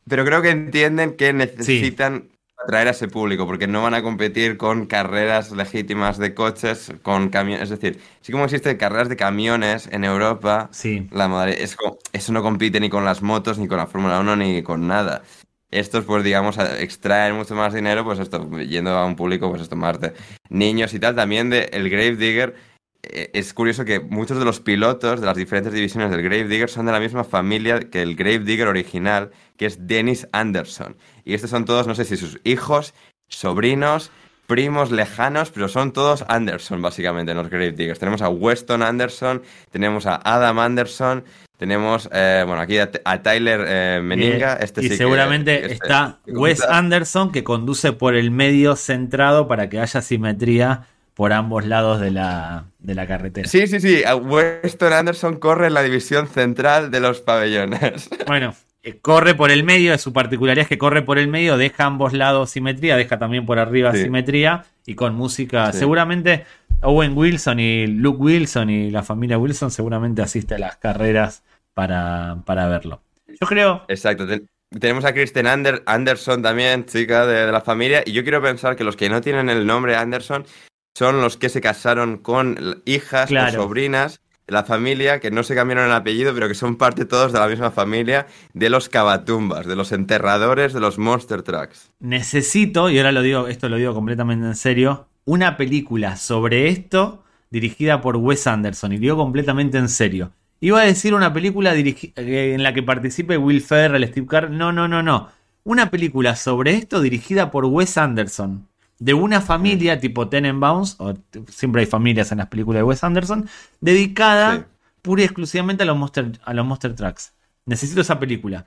Pero 0.09 0.25
creo, 0.25 0.43
que, 0.43 0.51
entienden 0.51 1.17
que 1.17 1.33
necesitan 1.33 2.30
atraer 2.63 2.89
a 2.89 2.91
ese 2.91 3.09
público, 3.09 3.47
porque 3.47 3.67
no 3.67 3.83
van 3.83 3.95
a 3.95 4.03
competir 4.03 4.57
con 4.57 4.87
carreras 4.87 5.53
legítimas 5.53 6.19
de 6.19 6.35
coches, 6.35 6.93
con 7.03 7.31
camiones. 7.31 7.71
Es 7.71 7.81
decir, 7.81 8.01
sí 8.21 8.33
como 8.33 8.45
existen 8.45 8.77
carreras 8.77 9.09
de 9.09 9.17
camiones 9.17 9.89
en 9.91 10.05
Europa, 10.05 10.69
sí. 10.73 11.09
la 11.11 11.49
es, 11.49 11.77
eso 12.13 12.33
no 12.33 12.43
compite 12.43 12.81
ni 12.81 12.91
con 12.91 13.05
las 13.05 13.23
motos, 13.23 13.59
ni 13.59 13.69
con 13.69 13.79
la 13.79 13.87
Fórmula 13.87 14.21
1, 14.21 14.37
ni 14.37 14.63
con 14.63 14.87
nada. 14.87 15.23
Estos, 15.71 16.05
pues 16.05 16.25
digamos, 16.25 16.59
extraen 16.59 17.37
mucho 17.37 17.55
más 17.55 17.73
dinero, 17.73 18.05
pues 18.05 18.19
esto, 18.19 18.51
yendo 18.59 18.91
a 18.91 19.07
un 19.07 19.15
público, 19.15 19.49
pues 19.49 19.63
esto, 19.63 19.77
más 19.77 20.01
de 20.01 20.13
niños 20.49 20.93
y 20.95 20.99
tal. 20.99 21.15
También 21.15 21.49
de 21.49 21.71
el 21.73 21.89
Grave 21.89 22.17
Digger, 22.17 22.57
es 23.03 23.55
curioso 23.55 23.85
que 23.85 24.01
muchos 24.01 24.39
de 24.39 24.45
los 24.45 24.61
pilotos 24.61 25.21
de 25.21 25.27
las 25.27 25.37
diferentes 25.37 25.73
divisiones 25.73 26.11
del 26.11 26.23
Grave 26.23 26.45
Digger 26.45 26.69
son 26.69 26.87
de 26.87 26.93
la 26.93 27.01
misma 27.01 27.25
familia 27.25 27.81
que 27.81 28.03
el 28.03 28.15
Grave 28.15 28.41
Digger 28.41 28.69
original, 28.69 29.31
que 29.57 29.67
es 29.67 29.87
Dennis 29.87 30.29
Anderson. 30.33 30.97
Y 31.25 31.35
estos 31.35 31.51
son 31.51 31.65
todos, 31.65 31.87
no 31.87 31.95
sé 31.95 32.05
si 32.05 32.17
sus 32.17 32.41
hijos, 32.45 32.95
sobrinos, 33.29 34.11
primos 34.51 34.91
lejanos, 34.91 35.51
pero 35.53 35.69
son 35.69 35.93
todos 35.93 36.25
Anderson, 36.27 36.83
básicamente, 36.83 37.31
en 37.31 37.39
los 37.39 37.49
Grave 37.49 37.71
Diggers. 37.71 38.01
Tenemos 38.01 38.21
a 38.21 38.29
Weston 38.29 38.83
Anderson, 38.83 39.43
tenemos 39.71 40.07
a 40.07 40.21
Adam 40.25 40.59
Anderson, 40.59 41.25
tenemos, 41.57 42.09
eh, 42.13 42.43
bueno, 42.47 42.61
aquí 42.61 42.79
a, 42.79 43.23
Tyler 43.23 43.65
eh, 43.69 44.01
Meninga. 44.03 44.55
Este 44.55 44.85
y 44.85 44.89
seguramente 44.89 45.55
este 45.61 45.75
está 45.75 46.19
Wes 46.27 46.63
Anderson, 46.63 47.31
que 47.31 47.45
conduce 47.45 47.93
por 47.93 48.17
el 48.17 48.31
medio 48.31 48.75
centrado 48.75 49.47
para 49.47 49.69
que 49.69 49.79
haya 49.79 50.03
simetría 50.03 50.87
por 51.21 51.35
ambos 51.35 51.67
lados 51.67 52.01
de 52.01 52.11
la, 52.11 52.65
de 52.79 52.95
la 52.95 53.07
carretera. 53.07 53.47
Sí, 53.47 53.67
sí, 53.67 53.79
sí. 53.79 54.03
Weston 54.23 54.91
Anderson 54.95 55.37
corre 55.39 55.67
en 55.67 55.75
la 55.75 55.83
división 55.83 56.27
central 56.29 56.91
de 56.91 57.01
los 57.01 57.21
pabellones. 57.21 58.09
Bueno, 58.27 58.55
eh, 58.83 58.99
corre 59.03 59.35
por 59.35 59.51
el 59.51 59.63
medio, 59.63 59.93
de 59.93 59.99
su 59.99 60.15
particularidad 60.15 60.63
es 60.63 60.69
que 60.71 60.79
corre 60.79 61.03
por 61.03 61.19
el 61.19 61.29
medio, 61.29 61.59
deja 61.59 61.85
ambos 61.85 62.15
lados 62.15 62.49
simetría, 62.49 62.97
deja 62.97 63.19
también 63.19 63.45
por 63.45 63.59
arriba 63.59 63.93
Sí. 63.93 64.05
simetría 64.05 64.65
y 64.87 64.95
con 64.95 65.15
música. 65.15 65.71
Sí. 65.73 65.81
Seguramente 65.81 66.47
Owen 66.81 67.13
Wilson 67.15 67.61
y 67.61 67.87
Luke 67.87 68.17
Wilson 68.23 68.71
y 68.71 68.91
la 68.91 69.03
familia 69.03 69.37
Wilson 69.37 69.71
seguramente 69.71 70.23
asiste 70.23 70.55
a 70.55 70.59
las 70.59 70.77
carreras 70.79 71.43
para, 71.75 72.39
para 72.47 72.67
verlo. 72.69 73.03
Yo 73.29 73.47
creo, 73.47 73.85
Exacto. 73.89 74.27
ten- 74.27 74.47
tenemos 74.79 75.05
a 75.05 75.13
Kristen 75.13 75.45
Ander- 75.47 75.83
Anderson 75.85 76.41
también, 76.41 76.87
chica 76.87 77.27
de, 77.27 77.45
de 77.45 77.53
la 77.53 77.61
familia, 77.61 78.03
y 78.07 78.13
yo 78.13 78.23
quiero 78.23 78.41
pensar 78.41 78.75
que 78.75 78.85
los 78.85 78.97
que 78.97 79.11
no 79.11 79.21
tienen 79.21 79.51
el 79.51 79.67
nombre 79.67 79.97
Anderson 79.97 80.47
son 80.95 81.21
los 81.21 81.37
que 81.37 81.49
se 81.49 81.61
casaron 81.61 82.19
con 82.19 82.83
hijas 82.85 83.29
Claro. 83.29 83.61
o 83.61 83.63
sobrinas 83.65 84.21
de 84.47 84.53
la 84.55 84.65
familia 84.65 85.21
que 85.21 85.31
no 85.31 85.43
se 85.43 85.55
cambiaron 85.55 85.87
el 85.87 85.93
apellido, 85.93 86.35
pero 86.35 86.49
que 86.49 86.55
son 86.55 86.77
parte 86.77 87.05
todos 87.05 87.33
de 87.33 87.39
la 87.39 87.47
misma 87.49 87.71
familia, 87.71 88.27
de 88.53 88.69
los 88.71 88.89
cabatumbas, 88.89 89.67
de 89.67 89.77
los 89.77 89.93
enterradores 89.93 90.73
de 90.73 90.81
los 90.81 90.99
Monster 90.99 91.43
Trucks. 91.43 91.91
necesito, 92.01 92.91
y 92.91 92.99
ahora 92.99 93.13
lo 93.13 93.23
digo, 93.23 93.47
esto 93.49 93.69
lo 93.69 93.77
digo 93.77 93.95
completamente 93.95 94.47
en 94.47 94.57
serio, 94.57 95.07
una 95.25 95.57
película 95.57 96.17
sobre 96.17 96.69
esto 96.69 97.23
dirigida 97.51 98.01
por 98.01 98.17
Wes 98.17 98.47
Anderson. 98.47 98.93
Y 98.93 98.99
digo 98.99 99.17
completamente 99.17 99.79
en 99.79 99.89
serio. 99.89 100.33
Iba 100.61 100.81
a 100.83 100.85
decir 100.85 101.15
una 101.15 101.33
película 101.33 101.75
eh, 101.75 102.13
en 102.55 102.63
la 102.63 102.75
que 102.75 102.83
participe 102.83 103.37
Will 103.39 103.63
Ferrell, 103.63 104.07
Steve 104.09 104.27
Carell. 104.27 104.57
No, 104.59 104.73
no, 104.73 104.89
no, 104.89 105.03
no. 105.03 105.29
Una 105.65 105.91
película 105.91 106.37
sobre 106.37 106.75
esto 106.75 107.01
dirigida 107.01 107.51
por 107.51 107.65
Wes 107.67 107.97
Anderson. 107.99 108.67
De 109.01 109.15
una 109.15 109.41
familia 109.41 109.99
tipo 109.99 110.29
Tenenbaums, 110.29 110.95
o 111.01 111.15
siempre 111.49 111.81
hay 111.81 111.87
familias 111.87 112.31
en 112.31 112.39
las 112.39 112.47
películas 112.47 112.79
de 112.81 112.85
Wes 112.85 113.03
Anderson, 113.03 113.49
dedicada 113.81 114.57
Sí. 114.59 114.63
pura 115.03 115.23
y 115.23 115.25
exclusivamente 115.25 115.83
a 115.83 115.87
los 115.87 115.97
Monster, 115.97 116.33
a 116.45 116.55
los 116.55 116.65
Monster 116.67 116.95
Trucks. 116.95 117.33
Necesito 117.67 118.03
esa 118.03 118.21
película. 118.21 118.67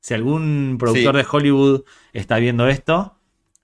Si 0.00 0.14
algún 0.14 0.76
productor 0.78 1.14
Sí. 1.16 1.22
de 1.22 1.26
Hollywood 1.30 1.84
está 2.12 2.38
viendo 2.38 2.68
esto, 2.68 3.16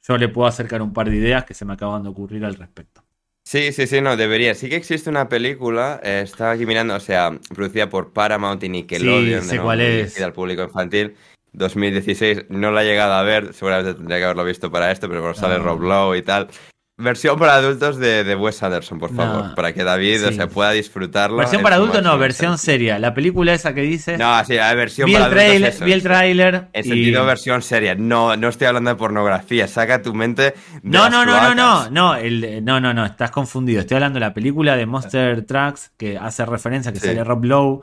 yo 0.06 0.16
le 0.16 0.28
puedo 0.28 0.46
acercar 0.48 0.82
un 0.82 0.92
par 0.92 1.10
de 1.10 1.16
ideas 1.16 1.44
que 1.44 1.54
se 1.54 1.64
me 1.64 1.72
acaban 1.74 2.02
de 2.02 2.08
ocurrir 2.10 2.44
al 2.44 2.54
respecto. 2.54 3.02
Sí, 3.46 3.72
sí, 3.72 3.86
sí, 3.86 4.00
no, 4.00 4.16
debería. 4.16 4.54
Sí 4.54 4.68
que 4.70 4.76
existe 4.76 5.10
una 5.10 5.28
película, 5.28 6.00
eh, 6.02 6.22
estaba 6.24 6.52
aquí 6.52 6.64
mirando, 6.64 6.94
o 6.94 7.00
sea, 7.00 7.30
producida 7.54 7.90
por 7.90 8.12
Paramount 8.12 8.62
y 8.64 8.68
Nickelodeon, 8.70 9.42
Sí, 9.42 9.48
sé 9.48 9.54
nuevo, 9.56 9.64
cuál 9.68 9.80
es. 9.82 10.20
al 10.20 10.32
público 10.32 10.62
infantil, 10.62 11.14
2016. 11.54 12.46
No 12.50 12.70
la 12.70 12.82
he 12.82 12.86
llegado 12.86 13.14
a 13.14 13.22
ver, 13.22 13.54
seguramente 13.54 13.94
tendría 13.94 14.18
que 14.18 14.24
haberlo 14.24 14.44
visto 14.44 14.70
para 14.70 14.90
esto, 14.90 15.08
pero 15.08 15.20
bueno, 15.20 15.34
sale 15.34 15.58
No. 15.58 15.64
Rob 15.64 15.80
Lowe 15.82 16.16
y 16.18 16.22
tal. 16.22 16.48
Versión 16.96 17.36
para 17.40 17.56
adultos 17.56 17.96
de, 17.98 18.22
de 18.22 18.36
Wes 18.36 18.62
Anderson, 18.62 19.00
por 19.00 19.12
favor, 19.12 19.46
No. 19.46 19.54
para 19.56 19.72
que 19.72 19.82
David 19.82 20.26
o 20.26 20.28
Sí. 20.28 20.34
sea, 20.34 20.46
pueda 20.46 20.70
disfrutarlo. 20.70 21.38
Versión 21.38 21.60
para 21.60 21.74
adultos 21.74 22.04
no, 22.04 22.16
versión 22.18 22.56
seria. 22.56 23.00
La 23.00 23.12
película 23.12 23.52
esa 23.52 23.74
que 23.74 23.80
dices. 23.80 24.16
No, 24.16 24.44
sí, 24.44 24.54
la 24.54 24.72
versión 24.74 25.06
vi, 25.08 25.14
para 25.14 25.24
el 25.26 25.32
adultos. 25.32 25.44
trailer, 25.48 25.70
eso, 25.72 25.84
vi 25.86 25.92
el 25.92 25.98
eso. 25.98 26.08
tráiler. 26.08 26.68
En 26.72 26.84
y- 26.84 26.88
sentido 26.88 27.26
versión 27.26 27.62
seria. 27.62 27.96
No, 27.96 28.36
no 28.36 28.48
estoy 28.48 28.68
hablando 28.68 28.90
de 28.90 28.96
pornografía. 28.96 29.66
Saca 29.66 30.02
tu 30.02 30.14
mente 30.14 30.42
de 30.42 30.54
No, 30.84 31.10
no, 31.10 31.26
no, 31.26 31.40
no, 31.42 31.54
no, 31.56 31.90
no, 31.90 32.14
el- 32.14 32.64
no, 32.64 32.78
no, 32.78 32.94
no, 32.94 33.04
estás 33.06 33.32
confundido. 33.32 33.80
Estoy 33.80 33.96
hablando 33.96 34.20
de 34.20 34.26
la 34.26 34.32
película 34.32 34.76
de 34.76 34.86
Monster 34.86 35.44
Trucks 35.44 35.90
que 35.96 36.16
hace 36.16 36.46
referencia 36.46 36.92
que 36.92 37.00
Sí. 37.00 37.08
sale 37.08 37.24
Rob 37.24 37.42
Lowe 37.44 37.82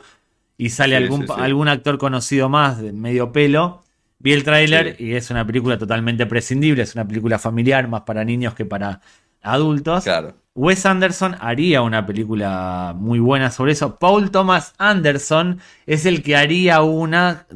y 0.65 0.69
sale 0.69 0.97
Sí, 0.97 1.03
algún, 1.03 1.21
sí, 1.21 1.27
sí. 1.27 1.41
algún 1.41 1.67
actor 1.67 1.97
conocido 1.97 2.49
más 2.49 2.81
de 2.81 2.93
medio 2.93 3.31
pelo. 3.31 3.81
Vi 4.19 4.33
el 4.33 4.43
tráiler 4.43 4.95
y 4.99 5.13
es 5.15 5.31
una 5.31 5.45
película 5.45 5.77
totalmente 5.77 6.25
prescindible, 6.27 6.83
es 6.83 6.93
una 6.95 7.07
película 7.07 7.39
familiar 7.39 7.87
más 7.87 8.01
para 8.01 8.23
niños 8.23 8.53
que 8.53 8.65
para 8.65 9.01
adultos. 9.41 10.03
Claro. 10.03 10.35
Wes 10.53 10.85
Anderson 10.85 11.35
haría 11.39 11.81
una 11.81 12.05
película 12.05 12.93
muy 12.95 13.19
buena 13.19 13.49
sobre 13.51 13.71
eso. 13.71 13.95
Paul 13.97 14.29
Thomas 14.31 14.73
Anderson 14.77 15.59
es 15.85 16.05
el 16.05 16.21
que 16.21 16.35
haría 16.35 16.81
una 16.81 17.47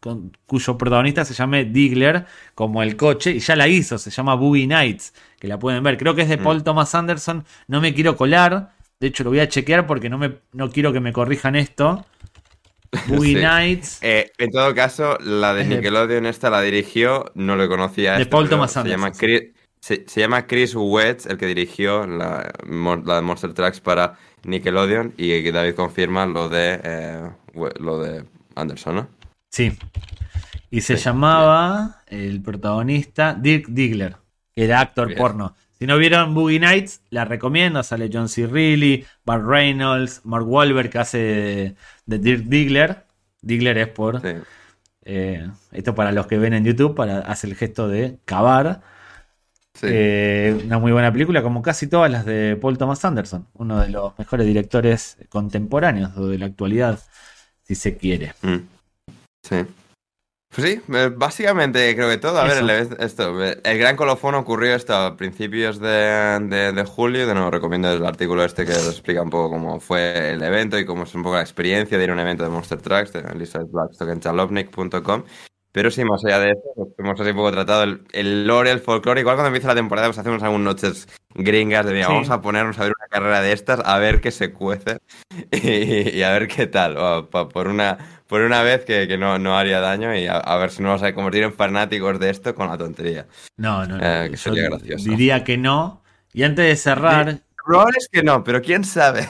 con- 0.00 0.32
cuyo 0.46 0.76
protagonista 0.76 1.24
se 1.24 1.34
llame 1.34 1.64
Diggler, 1.64 2.26
como 2.54 2.82
el 2.82 2.96
coche, 2.96 3.30
y 3.32 3.38
ya 3.38 3.56
la 3.56 3.68
hizo, 3.68 3.96
se 3.96 4.10
llama 4.10 4.34
Boogie 4.34 4.66
Nights, 4.66 5.14
que 5.38 5.48
la 5.48 5.58
pueden 5.58 5.82
ver. 5.84 5.96
Creo 5.96 6.14
que 6.14 6.22
es 6.22 6.28
de 6.28 6.36
Mm. 6.36 6.42
Paul 6.42 6.62
Thomas 6.64 6.94
Anderson, 6.94 7.44
no 7.68 7.80
me 7.80 7.94
quiero 7.94 8.16
colar, 8.16 8.70
de 9.00 9.06
hecho 9.06 9.24
lo 9.24 9.30
voy 9.30 9.40
a 9.40 9.48
chequear 9.48 9.86
porque 9.86 10.10
no, 10.10 10.18
me, 10.18 10.38
no 10.52 10.70
quiero 10.70 10.92
que 10.92 11.00
me 11.00 11.12
corrijan 11.12 11.56
esto. 11.56 12.04
Boogie 13.04 13.36
Sí. 13.36 13.36
Nights. 13.36 14.00
Eh, 14.00 14.32
en 14.38 14.50
todo 14.50 14.74
caso, 14.74 15.16
la 15.20 15.54
de 15.54 15.64
Nickelodeon 15.64 16.26
esta 16.26 16.50
la 16.50 16.60
dirigió, 16.62 17.26
no 17.34 17.56
lo 17.56 17.68
conocía. 17.68 18.14
De 18.14 18.24
este, 18.24 18.26
Paul 18.26 18.48
Thomas 18.48 18.72
se 18.72 18.80
Anderson, 18.80 18.88
llama, 18.88 19.12
sí. 19.12 19.26
Chris, 19.26 19.52
se, 19.80 20.04
se 20.08 20.20
llama 20.20 20.46
Chris 20.46 20.74
Wedge, 20.76 21.26
el 21.30 21.38
que 21.38 21.46
dirigió 21.46 22.06
la, 22.06 22.52
de 22.64 23.22
Monster 23.22 23.54
Trucks 23.54 23.80
para 23.80 24.18
Nickelodeon 24.44 25.14
y 25.16 25.50
David 25.50 25.74
confirma 25.74 26.26
lo 26.26 26.48
de, 26.48 26.80
eh, 26.82 27.30
lo 27.80 27.98
de 28.00 28.24
Anderson, 28.56 28.94
¿no? 28.96 29.08
Sí. 29.50 29.78
Y 30.70 30.80
se 30.82 30.96
Sí, 30.96 31.04
llamaba 31.04 32.02
el 32.06 32.42
protagonista 32.42 33.34
Dirk 33.34 33.66
Diggler, 33.68 34.16
que 34.54 34.64
era 34.64 34.80
actor 34.80 35.08
Bien. 35.08 35.16
porno. 35.16 35.56
Si 35.82 35.86
no 35.88 35.98
vieron 35.98 36.32
Boogie 36.32 36.60
Nights, 36.60 37.00
la 37.10 37.24
recomiendo. 37.24 37.82
Sale 37.82 38.08
John 38.12 38.28
C. 38.28 38.46
Reilly, 38.46 39.04
Bart 39.24 39.44
Reynolds, 39.44 40.20
Mark 40.22 40.46
Wahlberg, 40.46 40.90
que 40.90 40.98
hace 41.00 41.18
de, 41.18 41.74
de 42.06 42.18
Dirk 42.18 42.44
Diggler. 42.44 43.04
Diggler 43.40 43.78
es 43.78 43.88
por. 43.88 44.20
Sí. 44.20 44.28
eh, 45.04 45.50
esto 45.72 45.92
para 45.96 46.12
los 46.12 46.28
que 46.28 46.38
ven 46.38 46.54
en 46.54 46.64
YouTube, 46.64 46.94
para, 46.94 47.18
hace 47.22 47.48
el 47.48 47.56
gesto 47.56 47.88
de 47.88 48.20
cavar. 48.24 48.82
sí. 49.74 49.88
Eh, 49.90 50.62
una 50.66 50.78
muy 50.78 50.92
buena 50.92 51.12
película, 51.12 51.42
como 51.42 51.62
casi 51.62 51.88
todas 51.88 52.12
las 52.12 52.24
de 52.26 52.56
Paul 52.60 52.78
Thomas 52.78 53.04
Anderson, 53.04 53.48
uno 53.54 53.80
de 53.80 53.88
los 53.88 54.16
mejores 54.20 54.46
directores 54.46 55.16
contemporáneos 55.30 56.16
o 56.16 56.28
de 56.28 56.38
la 56.38 56.46
actualidad, 56.46 57.00
si 57.64 57.74
se 57.74 57.96
quiere. 57.96 58.34
Mm. 58.42 58.58
Sí. 59.42 59.56
Pues 60.54 60.68
sí, 60.68 60.82
básicamente 61.16 61.94
creo 61.94 62.10
que 62.10 62.18
todo. 62.18 62.38
A 62.38 62.44
ver, 62.44 62.58
el, 62.58 62.70
esto, 62.70 63.42
el 63.42 63.78
gran 63.78 63.96
colofón 63.96 64.34
ocurrió 64.34 64.74
esto 64.74 64.94
a 64.94 65.16
principios 65.16 65.80
de, 65.80 66.38
de, 66.42 66.72
de 66.72 66.84
julio. 66.84 67.26
De 67.26 67.32
nuevo, 67.32 67.50
recomiendo 67.50 67.90
el 67.90 68.04
artículo 68.04 68.44
este 68.44 68.66
que 68.66 68.72
os 68.72 68.86
explica 68.86 69.22
un 69.22 69.30
poco 69.30 69.48
cómo 69.48 69.80
fue 69.80 70.32
el 70.32 70.42
evento 70.42 70.78
y 70.78 70.84
cómo 70.84 71.04
es 71.04 71.14
un 71.14 71.22
poco 71.22 71.36
la 71.36 71.40
experiencia 71.40 71.96
de 71.96 72.04
ir 72.04 72.10
a 72.10 72.12
un 72.12 72.20
evento 72.20 72.44
de 72.44 72.50
Monster 72.50 72.82
Trucks 72.82 73.14
de 73.14 73.20
Elizabeth 73.20 73.70
Blackstock 73.70 74.10
en 74.10 74.20
chalovnik.com. 74.20 75.24
Pero 75.72 75.90
sí, 75.90 76.04
más 76.04 76.22
allá 76.24 76.38
de 76.38 76.50
eso, 76.50 76.60
pues, 76.76 76.88
hemos 76.98 77.18
así 77.18 77.30
un 77.30 77.36
poco 77.36 77.50
tratado 77.52 77.82
el, 77.84 78.02
el 78.12 78.46
lore, 78.46 78.70
el 78.70 78.80
folclore. 78.80 79.20
Igual 79.22 79.36
cuando 79.36 79.48
empieza 79.48 79.68
la 79.68 79.74
temporada, 79.74 80.08
pues 80.08 80.18
hacemos 80.18 80.42
algunas 80.42 80.64
noches 80.64 81.08
gringas 81.34 81.86
de, 81.86 81.92
mira, 81.94 82.06
Sí. 82.08 82.12
vamos 82.12 82.28
a 82.30 82.42
ponernos 82.42 82.78
a 82.78 82.82
ver 82.82 82.92
una 82.98 83.08
carrera 83.08 83.40
de 83.40 83.52
estas, 83.52 83.80
a 83.84 83.98
ver 83.98 84.20
qué 84.20 84.30
se 84.30 84.52
cuece 84.52 84.98
y, 85.50 86.10
y 86.18 86.22
a 86.22 86.30
ver 86.32 86.46
qué 86.48 86.66
tal. 86.66 86.98
O, 86.98 87.30
pa- 87.30 87.48
por 87.48 87.68
una, 87.68 87.96
por 88.26 88.42
una 88.42 88.62
vez 88.62 88.84
que, 88.84 89.08
que 89.08 89.16
no, 89.16 89.38
no 89.38 89.56
haría 89.56 89.80
daño 89.80 90.14
y 90.14 90.26
a, 90.26 90.36
a 90.36 90.56
ver 90.58 90.70
si 90.70 90.82
nos 90.82 90.90
vamos 90.90 91.02
a 91.04 91.14
convertir 91.14 91.42
en 91.44 91.54
fanáticos 91.54 92.20
de 92.20 92.28
esto 92.28 92.54
con 92.54 92.68
la 92.68 92.76
tontería. 92.76 93.26
No, 93.56 93.86
no, 93.86 93.96
no. 93.96 94.04
Eh, 94.04 94.28
que 94.30 94.36
sería 94.36 94.64
gracioso. 94.64 95.08
Diría 95.08 95.42
que 95.42 95.56
no. 95.56 96.02
Y 96.34 96.42
antes 96.42 96.66
de 96.66 96.76
cerrar, 96.76 97.40
Probable 97.64 97.96
es 97.98 98.08
que 98.12 98.22
no, 98.22 98.42
pero 98.44 98.60
quién 98.60 98.84
sabe. 98.84 99.26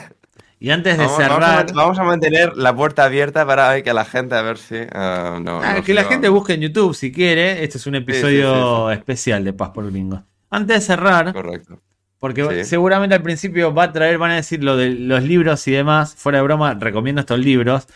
Y 0.63 0.71
antes 0.71 0.97
de 0.97 1.03
Vamos, 1.03 1.17
vamos 1.17 1.43
a, 1.43 1.57
cerrar, 1.57 1.73
vamos 1.73 1.99
a 1.99 2.03
mantener 2.03 2.55
la 2.55 2.73
puerta 2.73 3.03
abierta 3.03 3.45
para 3.45 3.81
que 3.81 3.93
la 3.93 4.05
gente, 4.05 4.33
a 4.33 4.41
ver 4.43 4.57
si. 4.57 4.75
no, 4.75 4.89
ah, 4.93 5.73
no 5.75 5.83
que 5.83 5.93
la 5.93 6.05
gente 6.05 6.29
busque 6.29 6.53
en 6.53 6.61
YouTube 6.61 6.95
si 6.95 7.11
quiere. 7.11 7.65
Este 7.65 7.77
es 7.77 7.85
un 7.85 7.95
episodio 7.95 8.89
especial 8.89 9.43
de 9.43 9.51
Paz 9.51 9.71
por 9.71 9.91
Gringo. 9.91 10.23
Antes 10.49 10.77
de 10.77 10.81
cerrar, 10.81 11.33
Correcto. 11.33 11.81
porque 12.17 12.63
seguramente 12.63 13.13
al 13.13 13.21
principio 13.21 13.73
va 13.73 13.83
a 13.83 13.91
traer, 13.91 14.17
van 14.17 14.31
a 14.31 14.35
decir 14.35 14.63
lo 14.63 14.77
de 14.77 14.91
los 14.91 15.21
libros 15.23 15.67
y 15.67 15.71
demás. 15.71 16.15
Fuera 16.15 16.37
de 16.37 16.45
broma, 16.45 16.75
recomiendo 16.75 17.19
estos 17.19 17.39
libros. 17.39 17.87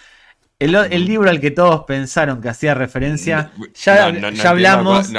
El, 0.60 0.76
el 0.76 1.06
libro 1.06 1.30
al 1.30 1.39
que 1.39 1.52
todos 1.52 1.85
pensaron 1.85 2.41
que 2.41 2.49
hacía 2.49 2.73
referencia, 2.73 3.52
ya, 3.76 4.11
No, 4.11 4.30
ya 4.30 4.49
hablamos. 4.49 5.14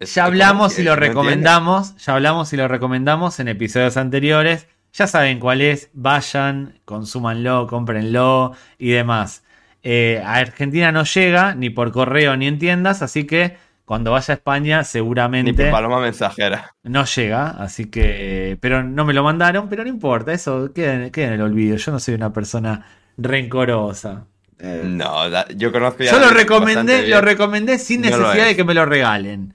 Ya 0.00 0.24
hablamos 0.24 0.80
y 0.80 0.82
lo 0.82 0.96
recomendamos. 0.96 1.94
Ya 1.98 2.14
hablamos 2.14 2.52
y 2.52 2.56
lo 2.56 2.66
recomendamos 2.66 3.38
en 3.38 3.46
episodios 3.46 3.96
anteriores. 3.96 4.66
Ya 4.94 5.06
saben 5.06 5.40
cuál 5.40 5.60
es. 5.60 5.90
Vayan, 5.92 6.80
consúmanlo, 6.84 7.66
cómprenlo 7.66 8.52
y 8.78 8.90
demás. 8.90 9.42
Eh, 9.82 10.22
a 10.24 10.34
Argentina 10.36 10.92
no 10.92 11.04
llega 11.04 11.54
ni 11.54 11.68
por 11.68 11.92
correo 11.92 12.36
ni 12.36 12.46
en 12.46 12.58
tiendas, 12.58 13.02
así 13.02 13.26
que 13.26 13.56
cuando 13.84 14.12
vaya 14.12 14.32
a 14.32 14.36
España 14.36 14.78
Ni 14.78 14.82
por 14.82 14.88
seguramente 14.88 15.70
paloma 15.70 16.00
mensajera. 16.00 16.74
no 16.84 17.04
llega. 17.04 17.48
Así 17.50 17.86
que, 17.90 18.56
pero 18.60 18.82
no 18.82 19.04
me 19.04 19.12
lo 19.12 19.22
mandaron, 19.24 19.68
pero 19.68 19.82
no 19.82 19.90
importa, 19.90 20.32
eso 20.32 20.72
queda, 20.72 20.94
en- 20.94 21.10
queda 21.10 21.26
en 21.28 21.32
el 21.34 21.42
olvido. 21.42 21.76
Yo 21.76 21.92
no 21.92 21.98
soy 22.00 22.14
una 22.14 22.32
persona 22.32 22.86
rencorosa. 23.18 24.26
Eh, 24.58 24.82
No, 24.84 25.28
yo 25.56 25.72
conozco 25.72 26.04
ya. 26.04 26.12
yo 26.12 26.18
lo 26.20 26.30
recomendé, 26.30 27.08
lo 27.08 27.20
recomendé 27.20 27.78
sin 27.78 28.00
No 28.00 28.06
necesidad 28.08 28.46
de 28.46 28.56
que 28.56 28.64
me 28.64 28.72
lo 28.74 28.86
regalen. 28.86 29.54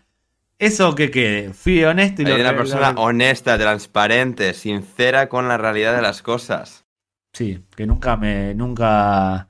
Eso 0.60 0.94
que 0.94 1.10
quede. 1.10 1.54
Fui 1.54 1.84
honesto 1.86 2.22
y 2.22 2.26
lo 2.26 2.36
Hay 2.36 2.42
una 2.42 2.56
persona 2.56 2.92
lo- 2.92 3.02
honesta, 3.02 3.58
transparente, 3.58 4.54
sincera 4.54 5.30
con 5.30 5.48
la 5.48 5.58
realidad 5.58 5.96
de 5.96 6.02
las 6.02 6.22
cosas. 6.22 6.86
Sí, 7.34 7.64
que 7.76 7.88
nunca 7.88 8.18
me. 8.18 8.54
Nunca. 8.54 9.48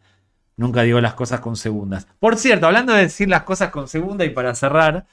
Nunca 0.55 0.81
digo 0.83 0.99
las 1.01 1.13
cosas 1.15 1.39
con 1.39 1.55
segundas. 1.55 2.05
Por 2.19 2.35
cierto, 2.37 2.67
hablando 2.67 2.93
de 2.93 3.03
decir 3.03 3.29
las 3.29 3.43
cosas 3.43 3.69
con 3.69 3.87
segunda 3.87 4.25
y 4.25 4.29
para 4.29 4.53
cerrar, 4.53 5.07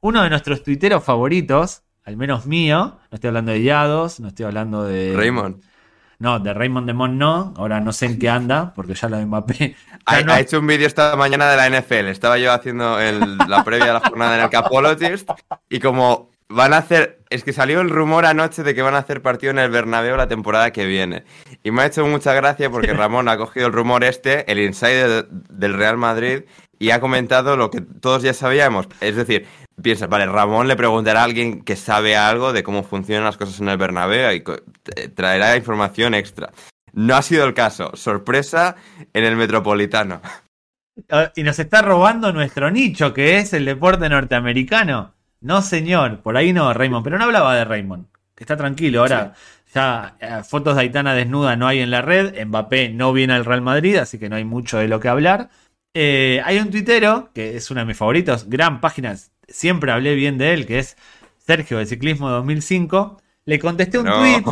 uno 0.00 0.22
de 0.22 0.30
nuestros 0.30 0.62
tuiteros 0.62 1.04
favoritos, 1.04 1.82
al 2.02 2.16
menos 2.16 2.46
mío, 2.46 2.98
no 3.10 3.14
estoy 3.14 3.28
hablando 3.28 3.52
de 3.52 3.62
Yados, 3.62 4.20
no 4.20 4.28
estoy 4.28 4.46
hablando 4.46 4.84
de. 4.84 5.12
Raymond. 5.14 5.62
No, 6.18 6.38
de 6.40 6.54
Raymond 6.54 6.86
Demont 6.86 7.14
no. 7.14 7.52
Ahora 7.56 7.80
no 7.80 7.92
sé 7.92 8.06
en 8.06 8.18
qué 8.18 8.28
anda, 8.30 8.72
porque 8.74 8.94
ya 8.94 9.08
lo 9.08 9.16
de 9.18 9.26
Mbappé. 9.26 9.76
Ha, 10.08 10.20
no. 10.22 10.32
ha 10.34 10.38
hecho 10.38 10.60
un 10.60 10.68
vídeo 10.68 10.86
esta 10.86 11.16
mañana 11.16 11.50
de 11.50 11.56
la 11.56 11.68
NFL. 11.80 12.06
Estaba 12.06 12.38
yo 12.38 12.52
haciendo 12.52 13.00
el- 13.00 13.38
la 13.38 13.64
previa 13.64 13.86
de 13.86 13.92
la 13.94 14.00
jornada 14.00 14.36
en 14.38 14.44
el 14.44 14.50
Capologist. 14.50 15.28
Y 15.68 15.80
como 15.80 16.30
van 16.48 16.74
a 16.74 16.76
hacer. 16.78 17.18
Es 17.28 17.42
que 17.42 17.52
salió 17.52 17.80
el 17.80 17.90
rumor 17.90 18.24
anoche 18.24 18.62
de 18.62 18.72
que 18.72 18.82
van 18.82 18.94
a 18.94 18.98
hacer 18.98 19.20
partido 19.20 19.50
en 19.50 19.58
el 19.58 19.68
Bernabéu 19.68 20.16
la 20.16 20.28
temporada 20.28 20.70
que 20.70 20.86
viene. 20.86 21.24
Y 21.64 21.72
me 21.72 21.82
ha 21.82 21.86
hecho 21.86 22.06
mucha 22.06 22.32
gracia 22.34 22.70
porque 22.70 22.92
Ramón 22.94 23.28
ha 23.28 23.36
cogido 23.36 23.66
el 23.66 23.72
rumor 23.72 24.04
este, 24.04 24.48
el 24.50 24.60
insider 24.60 25.08
de- 25.08 25.26
del 25.50 25.74
Real 25.74 25.96
Madrid, 25.96 26.44
y 26.78 26.90
ha 26.90 27.00
comentado 27.00 27.56
lo 27.56 27.72
que 27.72 27.80
todos 27.80 28.22
ya 28.22 28.32
sabíamos. 28.32 28.86
Es 29.00 29.16
decir, 29.16 29.48
piensas, 29.82 30.08
vale, 30.08 30.26
Ramón 30.26 30.68
le 30.68 30.76
preguntará 30.76 31.20
a 31.20 31.24
alguien 31.24 31.62
que 31.62 31.76
sabe 31.76 32.16
algo 32.16 32.52
de 32.52 32.62
cómo 32.62 32.82
funcionan 32.82 33.24
las 33.24 33.36
cosas 33.36 33.60
en 33.60 33.68
el 33.68 33.76
Bernabéu 33.76 34.32
y 34.32 35.08
traerá 35.10 35.56
información 35.56 36.14
extra. 36.14 36.52
No 36.92 37.14
ha 37.14 37.22
sido 37.22 37.44
el 37.44 37.54
caso. 37.54 37.94
Sorpresa 37.94 38.76
en 39.12 39.24
el 39.24 39.36
Metropolitano. 39.36 40.20
Ah, 41.10 41.30
Y 41.36 41.42
nos 41.42 41.58
está 41.58 41.82
robando 41.82 42.32
nuestro 42.32 42.70
nicho, 42.70 43.12
que 43.12 43.36
es 43.38 43.52
el 43.52 43.66
deporte 43.66 44.08
norteamericano. 44.08 45.12
No, 45.40 45.60
señor, 45.60 46.20
por 46.22 46.36
ahí 46.36 46.52
no, 46.52 46.72
Raymond. 46.72 47.04
Pero 47.04 47.18
no 47.18 47.24
hablaba 47.24 47.54
de 47.54 47.64
Raymond. 47.64 48.06
Está 48.36 48.56
tranquilo, 48.56 49.00
ahora 49.00 49.34
ya 49.74 50.16
eh, 50.20 50.42
fotos 50.42 50.74
de 50.74 50.82
Aitana 50.82 51.14
desnuda 51.14 51.56
no 51.56 51.66
hay 51.66 51.80
en 51.80 51.90
la 51.90 52.02
red. 52.02 52.46
Mbappé 52.46 52.88
no 52.90 53.12
viene 53.12 53.34
al 53.34 53.44
Real 53.44 53.62
Madrid, 53.62 53.96
así 53.96 54.18
que 54.18 54.28
no 54.28 54.36
hay 54.36 54.44
mucho 54.44 54.78
de 54.78 54.88
lo 54.88 55.00
que 55.00 55.08
hablar. 55.08 55.50
Eh, 55.94 56.40
hay 56.44 56.58
un 56.58 56.70
tuitero, 56.70 57.30
que 57.34 57.56
es 57.56 57.70
uno 57.70 57.80
de 57.80 57.86
mis 57.86 57.96
favoritos, 57.96 58.48
gran 58.48 58.80
página, 58.80 59.14
siempre 59.48 59.92
hablé 59.92 60.14
bien 60.14 60.38
de 60.38 60.52
él, 60.54 60.66
que 60.66 60.78
es 60.78 60.96
Sergio 61.38 61.78
de 61.78 61.86
Ciclismo 61.86 62.28
2005. 62.30 63.20
Le 63.44 63.58
contesté 63.58 63.98
un 63.98 64.06
No. 64.06 64.18
tweet 64.18 64.42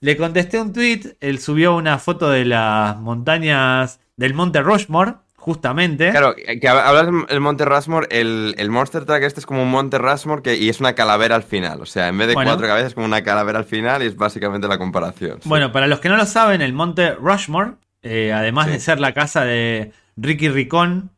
le 0.00 0.16
contesté 0.16 0.60
un 0.60 0.72
tweet, 0.72 1.16
él 1.20 1.40
subió 1.40 1.74
una 1.74 1.98
foto 1.98 2.30
de 2.30 2.44
las 2.44 2.96
montañas 3.00 3.98
del 4.16 4.32
Monte 4.32 4.62
Rushmore, 4.62 5.14
justamente. 5.34 6.10
Claro, 6.12 6.36
que 6.36 6.60
hab- 6.60 6.82
hablas 6.84 7.06
del 7.28 7.40
Monte 7.40 7.64
Rushmore, 7.64 8.06
el, 8.10 8.54
el 8.58 8.70
Monster 8.70 9.04
Truck 9.04 9.22
este 9.22 9.40
es 9.40 9.46
como 9.46 9.64
un 9.64 9.70
Monte 9.72 9.98
Rushmore 9.98 10.42
que, 10.42 10.56
y 10.56 10.68
es 10.68 10.78
una 10.78 10.94
calavera 10.94 11.34
al 11.34 11.42
final. 11.42 11.80
O 11.82 11.86
sea, 11.86 12.06
en 12.06 12.16
vez 12.16 12.28
de 12.28 12.34
Bueno. 12.34 12.50
cuatro 12.50 12.68
cabezas 12.68 12.88
es 12.90 12.94
como 12.94 13.06
una 13.06 13.22
calavera 13.24 13.58
al 13.58 13.64
final 13.64 14.04
y 14.04 14.06
es 14.06 14.14
básicamente 14.16 14.68
la 14.68 14.78
comparación. 14.78 15.40
sí. 15.42 15.48
Bueno, 15.48 15.72
para 15.72 15.88
los 15.88 15.98
que 15.98 16.08
no 16.08 16.16
lo 16.16 16.26
saben, 16.26 16.62
el 16.62 16.72
Monte 16.72 17.14
Rushmore, 17.16 17.72
eh, 18.02 18.32
además 18.32 18.66
Sí. 18.66 18.72
de 18.74 18.80
ser 18.80 19.00
la 19.00 19.14
casa 19.14 19.44
de 19.44 19.90
Ricky 20.16 20.48
Ricón, 20.48 21.10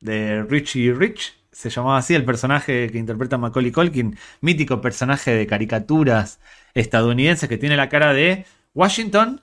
de 0.00 0.42
Richie 0.42 0.92
Rich, 0.92 1.35
se 1.56 1.70
llamaba 1.70 1.96
así 1.98 2.14
el 2.14 2.24
personaje 2.24 2.90
que 2.90 2.98
interpreta 2.98 3.38
Macaulay 3.38 3.72
Culkin, 3.72 4.18
mítico 4.42 4.82
personaje 4.82 5.30
de 5.34 5.46
caricaturas 5.46 6.38
estadounidenses 6.74 7.48
que 7.48 7.56
tiene 7.56 7.76
la 7.78 7.88
cara 7.88 8.12
de 8.12 8.44
Washington. 8.74 9.40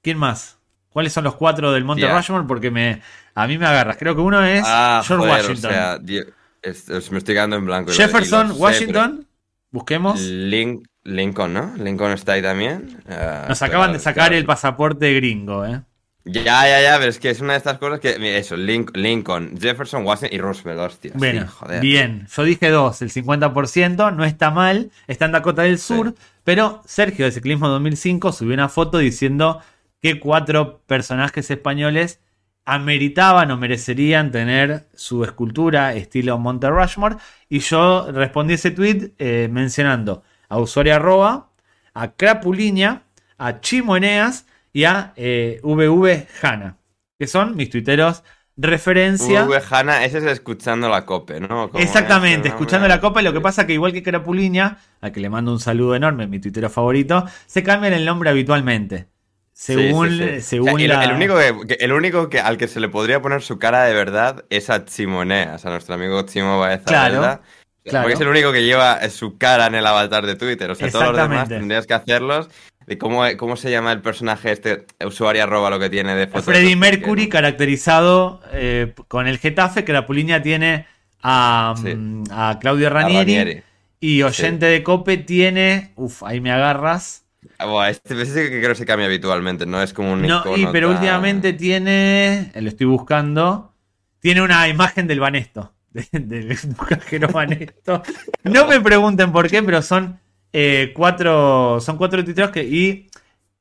¿Quién 0.00 0.16
más? 0.16 0.58
¿Cuáles 0.90 1.12
son 1.12 1.24
los 1.24 1.34
cuatro 1.34 1.72
del 1.72 1.84
Monte 1.84 2.02
Ya. 2.02 2.16
Rushmore? 2.16 2.44
Porque 2.46 2.70
me, 2.70 3.02
a 3.34 3.46
mí 3.48 3.58
me 3.58 3.66
agarras. 3.66 3.96
Creo 3.96 4.14
que 4.14 4.20
uno 4.20 4.44
es 4.44 4.62
Ah, 4.64 5.02
George 5.04 5.26
joder, 5.26 5.42
Washington. 5.44 5.70
o 5.70 5.74
sea, 5.74 5.98
di- 5.98 6.22
es- 6.62 6.88
es- 6.88 7.10
me 7.10 7.18
estoy 7.18 7.34
quedando 7.34 7.56
en 7.56 7.66
blanco. 7.66 7.90
Jefferson, 7.90 8.48
sé, 8.54 8.60
Washington. 8.60 9.26
Busquemos. 9.72 10.20
Lincoln, 10.20 11.52
¿no? 11.52 11.74
Lincoln 11.78 12.12
está 12.12 12.32
ahí 12.34 12.42
también. 12.42 13.02
Ah, 13.08 13.46
Nos 13.48 13.60
acaban 13.62 13.92
de 13.92 13.98
sacar 13.98 14.32
el 14.32 14.44
pasaporte 14.46 15.12
gringo, 15.14 15.64
¿eh? 15.66 15.82
Ya, 16.28 16.42
ya, 16.66 16.82
ya, 16.82 16.98
pero 16.98 17.08
es 17.10 17.18
que 17.20 17.30
es 17.30 17.40
una 17.40 17.52
de 17.52 17.58
estas 17.58 17.78
cosas 17.78 18.00
que. 18.00 18.36
Eso, 18.38 18.56
Lin- 18.56 18.90
Lincoln, 18.94 19.56
Jefferson, 19.60 20.04
Washington 20.04 20.36
y 20.36 20.40
Roosevelt, 20.40 20.80
hostia. 20.80 21.12
sí, 21.12 21.18
Bueno, 21.18 21.46
joder. 21.46 21.80
bien. 21.80 22.26
Yo 22.34 22.42
dije 22.42 22.68
dos, 22.70 23.00
el 23.00 23.10
50%, 23.10 24.10
no 24.14 24.24
está 24.24 24.50
mal. 24.50 24.90
Está 25.06 25.26
en 25.26 25.32
Dakota 25.32 25.62
del 25.62 25.78
Sur, 25.78 26.14
pero 26.42 26.82
Sergio 26.84 27.26
de 27.26 27.32
Ciclismo 27.32 27.68
2005 27.68 28.32
subió 28.32 28.54
una 28.54 28.68
foto 28.68 28.98
diciendo 28.98 29.60
que 30.02 30.18
cuatro 30.18 30.80
personajes 30.86 31.48
españoles 31.50 32.20
ameritaban 32.64 33.50
o 33.52 33.56
merecerían 33.56 34.32
tener 34.32 34.88
su 34.94 35.22
escultura 35.22 35.94
estilo 35.94 36.38
Monte 36.38 36.68
Rushmore. 36.68 37.16
Y 37.48 37.60
yo 37.60 38.10
respondí 38.10 38.54
ese 38.54 38.72
tweet 38.72 39.12
eh, 39.18 39.48
mencionando 39.50 40.24
a 40.48 40.58
usuario 40.58 40.96
arroba, 40.96 41.50
a 41.94 42.12
Crapuliña, 42.12 43.02
a 43.38 43.60
Chimo 43.60 43.96
Eneas 43.96 44.46
y 44.76 44.84
a 44.84 45.14
eh, 45.16 45.58
VV 45.62 46.26
Hanna, 46.42 46.76
que 47.18 47.26
son 47.26 47.56
mis 47.56 47.70
tuiteros 47.70 48.22
referencia. 48.58 49.44
VV 49.44 49.62
Hanna, 49.70 50.04
ese 50.04 50.18
es 50.18 50.24
escuchando 50.24 50.90
la 50.90 51.06
cope, 51.06 51.40
¿no? 51.40 51.70
¿Cómo 51.70 51.82
Exactamente, 51.82 52.48
es? 52.48 52.54
escuchando 52.54 52.86
la 52.86 53.00
copa. 53.00 53.22
Y 53.22 53.24
lo 53.24 53.32
que 53.32 53.40
pasa 53.40 53.66
que, 53.66 53.72
igual 53.72 53.94
que 53.94 54.02
Carapuliña, 54.02 54.76
a 55.00 55.12
que 55.12 55.20
le 55.20 55.30
mando 55.30 55.50
un 55.50 55.60
saludo 55.60 55.94
enorme, 55.94 56.26
mi 56.26 56.40
tuitero 56.40 56.68
favorito, 56.68 57.24
se 57.46 57.62
cambian 57.62 57.94
el 57.94 58.04
nombre 58.04 58.28
habitualmente. 58.28 59.08
Según, 59.54 60.10
Sí, 60.10 60.18
sí, 60.18 60.34
sí. 60.34 60.40
según 60.42 60.68
O 60.68 60.76
sea, 60.76 60.84
el, 60.84 60.88
la. 60.90 61.04
el 61.04 61.12
único, 61.12 61.36
que, 61.66 61.78
el 61.80 61.92
único 61.92 62.28
que, 62.28 62.40
al 62.40 62.58
que 62.58 62.68
se 62.68 62.78
le 62.78 62.90
podría 62.90 63.22
poner 63.22 63.40
su 63.40 63.58
cara 63.58 63.84
de 63.84 63.94
verdad 63.94 64.44
es 64.50 64.68
a 64.68 64.84
Chimoneas, 64.84 65.64
a 65.64 65.70
nuestro 65.70 65.94
amigo 65.94 66.20
Chimo 66.26 66.58
Baeza. 66.58 66.84
Claro, 66.84 67.14
¿verdad? 67.14 67.40
claro. 67.82 68.04
Porque 68.04 68.14
es 68.16 68.20
el 68.20 68.28
único 68.28 68.52
que 68.52 68.62
lleva 68.62 69.00
su 69.08 69.38
cara 69.38 69.68
en 69.68 69.74
el 69.76 69.86
avatar 69.86 70.26
de 70.26 70.36
Twitter. 70.36 70.70
O 70.70 70.74
sea, 70.74 70.90
todos 70.90 71.06
los 71.06 71.16
demás 71.16 71.48
tendrías 71.48 71.86
que 71.86 71.94
hacerlos. 71.94 72.50
¿De 72.86 72.98
cómo, 72.98 73.24
cómo 73.36 73.56
se 73.56 73.70
llama 73.70 73.90
el 73.92 74.00
personaje 74.00 74.52
este? 74.52 74.86
Usuario 75.04 75.42
arroba 75.42 75.70
lo 75.70 75.78
que 75.80 75.90
tiene 75.90 76.14
de 76.14 76.26
fotos. 76.28 76.44
Freddie 76.44 76.76
Mercury 76.76 77.28
caracterizado 77.28 78.40
eh, 78.52 78.94
con 79.08 79.26
el 79.26 79.38
Getafe. 79.38 79.82
Carapuliña 79.84 80.40
tiene 80.42 80.86
a, 81.22 81.74
Sí. 81.82 81.94
mm, 81.94 82.24
a 82.30 82.58
Claudio 82.60 82.86
A 82.86 82.90
Ranieri. 82.90 83.62
Y 83.98 84.22
oyente 84.22 84.66
de 84.66 84.82
Cope 84.84 85.16
tiene. 85.16 85.92
Uf, 85.96 86.22
ahí 86.22 86.40
me 86.40 86.52
agarras. 86.52 87.24
Buah, 87.58 87.90
este, 87.90 88.14
que 88.14 88.58
creo 88.60 88.68
que 88.70 88.74
se 88.74 88.86
cambia 88.86 89.06
habitualmente, 89.06 89.64
no 89.66 89.82
es 89.82 89.92
como 89.92 90.12
un 90.12 90.22
No, 90.22 90.40
icono 90.40 90.56
y, 90.56 90.66
pero 90.70 90.88
tan- 90.88 90.96
últimamente 90.98 91.52
tiene. 91.54 92.52
Lo 92.54 92.68
estoy 92.68 92.86
buscando. 92.86 93.72
Tiene 94.20 94.42
una 94.42 94.68
imagen 94.68 95.06
del 95.06 95.18
Banesto. 95.20 95.72
de- 95.90 96.06
Del 96.12 96.56
cajero 96.88 97.28
Banesto. 97.28 98.02
No 98.44 98.66
me 98.68 98.80
pregunten 98.80 99.32
por 99.32 99.48
qué, 99.50 99.62
pero 99.62 99.82
son 99.82 100.20
eh, 100.52 100.92
cuatro. 100.94 101.80
Son 101.80 101.96
cuatro 101.96 102.24
tuiteros 102.24 102.50
que. 102.50 102.64
Y 102.64 103.08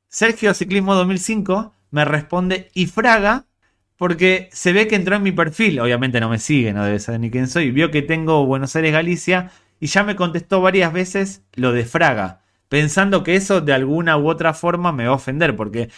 Sergio 0.07 0.53
Ciclismo 0.53 0.95
2005 0.95 1.73
me 1.91 2.05
responde. 2.05 2.69
Y 2.73 2.87
Fraga. 2.87 3.45
Porque 3.97 4.49
se 4.51 4.73
ve 4.73 4.87
que 4.87 4.95
entró 4.95 5.15
en 5.15 5.23
mi 5.23 5.31
perfil. 5.31 5.79
Obviamente 5.79 6.19
no 6.19 6.29
me 6.29 6.37
sigue, 6.37 6.73
no 6.73 6.83
debe 6.83 6.99
saber 6.99 7.21
ni 7.21 7.31
quién 7.31 7.47
soy. 7.47 7.71
Vio 7.71 7.91
que 7.91 8.01
tengo 8.01 8.45
Buenos 8.45 8.75
Aires, 8.75 8.91
Galicia. 8.91 9.51
Y 9.79 9.87
ya 9.87 10.03
me 10.03 10.17
contestó 10.17 10.59
varias 10.61 10.91
veces 10.91 11.43
lo 11.53 11.71
de 11.71 11.85
Fraga. 11.85 12.41
Pensando 12.67 13.23
que 13.23 13.35
eso 13.35 13.61
de 13.61 13.71
alguna 13.71 14.17
u 14.17 14.27
otra 14.27 14.53
forma 14.53 14.91
me 14.91 15.05
va 15.05 15.11
a 15.11 15.15
ofender. 15.15 15.55
Porque 15.55 15.89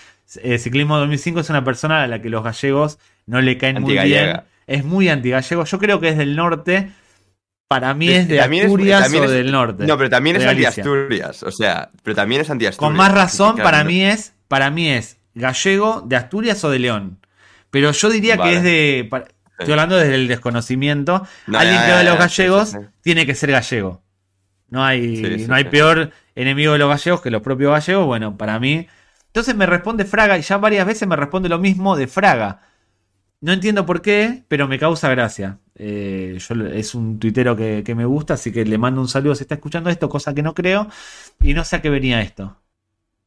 eh, 0.44 0.60
Ciclismo 0.60 0.98
2005 0.98 1.40
es 1.40 1.50
una 1.50 1.64
persona 1.64 2.04
a 2.04 2.08
la 2.08 2.22
que 2.22 2.30
los 2.30 2.44
gallegos 2.44 3.00
no 3.26 3.42
le 3.42 3.58
caen 3.58 3.82
muy 3.82 3.98
bien. 3.98 4.42
Es 4.68 4.86
muy 4.86 5.10
antigallego. 5.10 5.64
Yo 5.64 5.80
creo 5.80 6.00
que 6.00 6.10
es 6.10 6.18
del 6.18 6.36
norte. 6.36 6.92
Para 7.68 7.94
mí 7.94 8.08
es 8.10 8.28
de 8.28 8.38
También 8.38 8.64
es- 8.66 8.70
Asturias 8.72 9.02
también 9.04 9.24
o 9.24 9.26
es- 9.26 9.32
del 9.32 9.52
norte. 9.52 9.86
No, 9.86 9.98
pero 9.98 10.10
también 10.10 10.36
es 10.38 10.46
anti-Asturias. 10.46 11.44
O 11.44 11.52
sea, 11.52 11.92
pero 12.04 12.16
también 12.16 12.42
es 12.42 12.50
anti-Asturias. 12.50 12.90
Con 12.90 12.96
más 12.96 13.12
razón, 13.12 13.56
Claro, 13.56 13.64
para 13.70 13.84
no- 13.84 13.90
mí 13.90 14.04
es, 14.04 14.34
para 14.48 14.70
mí 14.72 14.90
es 14.90 15.18
gallego 15.36 16.02
de 16.06 16.16
Asturias 16.16 16.64
o 16.64 16.70
de 16.70 16.80
León. 16.80 17.20
Pero 17.70 17.92
yo 17.92 18.10
diría 18.10 18.38
Vale. 18.38 18.52
que 18.52 18.58
es 18.58 18.64
de. 18.64 19.08
para- 19.10 19.26
estoy 19.60 19.72
hablando 19.74 19.98
desde 19.98 20.16
el 20.16 20.28
desconocimiento. 20.30 21.28
No, 21.48 21.60
Alguien 21.60 21.82
que 21.82 21.88
ya, 21.88 21.98
de 21.98 22.04
los 22.06 22.18
gallegos 22.18 22.70
sí, 22.70 22.78
sí, 22.78 22.84
sí. 22.84 22.90
tiene 23.02 23.26
que 23.26 23.36
ser 23.36 23.52
gallego. 23.52 24.02
No 24.70 24.84
hay, 24.86 25.18
Sí, 25.38 25.46
no 25.48 25.56
hay 25.56 25.64
peor 25.66 26.12
enemigo 26.36 26.74
de 26.74 26.80
los 26.80 26.90
gallegos 26.90 27.22
que 27.22 27.32
los 27.32 27.42
propios 27.42 27.72
gallegos. 27.72 28.06
Bueno, 28.06 28.38
para 28.38 28.60
mí. 28.60 28.88
Entonces 29.28 29.56
me 29.56 29.66
responde 29.66 30.06
Fraga 30.06 30.38
y 30.38 30.42
ya 30.42 30.58
varias 30.58 30.86
veces 30.88 31.08
me 31.08 31.16
responde 31.16 31.50
lo 31.50 31.60
mismo 31.60 31.96
de 31.98 32.08
Fraga. 32.08 32.62
No 33.42 33.52
entiendo 33.54 33.86
por 33.86 34.02
qué, 34.02 34.44
pero 34.48 34.68
me 34.68 34.80
causa 34.80 35.10
gracia. 35.10 35.60
Eh, 35.80 36.38
yo, 36.40 36.56
es 36.66 36.96
un 36.96 37.20
tuitero 37.20 37.56
que, 37.56 37.84
que 37.86 37.94
me 37.94 38.06
gusta, 38.06 38.34
así 38.34 38.52
que 38.52 38.66
le 38.66 38.78
mando 38.80 39.00
un 39.00 39.08
saludo 39.08 39.36
si 39.36 39.44
está 39.44 39.56
escuchando 39.56 39.90
esto, 39.90 40.10
cosa 40.10 40.34
que 40.34 40.42
no 40.42 40.54
creo. 40.56 40.88
Y 41.42 41.54
no 41.54 41.64
sé 41.64 41.76
a 41.78 41.82
qué 41.82 41.90
venía 41.90 42.22
esto. 42.22 42.58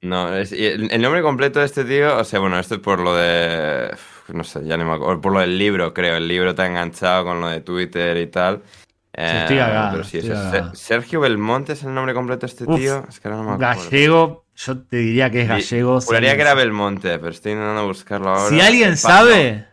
No, 0.03 0.35
es- 0.35 0.53
el, 0.53 0.91
el 0.91 1.03
nombre 1.03 1.23
completo 1.23 1.61
de 1.61 1.67
este 1.67 1.85
tío, 1.85 2.17
o 2.17 2.25
sea, 2.25 2.41
bueno, 2.41 2.59
esto 2.59 2.77
es 2.77 2.81
por 2.81 3.01
lo 3.01 3.15
de. 3.15 3.95
No 4.33 4.45
sé, 4.45 4.65
ya 4.65 4.77
no 4.77 4.85
me 4.85 4.93
acuerdo. 4.93 5.21
Por 5.21 5.33
lo 5.33 5.41
del 5.41 5.59
libro, 5.59 5.93
creo. 5.93 6.17
El 6.17 6.27
libro 6.27 6.51
está 6.51 6.67
enganchado 6.67 7.25
con 7.25 7.41
lo 7.41 7.49
de 7.49 7.61
Twitter 7.61 8.17
y 8.17 8.27
tal. 8.29 8.63
Eh, 9.13 9.41
estoy 9.43 9.57
cagado, 9.59 9.91
pero 9.93 10.05
sí, 10.05 10.19
es-. 10.19 10.79
Sergio 10.79 11.21
Belmonte 11.21 11.73
es 11.75 11.83
el 11.83 11.93
nombre 11.93 12.15
completo 12.15 12.47
de 12.47 12.53
este 12.53 12.65
Uf, 12.65 12.79
tío. 12.79 13.05
Es 13.09 13.21
que 13.21 13.29
ahora 13.29 13.43
no 13.43 13.45
me 13.59 13.65
acuerdo. 13.67 13.83
Gallego, 13.91 14.45
yo 14.57 14.79
te 14.79 14.97
diría 14.99 15.31
que 15.31 15.43
es 15.43 15.49
gallego. 15.49 16.01
Juraría 16.01 16.31
sí. 16.31 16.37
que 16.37 16.43
era 16.43 16.55
Belmonte, 16.55 17.19
pero 17.19 17.31
estoy 17.31 17.53
intentando 17.53 17.87
buscarlo 17.87 18.31
ahora. 18.31 18.49
Si 18.49 18.61
alguien 18.61 18.97
sabe, 18.97 19.67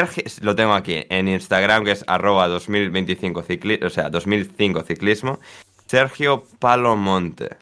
no, 0.00 0.06
Sergio, 0.06 0.24
lo 0.42 0.54
tengo 0.56 0.72
aquí 0.74 1.04
en 1.08 1.28
Instagram, 1.28 1.84
que 1.84 1.92
es 1.92 2.04
arroba 2.06 2.48
2025 2.48 3.42
cicli, 3.42 3.80
o 3.82 3.90
sea, 3.90 4.10
2005 4.10 4.82
ciclismo. 4.82 5.40
Sergio 5.86 6.44
Palomonte. 6.58 7.56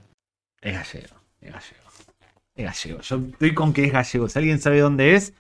es 0.61 0.75
gallego. 0.75 1.17
Es 1.41 1.53
gallego. 1.53 1.81
Es 2.55 2.65
gallego. 2.67 3.01
Yo 3.01 3.17
estoy 3.33 3.55
con 3.55 3.73
que 3.73 3.85
es 3.85 3.93
gallego. 3.93 4.29
Si 4.29 4.39
alguien 4.39 4.61
sabe 4.61 4.81
dónde 4.81 5.15
es, 5.15 5.33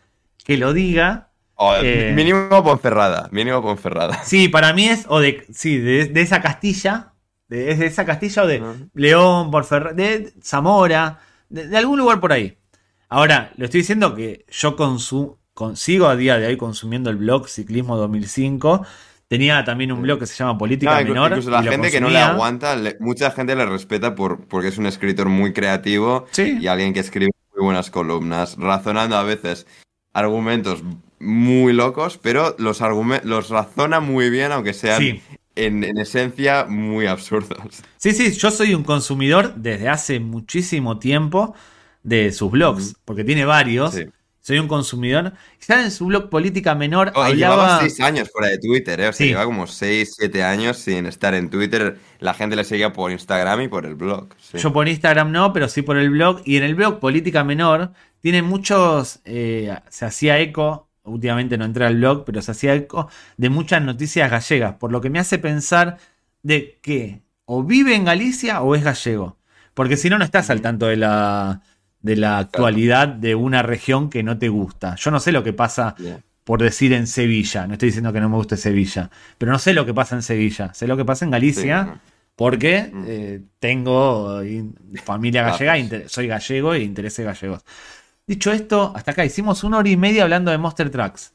que 0.45 0.57
lo 0.57 0.73
diga. 0.73 1.29
Oh, 1.55 1.75
Eh. 1.83 2.13
Mínimo 2.15 2.65
Ponferrada, 2.65 3.29
mínimo 3.33 3.61
Ponferrada. 3.63 4.23
Sí, 4.25 4.49
para 4.49 4.73
mí 4.73 4.87
es, 4.89 5.05
o 5.09 5.21
de, 5.21 5.45
sí, 5.53 5.79
de, 5.79 6.07
de 6.07 6.21
esa 6.23 6.41
Castilla. 6.41 7.13
De, 7.49 7.75
de 7.75 7.87
esa 7.87 8.05
Castilla 8.07 8.45
o 8.45 8.47
de 8.47 8.61
Ujú. 8.63 8.89
León, 8.95 9.51
Porferra, 9.51 9.93
de 9.93 10.33
Zamora, 10.43 11.19
de, 11.49 11.67
de 11.69 11.77
algún 11.77 11.99
lugar 11.99 12.21
por 12.21 12.33
ahí. 12.33 12.57
Ahora, 13.09 13.53
lo 13.57 13.65
estoy 13.65 13.81
diciendo 13.81 14.15
que 14.15 14.47
yo 14.49 14.77
consu- 15.61 15.71
consigo 15.71 16.07
a 16.09 16.17
día 16.17 16.39
de 16.39 16.47
hoy 16.47 16.57
consumiendo 16.57 17.11
el 17.11 17.17
blog 17.17 17.49
Ciclismo 17.49 17.97
2005. 17.97 18.85
Tenía 19.29 19.63
también 19.65 19.93
un 19.93 20.03
blog 20.03 20.19
que 20.19 20.27
se 20.27 20.35
llama 20.37 20.59
Política 20.59 21.01
No, 21.03 21.09
Menor. 21.09 21.31
incluso 21.31 21.51
la 21.51 21.63
gente 21.63 21.91
que 21.91 22.01
no 22.01 22.09
le 22.11 22.19
aguanta, 22.19 22.75
le- 22.77 22.97
mucha 23.01 23.31
gente 23.31 23.55
le 23.55 23.65
respeta 23.67 24.15
por, 24.15 24.41
porque 24.47 24.69
es 24.69 24.79
un 24.79 24.87
escritor 24.87 25.29
muy 25.29 25.53
creativo 25.53 26.27
Sí. 26.33 26.59
y 26.61 26.67
alguien 26.67 26.93
que 26.93 27.01
escribe 27.01 27.31
muy 27.55 27.65
buenas 27.67 27.91
columnas, 27.91 28.57
razonando 28.59 29.17
a 29.17 29.23
veces 29.23 29.67
argumentos 30.13 30.83
muy 31.21 31.73
locos, 31.73 32.19
pero 32.19 32.57
los, 32.59 32.81
los 33.25 33.49
razona 33.51 34.01
muy 34.01 34.31
bien, 34.31 34.51
aunque 34.53 34.73
sean 34.73 34.99
Sí. 35.01 35.23
en, 35.55 35.85
en 35.85 35.99
esencia 35.99 36.65
muy 36.69 37.07
absurdos. 37.07 37.59
Sí, 37.99 38.13
sí, 38.13 38.33
yo 38.33 38.51
soy 38.51 38.75
un 38.75 38.83
consumidor 38.83 39.55
desde 39.55 39.89
hace 39.89 40.19
muchísimo 40.19 40.99
tiempo 40.99 41.55
de 42.03 42.33
sus 42.33 42.51
blogs, 42.51 42.97
porque 43.05 43.23
tiene 43.25 43.45
varios. 43.45 43.95
Sí. 43.95 44.07
Soy 44.51 44.59
un 44.59 44.69
consumidor. 44.69 45.33
Quizá 45.59 45.83
en 45.83 45.91
su 45.91 46.07
blog 46.07 46.29
Política 46.29 46.75
Menor 46.75 47.13
Oh, 47.15 47.27
llevaba 47.29 47.81
seis 47.81 48.01
años 48.01 48.29
fuera 48.31 48.49
de 48.49 48.59
Twitter, 48.59 49.01
¿eh? 49.01 49.09
O 49.09 49.13
sea, 49.13 49.25
Sí. 49.27 49.31
lleva 49.31 49.45
como 49.45 49.67
seis, 49.67 50.15
siete 50.19 50.43
años 50.45 50.77
sin 50.79 51.07
estar 51.07 51.35
en 51.35 51.51
Twitter. 51.51 51.99
La 52.19 52.35
gente 52.35 52.57
le 52.57 52.65
seguía 52.65 52.93
por 52.93 53.11
Instagram 53.11 53.63
y 53.63 53.69
por 53.69 53.87
el 53.87 53.95
blog. 53.95 54.29
sí. 54.39 54.59
Yo 54.59 54.73
por 54.73 54.89
Instagram 54.89 55.31
no, 55.33 55.53
pero 55.53 55.69
sí 55.69 55.83
por 55.83 55.97
el 55.97 56.11
blog. 56.11 56.43
Y 56.45 56.57
en 56.57 56.65
el 56.65 56.75
blog 56.75 56.99
Política 57.01 57.45
Menor 57.45 57.93
tiene 58.21 58.43
muchos. 58.43 59.21
eh, 59.25 59.75
se 59.89 60.05
hacía 60.05 60.39
eco. 60.39 60.89
Últimamente 61.03 61.57
no 61.57 61.65
entré 61.65 61.87
al 61.87 61.97
blog, 61.97 62.25
pero 62.25 62.43
se 62.43 62.51
hacía 62.51 62.75
eco 62.75 63.09
de 63.37 63.49
muchas 63.49 63.83
noticias 63.83 64.31
gallegas. 64.31 64.75
Por 64.75 64.93
lo 64.93 65.01
que 65.01 65.11
me 65.11 65.19
hace 65.19 65.39
pensar 65.39 65.97
de 66.43 66.79
que 66.83 67.23
o 67.47 67.63
vive 67.65 67.95
en 67.95 68.05
Galicia 68.05 68.63
o 68.63 68.75
es 68.75 68.85
gallego. 68.85 69.39
Porque 69.75 69.97
si 69.97 70.11
no, 70.11 70.19
no 70.19 70.25
estás 70.25 70.51
al 70.51 70.61
tanto 70.61 70.87
de 70.87 70.97
la, 70.97 71.63
de 72.03 72.17
la 72.17 72.39
actualidad 72.39 73.09
de 73.09 73.35
una 73.35 73.63
región 73.63 74.09
que 74.11 74.23
no 74.23 74.39
te 74.39 74.49
gusta. 74.49 74.95
Yo 74.97 75.11
no 75.11 75.21
sé 75.21 75.33
lo 75.33 75.43
que 75.45 75.53
pasa 75.53 75.95
Yeah. 75.99 76.19
por 76.45 76.63
decir 76.63 76.93
en 76.93 77.07
Sevilla. 77.07 77.67
No 77.67 77.75
estoy 77.75 77.89
diciendo 77.89 78.13
que 78.13 78.21
no 78.21 78.29
me 78.29 78.37
guste 78.37 78.57
Sevilla. 78.57 79.11
Pero 79.39 79.53
no 79.53 79.59
sé 79.59 79.75
lo 79.75 79.85
que 79.87 79.93
pasa 79.95 80.15
en 80.17 80.23
Sevilla. 80.23 80.73
Sé 80.75 80.87
lo 80.87 80.97
que 80.97 81.05
pasa 81.05 81.25
en 81.25 81.31
Galicia. 81.31 81.85
Sí, 81.85 81.91
no. 81.91 81.99
Porque 82.37 82.91
Mm. 82.93 83.05
eh, 83.07 83.41
tengo 83.59 84.41
familia 85.05 85.43
gallega, 85.43 86.09
soy 86.09 86.27
gallego 86.27 86.73
e 86.75 86.81
intereses 86.83 87.25
gallegos. 87.27 87.63
Dicho 88.27 88.51
esto, 88.53 88.93
hasta 88.97 89.11
acá 89.11 89.25
hicimos 89.25 89.63
una 89.65 89.79
hora 89.79 89.89
y 89.89 89.97
media 89.97 90.23
hablando 90.23 90.51
de 90.51 90.57
Monster 90.59 90.89
Trucks. 90.91 91.35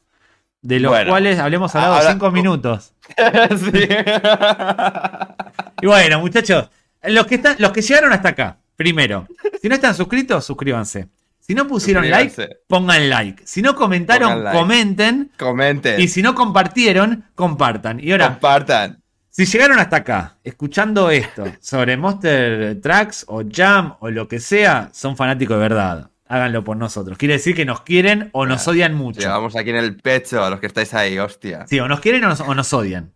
De 0.62 0.80
los 0.80 0.90
Bueno, 0.90 1.10
cuales 1.10 1.38
hablemos 1.38 1.72
hablado 1.76 1.94
ahora- 1.96 2.10
cinco 2.12 2.30
minutos. 2.32 2.92
Sí. 3.56 3.88
Y 5.82 5.86
bueno, 5.86 6.20
muchachos, 6.20 6.70
los 7.04 7.26
que, 7.26 7.36
están, 7.36 7.56
los 7.58 7.70
que 7.72 7.82
llegaron 7.82 8.12
hasta 8.12 8.30
acá, 8.30 8.56
primero, 8.76 9.26
si 9.60 9.68
no 9.68 9.74
están 9.74 9.94
suscritos, 9.94 10.44
suscríbanse. 10.44 11.08
Si 11.40 11.54
no 11.54 11.66
pusieron 11.68 12.10
like, 12.10 12.58
pongan 12.66 13.08
like. 13.08 13.42
Si 13.46 13.62
no 13.62 13.76
comentaron, 13.76 14.42
like. 14.42 14.58
comenten. 14.58 15.30
Comenten. 15.38 16.00
Y 16.00 16.08
si 16.08 16.20
no 16.20 16.34
compartieron, 16.34 17.24
compartan. 17.36 18.00
Y 18.00 18.10
ahora, 18.10 18.30
Compartan. 18.30 19.00
Si 19.30 19.44
llegaron 19.44 19.78
hasta 19.78 19.96
acá, 19.96 20.38
escuchando 20.42 21.10
esto 21.10 21.44
sobre 21.60 21.96
Monster 21.96 22.80
Tracks 22.80 23.26
o 23.28 23.42
Jam 23.48 23.94
o 24.00 24.10
lo 24.10 24.26
que 24.26 24.40
sea, 24.40 24.88
son 24.92 25.16
fanáticos 25.16 25.56
de 25.56 25.60
verdad. 25.60 26.10
Háganlo 26.26 26.64
por 26.64 26.76
nosotros. 26.76 27.16
Quiere 27.18 27.34
decir 27.34 27.54
que 27.54 27.64
nos 27.64 27.82
quieren 27.82 28.30
o 28.32 28.46
nos 28.46 28.66
odian 28.66 28.94
mucho. 28.94 29.20
Llevamos 29.20 29.54
aquí 29.54 29.70
en 29.70 29.76
el 29.76 29.96
pecho 29.98 30.42
a 30.42 30.50
los 30.50 30.58
que 30.58 30.66
estáis 30.66 30.94
ahí, 30.94 31.18
hostia. 31.18 31.66
Sí, 31.68 31.78
o 31.78 31.86
nos 31.86 32.00
quieren 32.00 32.24
o 32.24 32.28
nos, 32.28 32.40
o 32.40 32.54
nos 32.54 32.72
odian. 32.72 33.12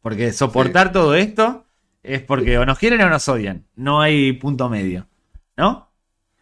Porque 0.00 0.32
soportar 0.32 0.92
todo 0.92 1.14
esto 1.14 1.63
es 2.04 2.22
porque 2.22 2.56
o 2.58 2.64
nos 2.66 2.78
quieren 2.78 3.00
o 3.00 3.08
nos 3.08 3.28
odian. 3.28 3.66
No 3.74 4.00
hay 4.00 4.32
punto 4.34 4.68
medio. 4.68 5.08
¿No? 5.56 5.90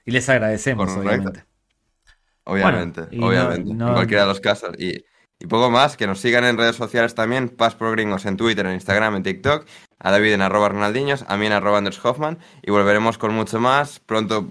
Y 0.05 0.11
les 0.11 0.29
agradecemos, 0.29 0.93
Correcto. 0.93 1.09
obviamente. 1.09 1.45
Obviamente, 2.45 3.01
Bueno, 3.17 3.27
obviamente. 3.29 3.75
no- 3.75 3.89
en 3.89 3.95
cualquiera 3.95 4.23
de 4.23 4.29
los 4.29 4.41
casos. 4.41 4.71
Y, 4.79 5.05
y 5.41 5.47
poco 5.47 5.71
más, 5.71 5.97
que 5.97 6.07
nos 6.07 6.21
sigan 6.21 6.45
en 6.45 6.57
redes 6.57 6.77
sociales 6.77 7.15
también. 7.15 7.49
Paz 7.49 7.75
por 7.75 7.91
Gringos 7.93 8.27
en 8.27 8.37
Twitter, 8.37 8.65
en 8.67 8.75
Instagram, 8.75 9.17
en 9.17 9.23
TikTok. 9.25 9.67
A 10.05 10.11
David 10.11 10.33
en 10.33 10.43
arroba 10.43 10.69
Ronaldinhos, 10.69 11.25
a 11.29 11.37
mí 11.37 11.47
en 11.47 11.53
arroba 11.53 11.79
Anders 11.79 12.05
Hoffman. 12.05 12.39
Y 12.63 12.73
volveremos 12.73 13.19
con 13.19 13.33
mucho 13.35 13.61
más. 13.61 14.01
Pronto 14.01 14.45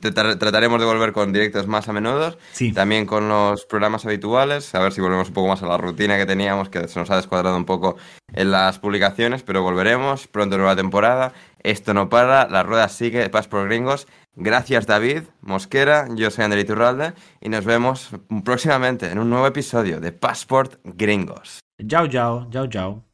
tratar- 0.00 0.36
trataremos 0.38 0.78
de 0.80 0.86
volver 0.86 1.12
con 1.12 1.32
directos 1.32 1.66
más 1.66 1.88
a 1.88 1.92
menudo. 1.92 2.36
Sí. 2.52 2.72
También 2.72 3.04
con 3.06 3.28
los 3.28 3.64
programas 3.66 4.04
habituales. 4.06 4.72
A 4.76 4.80
ver 4.80 4.92
si 4.92 5.00
volvemos 5.00 5.28
un 5.28 5.34
poco 5.34 5.48
más 5.48 5.62
a 5.62 5.66
la 5.66 5.76
rutina 5.76 6.16
que 6.18 6.26
teníamos, 6.26 6.68
que 6.68 6.86
se 6.86 7.00
nos 7.00 7.10
ha 7.10 7.16
descuadrado 7.16 7.56
un 7.56 7.64
poco 7.64 7.96
en 8.32 8.52
las 8.52 8.78
publicaciones. 8.78 9.42
Pero 9.42 9.62
volveremos. 9.62 10.28
Pronto 10.28 10.56
nueva 10.56 10.76
temporada. 10.76 11.32
Esto 11.64 11.94
no 11.94 12.08
para. 12.08 12.48
La 12.48 12.62
rueda 12.62 12.88
sigue. 12.88 13.28
Paz 13.28 13.48
por 13.48 13.66
Gringos. 13.66 14.06
Gracias 14.34 14.86
David 14.86 15.24
Mosquera, 15.42 16.08
yo 16.14 16.30
soy 16.30 16.44
Ander 16.44 16.58
Iturralde 16.58 17.12
y 17.40 17.48
nos 17.48 17.64
vemos 17.64 18.10
próximamente 18.44 19.10
en 19.10 19.18
un 19.18 19.28
nuevo 19.28 19.46
episodio 19.46 20.00
de 20.00 20.12
Passport 20.12 20.80
Gringos. 20.84 21.60
Chao, 21.86 22.06
chao, 22.08 22.48
chao, 22.50 22.66
chao. 22.66 23.04